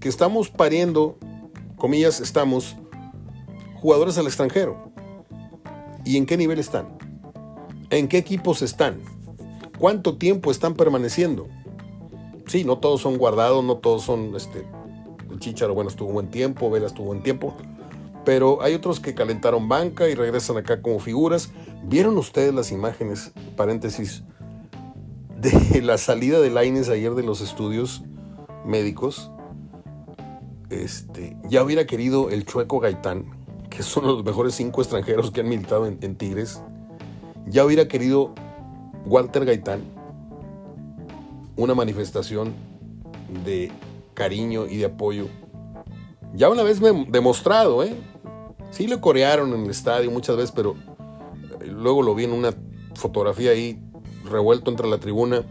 que 0.02 0.08
estamos 0.08 0.50
pariendo, 0.50 1.16
comillas, 1.76 2.20
estamos 2.20 2.76
jugadores 3.76 4.18
al 4.18 4.26
extranjero. 4.26 4.90
¿Y 6.04 6.16
en 6.16 6.26
qué 6.26 6.36
nivel 6.36 6.58
están? 6.58 6.98
¿En 7.88 8.08
qué 8.08 8.18
equipos 8.18 8.62
están? 8.62 9.00
¿Cuánto 9.78 10.18
tiempo 10.18 10.50
están 10.50 10.74
permaneciendo? 10.74 11.46
Sí, 12.48 12.64
no 12.64 12.78
todos 12.78 13.00
son 13.00 13.16
guardados, 13.16 13.64
no 13.64 13.76
todos 13.76 14.02
son 14.02 14.34
este, 14.34 14.66
el 15.30 15.38
Chicharo, 15.38 15.72
bueno, 15.72 15.88
estuvo 15.88 16.10
buen 16.10 16.32
tiempo, 16.32 16.68
Vela 16.68 16.88
estuvo 16.88 17.06
buen 17.06 17.22
tiempo. 17.22 17.54
Pero 18.24 18.60
hay 18.60 18.74
otros 18.74 18.98
que 18.98 19.14
calentaron 19.14 19.68
banca 19.68 20.08
y 20.08 20.16
regresan 20.16 20.56
acá 20.56 20.82
como 20.82 20.98
figuras. 20.98 21.50
¿Vieron 21.84 22.18
ustedes 22.18 22.52
las 22.52 22.72
imágenes, 22.72 23.30
paréntesis, 23.56 24.24
de 25.40 25.80
la 25.80 25.96
salida 25.96 26.40
de 26.40 26.50
Laines 26.50 26.88
ayer 26.88 27.14
de 27.14 27.22
los 27.22 27.40
estudios 27.40 28.02
médicos? 28.66 29.30
Este, 30.72 31.36
ya 31.50 31.62
hubiera 31.62 31.84
querido 31.86 32.30
el 32.30 32.46
Chueco 32.46 32.80
Gaitán, 32.80 33.26
que 33.68 33.82
son 33.82 34.06
los 34.06 34.24
mejores 34.24 34.54
cinco 34.54 34.80
extranjeros 34.80 35.30
que 35.30 35.42
han 35.42 35.48
militado 35.48 35.86
en, 35.86 36.16
Tigres. 36.16 36.62
Ya 37.46 37.66
hubiera 37.66 37.88
querido 37.88 38.34
Walter 39.04 39.44
Gaitán 39.44 39.82
una 41.56 41.74
manifestación 41.74 42.54
de 43.44 43.70
cariño 44.14 44.66
y 44.66 44.78
de 44.78 44.86
apoyo. 44.86 45.26
Ya 46.32 46.48
una 46.48 46.62
vez 46.62 46.80
me 46.80 47.04
demostrado, 47.06 47.84
¿eh? 47.84 47.94
Sí 48.70 48.86
lo 48.86 49.02
corearon 49.02 49.52
en 49.52 49.64
el 49.64 49.70
estadio 49.70 50.10
muchas 50.10 50.36
veces, 50.36 50.52
pero 50.52 50.74
eh, 51.60 51.66
luego 51.66 52.02
lo 52.02 52.14
vi 52.14 52.24
en 52.24 52.32
una 52.32 52.54
fotografía 52.94 53.50
ahí 53.50 53.78
revuelto 54.24 54.70
entre 54.70 54.88
la 54.88 54.96
tribuna, 54.96 55.44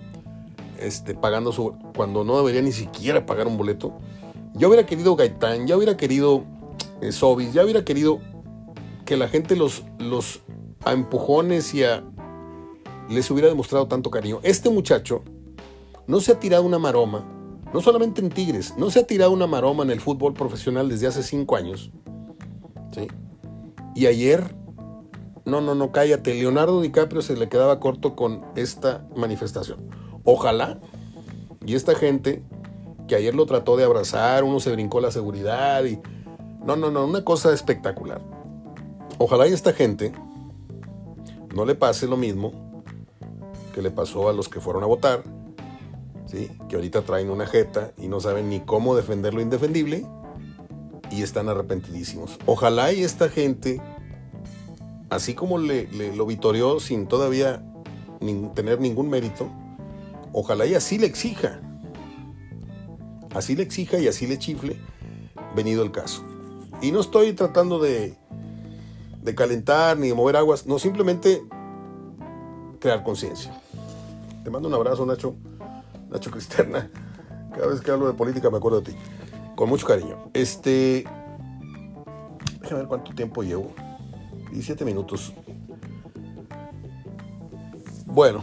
este, 0.79 1.13
pagando 1.13 1.51
su. 1.51 1.75
cuando 1.95 2.23
no 2.23 2.37
debería 2.37 2.63
ni 2.63 2.71
siquiera 2.71 3.27
pagar 3.27 3.45
un 3.45 3.57
boleto. 3.57 3.93
Yo 4.53 4.67
hubiera 4.67 4.85
querido 4.85 5.15
Gaitán, 5.15 5.67
ya 5.67 5.77
hubiera 5.77 5.97
querido 5.97 6.43
eh, 7.01 7.11
Sobis, 7.11 7.53
ya 7.53 7.63
hubiera 7.63 7.85
querido 7.85 8.19
que 9.05 9.17
la 9.17 9.27
gente 9.27 9.55
los, 9.55 9.83
los 9.97 10.41
empujones 10.85 11.73
y 11.73 11.83
les 13.09 13.31
hubiera 13.31 13.47
demostrado 13.47 13.87
tanto 13.87 14.11
cariño. 14.11 14.39
Este 14.43 14.69
muchacho 14.69 15.23
no 16.07 16.19
se 16.19 16.33
ha 16.33 16.39
tirado 16.39 16.63
una 16.63 16.79
maroma 16.79 17.25
no 17.73 17.81
solamente 17.81 18.21
en 18.21 18.29
Tigres, 18.29 18.73
no 18.77 18.89
se 18.89 18.99
ha 18.99 19.07
tirado 19.07 19.31
una 19.31 19.47
maroma 19.47 19.83
en 19.83 19.91
el 19.91 20.01
fútbol 20.01 20.33
profesional 20.33 20.89
desde 20.89 21.07
hace 21.07 21.23
cinco 21.23 21.55
años. 21.55 21.91
¿sí? 22.93 23.07
Y 23.95 24.07
ayer, 24.07 24.55
no, 25.45 25.61
no, 25.61 25.75
no, 25.75 25.91
cállate, 25.91 26.33
Leonardo 26.33 26.81
DiCaprio 26.81 27.21
se 27.21 27.37
le 27.37 27.49
quedaba 27.49 27.79
corto 27.79 28.15
con 28.15 28.43
esta 28.55 29.07
manifestación. 29.15 29.89
Ojalá, 30.23 30.79
y 31.65 31.75
esta 31.75 31.95
gente 31.95 32.43
que 33.11 33.17
ayer 33.17 33.35
lo 33.35 33.45
trató 33.45 33.75
de 33.75 33.83
abrazar, 33.83 34.45
uno 34.45 34.61
se 34.61 34.71
brincó 34.71 35.01
la 35.01 35.11
seguridad 35.11 35.83
y... 35.83 35.99
No, 36.65 36.77
no, 36.77 36.91
no, 36.91 37.05
una 37.05 37.25
cosa 37.25 37.53
espectacular. 37.53 38.21
Ojalá 39.17 39.49
y 39.49 39.51
esta 39.51 39.73
gente 39.73 40.13
no 41.53 41.65
le 41.65 41.75
pase 41.75 42.07
lo 42.07 42.15
mismo 42.15 42.83
que 43.75 43.81
le 43.81 43.91
pasó 43.91 44.29
a 44.29 44.33
los 44.33 44.47
que 44.47 44.61
fueron 44.61 44.83
a 44.83 44.85
votar 44.85 45.23
que 46.69 46.75
ahorita 46.75 47.01
traen 47.01 47.29
una 47.29 47.45
jeta 47.45 47.91
y 47.97 48.07
no 48.07 48.19
saben 48.19 48.49
ni 48.49 48.61
cómo 48.61 48.95
defender 48.95 49.33
lo 49.33 49.41
indefendible 49.41 50.05
y 51.11 51.23
están 51.23 51.49
arrepentidísimos. 51.49 52.39
Ojalá 52.45 52.93
y 52.93 53.03
esta 53.03 53.27
gente, 53.27 53.81
así 55.09 55.33
como 55.33 55.57
le, 55.57 55.89
lo 56.15 56.25
vitoreó 56.25 56.79
sin 56.79 57.07
todavía 57.07 57.61
tener 58.55 58.79
ningún 58.79 59.09
mérito, 59.09 59.49
ojalá 60.31 60.65
y 60.65 60.75
así 60.75 60.97
le 60.97 61.07
exija. 61.07 61.59
Así 63.33 63.55
le 63.55 63.63
exija 63.63 63.99
y 63.99 64.07
así 64.07 64.27
le 64.27 64.37
chifle, 64.37 64.77
venido 65.55 65.83
el 65.83 65.91
caso. 65.91 66.23
Y 66.81 66.91
no 66.91 66.99
estoy 66.99 67.33
tratando 67.33 67.79
de, 67.79 68.15
de 69.21 69.35
calentar 69.35 69.97
ni 69.97 70.09
de 70.09 70.13
mover 70.13 70.35
aguas, 70.35 70.65
no, 70.65 70.79
simplemente 70.79 71.41
crear 72.79 73.03
conciencia. 73.03 73.53
Te 74.43 74.49
mando 74.49 74.67
un 74.67 74.73
abrazo, 74.73 75.05
Nacho. 75.05 75.35
Nacho 76.09 76.31
Cristerna. 76.31 76.89
Cada 77.53 77.67
vez 77.67 77.81
que 77.81 77.91
hablo 77.91 78.07
de 78.07 78.13
política 78.13 78.49
me 78.49 78.57
acuerdo 78.57 78.81
de 78.81 78.91
ti. 78.91 78.97
Con 79.55 79.69
mucho 79.69 79.85
cariño. 79.85 80.29
Este. 80.33 81.05
Déjame 82.61 82.81
ver 82.81 82.87
cuánto 82.87 83.13
tiempo 83.13 83.43
llevo. 83.43 83.73
17 84.51 84.83
minutos. 84.83 85.33
Bueno. 88.05 88.41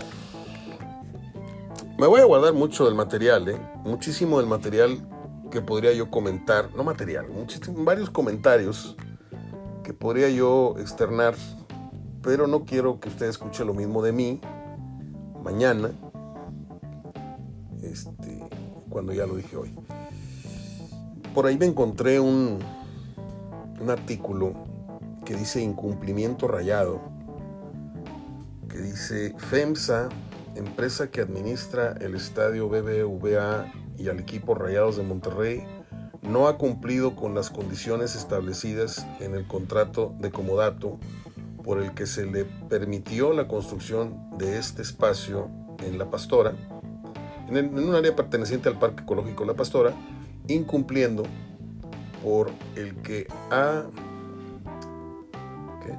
Me 1.99 2.07
voy 2.07 2.21
a 2.21 2.25
guardar 2.27 2.55
mucho 2.55 2.85
del 2.85 2.95
material, 2.95 3.49
¿eh? 3.49 3.61
Muchísimo 3.83 4.39
del 4.39 4.47
material 4.47 5.05
que 5.51 5.61
podría 5.61 5.93
yo 5.93 6.09
comentar. 6.13 6.73
No 6.77 6.85
material, 6.85 7.27
varios 7.79 8.09
comentarios 8.09 8.97
que 9.83 9.93
podría 9.93 10.29
yo 10.29 10.77
externar. 10.79 11.35
Pero 12.23 12.47
no 12.47 12.65
quiero 12.65 13.01
que 13.01 13.09
usted 13.09 13.27
escuche 13.27 13.65
lo 13.65 13.75
mismo 13.75 14.01
de 14.01 14.13
mí 14.13 14.41
mañana 15.43 15.91
este, 17.83 18.49
cuando 18.89 19.13
ya 19.13 19.27
lo 19.27 19.35
dije 19.35 19.57
hoy. 19.57 19.75
Por 21.35 21.47
ahí 21.47 21.59
me 21.59 21.67
encontré 21.67 22.21
un, 22.21 22.61
un 23.81 23.91
artículo 23.91 24.53
que 25.25 25.35
dice 25.35 25.61
incumplimiento 25.61 26.47
rayado, 26.47 27.01
que 28.69 28.79
dice 28.79 29.35
FEMSA, 29.37 30.11
empresa 30.59 31.11
que 31.11 31.21
administra 31.21 31.95
el 32.01 32.15
estadio 32.15 32.69
BBVA 32.69 33.73
y 33.97 34.09
al 34.09 34.21
equipo 34.21 34.55
Rayados 34.55 34.97
de 34.97 35.03
Monterrey, 35.03 35.65
no 36.23 36.49
ha 36.49 36.59
cumplido 36.59 37.17
con 37.17 37.35
las 37.35 37.51
condiciones 37.51 38.17
establecidas 38.17 39.07
en 39.21 39.35
el 39.35 39.47
contrato 39.47 40.15
de 40.19 40.31
comodato 40.31 40.99
por 41.65 41.81
el 41.81 41.95
que 41.95 42.07
se 42.07 42.27
le 42.27 42.45
permitió 42.45 43.33
la 43.33 43.49
construcción 43.49 44.37
de 44.37 44.59
este 44.59 44.83
espacio 44.83 45.49
en 45.85 45.99
La 45.99 46.11
Pastora 46.11 46.55
en, 47.57 47.79
un 47.79 47.95
área 47.95 48.15
perteneciente 48.15 48.69
al 48.69 48.79
Parque 48.79 49.03
Ecológico 49.03 49.45
La 49.45 49.55
Pastora, 49.55 49.95
incumpliendo 50.47 51.25
por 52.23 52.51
el 52.77 52.95
que 52.97 53.27
ha... 53.51 53.85
¿qué? 55.85 55.99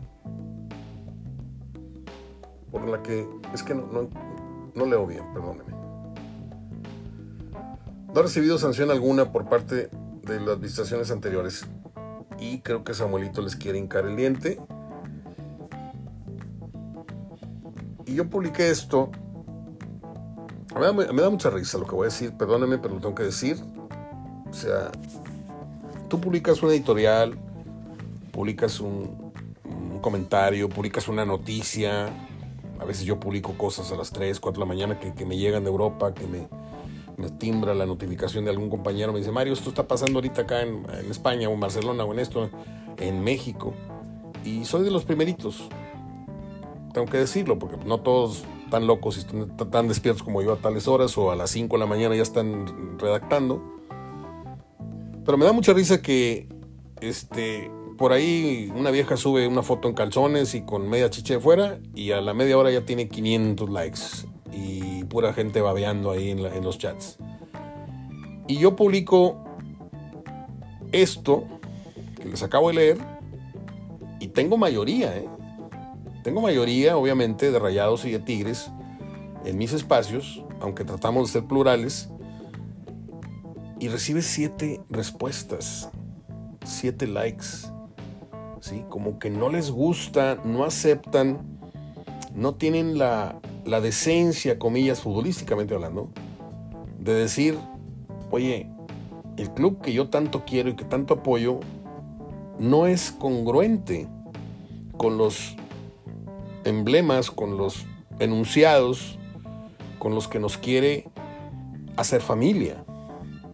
Por 2.71 2.87
la 2.87 3.01
que... 3.01 3.27
Es 3.53 3.63
que 3.63 3.73
no, 3.73 4.09
leo 4.85 5.05
bien, 5.05 5.23
perdóneme. 5.33 5.71
No 8.13 8.19
ha 8.19 8.23
recibido 8.23 8.57
sanción 8.57 8.91
alguna 8.91 9.31
por 9.31 9.47
parte 9.47 9.89
de 10.23 10.39
las 10.39 10.55
administraciones 10.55 11.11
anteriores. 11.11 11.65
Y 12.39 12.59
creo 12.59 12.83
que 12.83 12.93
Samuelito 12.93 13.41
les 13.41 13.55
quiere 13.55 13.77
hincar 13.77 14.05
el 14.05 14.15
diente. 14.15 14.59
Y 18.05 18.15
yo 18.15 18.29
publiqué 18.29 18.69
esto 18.69 19.11
me 20.79 21.21
da, 21.21 21.29
mucha 21.29 21.49
risa 21.49 21.77
lo 21.77 21.85
que 21.85 21.95
voy 21.95 22.03
a 22.03 22.09
decir, 22.09 22.31
perdónenme, 22.33 22.77
pero 22.77 22.95
lo 22.95 23.01
tengo 23.01 23.15
que 23.15 23.23
decir. 23.23 23.57
O 24.49 24.53
sea, 24.53 24.91
tú 26.07 26.21
publicas 26.21 26.61
una 26.63 26.73
editorial, 26.73 27.37
publicas 28.31 28.79
un, 28.79 29.31
comentario, 30.01 30.69
publicas 30.69 31.07
una 31.07 31.25
noticia. 31.25 32.07
A 32.79 32.85
veces 32.85 33.05
yo 33.05 33.19
publico 33.19 33.53
cosas 33.57 33.91
a 33.91 33.95
las 33.95 34.11
3, 34.11 34.39
4 34.39 34.59
de 34.59 34.65
la 34.65 34.73
mañana 34.73 34.99
que, 34.99 35.25
me 35.25 35.37
llegan 35.37 35.63
de 35.63 35.69
Europa, 35.69 36.13
que 36.13 36.25
me, 36.27 36.47
timbra 37.37 37.73
la 37.73 37.85
notificación 37.85 38.45
de 38.45 38.51
algún 38.51 38.69
compañero. 38.69 39.11
Me 39.11 39.19
dice, 39.19 39.31
Mario, 39.31 39.53
esto 39.53 39.69
está 39.69 39.87
pasando 39.87 40.19
ahorita 40.19 40.41
acá 40.41 40.61
en, 40.61 40.85
en 40.91 41.11
España 41.11 41.49
o 41.49 41.53
en 41.53 41.59
Barcelona 41.59 42.05
o 42.05 42.13
en 42.13 42.19
esto, 42.19 42.49
en 42.97 43.23
México. 43.23 43.73
Y 44.45 44.65
soy 44.65 44.83
de 44.83 44.91
los 44.91 45.03
primeritos. 45.03 45.67
Tengo 46.93 47.07
que 47.07 47.17
decirlo, 47.17 47.59
porque 47.59 47.77
no 47.85 47.99
todos 47.99 48.45
tan 48.69 48.87
locos 48.87 49.17
y 49.17 49.19
están 49.19 49.57
tan 49.69 49.87
despiertos 49.87 50.23
como 50.23 50.41
yo 50.41 50.53
a 50.53 50.57
tales 50.57 50.87
horas 50.87 51.17
o 51.17 51.31
a 51.31 51.35
las 51.35 51.49
5 51.51 51.75
de 51.75 51.79
la 51.79 51.85
mañana 51.85 52.15
ya 52.15 52.21
están 52.21 52.97
redactando. 52.97 53.61
Pero 55.25 55.37
me 55.37 55.45
da 55.45 55.51
mucha 55.51 55.73
risa 55.73 56.01
que 56.01 56.47
este, 57.01 57.69
por 57.99 58.13
ahí 58.13 58.71
una 58.73 58.91
vieja 58.91 59.17
sube 59.17 59.45
una 59.45 59.61
foto 59.61 59.89
en 59.89 59.93
calzones 59.93 60.55
y 60.55 60.61
con 60.61 60.87
media 60.89 61.09
chiche 61.09 61.33
de 61.33 61.39
fuera 61.41 61.79
y 61.93 62.11
a 62.13 62.21
la 62.21 62.33
media 62.33 62.57
hora 62.57 62.71
ya 62.71 62.85
tiene 62.85 63.09
500 63.09 63.69
likes 63.69 63.99
y 64.53 65.03
pura 65.03 65.33
gente 65.33 65.59
babeando 65.59 66.09
ahí 66.09 66.31
en, 66.31 66.39
en 66.39 66.63
los 66.63 66.77
chats. 66.77 67.17
Y 68.47 68.57
yo 68.57 68.77
publico 68.77 69.43
esto 70.93 71.43
que 72.15 72.29
les 72.29 72.41
acabo 72.41 72.69
de 72.69 72.73
leer 72.75 72.97
y 74.21 74.29
tengo 74.29 74.55
mayoría, 74.57 75.17
¿eh? 75.17 75.27
Tengo 76.23 76.39
mayoría, 76.39 76.95
obviamente, 76.95 77.51
de 77.51 77.59
rayados 77.59 78.05
y 78.05 78.11
de 78.11 78.19
tigres 78.19 78.71
en 79.43 79.57
mis 79.57 79.73
espacios, 79.73 80.43
aunque 80.61 80.85
tratamos 80.85 81.27
de 81.27 81.39
ser 81.39 81.47
plurales. 81.49 82.09
y 83.81 83.87
recibe 83.87 84.21
siete 84.21 84.81
respuestas, 84.89 85.89
siete 86.65 87.07
likes. 87.07 87.78
Como 88.89 89.19
que 89.19 89.29
no 89.29 89.49
les 89.49 89.71
gusta, 89.71 90.39
no 90.43 90.63
aceptan, 90.63 91.39
no 92.33 92.55
tienen 92.55 92.97
la, 92.97 93.39
la 93.65 93.81
decencia, 93.81 94.59
comillas, 94.59 95.01
futbolísticamente 95.01 95.73
hablando, 95.73 96.09
de 96.99 97.13
decir, 97.13 97.57
oye, 98.31 98.69
el 99.37 99.51
club 99.51 99.81
que 99.81 99.93
yo 99.93 100.09
tanto 100.09 100.43
quiero 100.45 100.69
y 100.69 100.75
que 100.75 100.85
tanto 100.85 101.15
apoyo 101.15 101.59
no 102.59 102.87
es 102.87 103.11
congruente 103.11 104.07
con 104.97 105.17
los 105.17 105.55
emblemas, 106.65 107.31
con 107.31 107.57
los 107.57 107.85
enunciados, 108.19 109.17
con 109.97 110.13
los 110.13 110.27
que 110.27 110.39
nos 110.39 110.57
quiere 110.57 111.07
hacer 111.95 112.21
familia. 112.21 112.83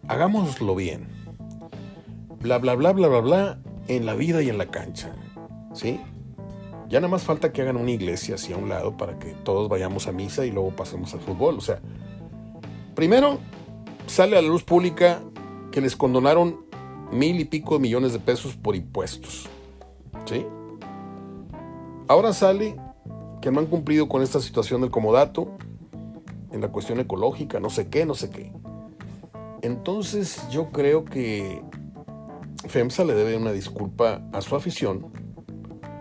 Hagámoslo 0.08 0.74
bien. 0.74 1.08
Bla, 2.40 2.58
bla, 2.58 2.74
bla, 2.74 2.92
bla, 2.92 3.08
bla, 3.08 3.20
bla, 3.20 3.58
en 3.88 4.06
la 4.06 4.14
vida 4.14 4.42
y 4.42 4.48
en 4.48 4.58
la 4.58 4.66
cancha. 4.66 5.14
¿Sí? 5.74 6.00
Ya 6.88 7.00
nada 7.00 7.10
más 7.10 7.24
falta 7.24 7.52
que 7.52 7.62
hagan 7.62 7.76
una 7.76 7.90
iglesia 7.90 8.36
así 8.36 8.52
a 8.52 8.56
un 8.56 8.68
lado 8.68 8.96
para 8.96 9.18
que 9.18 9.32
todos 9.32 9.68
vayamos 9.68 10.06
a 10.06 10.12
misa 10.12 10.46
y 10.46 10.50
luego 10.50 10.70
pasemos 10.70 11.12
al 11.14 11.20
fútbol. 11.20 11.58
O 11.58 11.60
sea, 11.60 11.80
primero 12.94 13.38
sale 14.06 14.38
a 14.38 14.42
la 14.42 14.48
luz 14.48 14.62
pública 14.62 15.20
que 15.72 15.80
les 15.80 15.96
condonaron 15.96 16.64
mil 17.10 17.40
y 17.40 17.44
pico 17.44 17.74
de 17.74 17.80
millones 17.80 18.12
de 18.12 18.20
pesos 18.20 18.54
por 18.54 18.76
impuestos. 18.76 19.48
¿Sí? 20.24 20.46
Ahora 22.08 22.32
sale 22.32 22.76
que 23.42 23.50
no 23.50 23.60
han 23.60 23.66
cumplido 23.66 24.08
con 24.08 24.22
esta 24.22 24.40
situación 24.40 24.80
del 24.80 24.90
comodato 24.90 25.56
en 26.52 26.60
la 26.60 26.68
cuestión 26.68 27.00
ecológica, 27.00 27.60
no 27.60 27.68
sé 27.68 27.88
qué, 27.88 28.06
no 28.06 28.14
sé 28.14 28.30
qué. 28.30 28.52
Entonces 29.62 30.48
yo 30.50 30.70
creo 30.70 31.04
que 31.04 31.62
FEMSA 32.68 33.04
le 33.04 33.14
debe 33.14 33.36
una 33.36 33.52
disculpa 33.52 34.22
a 34.32 34.40
su 34.40 34.56
afición, 34.56 35.06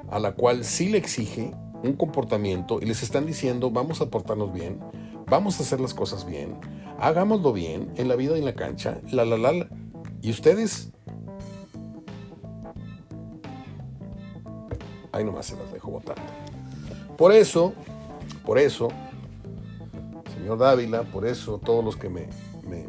a 0.09 0.19
la 0.19 0.33
cual 0.33 0.63
sí 0.63 0.89
le 0.89 0.97
exige 0.97 1.53
un 1.83 1.93
comportamiento 1.93 2.79
y 2.81 2.85
les 2.85 3.03
están 3.03 3.25
diciendo 3.25 3.69
vamos 3.71 4.01
a 4.01 4.09
portarnos 4.09 4.53
bien, 4.53 4.79
vamos 5.27 5.59
a 5.59 5.63
hacer 5.63 5.79
las 5.79 5.93
cosas 5.93 6.25
bien, 6.25 6.57
hagámoslo 6.99 7.53
bien 7.53 7.91
en 7.95 8.07
la 8.07 8.15
vida 8.15 8.35
y 8.35 8.39
en 8.39 8.45
la 8.45 8.55
cancha, 8.55 8.99
la 9.11 9.25
la 9.25 9.37
la. 9.37 9.67
Y 10.21 10.31
ustedes, 10.31 10.91
ahí 15.11 15.23
nomás 15.23 15.45
se 15.47 15.57
las 15.57 15.71
dejo 15.71 15.91
votando. 15.91 16.23
Por 17.17 17.31
eso, 17.31 17.73
por 18.45 18.57
eso, 18.57 18.89
señor 20.37 20.57
Dávila, 20.57 21.03
por 21.03 21.25
eso 21.25 21.59
todos 21.59 21.83
los 21.83 21.95
que 21.95 22.09
me, 22.09 22.27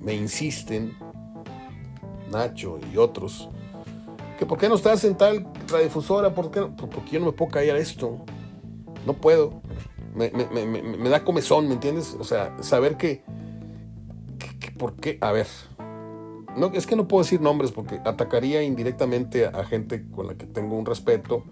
me, 0.02 0.14
insisten, 0.14 0.96
Nacho 2.30 2.78
y 2.92 2.96
otros, 2.96 3.48
que 4.36 4.46
por 4.46 4.58
qué 4.58 4.68
no 4.68 4.74
estás 4.74 5.04
en 5.04 5.16
tal 5.16 5.46
radiodifusora, 5.68 6.34
¿Por 6.34 6.50
qué, 6.50 6.60
porque 6.60 7.12
yo 7.12 7.20
no 7.20 7.26
me 7.26 7.32
puedo 7.32 7.50
caer 7.50 7.76
a 7.76 7.78
esto, 7.78 8.18
no 9.06 9.14
puedo, 9.14 9.62
me, 10.14 10.30
me, 10.30 11.08
da 11.08 11.24
comezón, 11.24 11.68
¿me 11.68 11.74
entiendes? 11.74 12.16
O 12.18 12.24
sea, 12.24 12.56
saber 12.62 12.96
que, 12.96 13.22
¿por 14.78 14.94
qué? 14.94 15.18
A 15.20 15.32
ver, 15.32 15.46
no, 16.56 16.66
es 16.72 16.86
que 16.86 16.96
no 16.96 17.08
puedo 17.08 17.22
decir 17.22 17.40
nombres 17.40 17.72
porque 17.72 18.00
atacaría 18.04 18.62
indirectamente 18.62 19.46
a, 19.46 19.64
gente 19.64 20.04
con 20.10 20.26
la 20.26 20.34
que 20.34 20.46
tengo 20.46 20.76
un 20.76 20.86
respeto, 20.86 21.44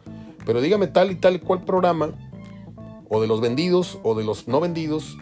pero 0.45 0.61
dígame 0.61 0.87
tal 0.87 1.11
y 1.11 1.17
tal 1.17 1.37
y 1.37 1.39
cual 1.39 1.63
programa, 1.65 2.13
o 3.09 3.21
de 3.21 3.27
los 3.27 3.41
vendidos 3.41 3.99
o 4.03 4.15
de 4.15 4.25
los 4.25 4.49
no 4.49 4.61
vendidos, 4.61 5.17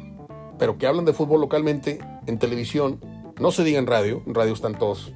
pero 0.59 0.78
que 0.78 0.86
hablan 0.86 1.05
de 1.05 1.12
fútbol 1.12 1.40
localmente 1.40 1.98
en 2.26 2.39
televisión, 2.39 3.01
no 3.40 3.51
se 3.51 3.64
diga 3.64 3.78
en 3.78 3.86
radio, 3.86 4.22
en 4.26 4.34
radio 4.34 4.52
están 4.52 4.78
todos 4.78 5.12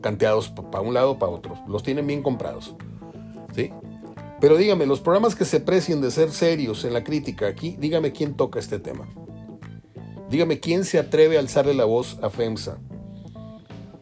canteados 0.00 0.48
para 0.48 0.80
un 0.80 0.94
lado 0.94 1.18
para 1.18 1.32
otro, 1.32 1.58
los 1.66 1.82
tienen 1.82 2.06
bien 2.06 2.22
comprados. 2.22 2.74
¿Sí? 3.54 3.72
Pero 4.40 4.56
dígame, 4.56 4.86
los 4.86 5.00
programas 5.00 5.34
que 5.34 5.44
se 5.44 5.60
precien 5.60 6.00
de 6.00 6.10
ser 6.10 6.30
serios 6.30 6.84
en 6.84 6.94
la 6.94 7.04
crítica 7.04 7.46
aquí, 7.46 7.76
dígame 7.78 8.12
quién 8.12 8.34
toca 8.34 8.58
este 8.58 8.78
tema. 8.78 9.06
Dígame 10.30 10.60
quién 10.60 10.84
se 10.84 10.98
atreve 10.98 11.36
a 11.36 11.40
alzarle 11.40 11.74
la 11.74 11.84
voz 11.84 12.18
a 12.22 12.30
FEMSA. 12.30 12.78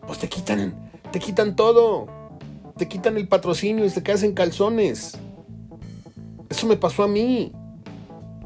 Pues 0.06 0.18
te 0.18 0.28
quitan, 0.28 0.90
te 1.10 1.18
quitan 1.18 1.56
todo. 1.56 2.06
Te 2.76 2.86
quitan 2.86 3.16
el 3.16 3.26
patrocinio 3.26 3.84
y 3.84 3.90
te 3.90 4.02
quedas 4.02 4.22
en 4.22 4.34
calzones. 4.34 5.18
Eso 6.48 6.66
me 6.66 6.76
pasó 6.76 7.02
a 7.02 7.08
mí. 7.08 7.52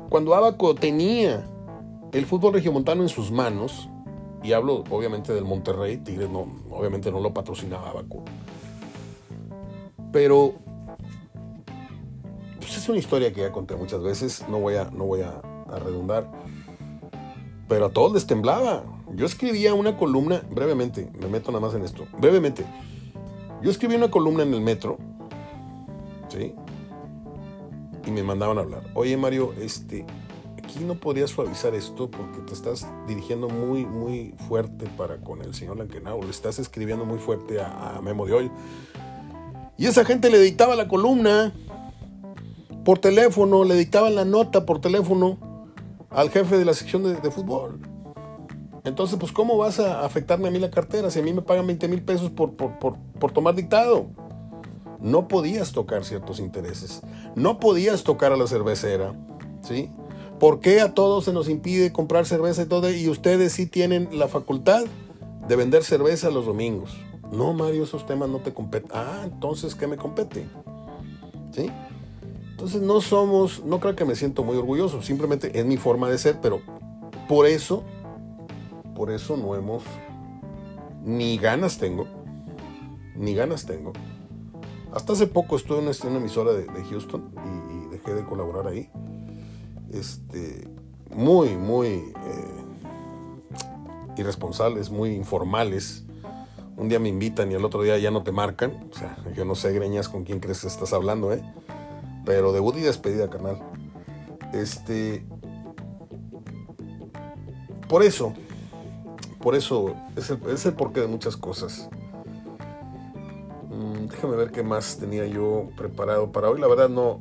Cuando 0.09 0.34
Abaco 0.34 0.74
tenía 0.74 1.46
el 2.12 2.24
fútbol 2.24 2.54
regiomontano 2.54 3.02
en 3.02 3.09
sus 3.09 3.30
manos, 3.30 3.88
y 4.43 4.52
hablo 4.52 4.85
obviamente 4.90 5.32
del 5.32 5.44
Monterrey, 5.44 5.98
Tigres 5.98 6.31
no, 6.31 6.47
obviamente 6.70 7.10
no 7.10 7.20
lo 7.20 7.32
patrocinaba. 7.32 8.02
Pero 10.12 10.55
pues 12.59 12.77
es 12.77 12.89
una 12.89 12.98
historia 12.98 13.32
que 13.32 13.40
ya 13.40 13.52
conté 13.52 13.77
muchas 13.77 14.02
veces, 14.02 14.44
no 14.48 14.59
voy 14.59 14.77
a, 14.77 14.85
no 14.85 15.05
voy 15.05 15.23
a, 15.23 15.43
redundar. 15.85 16.31
Pero 17.66 17.86
a 17.86 17.90
todos 17.90 18.12
les 18.12 18.27
temblaba. 18.27 18.85
Yo 19.14 19.24
escribía 19.24 19.74
una 19.74 19.97
columna, 19.97 20.43
brevemente, 20.51 21.10
me 21.19 21.28
meto 21.28 21.51
nada 21.51 21.64
más 21.64 21.74
en 21.74 21.85
esto, 21.85 22.06
brevemente. 22.19 22.64
Yo 23.62 23.70
escribí 23.70 23.94
una 23.94 24.10
columna 24.10 24.43
en 24.43 24.52
el 24.55 24.60
metro, 24.60 24.98
¿sí? 26.28 26.55
Y 28.06 28.10
me 28.10 28.23
mandaban 28.23 28.59
a 28.59 28.62
hablar. 28.62 28.82
Oye, 28.94 29.16
Mario, 29.16 29.55
este, 29.60 30.05
aquí 30.73 30.85
no 30.85 30.94
podrías 30.94 31.31
suavizar 31.31 31.74
esto 31.74 32.11
porque 32.11 32.39
te 32.40 32.55
estás 32.55 32.86
dirigiendo 33.07 33.49
muy, 33.49 33.85
muy 33.85 34.35
fuerte 34.49 34.86
para 34.97 35.19
con 35.19 35.43
el 35.43 35.55
señor 35.55 35.77
Lankenau. 35.77 36.23
Le 36.23 36.31
estás 36.31 36.59
escribiendo 36.59 37.05
muy 37.05 37.19
fuerte 37.19 37.61
a, 37.61 38.01
Memo 38.03 38.24
de 38.24 38.32
hoy. 38.32 38.51
Y 39.77 39.86
esa 39.86 40.05
gente 40.05 40.31
le 40.31 40.39
dictaba 40.39 40.74
la 40.74 40.89
columna 40.89 41.53
por 42.85 42.99
teléfono, 42.99 43.65
le 43.65 43.74
dictaban 43.74 44.15
la 44.15 44.24
nota 44.24 44.65
por 44.65 44.81
teléfono 44.81 45.39
al 46.09 46.31
jefe 46.31 46.57
de 46.57 46.65
la 46.65 46.73
sección 46.73 47.03
de, 47.03 47.31
fútbol. 47.31 47.78
Entonces, 48.85 49.19
pues, 49.19 49.31
¿cómo 49.31 49.59
vas 49.59 49.78
a 49.78 50.05
afectarme 50.05 50.49
a 50.49 50.51
mí 50.51 50.59
la 50.59 50.70
cartera 50.70 51.11
si 51.11 51.19
a 51.19 51.23
mí 51.23 51.35
me 51.35 51.43
pagan 51.43 51.66
20 51.66 51.86
mil 51.89 52.03
pesos 52.03 52.31
por, 52.31 52.55
por, 52.55 52.78
por 52.78 53.32
tomar 53.32 53.55
dictado? 53.55 54.07
No 55.01 55.28
podías 55.28 55.73
tocar 55.73 56.05
ciertos 56.05 56.40
intereses. 56.40 57.03
No 57.35 57.61
podías 57.61 58.05
tocar 58.05 58.32
a 58.32 58.36
la 58.39 58.47
cervecera. 58.47 59.15
¿Sí? 59.62 59.90
¿Por 60.43 60.59
qué 60.59 60.81
a 60.81 60.93
todos 60.93 61.27
se 61.27 61.32
nos 61.32 61.48
impide 61.48 61.93
comprar 61.93 62.27
cerveza 62.27 62.62
y 62.62 62.66
todo? 62.66 62.90
Y 62.90 63.09
ustedes 63.09 63.52
sí 63.52 63.66
tienen 63.66 64.09
la 64.10 64.27
facultad 64.27 64.82
de 65.47 65.55
vender 65.55 65.85
cerveza 65.85 66.32
los 66.32 66.47
domingos. 66.47 66.97
No, 67.31 67.52
Mario, 67.52 67.85
esos 67.85 68.06
temas 68.06 68.28
no 68.28 68.40
te 68.40 68.52
competen. 68.52 68.90
Ah, 68.93 69.20
entonces, 69.23 69.77
¿qué 69.77 69.86
me 69.86 69.97
compete? 69.97 70.44
¿Sí? 71.52 71.70
Entonces 72.51 72.82
no 72.82 73.01
somos, 73.01 73.64
no 73.64 73.78
creo 73.78 73.94
que 73.94 74.05
me 74.05 74.16
siento 74.16 74.43
muy 74.43 74.56
orgulloso, 74.56 75.01
simplemente 75.01 75.56
es 75.60 75.64
mi 75.64 75.77
forma 75.77 76.10
de 76.10 76.19
ser, 76.19 76.40
pero 76.43 76.60
por 77.28 77.47
eso, 77.47 77.85
por 78.97 79.12
eso 79.12 79.36
no 79.36 79.55
hemos, 79.55 79.85
ni 81.05 81.39
ganas 81.39 81.78
tengo, 81.78 82.09
ni 83.14 83.32
ganas 83.36 83.64
tengo. 83.64 83.93
Hasta 84.93 85.12
hace 85.12 85.28
poco 85.28 85.55
estuve 85.55 85.78
en 85.78 85.85
una, 85.85 86.19
emisora 86.19 86.52
de, 86.52 86.66
Houston 86.90 87.32
y 87.86 87.90
dejé 87.93 88.12
de 88.14 88.24
colaborar 88.24 88.66
ahí 88.66 88.90
este, 89.93 90.69
muy, 91.14 91.56
muy 91.56 91.86
eh, 91.86 92.12
irresponsables, 94.16 94.90
muy 94.90 95.14
informales. 95.14 96.05
Un 96.77 96.89
día 96.89 96.98
me 96.98 97.09
invitan 97.09 97.52
y 97.52 97.55
el 97.55 97.64
otro 97.64 97.82
día 97.82 97.98
ya 97.98 98.10
no 98.10 98.23
te 98.23 98.32
marcan. 98.32 98.89
O 98.90 98.94
sea, 98.97 99.16
yo 99.36 99.44
no 99.44 99.55
sé, 99.55 99.73
Greñas, 99.73 100.09
con 100.09 100.24
quién 100.24 100.40
crees 100.40 100.62
que 100.62 100.69
estás 100.69 100.93
hablando, 100.93 101.32
¿eh? 101.32 101.43
Pero 102.24 102.52
debut 102.52 102.77
y 102.77 102.81
despedida, 102.81 103.28
canal. 103.28 103.59
Este. 104.52 105.24
Por 107.89 108.02
eso, 108.02 108.32
por 109.43 109.55
eso, 109.55 109.94
es 110.16 110.31
el, 110.31 110.40
es 110.48 110.64
el 110.64 110.73
porqué 110.73 111.01
de 111.01 111.09
muchas 111.09 111.36
cosas. 111.36 111.90
Mm, 113.69 114.06
déjame 114.06 114.36
ver 114.36 114.51
qué 114.51 114.62
más 114.62 114.97
tenía 114.97 115.27
yo 115.27 115.69
preparado 115.77 116.32
para 116.32 116.48
hoy. 116.48 116.59
La 116.59 116.69
verdad 116.69 116.89
no, 116.89 117.20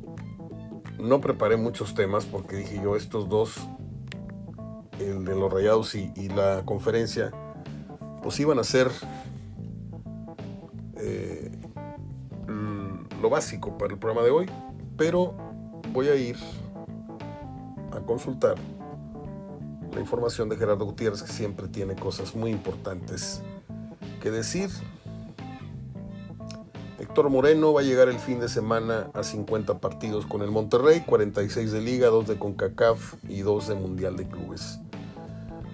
no 1.02 1.20
preparé 1.20 1.56
muchos 1.56 1.94
temas 1.94 2.24
porque 2.24 2.56
dije 2.56 2.80
yo 2.82 2.96
estos 2.96 3.28
dos, 3.28 3.56
el 4.98 5.24
de 5.24 5.34
los 5.34 5.52
rayados 5.52 5.94
y, 5.94 6.28
la 6.28 6.62
conferencia, 6.64 7.32
pues 8.22 8.38
iban 8.40 8.58
a 8.58 8.64
ser 8.64 8.88
eh, 10.96 11.50
lo 13.20 13.30
básico 13.30 13.76
para 13.78 13.92
el 13.92 13.98
programa 13.98 14.24
de 14.24 14.30
hoy, 14.30 14.50
pero 14.96 15.34
voy 15.92 16.08
a 16.08 16.16
ir 16.16 16.36
a 17.92 18.00
consultar 18.00 18.56
la 19.92 20.00
información 20.00 20.48
de 20.48 20.56
Gerardo 20.56 20.84
Gutiérrez 20.84 21.22
que 21.22 21.32
siempre 21.32 21.68
tiene 21.68 21.94
cosas 21.94 22.34
muy 22.34 22.50
importantes 22.50 23.42
que 24.20 24.30
decir 24.30 24.70
Héctor 27.02 27.30
Moreno 27.30 27.72
va 27.72 27.80
a 27.80 27.82
llegar 27.82 28.08
el 28.08 28.20
fin 28.20 28.38
de 28.38 28.48
semana 28.48 29.10
a 29.12 29.24
50 29.24 29.80
partidos 29.80 30.24
con 30.24 30.40
el 30.40 30.52
Monterrey, 30.52 31.02
46 31.04 31.72
de 31.72 31.80
Liga, 31.80 32.06
2 32.06 32.28
de 32.28 32.38
CONCACAF 32.38 33.14
y 33.28 33.40
2 33.40 33.66
de 33.66 33.74
Mundial 33.74 34.16
de 34.16 34.28
Clubes. 34.28 34.78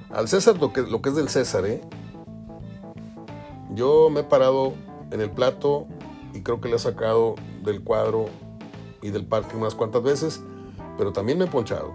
Al 0.08 0.26
César 0.26 0.56
lo 0.56 0.72
que, 0.72 0.80
es 0.80 1.14
del 1.14 1.28
César, 1.28 1.66
¿eh? 1.66 1.82
Yo 3.74 4.08
me 4.08 4.20
he 4.20 4.24
parado 4.24 4.72
en 5.10 5.20
el 5.20 5.30
plato 5.30 5.86
y 6.32 6.40
creo 6.40 6.62
que 6.62 6.70
le 6.70 6.76
he 6.76 6.78
sacado 6.78 7.34
del 7.62 7.84
cuadro 7.84 8.24
y 9.02 9.10
del 9.10 9.26
parque 9.26 9.54
unas 9.54 9.74
cuantas 9.74 10.02
veces, 10.02 10.40
pero 10.96 11.12
también 11.12 11.36
me 11.36 11.44
he 11.44 11.48
ponchado. 11.48 11.92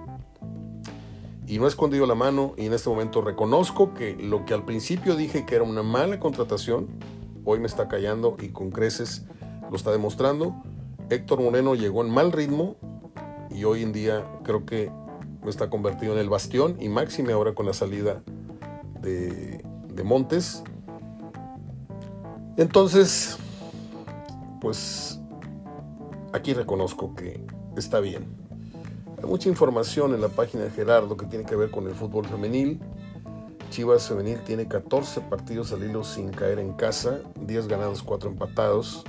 Y 1.48 1.58
no 1.58 1.66
he 1.66 1.70
escondido 1.70 2.06
la 2.06 2.14
mano 2.14 2.54
y 2.56 2.68
en 2.68 2.74
este 2.74 2.88
momento 2.88 3.22
reconozco 3.22 3.96
que 3.96 4.16
lo 4.16 4.46
que 4.46 4.54
al 4.54 4.64
principio 4.64 5.16
dije 5.16 5.44
que 5.48 5.56
era 5.56 5.64
una 5.64 5.82
mala 5.82 6.20
contratación, 6.20 6.88
hoy 7.45 7.60
me 7.60 7.68
está 7.68 7.88
callando 7.88 8.38
y 8.40 8.49
con 8.49 8.72
creces 8.72 9.26
lo 9.70 9.76
está 9.76 9.91
demostrando. 9.91 10.56
Héctor 11.10 11.41
Moreno 11.41 11.76
llegó 11.76 12.03
en 12.03 12.10
mal 12.10 12.32
ritmo 12.32 12.76
y 13.49 13.64
hoy 13.65 13.84
en 13.84 13.94
día 13.94 14.24
creo 14.44 14.65
que 14.65 14.91
está 15.48 15.70
convertido 15.70 16.14
en 16.14 16.20
el 16.20 16.30
bastión 16.30 16.78
y 16.80 16.90
máxime 16.90 17.34
ahora 17.34 17.53
con 17.53 17.65
la 17.65 17.74
salida 17.74 18.24
de, 19.02 19.64
de 19.90 20.03
Montes. 20.03 20.64
Entonces, 22.57 23.38
pues 24.61 25.20
aquí 26.32 26.53
reconozco 26.53 27.15
que 27.15 27.45
está 27.76 27.99
bien. 27.99 28.26
Hay 29.22 29.30
mucha 29.30 29.49
información 29.49 30.14
en 30.14 30.22
la 30.22 30.30
página 30.30 30.64
de 30.64 30.72
Gerardo 30.72 31.15
que 31.18 31.26
tiene 31.26 31.45
que 31.45 31.56
ver 31.56 31.72
con 31.72 31.88
el 31.88 31.95
fútbol 31.95 32.26
femenil. 32.26 32.80
Chivas 33.74 34.08
Femenil 34.08 34.40
tiene 34.44 34.68
14 34.68 35.22
partidos 35.22 35.72
al 35.74 35.84
hilo 35.84 36.04
sin 36.04 36.30
caer 36.30 36.60
en 36.60 36.74
casa, 36.74 37.22
10 37.40 37.68
ganados, 37.68 38.04
4 38.04 38.30
empatados. 38.30 39.04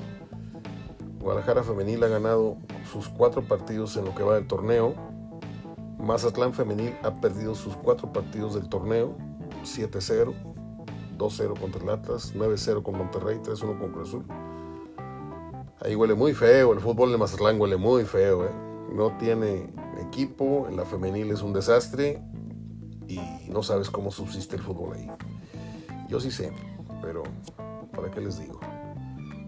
Guadalajara 1.20 1.62
Femenil 1.62 2.03
ha 2.03 2.09
ganado 2.09 2.57
sus 2.91 3.11
4 3.11 3.43
partidos 3.47 3.95
en 3.99 4.07
lo 4.07 4.15
que 4.15 4.23
va 4.23 4.36
del 4.36 4.47
torneo. 4.47 4.95
Mazatlán 5.99 6.55
Femenil 6.55 6.97
ha 7.03 7.12
perdido 7.20 7.55
sus 7.55 7.77
4 7.77 8.11
partidos 8.15 8.55
del 8.55 8.70
torneo, 8.70 9.15
7-0, 9.65 10.32
2-0 11.19 11.61
contra 11.61 11.82
el 11.82 11.91
Atlas, 11.91 12.32
9-0 12.35 12.82
con 12.82 12.97
Monterrey, 12.97 13.41
3-1 13.45 13.78
con 13.78 13.93
Cruz 13.93 14.09
Azul. 14.09 14.24
Ahí 15.82 15.95
huele 15.95 16.15
muy 16.15 16.32
feo, 16.32 16.73
el 16.73 16.81
fútbol 16.81 17.12
de 17.12 17.19
Mazatlán 17.19 17.61
huele 17.61 17.77
muy 17.77 18.07
feo. 18.07 18.47
¿eh? 18.47 18.51
No 18.91 19.15
tiene 19.19 19.70
equipo, 20.01 20.66
la 20.74 20.86
femenil 20.86 21.32
es 21.32 21.43
un 21.43 21.53
desastre 21.53 22.23
no 23.55 23.62
sabes 23.62 23.89
cómo 23.89 24.10
subsiste 24.10 24.56
el 24.56 24.62
fútbol 24.62 24.97
ahí. 24.97 25.09
Yo 26.09 26.18
sí 26.18 26.32
sé, 26.32 26.52
pero 27.01 27.22
¿para 27.94 28.10
qué 28.10 28.20
les 28.20 28.40
digo? 28.40 28.59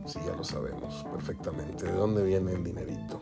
Si 0.07 0.21
ya 0.21 0.37
lo 0.37 0.45
sabemos 0.45 1.05
perfectamente, 1.13 1.87
de 1.87 1.93
dónde 1.93 2.23
viene 2.23 2.53
el 2.53 2.63
dinerito. 2.63 3.21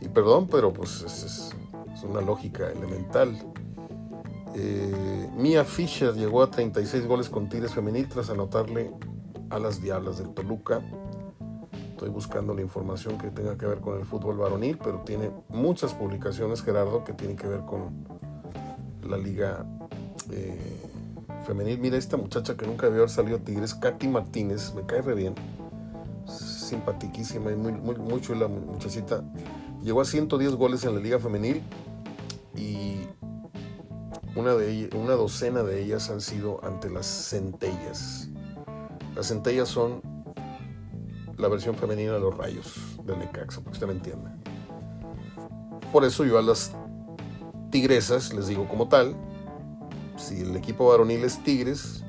Y 0.00 0.08
perdón, 0.08 0.46
pero 0.48 0.72
pues 0.72 1.02
es, 1.02 1.50
una 2.08 2.20
lógica 2.20 2.70
elemental. 2.70 3.36
Eh, 4.54 5.28
Mia 5.36 5.64
Fischer 5.64 6.14
llegó 6.14 6.42
a 6.42 6.50
36 6.50 7.06
goles 7.06 7.28
con 7.28 7.48
Tigres 7.48 7.72
Femenil 7.72 8.08
tras 8.08 8.30
anotarle 8.30 8.92
a 9.50 9.58
las 9.58 9.82
Diablas 9.82 10.18
del 10.18 10.32
Toluca 10.34 10.82
Estoy 11.94 12.08
buscando 12.08 12.52
la 12.54 12.60
información 12.60 13.16
que 13.18 13.30
tenga 13.30 13.56
que 13.56 13.66
ver 13.66 13.80
con 13.80 13.96
el 13.96 14.04
fútbol 14.04 14.36
varonil, 14.36 14.76
pero 14.76 14.98
tiene 15.06 15.30
muchas 15.48 15.94
publicaciones, 15.94 16.60
Gerardo, 16.60 17.04
que 17.04 17.12
tienen 17.12 17.36
que 17.36 17.46
ver 17.46 17.60
con 17.60 18.13
la 19.06 19.18
liga 19.18 19.66
eh, 20.30 20.80
femenil. 21.46 21.78
Mira, 21.78 21.96
esta 21.96 22.16
muchacha 22.16 22.56
que 22.56 22.66
nunca 22.66 22.86
había 22.86 22.98
haber 22.98 23.10
salido 23.10 23.38
Tigres, 23.38 23.74
Katy 23.74 24.08
Martínez, 24.08 24.74
me 24.74 24.84
cae 24.84 25.02
re 25.02 25.14
bien. 25.14 25.34
Simpatiquísima 26.26 27.52
y 27.52 27.56
muy, 27.56 27.72
muy, 27.72 28.20
chula 28.20 28.48
muchachita. 28.48 29.22
Llegó 29.82 30.00
a 30.00 30.04
110 30.04 30.54
goles 30.54 30.84
en 30.84 30.94
la 30.94 31.00
liga 31.00 31.18
femenil 31.18 31.62
y 32.56 33.00
una, 34.34 34.54
de 34.54 34.70
ellas, 34.70 34.90
una 34.94 35.12
docena 35.12 35.62
de 35.62 35.82
ellas 35.82 36.10
han 36.10 36.20
sido 36.20 36.64
ante 36.64 36.88
las 36.90 37.06
centellas. 37.06 38.28
Las 39.14 39.28
centellas 39.28 39.68
son 39.68 40.00
la 41.36 41.48
versión 41.48 41.76
femenina 41.76 42.12
de 42.12 42.20
los 42.20 42.36
rayos 42.36 42.96
del 43.04 43.18
Necaxa, 43.18 43.60
para 43.60 43.70
que 43.70 43.74
usted 43.74 43.86
me 43.86 43.92
entienda. 43.92 44.34
Por 45.92 46.04
eso 46.04 46.24
yo 46.24 46.38
a 46.38 46.42
las 46.42 46.74
tigresas 47.74 48.32
les 48.32 48.46
digo 48.46 48.68
como 48.68 48.86
tal, 48.86 49.16
si 50.16 50.42
el 50.42 50.54
equipo 50.54 50.86
varonil 50.86 51.24
es 51.24 51.42
tigres, 51.42 52.04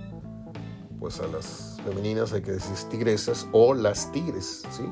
pues 0.99 1.19
a 1.19 1.25
las 1.25 1.77
femeninas 1.83 2.33
hay 2.33 2.43
que 2.43 2.51
decir 2.51 2.75
tigresas 2.91 3.47
o 3.51 3.73
las 3.73 4.11
tigres, 4.11 4.61
¿sí? 4.69 4.83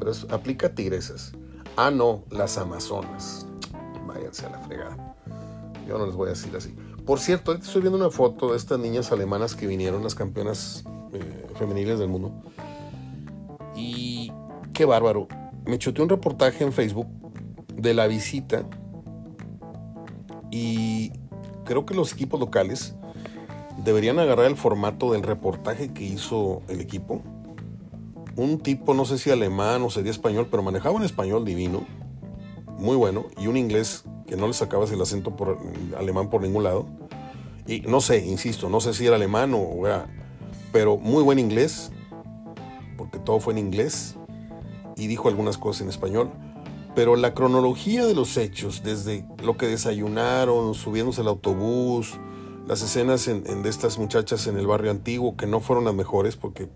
Pero 0.00 0.10
eso 0.10 0.26
aplica 0.32 0.74
tigresas. 0.74 1.30
Ah, 1.76 1.92
no, 1.92 2.24
las 2.30 2.58
amazonas. 2.58 3.46
Váyanse 4.04 4.46
a 4.46 4.50
la 4.50 4.58
fregada. 4.58 5.16
Yo 5.86 5.96
no 5.96 6.06
les 6.06 6.16
voy 6.16 6.26
a 6.26 6.30
decir 6.30 6.56
así. 6.56 6.74
Por 7.06 7.20
cierto, 7.20 7.52
estoy 7.52 7.82
viendo 7.82 7.96
una 7.96 8.10
foto 8.10 8.50
de 8.50 8.56
estas 8.56 8.80
niñas 8.80 9.12
alemanas 9.12 9.54
que 9.54 9.68
vinieron, 9.68 10.02
las 10.02 10.16
campeonas 10.16 10.82
eh, 11.12 11.46
femeniles 11.56 12.00
del 12.00 12.08
mundo. 12.08 12.32
Y 13.76 14.32
qué 14.72 14.86
bárbaro. 14.86 15.28
Me 15.66 15.78
choteé 15.78 16.02
un 16.02 16.08
reportaje 16.08 16.64
en 16.64 16.72
Facebook 16.72 17.06
de 17.76 17.94
la 17.94 18.08
visita 18.08 18.68
y 20.54 21.10
creo 21.64 21.84
que 21.84 21.94
los 21.94 22.12
equipos 22.12 22.38
locales 22.38 22.94
deberían 23.82 24.20
agarrar 24.20 24.46
el 24.46 24.54
formato 24.54 25.10
del 25.10 25.24
reportaje 25.24 25.92
que 25.92 26.04
hizo 26.04 26.62
el 26.68 26.80
equipo. 26.80 27.22
Un 28.36 28.60
tipo, 28.60 28.94
no 28.94 29.04
sé 29.04 29.18
si 29.18 29.32
alemán 29.32 29.82
o 29.82 29.90
sería 29.90 30.12
español, 30.12 30.46
pero 30.48 30.62
manejaba 30.62 30.94
un 30.94 31.02
español 31.02 31.44
divino, 31.44 31.82
muy 32.78 32.94
bueno, 32.94 33.26
y 33.36 33.48
un 33.48 33.56
inglés 33.56 34.04
que 34.28 34.36
no 34.36 34.46
le 34.46 34.52
sacabas 34.52 34.92
el 34.92 35.02
acento 35.02 35.34
por 35.34 35.58
alemán 35.98 36.30
por 36.30 36.40
ningún 36.40 36.62
lado. 36.62 36.86
Y 37.66 37.80
no 37.80 38.00
sé, 38.00 38.24
insisto, 38.24 38.68
no 38.68 38.80
sé 38.80 38.94
si 38.94 39.06
era 39.06 39.16
alemán 39.16 39.54
o 39.54 39.84
era, 39.88 40.06
pero 40.70 40.98
muy 40.98 41.24
buen 41.24 41.40
inglés, 41.40 41.90
porque 42.96 43.18
todo 43.18 43.40
fue 43.40 43.54
en 43.54 43.58
inglés 43.58 44.14
y 44.96 45.08
dijo 45.08 45.28
algunas 45.28 45.58
cosas 45.58 45.82
en 45.82 45.88
español. 45.88 46.30
Pero 46.94 47.16
la 47.16 47.34
cronología 47.34 48.06
de 48.06 48.14
los 48.14 48.36
hechos, 48.36 48.82
desde 48.84 49.26
lo 49.42 49.56
que 49.56 49.66
desayunaron, 49.66 50.74
subiéndose 50.74 51.22
al 51.22 51.28
autobús, 51.28 52.18
las 52.66 52.82
escenas 52.82 53.28
en, 53.28 53.62
de 53.62 53.68
estas 53.68 53.98
muchachas 53.98 54.46
en 54.46 54.56
el 54.56 54.66
barrio 54.66 54.90
antiguo, 54.90 55.36
que 55.36 55.46
no 55.46 55.60
fueron 55.60 55.84
las 55.84 55.94
mejores, 55.94 56.36
porque 56.36 56.68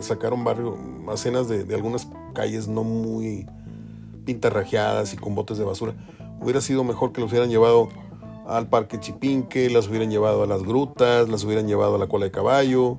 sacaron 0.00 0.44
barrio, 0.44 0.76
escenas 1.12 1.48
de, 1.48 1.64
de 1.64 1.74
algunas 1.74 2.08
calles 2.34 2.68
no 2.68 2.84
muy 2.84 3.46
pintarrajeadas 4.24 5.12
y 5.14 5.16
con 5.16 5.34
botes 5.34 5.58
de 5.58 5.64
basura. 5.64 5.94
Hubiera 6.40 6.60
sido 6.60 6.82
mejor 6.82 7.12
que 7.12 7.20
los 7.20 7.30
hubieran 7.30 7.50
llevado 7.50 7.88
al 8.46 8.68
parque 8.68 8.98
Chipinque, 8.98 9.70
las 9.70 9.88
hubieran 9.88 10.10
llevado 10.10 10.42
a 10.42 10.46
las 10.46 10.62
grutas, 10.62 11.28
las 11.28 11.44
hubieran 11.44 11.68
llevado 11.68 11.96
a 11.96 11.98
la 11.98 12.08
cola 12.08 12.26
de 12.26 12.30
caballo, 12.30 12.98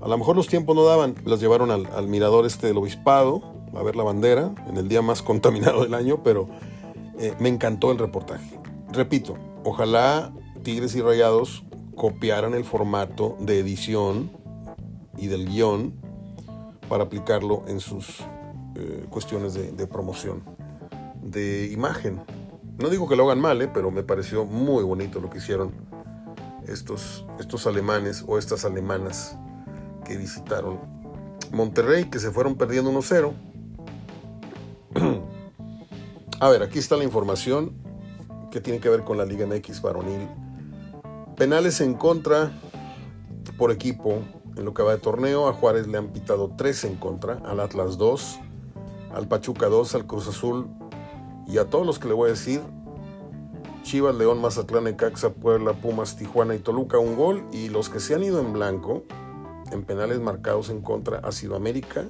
a 0.00 0.08
lo 0.08 0.16
mejor 0.16 0.36
los 0.36 0.48
tiempos 0.48 0.74
no 0.76 0.84
daban, 0.84 1.14
las 1.24 1.40
llevaron 1.40 1.70
al, 1.70 1.86
al, 1.86 2.08
mirador 2.08 2.46
este 2.46 2.66
del 2.66 2.78
obispado 2.78 3.59
a 3.74 3.82
ver 3.82 3.96
la 3.96 4.02
bandera 4.02 4.54
en 4.68 4.76
el 4.76 4.88
día 4.88 5.02
más 5.02 5.22
contaminado 5.30 5.82
del 5.82 5.94
año, 5.94 6.22
pero 6.22 6.48
eh, 7.18 7.34
me 7.38 7.48
encantó 7.48 7.92
el 7.92 7.98
reportaje. 7.98 8.58
Repito, 8.92 9.36
ojalá 9.64 10.32
Tigres 10.62 10.94
y 10.96 11.02
Rayados 11.02 11.64
copiaran 11.96 12.54
el 12.54 12.64
formato 12.64 13.36
de 13.40 13.58
edición 13.58 14.30
y 15.16 15.26
del 15.26 15.46
guion 15.46 15.94
para 16.88 17.04
aplicarlo 17.04 17.62
en 17.68 17.80
sus 17.80 18.20
eh, 18.74 19.06
cuestiones 19.10 19.54
de, 19.54 19.70
de, 19.72 19.86
promoción, 19.86 20.42
de 21.22 21.70
imagen. 21.72 22.20
No 22.78 22.88
digo 22.88 23.08
que 23.08 23.16
lo 23.16 23.24
hagan 23.24 23.40
mal, 23.40 23.60
eh, 23.62 23.70
pero 23.72 23.90
me 23.90 24.02
pareció 24.02 24.44
muy 24.44 24.82
bonito 24.82 25.20
lo 25.20 25.28
que 25.30 25.38
hicieron 25.38 25.72
estos, 26.66 27.26
estos 27.38 27.66
alemanes 27.66 28.24
o 28.26 28.38
estas 28.38 28.64
alemanas 28.64 29.36
que 30.04 30.16
visitaron 30.16 30.78
Monterrey, 31.52 32.04
que 32.04 32.18
se 32.18 32.30
fueron 32.30 32.56
perdiendo 32.56 32.92
1-0. 32.92 33.32
A 36.42 36.48
ver, 36.48 36.62
aquí 36.62 36.78
está 36.78 36.96
la 36.96 37.04
información 37.04 37.74
que 38.50 38.62
tiene 38.62 38.80
que 38.80 38.88
ver 38.88 39.04
con 39.04 39.18
la 39.18 39.26
Liga 39.26 39.46
MX 39.46 39.82
varonil. 39.82 40.26
Penales 41.36 41.82
en 41.82 41.92
contra 41.92 42.50
por 43.58 43.70
equipo 43.70 44.22
en 44.56 44.64
lo 44.64 44.72
que 44.72 44.82
va 44.82 44.92
de 44.92 44.98
torneo. 44.98 45.48
A 45.48 45.52
Juárez 45.52 45.86
le 45.86 45.98
han 45.98 46.08
pitado 46.08 46.52
3 46.56 46.84
en 46.84 46.96
contra, 46.96 47.42
al 47.44 47.60
Atlas 47.60 47.98
2, 47.98 48.40
al 49.14 49.28
Pachuca 49.28 49.66
2, 49.66 49.94
al 49.94 50.06
Cruz 50.06 50.28
Azul 50.28 50.66
y 51.46 51.58
a 51.58 51.66
todos 51.66 51.84
los 51.84 51.98
que 51.98 52.08
le 52.08 52.14
voy 52.14 52.28
a 52.28 52.32
decir. 52.32 52.62
Chivas, 53.82 54.14
León, 54.14 54.40
Mazatlán, 54.40 54.86
Ecaxa, 54.86 55.34
Puebla, 55.34 55.74
Pumas, 55.74 56.16
Tijuana 56.16 56.54
y 56.54 56.60
Toluca 56.60 56.98
un 56.98 57.16
gol. 57.16 57.44
Y 57.52 57.68
los 57.68 57.90
que 57.90 58.00
se 58.00 58.14
han 58.14 58.24
ido 58.24 58.40
en 58.40 58.54
blanco 58.54 59.02
en 59.72 59.84
penales 59.84 60.20
marcados 60.20 60.70
en 60.70 60.80
contra 60.80 61.18
ha 61.18 61.32
sido 61.32 61.54
América, 61.54 62.06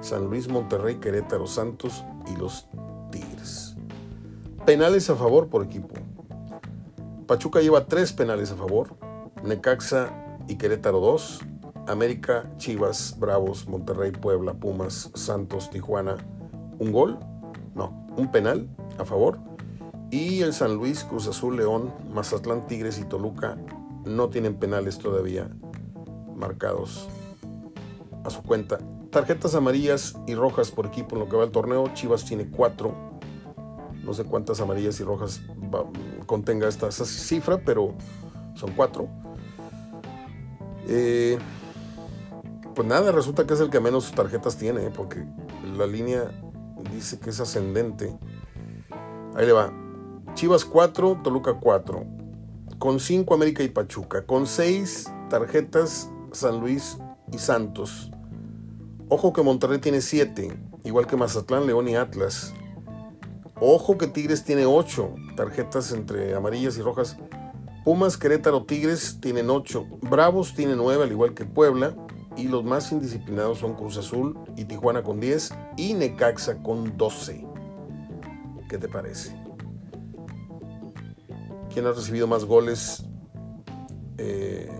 San 0.00 0.24
Luis, 0.24 0.48
Monterrey, 0.48 0.96
Querétaro, 0.96 1.46
Santos 1.46 2.04
y 2.26 2.36
los 2.36 2.66
Tigres. 3.10 3.76
Penales 4.64 5.10
a 5.10 5.16
favor 5.16 5.48
por 5.48 5.64
equipo. 5.64 5.94
Pachuca 7.26 7.60
lleva 7.60 7.86
tres 7.86 8.12
penales 8.12 8.50
a 8.50 8.56
favor, 8.56 8.96
Necaxa 9.44 10.10
y 10.48 10.56
Querétaro 10.56 11.00
dos, 11.00 11.40
América, 11.86 12.50
Chivas, 12.56 13.16
Bravos, 13.18 13.68
Monterrey, 13.68 14.12
Puebla, 14.12 14.54
Pumas, 14.54 15.10
Santos, 15.14 15.70
Tijuana, 15.70 16.16
un 16.78 16.92
gol, 16.92 17.18
no, 17.74 18.06
un 18.16 18.30
penal 18.30 18.68
a 18.98 19.04
favor. 19.04 19.38
Y 20.10 20.42
el 20.42 20.52
San 20.52 20.74
Luis, 20.74 21.04
Cruz 21.04 21.28
Azul, 21.28 21.56
León, 21.56 21.92
Mazatlán, 22.12 22.66
Tigres 22.66 22.98
y 22.98 23.04
Toluca 23.04 23.56
no 24.04 24.28
tienen 24.28 24.56
penales 24.56 24.98
todavía 24.98 25.48
marcados 26.34 27.08
a 28.24 28.30
su 28.30 28.42
cuenta. 28.42 28.78
Tarjetas 29.10 29.56
amarillas 29.56 30.14
y 30.26 30.34
rojas 30.34 30.70
por 30.70 30.86
equipo 30.86 31.16
en 31.16 31.20
lo 31.20 31.28
que 31.28 31.36
va 31.36 31.44
el 31.44 31.50
torneo. 31.50 31.88
Chivas 31.94 32.24
tiene 32.24 32.48
cuatro. 32.48 32.94
No 34.04 34.14
sé 34.14 34.24
cuántas 34.24 34.60
amarillas 34.60 35.00
y 35.00 35.04
rojas 35.04 35.40
contenga 36.26 36.68
esta, 36.68 36.90
cifra, 36.92 37.58
pero 37.64 37.94
son 38.54 38.72
cuatro. 38.72 39.08
Eh, 40.86 41.38
pues 42.74 42.86
nada, 42.86 43.12
resulta 43.12 43.46
que 43.46 43.54
es 43.54 43.60
el 43.60 43.68
que 43.68 43.80
menos 43.80 44.12
tarjetas 44.12 44.56
tiene, 44.56 44.86
¿eh? 44.86 44.92
porque 44.96 45.26
la 45.76 45.86
línea 45.86 46.30
dice 46.94 47.18
que 47.18 47.30
es 47.30 47.40
ascendente. 47.40 48.16
Ahí 49.34 49.46
le 49.46 49.52
va. 49.52 49.72
Chivas 50.34 50.64
4, 50.64 51.20
Toluca 51.22 51.54
4. 51.54 52.04
Con 52.78 53.00
5 53.00 53.34
América 53.34 53.62
y 53.62 53.68
Pachuca. 53.68 54.24
Con 54.24 54.46
6 54.46 55.12
tarjetas 55.28 56.10
San 56.32 56.60
Luis 56.60 56.98
y 57.32 57.38
Santos. 57.38 58.10
Ojo 59.12 59.32
que 59.32 59.42
Monterrey 59.42 59.80
tiene 59.80 60.02
7, 60.02 60.56
igual 60.84 61.08
que 61.08 61.16
Mazatlán, 61.16 61.66
León 61.66 61.88
y 61.88 61.96
Atlas. 61.96 62.54
Ojo 63.60 63.98
que 63.98 64.06
Tigres 64.06 64.44
tiene 64.44 64.66
8 64.66 65.14
tarjetas 65.34 65.90
entre 65.90 66.36
amarillas 66.36 66.78
y 66.78 66.82
rojas. 66.82 67.16
Pumas, 67.84 68.16
Querétaro, 68.16 68.66
Tigres 68.66 69.18
tienen 69.20 69.50
8. 69.50 69.84
Bravos 70.02 70.54
tiene 70.54 70.76
9, 70.76 71.02
al 71.02 71.10
igual 71.10 71.34
que 71.34 71.44
Puebla. 71.44 71.96
Y 72.36 72.46
los 72.46 72.62
más 72.62 72.92
indisciplinados 72.92 73.58
son 73.58 73.74
Cruz 73.74 73.96
Azul 73.96 74.38
y 74.56 74.64
Tijuana 74.64 75.02
con 75.02 75.18
10 75.18 75.54
y 75.76 75.94
Necaxa 75.94 76.62
con 76.62 76.96
12. 76.96 77.44
¿Qué 78.68 78.78
te 78.78 78.88
parece? 78.88 79.36
¿Quién 81.74 81.84
ha 81.86 81.90
recibido 81.90 82.28
más 82.28 82.44
goles 82.44 83.04
eh, 84.18 84.70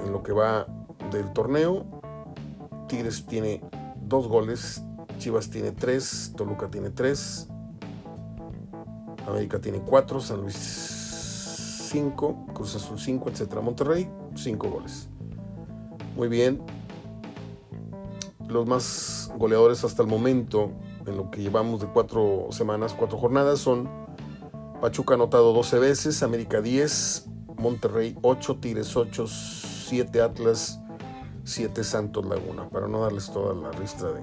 en 0.00 0.10
lo 0.10 0.24
que 0.24 0.32
va 0.32 0.66
del 1.12 1.32
torneo? 1.32 1.99
Tigres 2.90 3.24
tiene 3.24 3.62
2 4.02 4.26
goles, 4.26 4.82
Chivas 5.18 5.48
tiene 5.48 5.70
3, 5.70 6.32
Toluca 6.36 6.68
tiene 6.68 6.90
3, 6.90 7.46
América 9.28 9.60
tiene 9.60 9.78
4, 9.78 10.20
San 10.20 10.40
Luis 10.40 10.56
5, 11.92 12.46
Cruz 12.52 12.74
Azul 12.74 12.98
5, 12.98 13.30
etc. 13.30 13.60
Monterrey 13.62 14.10
5 14.34 14.68
goles. 14.68 15.08
Muy 16.16 16.26
bien, 16.26 16.60
los 18.48 18.66
más 18.66 19.30
goleadores 19.38 19.84
hasta 19.84 20.02
el 20.02 20.08
momento, 20.08 20.72
en 21.06 21.16
lo 21.16 21.30
que 21.30 21.42
llevamos 21.42 21.80
de 21.80 21.86
cuatro 21.86 22.48
semanas, 22.50 22.92
cuatro 22.92 23.18
jornadas, 23.18 23.60
son 23.60 23.88
Pachuca 24.80 25.14
anotado 25.14 25.52
12 25.52 25.78
veces, 25.78 26.24
América 26.24 26.60
10, 26.60 27.28
Monterrey 27.56 28.16
8, 28.22 28.58
Tigres 28.58 28.96
8, 28.96 29.26
7 29.28 30.22
Atlas, 30.22 30.79
7 31.50 31.84
Santos 31.84 32.24
Laguna, 32.24 32.68
para 32.68 32.88
no 32.88 33.00
darles 33.00 33.30
toda 33.30 33.54
la 33.54 33.70
ristra 33.72 34.12
de 34.12 34.22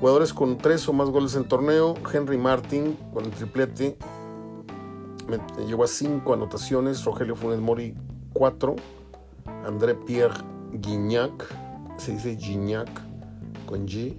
jugadores 0.00 0.32
con 0.32 0.58
3 0.58 0.88
o 0.88 0.92
más 0.92 1.10
goles 1.10 1.34
en 1.34 1.48
torneo. 1.48 1.94
Henry 2.12 2.38
Martin 2.38 2.96
con 3.12 3.24
el 3.24 3.30
triplete 3.30 3.96
me 5.28 5.38
llevó 5.66 5.84
a 5.84 5.88
5 5.88 6.32
anotaciones, 6.32 7.04
Rogelio 7.04 7.36
Funes 7.36 7.60
Mori 7.60 7.94
4, 8.34 8.76
André 9.64 9.94
Pierre 9.94 10.34
Guignac 10.72 11.64
se 11.96 12.12
dice 12.12 12.36
Gignac 12.36 12.88
con 13.66 13.86
G. 13.86 14.14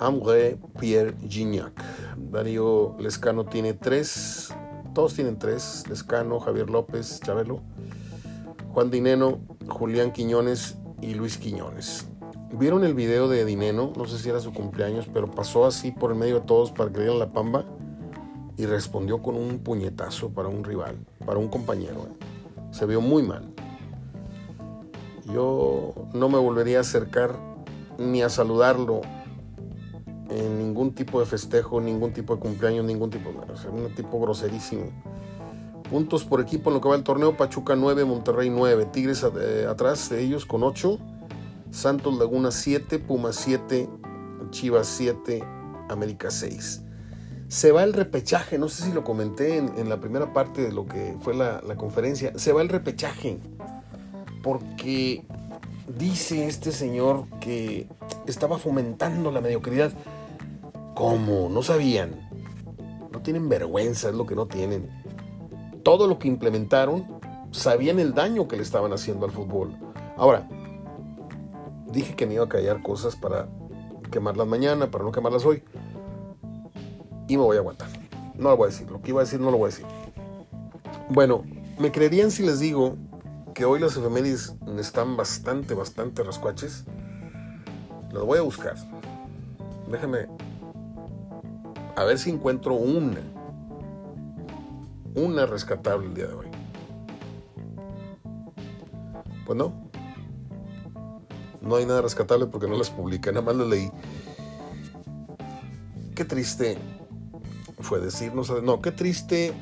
André 0.00 0.58
Pierre 0.78 1.14
Gignac. 1.28 1.72
Darío 2.16 2.96
Lescano 2.98 3.44
tiene 3.44 3.74
tres. 3.74 4.52
Todos 4.92 5.14
tienen 5.14 5.38
tres. 5.38 5.84
Lescano, 5.88 6.40
Javier 6.40 6.68
López, 6.68 7.20
Chabelo. 7.20 7.62
Juan 8.74 8.90
Dineno, 8.90 9.38
Julián 9.68 10.10
Quiñones 10.10 10.78
y 11.00 11.14
Luis 11.14 11.38
Quiñones. 11.38 12.08
¿Vieron 12.58 12.82
el 12.82 12.92
video 12.92 13.28
de 13.28 13.44
Dineno? 13.44 13.92
No 13.96 14.04
sé 14.06 14.18
si 14.18 14.28
era 14.28 14.40
su 14.40 14.52
cumpleaños, 14.52 15.08
pero 15.14 15.30
pasó 15.30 15.64
así 15.64 15.92
por 15.92 16.10
el 16.10 16.18
medio 16.18 16.40
de 16.40 16.46
todos 16.46 16.72
para 16.72 16.90
que 16.90 16.98
dieran 16.98 17.20
la 17.20 17.32
pamba 17.32 17.64
y 18.56 18.66
respondió 18.66 19.22
con 19.22 19.36
un 19.36 19.60
puñetazo 19.60 20.30
para 20.30 20.48
un 20.48 20.64
rival, 20.64 20.98
para 21.24 21.38
un 21.38 21.46
compañero. 21.46 22.08
¿eh? 22.08 22.24
Se 22.72 22.84
vio 22.84 23.00
muy 23.00 23.22
mal. 23.22 23.54
Yo 25.32 25.94
no 26.12 26.28
me 26.28 26.38
volvería 26.38 26.78
a 26.78 26.80
acercar 26.80 27.38
ni 27.96 28.22
a 28.22 28.28
saludarlo 28.28 29.02
en 30.30 30.58
ningún 30.58 30.96
tipo 30.96 31.20
de 31.20 31.26
festejo, 31.26 31.80
ningún 31.80 32.12
tipo 32.12 32.34
de 32.34 32.40
cumpleaños, 32.40 32.84
ningún 32.84 33.10
tipo 33.10 33.30
de... 33.30 33.36
O 33.38 33.72
un 33.72 33.94
tipo 33.94 34.18
groserísimo. 34.18 34.86
Puntos 35.90 36.24
por 36.24 36.40
equipo 36.40 36.70
en 36.70 36.74
lo 36.74 36.80
que 36.80 36.88
va 36.88 36.96
el 36.96 37.04
torneo, 37.04 37.36
Pachuca 37.36 37.76
9, 37.76 38.04
Monterrey 38.04 38.50
9, 38.50 38.86
Tigres 38.86 39.24
eh, 39.40 39.66
atrás 39.68 40.08
de 40.10 40.22
ellos 40.22 40.46
con 40.46 40.62
8, 40.62 40.98
Santos 41.70 42.18
Laguna 42.18 42.50
7, 42.50 42.98
Pumas 42.98 43.36
7, 43.36 43.88
Chivas 44.50 44.86
7, 44.86 45.44
América 45.90 46.30
6. 46.30 46.82
Se 47.48 47.70
va 47.70 47.84
el 47.84 47.92
repechaje, 47.92 48.58
no 48.58 48.68
sé 48.68 48.84
si 48.84 48.92
lo 48.92 49.04
comenté 49.04 49.58
en, 49.58 49.88
la 49.88 50.00
primera 50.00 50.32
parte 50.32 50.62
de 50.62 50.72
lo 50.72 50.86
que 50.86 51.16
fue 51.20 51.34
la, 51.34 51.60
la 51.60 51.76
conferencia, 51.76 52.32
se 52.36 52.52
va 52.52 52.62
el 52.62 52.68
repechaje 52.68 53.38
porque 54.42 55.24
dice 55.98 56.46
este 56.46 56.72
señor 56.72 57.26
que 57.40 57.88
estaba 58.26 58.58
fomentando 58.58 59.30
la 59.30 59.40
mediocridad. 59.40 59.92
¿Cómo? 60.94 61.48
No 61.48 61.62
sabían. 61.62 62.28
No 63.10 63.20
tienen 63.22 63.48
vergüenza, 63.48 64.10
es 64.10 64.14
lo 64.14 64.26
que 64.26 64.34
no 64.34 64.46
tienen. 64.46 65.03
Todo 65.84 66.08
lo 66.08 66.18
que 66.18 66.28
implementaron, 66.28 67.06
sabían 67.52 68.00
el 68.00 68.14
daño 68.14 68.48
que 68.48 68.56
le 68.56 68.62
estaban 68.62 68.92
haciendo 68.92 69.26
al 69.26 69.32
fútbol. 69.32 69.76
Ahora, 70.16 70.48
dije 71.86 72.16
que 72.16 72.26
me 72.26 72.34
iba 72.34 72.44
a 72.44 72.48
callar 72.48 72.82
cosas 72.82 73.14
para 73.14 73.48
quemarlas 74.10 74.46
mañana, 74.46 74.90
para 74.90 75.04
no 75.04 75.12
quemarlas 75.12 75.44
hoy. 75.44 75.62
Y 77.28 77.36
me 77.36 77.42
voy 77.42 77.56
a 77.56 77.60
aguantar. 77.60 77.88
No 78.34 78.50
lo 78.50 78.56
voy 78.56 78.66
a 78.66 78.70
decir. 78.70 78.90
Lo 78.90 79.00
que 79.00 79.10
iba 79.10 79.20
a 79.20 79.24
decir 79.24 79.40
no 79.40 79.50
lo 79.50 79.58
voy 79.58 79.66
a 79.66 79.70
decir. 79.70 79.86
Bueno, 81.10 81.44
me 81.78 81.92
creerían 81.92 82.30
si 82.30 82.44
les 82.44 82.60
digo 82.60 82.96
que 83.54 83.64
hoy 83.64 83.78
las 83.78 83.96
efemérides 83.96 84.56
están 84.78 85.16
bastante, 85.16 85.74
bastante 85.74 86.22
rascuaches. 86.22 86.84
Las 88.10 88.24
voy 88.24 88.38
a 88.38 88.42
buscar. 88.42 88.74
Déjame 89.90 90.28
a 91.94 92.04
ver 92.04 92.18
si 92.18 92.30
encuentro 92.30 92.74
una. 92.74 93.20
Una 95.14 95.46
rescatable 95.46 96.06
el 96.06 96.14
día 96.14 96.26
de 96.26 96.34
hoy. 96.34 96.46
Pues 99.46 99.56
no. 99.56 99.72
No 101.60 101.76
hay 101.76 101.86
nada 101.86 102.02
rescatable 102.02 102.46
porque 102.46 102.68
no 102.68 102.76
las 102.76 102.90
publiqué, 102.90 103.30
nada 103.30 103.44
más 103.44 103.56
las 103.56 103.68
leí. 103.68 103.90
Qué 106.14 106.24
triste 106.24 106.78
fue 107.80 108.00
decirnos. 108.00 108.50
No, 108.62 108.82
qué 108.82 108.92
triste 108.92 109.54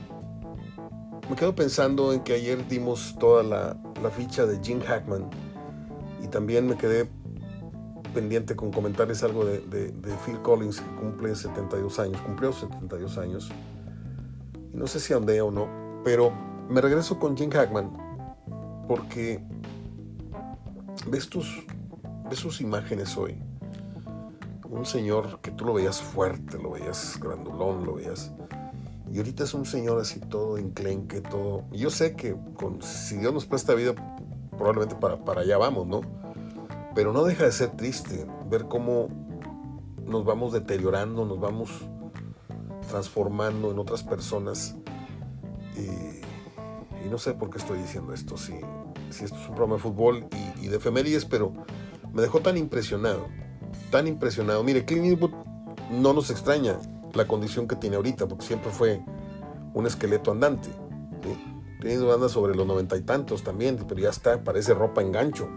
me 1.32 1.36
quedo 1.36 1.54
pensando 1.54 2.12
en 2.12 2.20
que 2.20 2.34
ayer 2.34 2.68
dimos 2.68 3.16
toda 3.18 3.42
la, 3.42 4.10
ficha 4.10 4.44
de 4.44 4.58
Jim 4.62 4.80
Hackman 4.80 5.30
y 6.22 6.26
también 6.26 6.66
me 6.66 6.76
quedé 6.76 7.08
pendiente 8.12 8.54
con 8.56 8.70
comentarles 8.70 9.22
algo 9.22 9.44
de, 9.44 9.94
Phil 10.26 10.42
Collins 10.42 10.80
que 10.80 10.96
cumple 10.96 11.34
72 11.34 11.98
años, 12.00 12.20
cumplió 12.20 12.52
72 12.52 13.16
años 13.16 13.50
no 14.72 14.86
sé 14.86 15.00
si 15.00 15.12
andé 15.12 15.40
o 15.40 15.50
no, 15.50 15.68
pero 16.04 16.32
me 16.68 16.80
regreso 16.80 17.18
con 17.18 17.36
Jim 17.36 17.50
Hackman 17.50 17.92
porque 18.88 19.44
ves 21.08 21.28
tus, 21.28 21.64
ves 22.28 22.38
sus 22.38 22.60
imágenes 22.60 23.16
hoy. 23.16 23.38
Un 24.68 24.86
señor 24.86 25.40
que 25.40 25.50
tú 25.50 25.66
lo 25.66 25.74
veías 25.74 26.00
fuerte, 26.00 26.58
lo 26.58 26.70
veías 26.70 27.18
grandulón, 27.20 27.84
lo 27.84 27.94
veías 27.94 28.32
y 29.12 29.18
ahorita 29.18 29.44
es 29.44 29.52
un 29.52 29.66
señor 29.66 30.00
así 30.00 30.20
todo 30.20 30.56
enclenque, 30.56 31.20
todo. 31.20 31.64
yo 31.70 31.90
sé 31.90 32.16
que 32.16 32.34
si 32.80 33.18
Dios 33.18 33.34
nos 33.34 33.44
presta 33.44 33.74
vida, 33.74 33.94
probablemente 34.56 34.94
para, 34.94 35.22
para 35.22 35.42
allá 35.42 35.58
vamos, 35.58 35.86
¿no? 35.86 36.00
Pero 36.94 37.12
no 37.12 37.22
deja 37.24 37.44
de 37.44 37.52
ser 37.52 37.70
triste 37.72 38.26
ver 38.48 38.68
cómo 38.68 39.08
nos 40.06 40.24
vamos 40.24 40.54
deteriorando, 40.54 41.26
nos 41.26 41.38
vamos 41.38 41.70
transformando 42.92 43.70
en 43.70 43.78
otras 43.78 44.02
personas. 44.02 44.76
Y, 45.76 47.08
no 47.08 47.18
sé 47.18 47.34
por 47.34 47.50
qué 47.50 47.58
estoy 47.58 47.78
diciendo 47.78 48.12
esto, 48.14 48.36
si, 48.36 48.52
si 49.10 49.24
esto 49.24 49.36
es 49.36 49.48
un 49.48 49.54
programa 49.54 49.74
de 49.74 49.80
fútbol 49.80 50.26
y, 50.60 50.68
de 50.68 50.76
efemérides, 50.76 51.24
pero 51.24 51.52
me 52.12 52.22
dejó 52.22 52.40
tan 52.40 52.56
impresionado, 52.56 53.26
tan 53.90 54.06
impresionado. 54.06 54.62
Mire, 54.62 54.84
Clint 54.84 55.06
Eastwood 55.06 55.32
no 55.90 56.12
nos 56.12 56.30
extraña, 56.30 56.78
la 57.14 57.26
condición 57.26 57.66
que 57.66 57.76
tiene 57.76 57.96
ahorita, 57.96 58.28
porque 58.28 58.46
siempre 58.46 58.70
fue 58.70 59.02
un 59.74 59.86
esqueleto 59.86 60.30
andante. 60.30 60.68
Tiene 61.80 62.12
anda 62.12 62.28
sobre 62.28 62.54
los 62.54 62.66
noventa 62.66 62.96
y 62.96 63.02
tantos 63.02 63.42
también, 63.42 63.76
pero 63.88 64.00
ya 64.00 64.10
está, 64.10 64.44
parece 64.44 64.74
ropa 64.74 65.02
en 65.02 65.12
gancho. 65.12 65.48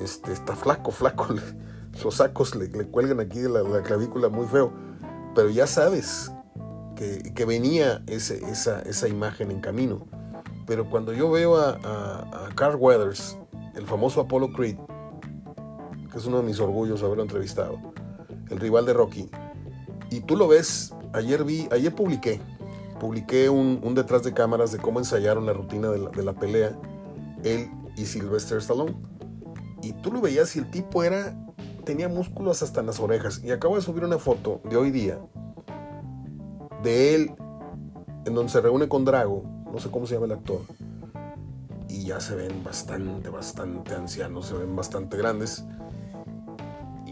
Este, 0.00 0.32
está 0.32 0.54
flaco, 0.54 0.90
flaco. 0.92 1.26
Los 2.04 2.16
sacos 2.16 2.54
le, 2.54 2.68
cuelgan 2.88 3.20
aquí 3.20 3.40
de 3.40 3.48
la, 3.48 3.82
clavícula 3.82 4.28
muy 4.28 4.46
feo. 4.46 4.72
Pero 5.34 5.50
ya 5.50 5.66
sabes 5.66 6.32
que, 6.96 7.44
venía 7.44 8.02
ese, 8.06 8.42
esa, 8.50 8.80
esa, 8.82 9.08
imagen 9.08 9.50
en 9.50 9.60
camino. 9.60 10.06
Pero 10.66 10.90
cuando 10.90 11.12
yo 11.12 11.30
veo 11.30 11.56
a, 11.56 12.50
Carl 12.56 12.76
Weathers 12.76 13.38
el 13.76 13.86
famoso 13.86 14.22
Apollo 14.22 14.52
Creed, 14.52 14.76
que 16.10 16.18
es 16.18 16.24
uno 16.24 16.38
de 16.38 16.44
mis 16.44 16.58
orgullos 16.58 17.02
haberlo 17.02 17.22
entrevistado, 17.22 17.78
el 18.50 18.58
rival 18.58 18.86
de 18.86 18.94
Rocky. 18.94 19.28
Y 20.10 20.20
tú 20.20 20.36
lo 20.36 20.48
ves, 20.48 20.94
ayer 21.12 21.44
vi, 21.44 21.68
ayer 21.70 21.94
publiqué, 21.94 22.40
publiqué 22.98 23.50
un, 23.50 23.94
detrás 23.94 24.22
de 24.22 24.32
cámaras 24.32 24.72
de 24.72 24.78
cómo 24.78 24.98
ensayaron 24.98 25.44
la 25.46 25.52
rutina 25.52 25.90
de 25.90 25.98
la, 25.98 26.10
de 26.10 26.22
la 26.22 26.32
pelea, 26.32 26.76
él 27.44 27.70
y 27.96 28.06
Sylvester 28.06 28.58
Stallone. 28.58 28.96
Y 29.82 29.92
tú 29.92 30.10
lo 30.10 30.20
veías 30.20 30.56
y 30.56 30.60
el 30.60 30.70
tipo 30.70 31.04
era, 31.04 31.36
tenía 31.84 32.08
músculos 32.08 32.62
hasta 32.62 32.80
en 32.80 32.86
las 32.86 32.98
orejas. 32.98 33.42
Y 33.44 33.50
acabo 33.50 33.76
de 33.76 33.82
subir 33.82 34.04
una 34.04 34.18
foto 34.18 34.60
de 34.64 34.76
hoy 34.76 34.90
día, 34.90 35.18
de 36.82 37.14
él, 37.14 37.34
en 38.24 38.34
donde 38.34 38.50
se 38.50 38.60
reúne 38.60 38.88
con 38.88 39.04
Drago, 39.04 39.44
no 39.72 39.78
sé 39.78 39.90
cómo 39.90 40.06
se 40.06 40.14
llama 40.14 40.26
el 40.26 40.32
actor, 40.32 40.60
y 41.88 42.04
ya 42.04 42.20
se 42.20 42.34
ven 42.34 42.62
bastante, 42.64 43.28
bastante 43.28 43.94
ancianos, 43.94 44.46
se 44.46 44.54
ven 44.54 44.74
bastante 44.74 45.16
grandes, 45.16 45.64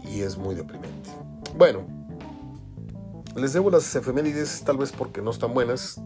y 0.03 0.21
es 0.21 0.37
muy 0.37 0.55
deprimente. 0.55 1.09
Bueno, 1.57 1.85
les 3.35 3.53
debo 3.53 3.69
las 3.69 3.95
efemérides 3.95 4.63
tal 4.63 4.77
vez 4.77 4.91
porque 4.91 5.21
no 5.21 5.31
están 5.31 5.53
buenas, 5.53 6.01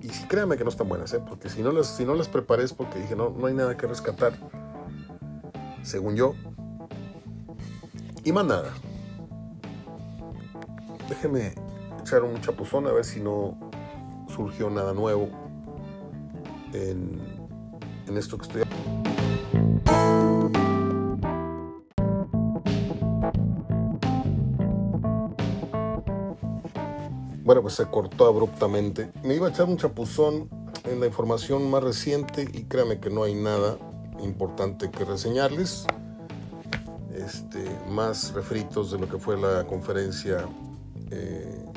y 0.00 0.08
sí, 0.08 0.24
créanme 0.28 0.56
que 0.56 0.64
no 0.64 0.70
están 0.70 0.88
buenas, 0.88 1.12
¿eh? 1.12 1.20
porque 1.26 1.48
si 1.48 1.62
no, 1.62 1.72
las, 1.72 1.88
si 1.88 2.04
no 2.04 2.14
las 2.14 2.28
preparé 2.28 2.64
es 2.64 2.72
porque 2.72 2.98
dije, 2.98 3.16
no, 3.16 3.30
no 3.30 3.46
hay 3.46 3.54
nada 3.54 3.76
que 3.76 3.86
rescatar, 3.86 4.32
según 5.82 6.16
yo, 6.16 6.34
y 8.24 8.32
más 8.32 8.44
nada. 8.44 8.72
Déjenme 11.08 11.54
echar 12.08 12.22
un 12.24 12.40
chapuzón 12.40 12.86
a 12.86 12.92
ver 12.92 13.04
si 13.04 13.20
no 13.20 13.54
surgió 14.34 14.70
nada 14.70 14.94
nuevo 14.94 15.28
en, 16.72 17.20
esto 18.16 18.38
que 18.38 18.46
estoy 18.46 18.62
Bueno, 27.44 27.62
pues 27.62 27.74
se 27.74 27.86
cortó 27.86 28.26
abruptamente. 28.26 29.10
Me 29.22 29.34
iba 29.34 29.46
a 29.46 29.50
echar 29.50 29.66
un 29.66 29.76
chapuzón 29.76 30.48
en 30.84 31.00
la 31.00 31.06
información 31.06 31.70
más 31.70 31.82
reciente 31.82 32.48
y 32.50 32.64
créame 32.64 33.00
que 33.00 33.10
no 33.10 33.24
hay 33.24 33.34
nada 33.34 33.76
importante 34.22 34.90
que 34.90 35.04
reseñarles. 35.04 35.86
Este, 37.14 37.64
más 37.90 38.32
refritos 38.32 38.90
de 38.92 38.98
lo 38.98 39.08
que 39.08 39.18
fue 39.18 39.36
la 39.36 39.66
conferencia 39.66 40.46
eh, 41.10 41.67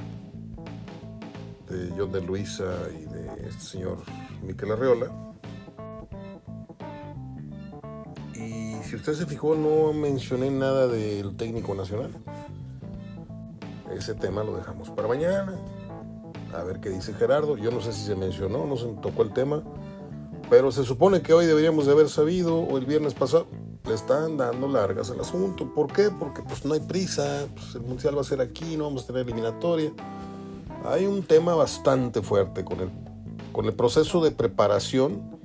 de 1.71 1.93
John 1.97 2.11
de 2.11 2.21
Luisa 2.21 2.65
y 2.91 3.05
de 3.05 3.47
este 3.47 3.63
señor 3.63 3.97
Miquel 4.43 4.71
Arreola. 4.71 5.07
Y 8.35 8.75
si 8.83 8.95
usted 8.95 9.13
se 9.13 9.25
fijó, 9.25 9.55
no 9.55 9.93
mencioné 9.93 10.51
nada 10.51 10.87
del 10.87 11.35
técnico 11.37 11.73
nacional. 11.73 12.11
Ese 13.95 14.13
tema 14.15 14.43
lo 14.43 14.55
dejamos 14.55 14.89
para 14.89 15.07
mañana. 15.07 15.55
A 16.53 16.63
ver 16.63 16.79
qué 16.79 16.89
dice 16.89 17.13
Gerardo. 17.13 17.57
Yo 17.57 17.71
no 17.71 17.81
sé 17.81 17.93
si 17.93 18.05
se 18.05 18.15
mencionó, 18.15 18.65
no 18.65 18.75
se 18.75 18.87
tocó 19.01 19.23
el 19.23 19.33
tema. 19.33 19.63
Pero 20.49 20.71
se 20.71 20.83
supone 20.83 21.21
que 21.21 21.33
hoy 21.33 21.45
deberíamos 21.45 21.85
de 21.85 21.93
haber 21.93 22.09
sabido, 22.09 22.57
o 22.57 22.77
el 22.77 22.85
viernes 22.85 23.13
pasado, 23.13 23.47
le 23.85 23.93
están 23.93 24.37
dando 24.37 24.67
largas 24.67 25.09
al 25.09 25.21
asunto. 25.21 25.73
¿Por 25.73 25.91
qué? 25.93 26.09
Porque 26.09 26.41
pues 26.41 26.65
no 26.65 26.73
hay 26.73 26.81
prisa, 26.81 27.47
pues, 27.53 27.75
el 27.75 27.81
Mundial 27.81 28.17
va 28.17 28.21
a 28.21 28.25
ser 28.25 28.41
aquí, 28.41 28.75
no 28.75 28.85
vamos 28.85 29.03
a 29.03 29.07
tener 29.07 29.21
eliminatoria. 29.21 29.91
Hay 30.85 31.05
un 31.05 31.23
tema 31.23 31.53
bastante 31.53 32.21
fuerte 32.21 32.65
con 32.65 32.79
el, 32.79 32.89
con 33.51 33.65
el 33.65 33.73
proceso 33.73 34.21
de 34.23 34.31
preparación 34.31 35.39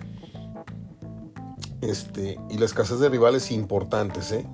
este, 1.82 2.40
y 2.48 2.56
la 2.56 2.64
escasez 2.64 3.00
de 3.00 3.08
rivales 3.10 3.50
importantes, 3.50 4.32
¿eh? 4.32 4.46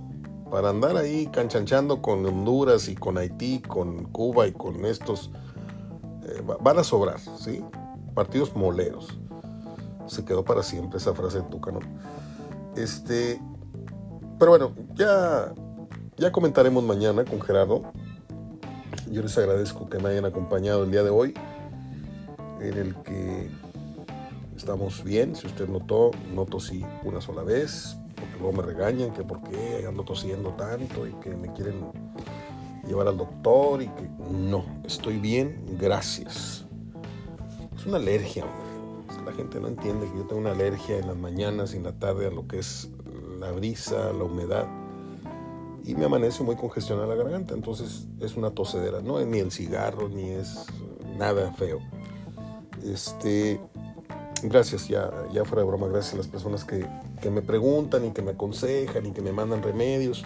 Para 0.51 0.71
andar 0.71 0.97
ahí 0.97 1.29
canchanchando 1.29 2.03
con 2.03 2.27
Honduras 2.27 2.89
y 2.89 2.95
con 2.95 3.17
Haití, 3.17 3.61
con 3.61 4.05
Cuba 4.07 4.49
y 4.49 4.53
con 4.53 4.85
estos, 4.85 5.31
eh, 6.25 6.43
van 6.61 6.79
a 6.79 6.85
sobrar, 6.85 7.21
¿sí? 7.21 7.65
Partidos 8.15 8.55
moleros. 8.57 9.19
Se 10.07 10.25
quedó 10.25 10.45
para 10.45 10.63
siempre 10.63 10.99
esa 10.99 11.15
frase 11.15 11.39
de 11.39 11.45
Tuca, 11.45 11.71
¿no? 11.71 11.81
Este, 12.77 13.41
pero 14.39 14.51
bueno, 14.51 14.73
ya, 14.95 15.55
ya 16.17 16.33
comentaremos 16.33 16.83
mañana 16.83 17.25
con 17.25 17.41
Gerardo 17.41 17.93
yo 19.13 19.21
les 19.21 19.37
agradezco 19.37 19.91
que 19.91 19.99
me 19.99 20.09
hayan 20.09 20.25
acompañado 20.25 20.85
el 20.85 20.91
día 20.91 21.03
de 21.03 21.11
hoy, 21.11 21.35
en 22.61 22.79
el 22.79 22.95
que 23.03 23.51
estamos 24.57 25.05
bien. 25.05 25.37
Si 25.37 25.47
usted 25.47 25.69
notó, 25.69 26.13
no 26.35 26.47
tosí 26.47 26.83
una 27.05 27.21
sola 27.21 27.43
vez, 27.43 27.99
porque 28.17 28.39
luego 28.41 28.53
me 28.55 28.63
regañan 28.63 29.13
que 29.13 29.23
por 29.23 29.43
qué 29.43 29.85
ando 29.87 30.03
tosiendo 30.03 30.55
tanto 30.55 31.07
y 31.07 31.13
que 31.15 31.31
me 31.31 31.53
quieren 31.53 31.85
llevar 32.89 33.07
al 33.07 33.19
doctor 33.19 33.83
y 33.83 33.89
que 33.89 34.09
no, 34.31 34.65
estoy 34.85 35.19
bien, 35.19 35.77
gracias. 35.79 36.65
Es 37.77 37.85
una 37.87 37.99
alergia, 37.99 38.47
La 39.27 39.33
gente 39.33 39.61
no 39.61 39.69
entiende 39.69 40.07
que 40.11 40.17
yo 40.17 40.25
tengo 40.25 40.41
una 40.41 40.53
alergia 40.53 40.99
en 40.99 41.07
las 41.07 41.17
mañanas 41.17 41.75
y 41.75 41.77
en 41.77 41.85
la 41.85 41.93
tarde 41.93 42.27
a 42.27 42.31
lo 42.31 42.49
que 42.49 42.59
es 42.59 42.89
la 43.39 43.53
brisa, 43.53 44.13
la 44.13 44.25
humedad 44.25 44.67
y 45.85 45.95
me 45.95 46.05
amanece 46.05 46.43
muy 46.43 46.57
congestionada 46.57 47.09
la 47.09 47.15
garganta. 47.15 47.55
Entonces 47.55 48.07
es 48.21 48.37
una 48.37 48.51
tosedera, 48.51 49.01
no 49.01 49.19
es 49.19 49.27
ni 49.27 49.39
el 49.39 49.51
cigarro 49.51 50.09
ni 50.09 50.31
es 50.31 50.67
nada 51.19 51.53
feo. 51.53 51.81
Este, 52.85 53.61
gracias, 54.43 54.89
ya, 54.89 55.11
ya 55.33 55.45
fuera 55.45 55.63
de 55.63 55.69
broma, 55.69 55.89
gracias 55.89 56.15
a 56.15 56.17
las 56.19 56.29
personas 56.29 56.65
que, 56.65 56.87
me 57.31 57.41
preguntan 57.41 58.05
y 58.05 58.11
que 58.11 58.21
me 58.21 58.33
aconsejan 58.33 59.07
y 59.07 59.13
que 59.13 59.23
me 59.23 59.33
mandan 59.33 59.63
remedios. 59.63 60.25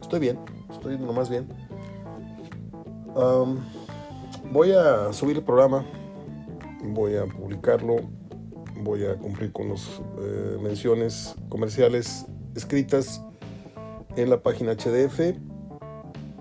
Estoy 0.00 0.18
bien, 0.18 0.40
estoy 0.68 0.98
nomás 0.98 1.30
bien. 1.30 1.46
voy 4.52 4.72
a 4.72 5.12
subir 5.12 5.36
el 5.36 5.44
programa, 5.44 5.84
voy 6.82 7.14
a 7.16 7.26
publicarlo, 7.26 7.96
voy 8.82 9.04
a 9.06 9.16
cumplir 9.16 9.52
con 9.52 9.68
las 9.68 10.00
eh, 10.20 10.58
menciones 10.60 11.36
comerciales 11.48 12.26
escritas 12.56 13.22
en 14.16 14.30
la 14.30 14.42
página 14.42 14.72
HDF 14.72 15.36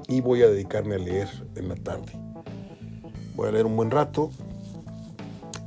y 0.08 0.22
voy 0.22 0.42
a 0.42 0.48
dedicarme 0.48 0.96
a 0.96 0.98
leer 0.98 1.30
en 1.56 1.70
la 1.70 1.76
tarde. 1.76 2.14
Voy 3.36 3.48
a 3.48 3.52
leer 3.52 3.66
un 3.66 3.76
buen 3.76 3.92
rato. 3.92 4.32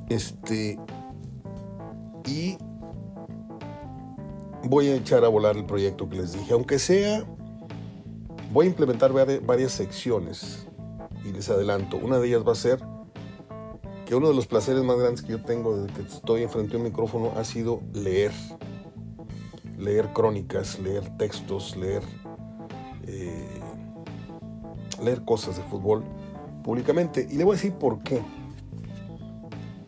Este 0.08 0.78
y 2.26 2.56
voy 4.64 4.88
a 4.88 4.96
echar 4.96 5.24
a 5.24 5.28
volar 5.28 5.56
el 5.56 5.64
proyecto 5.64 6.08
que 6.08 6.16
les 6.16 6.32
dije, 6.32 6.52
aunque 6.52 6.78
sea 6.78 7.24
voy 8.52 8.66
a 8.66 8.68
implementar 8.68 9.12
varias 9.12 9.72
secciones 9.72 10.66
y 11.24 11.32
les 11.32 11.48
adelanto, 11.48 11.96
una 11.96 12.18
de 12.18 12.28
ellas 12.28 12.46
va 12.46 12.52
a 12.52 12.56
ser 12.56 12.80
que 14.06 14.14
uno 14.14 14.28
de 14.28 14.34
los 14.34 14.46
placeres 14.46 14.82
más 14.82 14.98
grandes 14.98 15.22
que 15.22 15.32
yo 15.32 15.42
tengo 15.42 15.76
desde 15.76 15.94
que 15.94 16.02
estoy 16.02 16.42
enfrente 16.42 16.74
a 16.74 16.78
un 16.78 16.84
micrófono 16.84 17.32
ha 17.36 17.44
sido 17.44 17.80
leer 17.94 18.32
leer 19.82 20.12
crónicas, 20.12 20.78
leer 20.78 21.16
textos, 21.18 21.76
leer, 21.76 22.02
eh, 23.06 23.60
leer 25.02 25.24
cosas 25.24 25.56
de 25.56 25.62
fútbol 25.64 26.04
públicamente. 26.62 27.26
Y 27.28 27.36
le 27.36 27.44
voy 27.44 27.54
a 27.54 27.56
decir 27.56 27.74
por 27.74 28.02
qué. 28.02 28.22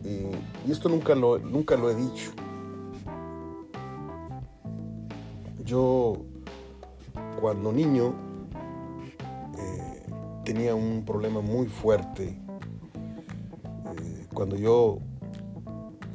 Eh, 0.03 0.31
y 0.67 0.71
esto 0.71 0.89
nunca 0.89 1.15
lo, 1.15 1.39
nunca 1.39 1.77
lo 1.77 1.89
he 1.89 1.95
dicho. 1.95 2.31
Yo, 5.63 6.17
cuando 7.39 7.71
niño, 7.71 8.13
eh, 9.57 10.03
tenía 10.43 10.75
un 10.75 11.03
problema 11.05 11.41
muy 11.41 11.67
fuerte. 11.67 12.39
cuando 14.33 14.57
yo 14.57 14.97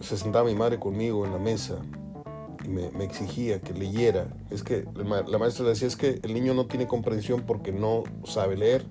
se 0.00 0.18
sentaba 0.18 0.44
mi 0.44 0.54
madre 0.54 0.78
conmigo 0.78 1.24
en 1.24 1.32
la 1.32 1.38
mesa 1.38 1.76
me, 2.70 3.04
exigía 3.04 3.60
que 3.60 3.74
leyera. 3.74 4.28
Es 4.50 4.62
que 4.62 4.84
la 4.94 5.38
maestra 5.38 5.66
decía, 5.66 5.88
es 5.88 5.96
que 5.96 6.20
el 6.22 6.32
niño 6.34 6.54
no 6.54 6.66
tiene 6.66 6.86
comprensión 6.86 7.42
porque 7.46 7.72
no 7.72 8.04
sabe 8.24 8.56
leer. 8.56 8.86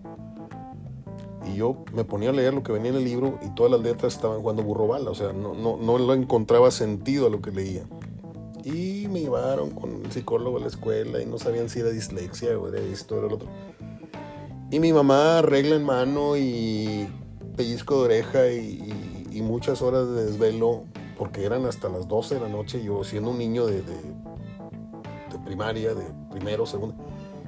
Y 1.48 1.56
yo 1.56 1.84
me 1.94 2.04
ponía 2.04 2.30
a 2.30 2.34
leer 2.34 2.54
lo 2.54 2.64
que 2.64 2.72
venía 2.72 2.92
en 2.92 2.98
el 2.98 3.06
libro 3.06 3.40
y 3.42 3.50
todas 3.56 3.72
las 3.72 3.82
letras 3.82 4.14
estaban 4.14 4.42
jugando 4.42 4.62
burro 4.62 4.88
bala, 4.88 5.10
o 5.10 5.16
sea, 5.16 5.34
no, 5.34 5.54
no, 5.54 5.78
no 5.78 5.98
lo 5.98 6.14
encontraba 6.14 6.70
sentido 6.70 7.28
a 7.28 7.30
lo 7.30 7.42
que 7.42 7.52
leía. 7.52 7.84
Y 8.64 9.08
me 9.10 9.22
llevaron 9.22 9.72
con 9.72 10.06
el 10.06 10.12
psicólogo 10.12 10.58
a 10.58 10.60
la 10.60 10.68
escuela 10.68 11.22
y 11.22 11.26
no 11.26 11.40
sabían 11.40 11.70
si 11.70 11.80
era 11.80 11.90
dislexia 11.90 12.60
o 12.60 12.68
era 12.68 12.80
esto 12.80 13.16
o 13.16 13.20
era 13.20 13.28
lo 13.28 13.36
otro. 13.36 13.50
Y 14.70 14.80
mi 14.80 14.94
mamá 14.94 15.42
regla 15.42 15.76
en 15.76 15.84
mano 15.86 16.38
y 16.38 17.08
pellizco 17.56 18.00
de 18.00 18.06
oreja 18.06 18.52
y, 18.52 19.26
y 19.32 19.42
muchas 19.42 19.82
horas 19.82 20.08
de 20.10 20.26
desvelo 20.26 20.84
porque 21.20 21.44
eran 21.44 21.66
hasta 21.66 21.90
las 21.90 22.08
12 22.08 22.36
de 22.36 22.42
la 22.42 22.48
noche, 22.48 22.82
yo 22.82 23.04
siendo 23.04 23.32
un 23.32 23.38
niño 23.38 23.66
de, 23.66 23.84
primaria, 25.44 25.94
de 25.94 26.06
primero, 26.32 26.66
segundo, 26.66 26.96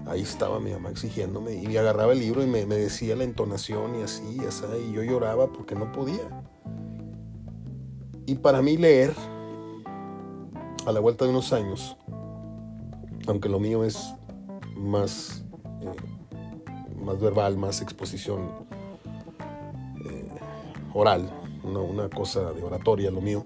ahí 0.05 0.21
estaba 0.21 0.59
mi 0.59 0.71
mamá 0.71 0.89
exigiéndome 0.89 1.53
y 1.53 1.67
me 1.67 1.79
agarraba 1.79 2.11
el 2.11 2.19
libro 2.19 2.43
y 2.43 2.47
me, 2.47 2.65
decía 2.65 3.15
la 3.15 3.23
entonación 3.23 3.97
y 3.97 4.03
así, 4.03 4.39
y 4.41 4.45
así, 4.45 4.65
y 4.89 4.91
yo 4.91 5.03
lloraba 5.03 5.47
porque 5.47 5.75
no 5.75 5.89
podía. 5.93 6.43
Y 8.25 8.35
para 8.35 8.61
mí 8.61 8.75
leer 8.75 9.13
a 10.85 10.91
la 10.91 10.99
vuelta 10.99 11.23
de 11.23 11.31
unos 11.31 11.53
años, 11.53 11.95
aunque 13.25 13.47
lo 13.47 13.61
mío 13.61 13.85
es 13.85 14.13
más, 14.75 15.45
eh, 15.79 17.01
más 17.01 17.21
verbal, 17.21 17.55
más 17.55 17.81
exposición 17.81 18.49
eh, 20.09 20.27
oral, 20.93 21.31
una 21.63 22.09
cosa 22.09 22.51
de 22.51 22.63
oratoria 22.63 23.09
lo 23.11 23.21
mío, 23.21 23.45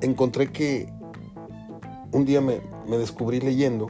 encontré 0.00 0.52
que 0.52 0.92
un 2.12 2.24
día 2.24 2.40
me, 2.40 2.60
me 2.88 2.98
descubrí 2.98 3.40
leyendo 3.40 3.88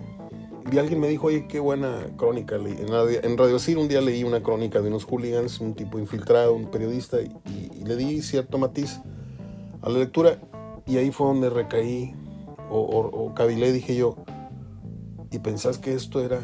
y 0.71 0.79
alguien 0.79 1.01
me 1.01 1.09
dijo, 1.09 1.29
oye, 1.29 1.47
qué 1.47 1.61
buena 1.61 2.07
crónica. 2.17 2.57
En 2.57 3.39
Radio, 3.39 3.59
Cir 3.59 3.79
un 3.79 3.87
día 3.87 4.01
leí 4.01 4.25
una 4.25 4.43
crónica 4.43 4.81
de 4.81 4.89
unos 4.89 5.05
hooligans, 5.05 5.61
un 5.61 5.75
tipo 5.75 5.99
infiltrado, 5.99 6.55
un 6.55 6.71
periodista, 6.71 7.21
y, 7.21 7.31
y 7.73 7.85
le 7.85 7.95
di 7.95 8.21
cierto 8.21 8.59
matiz 8.59 9.01
a 9.83 9.89
la 9.89 10.01
lectura 10.01 10.41
y 10.87 10.97
ahí 10.97 11.13
fue 11.13 11.29
donde 11.29 11.51
recaí 11.51 12.15
o, 12.69 12.81
o, 12.81 13.27
o 13.27 13.35
cavilé, 13.35 13.73
dije 13.73 13.95
yo, 13.95 14.17
y 15.31 15.39
pensás 15.39 15.79
que 15.79 15.95
esto 15.95 16.21
era 16.21 16.41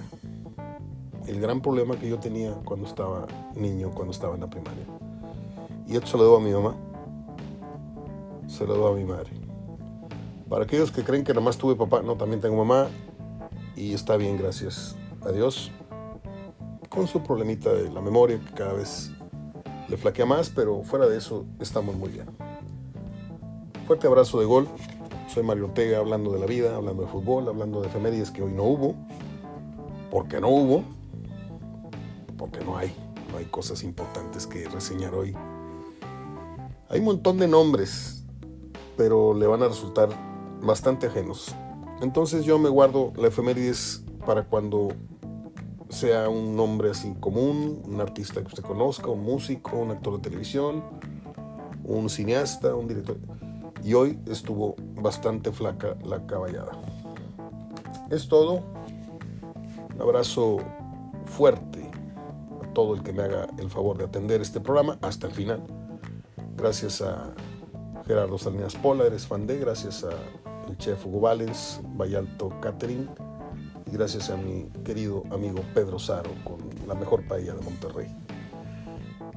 el 1.26 1.40
gran 1.40 1.60
problema 1.60 1.97
que 1.98 2.09
yo 2.09 2.18
tenía 2.18 2.52
cuando 2.64 2.86
estaba 2.86 3.26
niño, 3.56 3.90
cuando 3.93 4.12
estaba 4.12 4.34
en 4.34 4.40
la 4.40 4.51
primaria. 4.51 4.84
Y 5.89 5.97
esto 5.97 6.06
se 6.06 6.16
lo 6.16 6.24
debo 6.24 6.36
a 6.36 6.40
mi 6.40 6.52
mamá, 6.52 6.76
se 8.47 8.66
lo 8.66 8.74
debo 8.74 8.89
a 8.89 8.94
mi 8.94 9.05
madre. 9.05 9.41
Para 10.52 10.64
aquellos 10.64 10.92
que 10.92 11.02
creen 11.02 11.24
que 11.24 11.32
nada 11.32 11.42
más 11.42 11.56
tuve 11.56 11.76
papá, 11.76 12.02
no, 12.02 12.14
también 12.14 12.42
tengo 12.42 12.62
mamá 12.62 12.88
y 13.74 13.94
está 13.94 14.18
bien, 14.18 14.36
gracias 14.36 14.96
a 15.22 15.32
Dios. 15.32 15.70
Con 16.90 17.06
su 17.06 17.22
problemita 17.22 17.72
de 17.72 17.90
la 17.90 18.02
memoria 18.02 18.38
que 18.38 18.52
cada 18.52 18.74
vez 18.74 19.12
le 19.88 19.96
flaquea 19.96 20.26
más, 20.26 20.50
pero 20.50 20.82
fuera 20.82 21.08
de 21.08 21.16
eso 21.16 21.46
estamos 21.58 21.96
muy 21.96 22.10
bien. 22.10 22.26
Fuerte 23.86 24.06
abrazo 24.06 24.40
de 24.40 24.44
gol. 24.44 24.68
Soy 25.26 25.42
Mario 25.42 25.64
Ortega 25.64 25.96
hablando 25.96 26.30
de 26.32 26.40
la 26.40 26.44
vida, 26.44 26.76
hablando 26.76 27.04
de 27.04 27.08
fútbol, 27.08 27.48
hablando 27.48 27.80
de 27.80 27.88
efemérides 27.88 28.30
que 28.30 28.42
hoy 28.42 28.52
no 28.52 28.64
hubo. 28.64 28.94
Porque 30.10 30.38
no 30.38 30.50
hubo. 30.50 30.84
Porque 32.36 32.62
no 32.62 32.76
hay. 32.76 32.94
No 33.30 33.38
hay 33.38 33.46
cosas 33.46 33.82
importantes 33.84 34.46
que 34.46 34.68
reseñar 34.68 35.14
hoy. 35.14 35.34
Hay 36.90 36.98
un 36.98 37.06
montón 37.06 37.38
de 37.38 37.48
nombres, 37.48 38.26
pero 38.98 39.32
le 39.32 39.46
van 39.46 39.62
a 39.62 39.68
resultar 39.68 40.10
bastante 40.62 41.09
ajenos. 41.09 41.55
Entonces 42.01 42.44
yo 42.44 42.59
me 42.59 42.68
guardo 42.68 43.12
la 43.16 43.28
efemérides 43.28 44.05
para 44.24 44.44
cuando 44.44 44.89
sea 45.89 46.28
un 46.28 46.56
nombre 46.56 46.90
así 46.90 47.14
común, 47.20 47.82
un 47.84 48.01
artista 48.01 48.40
que 48.40 48.47
usted 48.47 48.62
conozca, 48.62 49.09
un 49.09 49.22
músico, 49.22 49.76
un 49.76 49.90
actor 49.90 50.16
de 50.16 50.22
televisión, 50.22 50.82
un 51.84 52.09
cineasta, 52.09 52.74
un 52.74 52.89
director. 52.89 53.18
Y 53.84 53.94
hoy 53.94 54.18
estuvo 54.26 54.76
bastante 54.94 55.52
flaca 55.52 55.97
la 56.05 56.24
caballada. 56.26 56.72
Es 58.10 58.28
todo. 58.28 58.62
Un 59.94 60.01
abrazo 60.01 60.59
fuerte 61.26 61.90
a 62.62 62.72
todo 62.72 62.94
el 62.94 63.02
que 63.02 63.12
me 63.12 63.22
haga 63.22 63.48
el 63.59 63.68
favor 63.68 63.98
de 63.98 64.05
atender 64.05 64.40
este 64.40 64.60
programa 64.60 64.98
hasta 65.02 65.26
el 65.26 65.32
final. 65.32 65.62
Gracias 66.56 67.02
a 67.02 67.34
Gerardo 68.06 68.39
Salinas 68.39 68.74
Pola, 68.76 69.05
eres 69.05 69.26
fan 69.26 69.47
de, 69.47 69.59
gracias 69.59 70.05
a 70.05 70.10
el 70.73 70.78
chef 70.78 71.05
Hugo 71.05 71.20
Valens, 71.20 71.81
Vallalto 71.99 72.51
Catering, 72.61 73.07
y 73.86 73.90
gracias 73.90 74.31
a 74.31 74.36
mi 74.39 74.70
querido 74.85 75.23
amigo 75.31 75.61
Pedro 75.74 75.99
Saro 75.99 76.31
con 76.44 76.61
la 76.89 76.94
mejor 76.94 77.27
paella 77.28 77.55
de 77.55 77.61
Monterrey. 77.61 78.09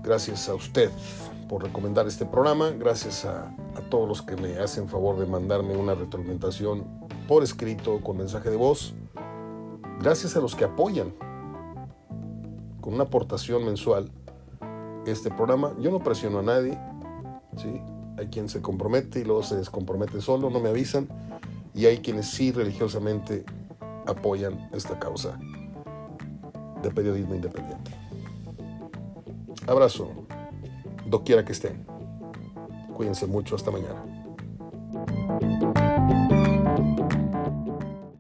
Gracias 0.01 0.47
a 0.47 0.55
usted 0.55 0.89
por 1.49 1.63
recomendar 1.63 2.07
este 2.07 2.25
programa, 2.25 2.69
gracias 2.69 3.25
a, 3.25 3.47
a 3.75 3.81
todos 3.89 4.07
los 4.07 4.21
que 4.21 4.37
me 4.37 4.57
hacen 4.59 4.87
favor 4.87 5.19
de 5.19 5.25
mandarme 5.25 5.75
una 5.75 5.93
retroalimentación 5.93 6.85
por 7.27 7.43
escrito 7.43 7.99
con 8.01 8.17
mensaje 8.17 8.49
de 8.49 8.55
voz, 8.55 8.93
gracias 9.99 10.37
a 10.37 10.39
los 10.39 10.55
que 10.55 10.63
apoyan 10.63 11.13
con 12.79 12.93
una 12.93 13.03
aportación 13.03 13.65
mensual 13.65 14.09
este 15.05 15.29
programa. 15.31 15.73
Yo 15.79 15.91
no 15.91 15.99
presiono 15.99 16.39
a 16.39 16.43
nadie, 16.43 16.79
¿sí? 17.57 17.81
Hay 18.17 18.27
quien 18.27 18.49
se 18.49 18.61
compromete 18.61 19.19
y 19.19 19.23
luego 19.23 19.43
se 19.43 19.55
descompromete 19.55 20.21
solo, 20.21 20.49
no 20.49 20.59
me 20.59 20.69
avisan, 20.69 21.07
y 21.73 21.85
hay 21.85 21.99
quienes 21.99 22.27
sí 22.27 22.51
religiosamente 22.51 23.43
apoyan 24.05 24.69
esta 24.73 24.97
causa 24.99 25.39
de 26.81 26.91
periodismo 26.91 27.35
independiente. 27.35 27.91
Abrazo, 29.67 30.11
doquiera 31.05 31.43
que 31.43 31.51
estén. 31.53 31.85
Cuídense 32.93 33.27
mucho, 33.27 33.55
hasta 33.55 33.71
mañana. 33.71 34.03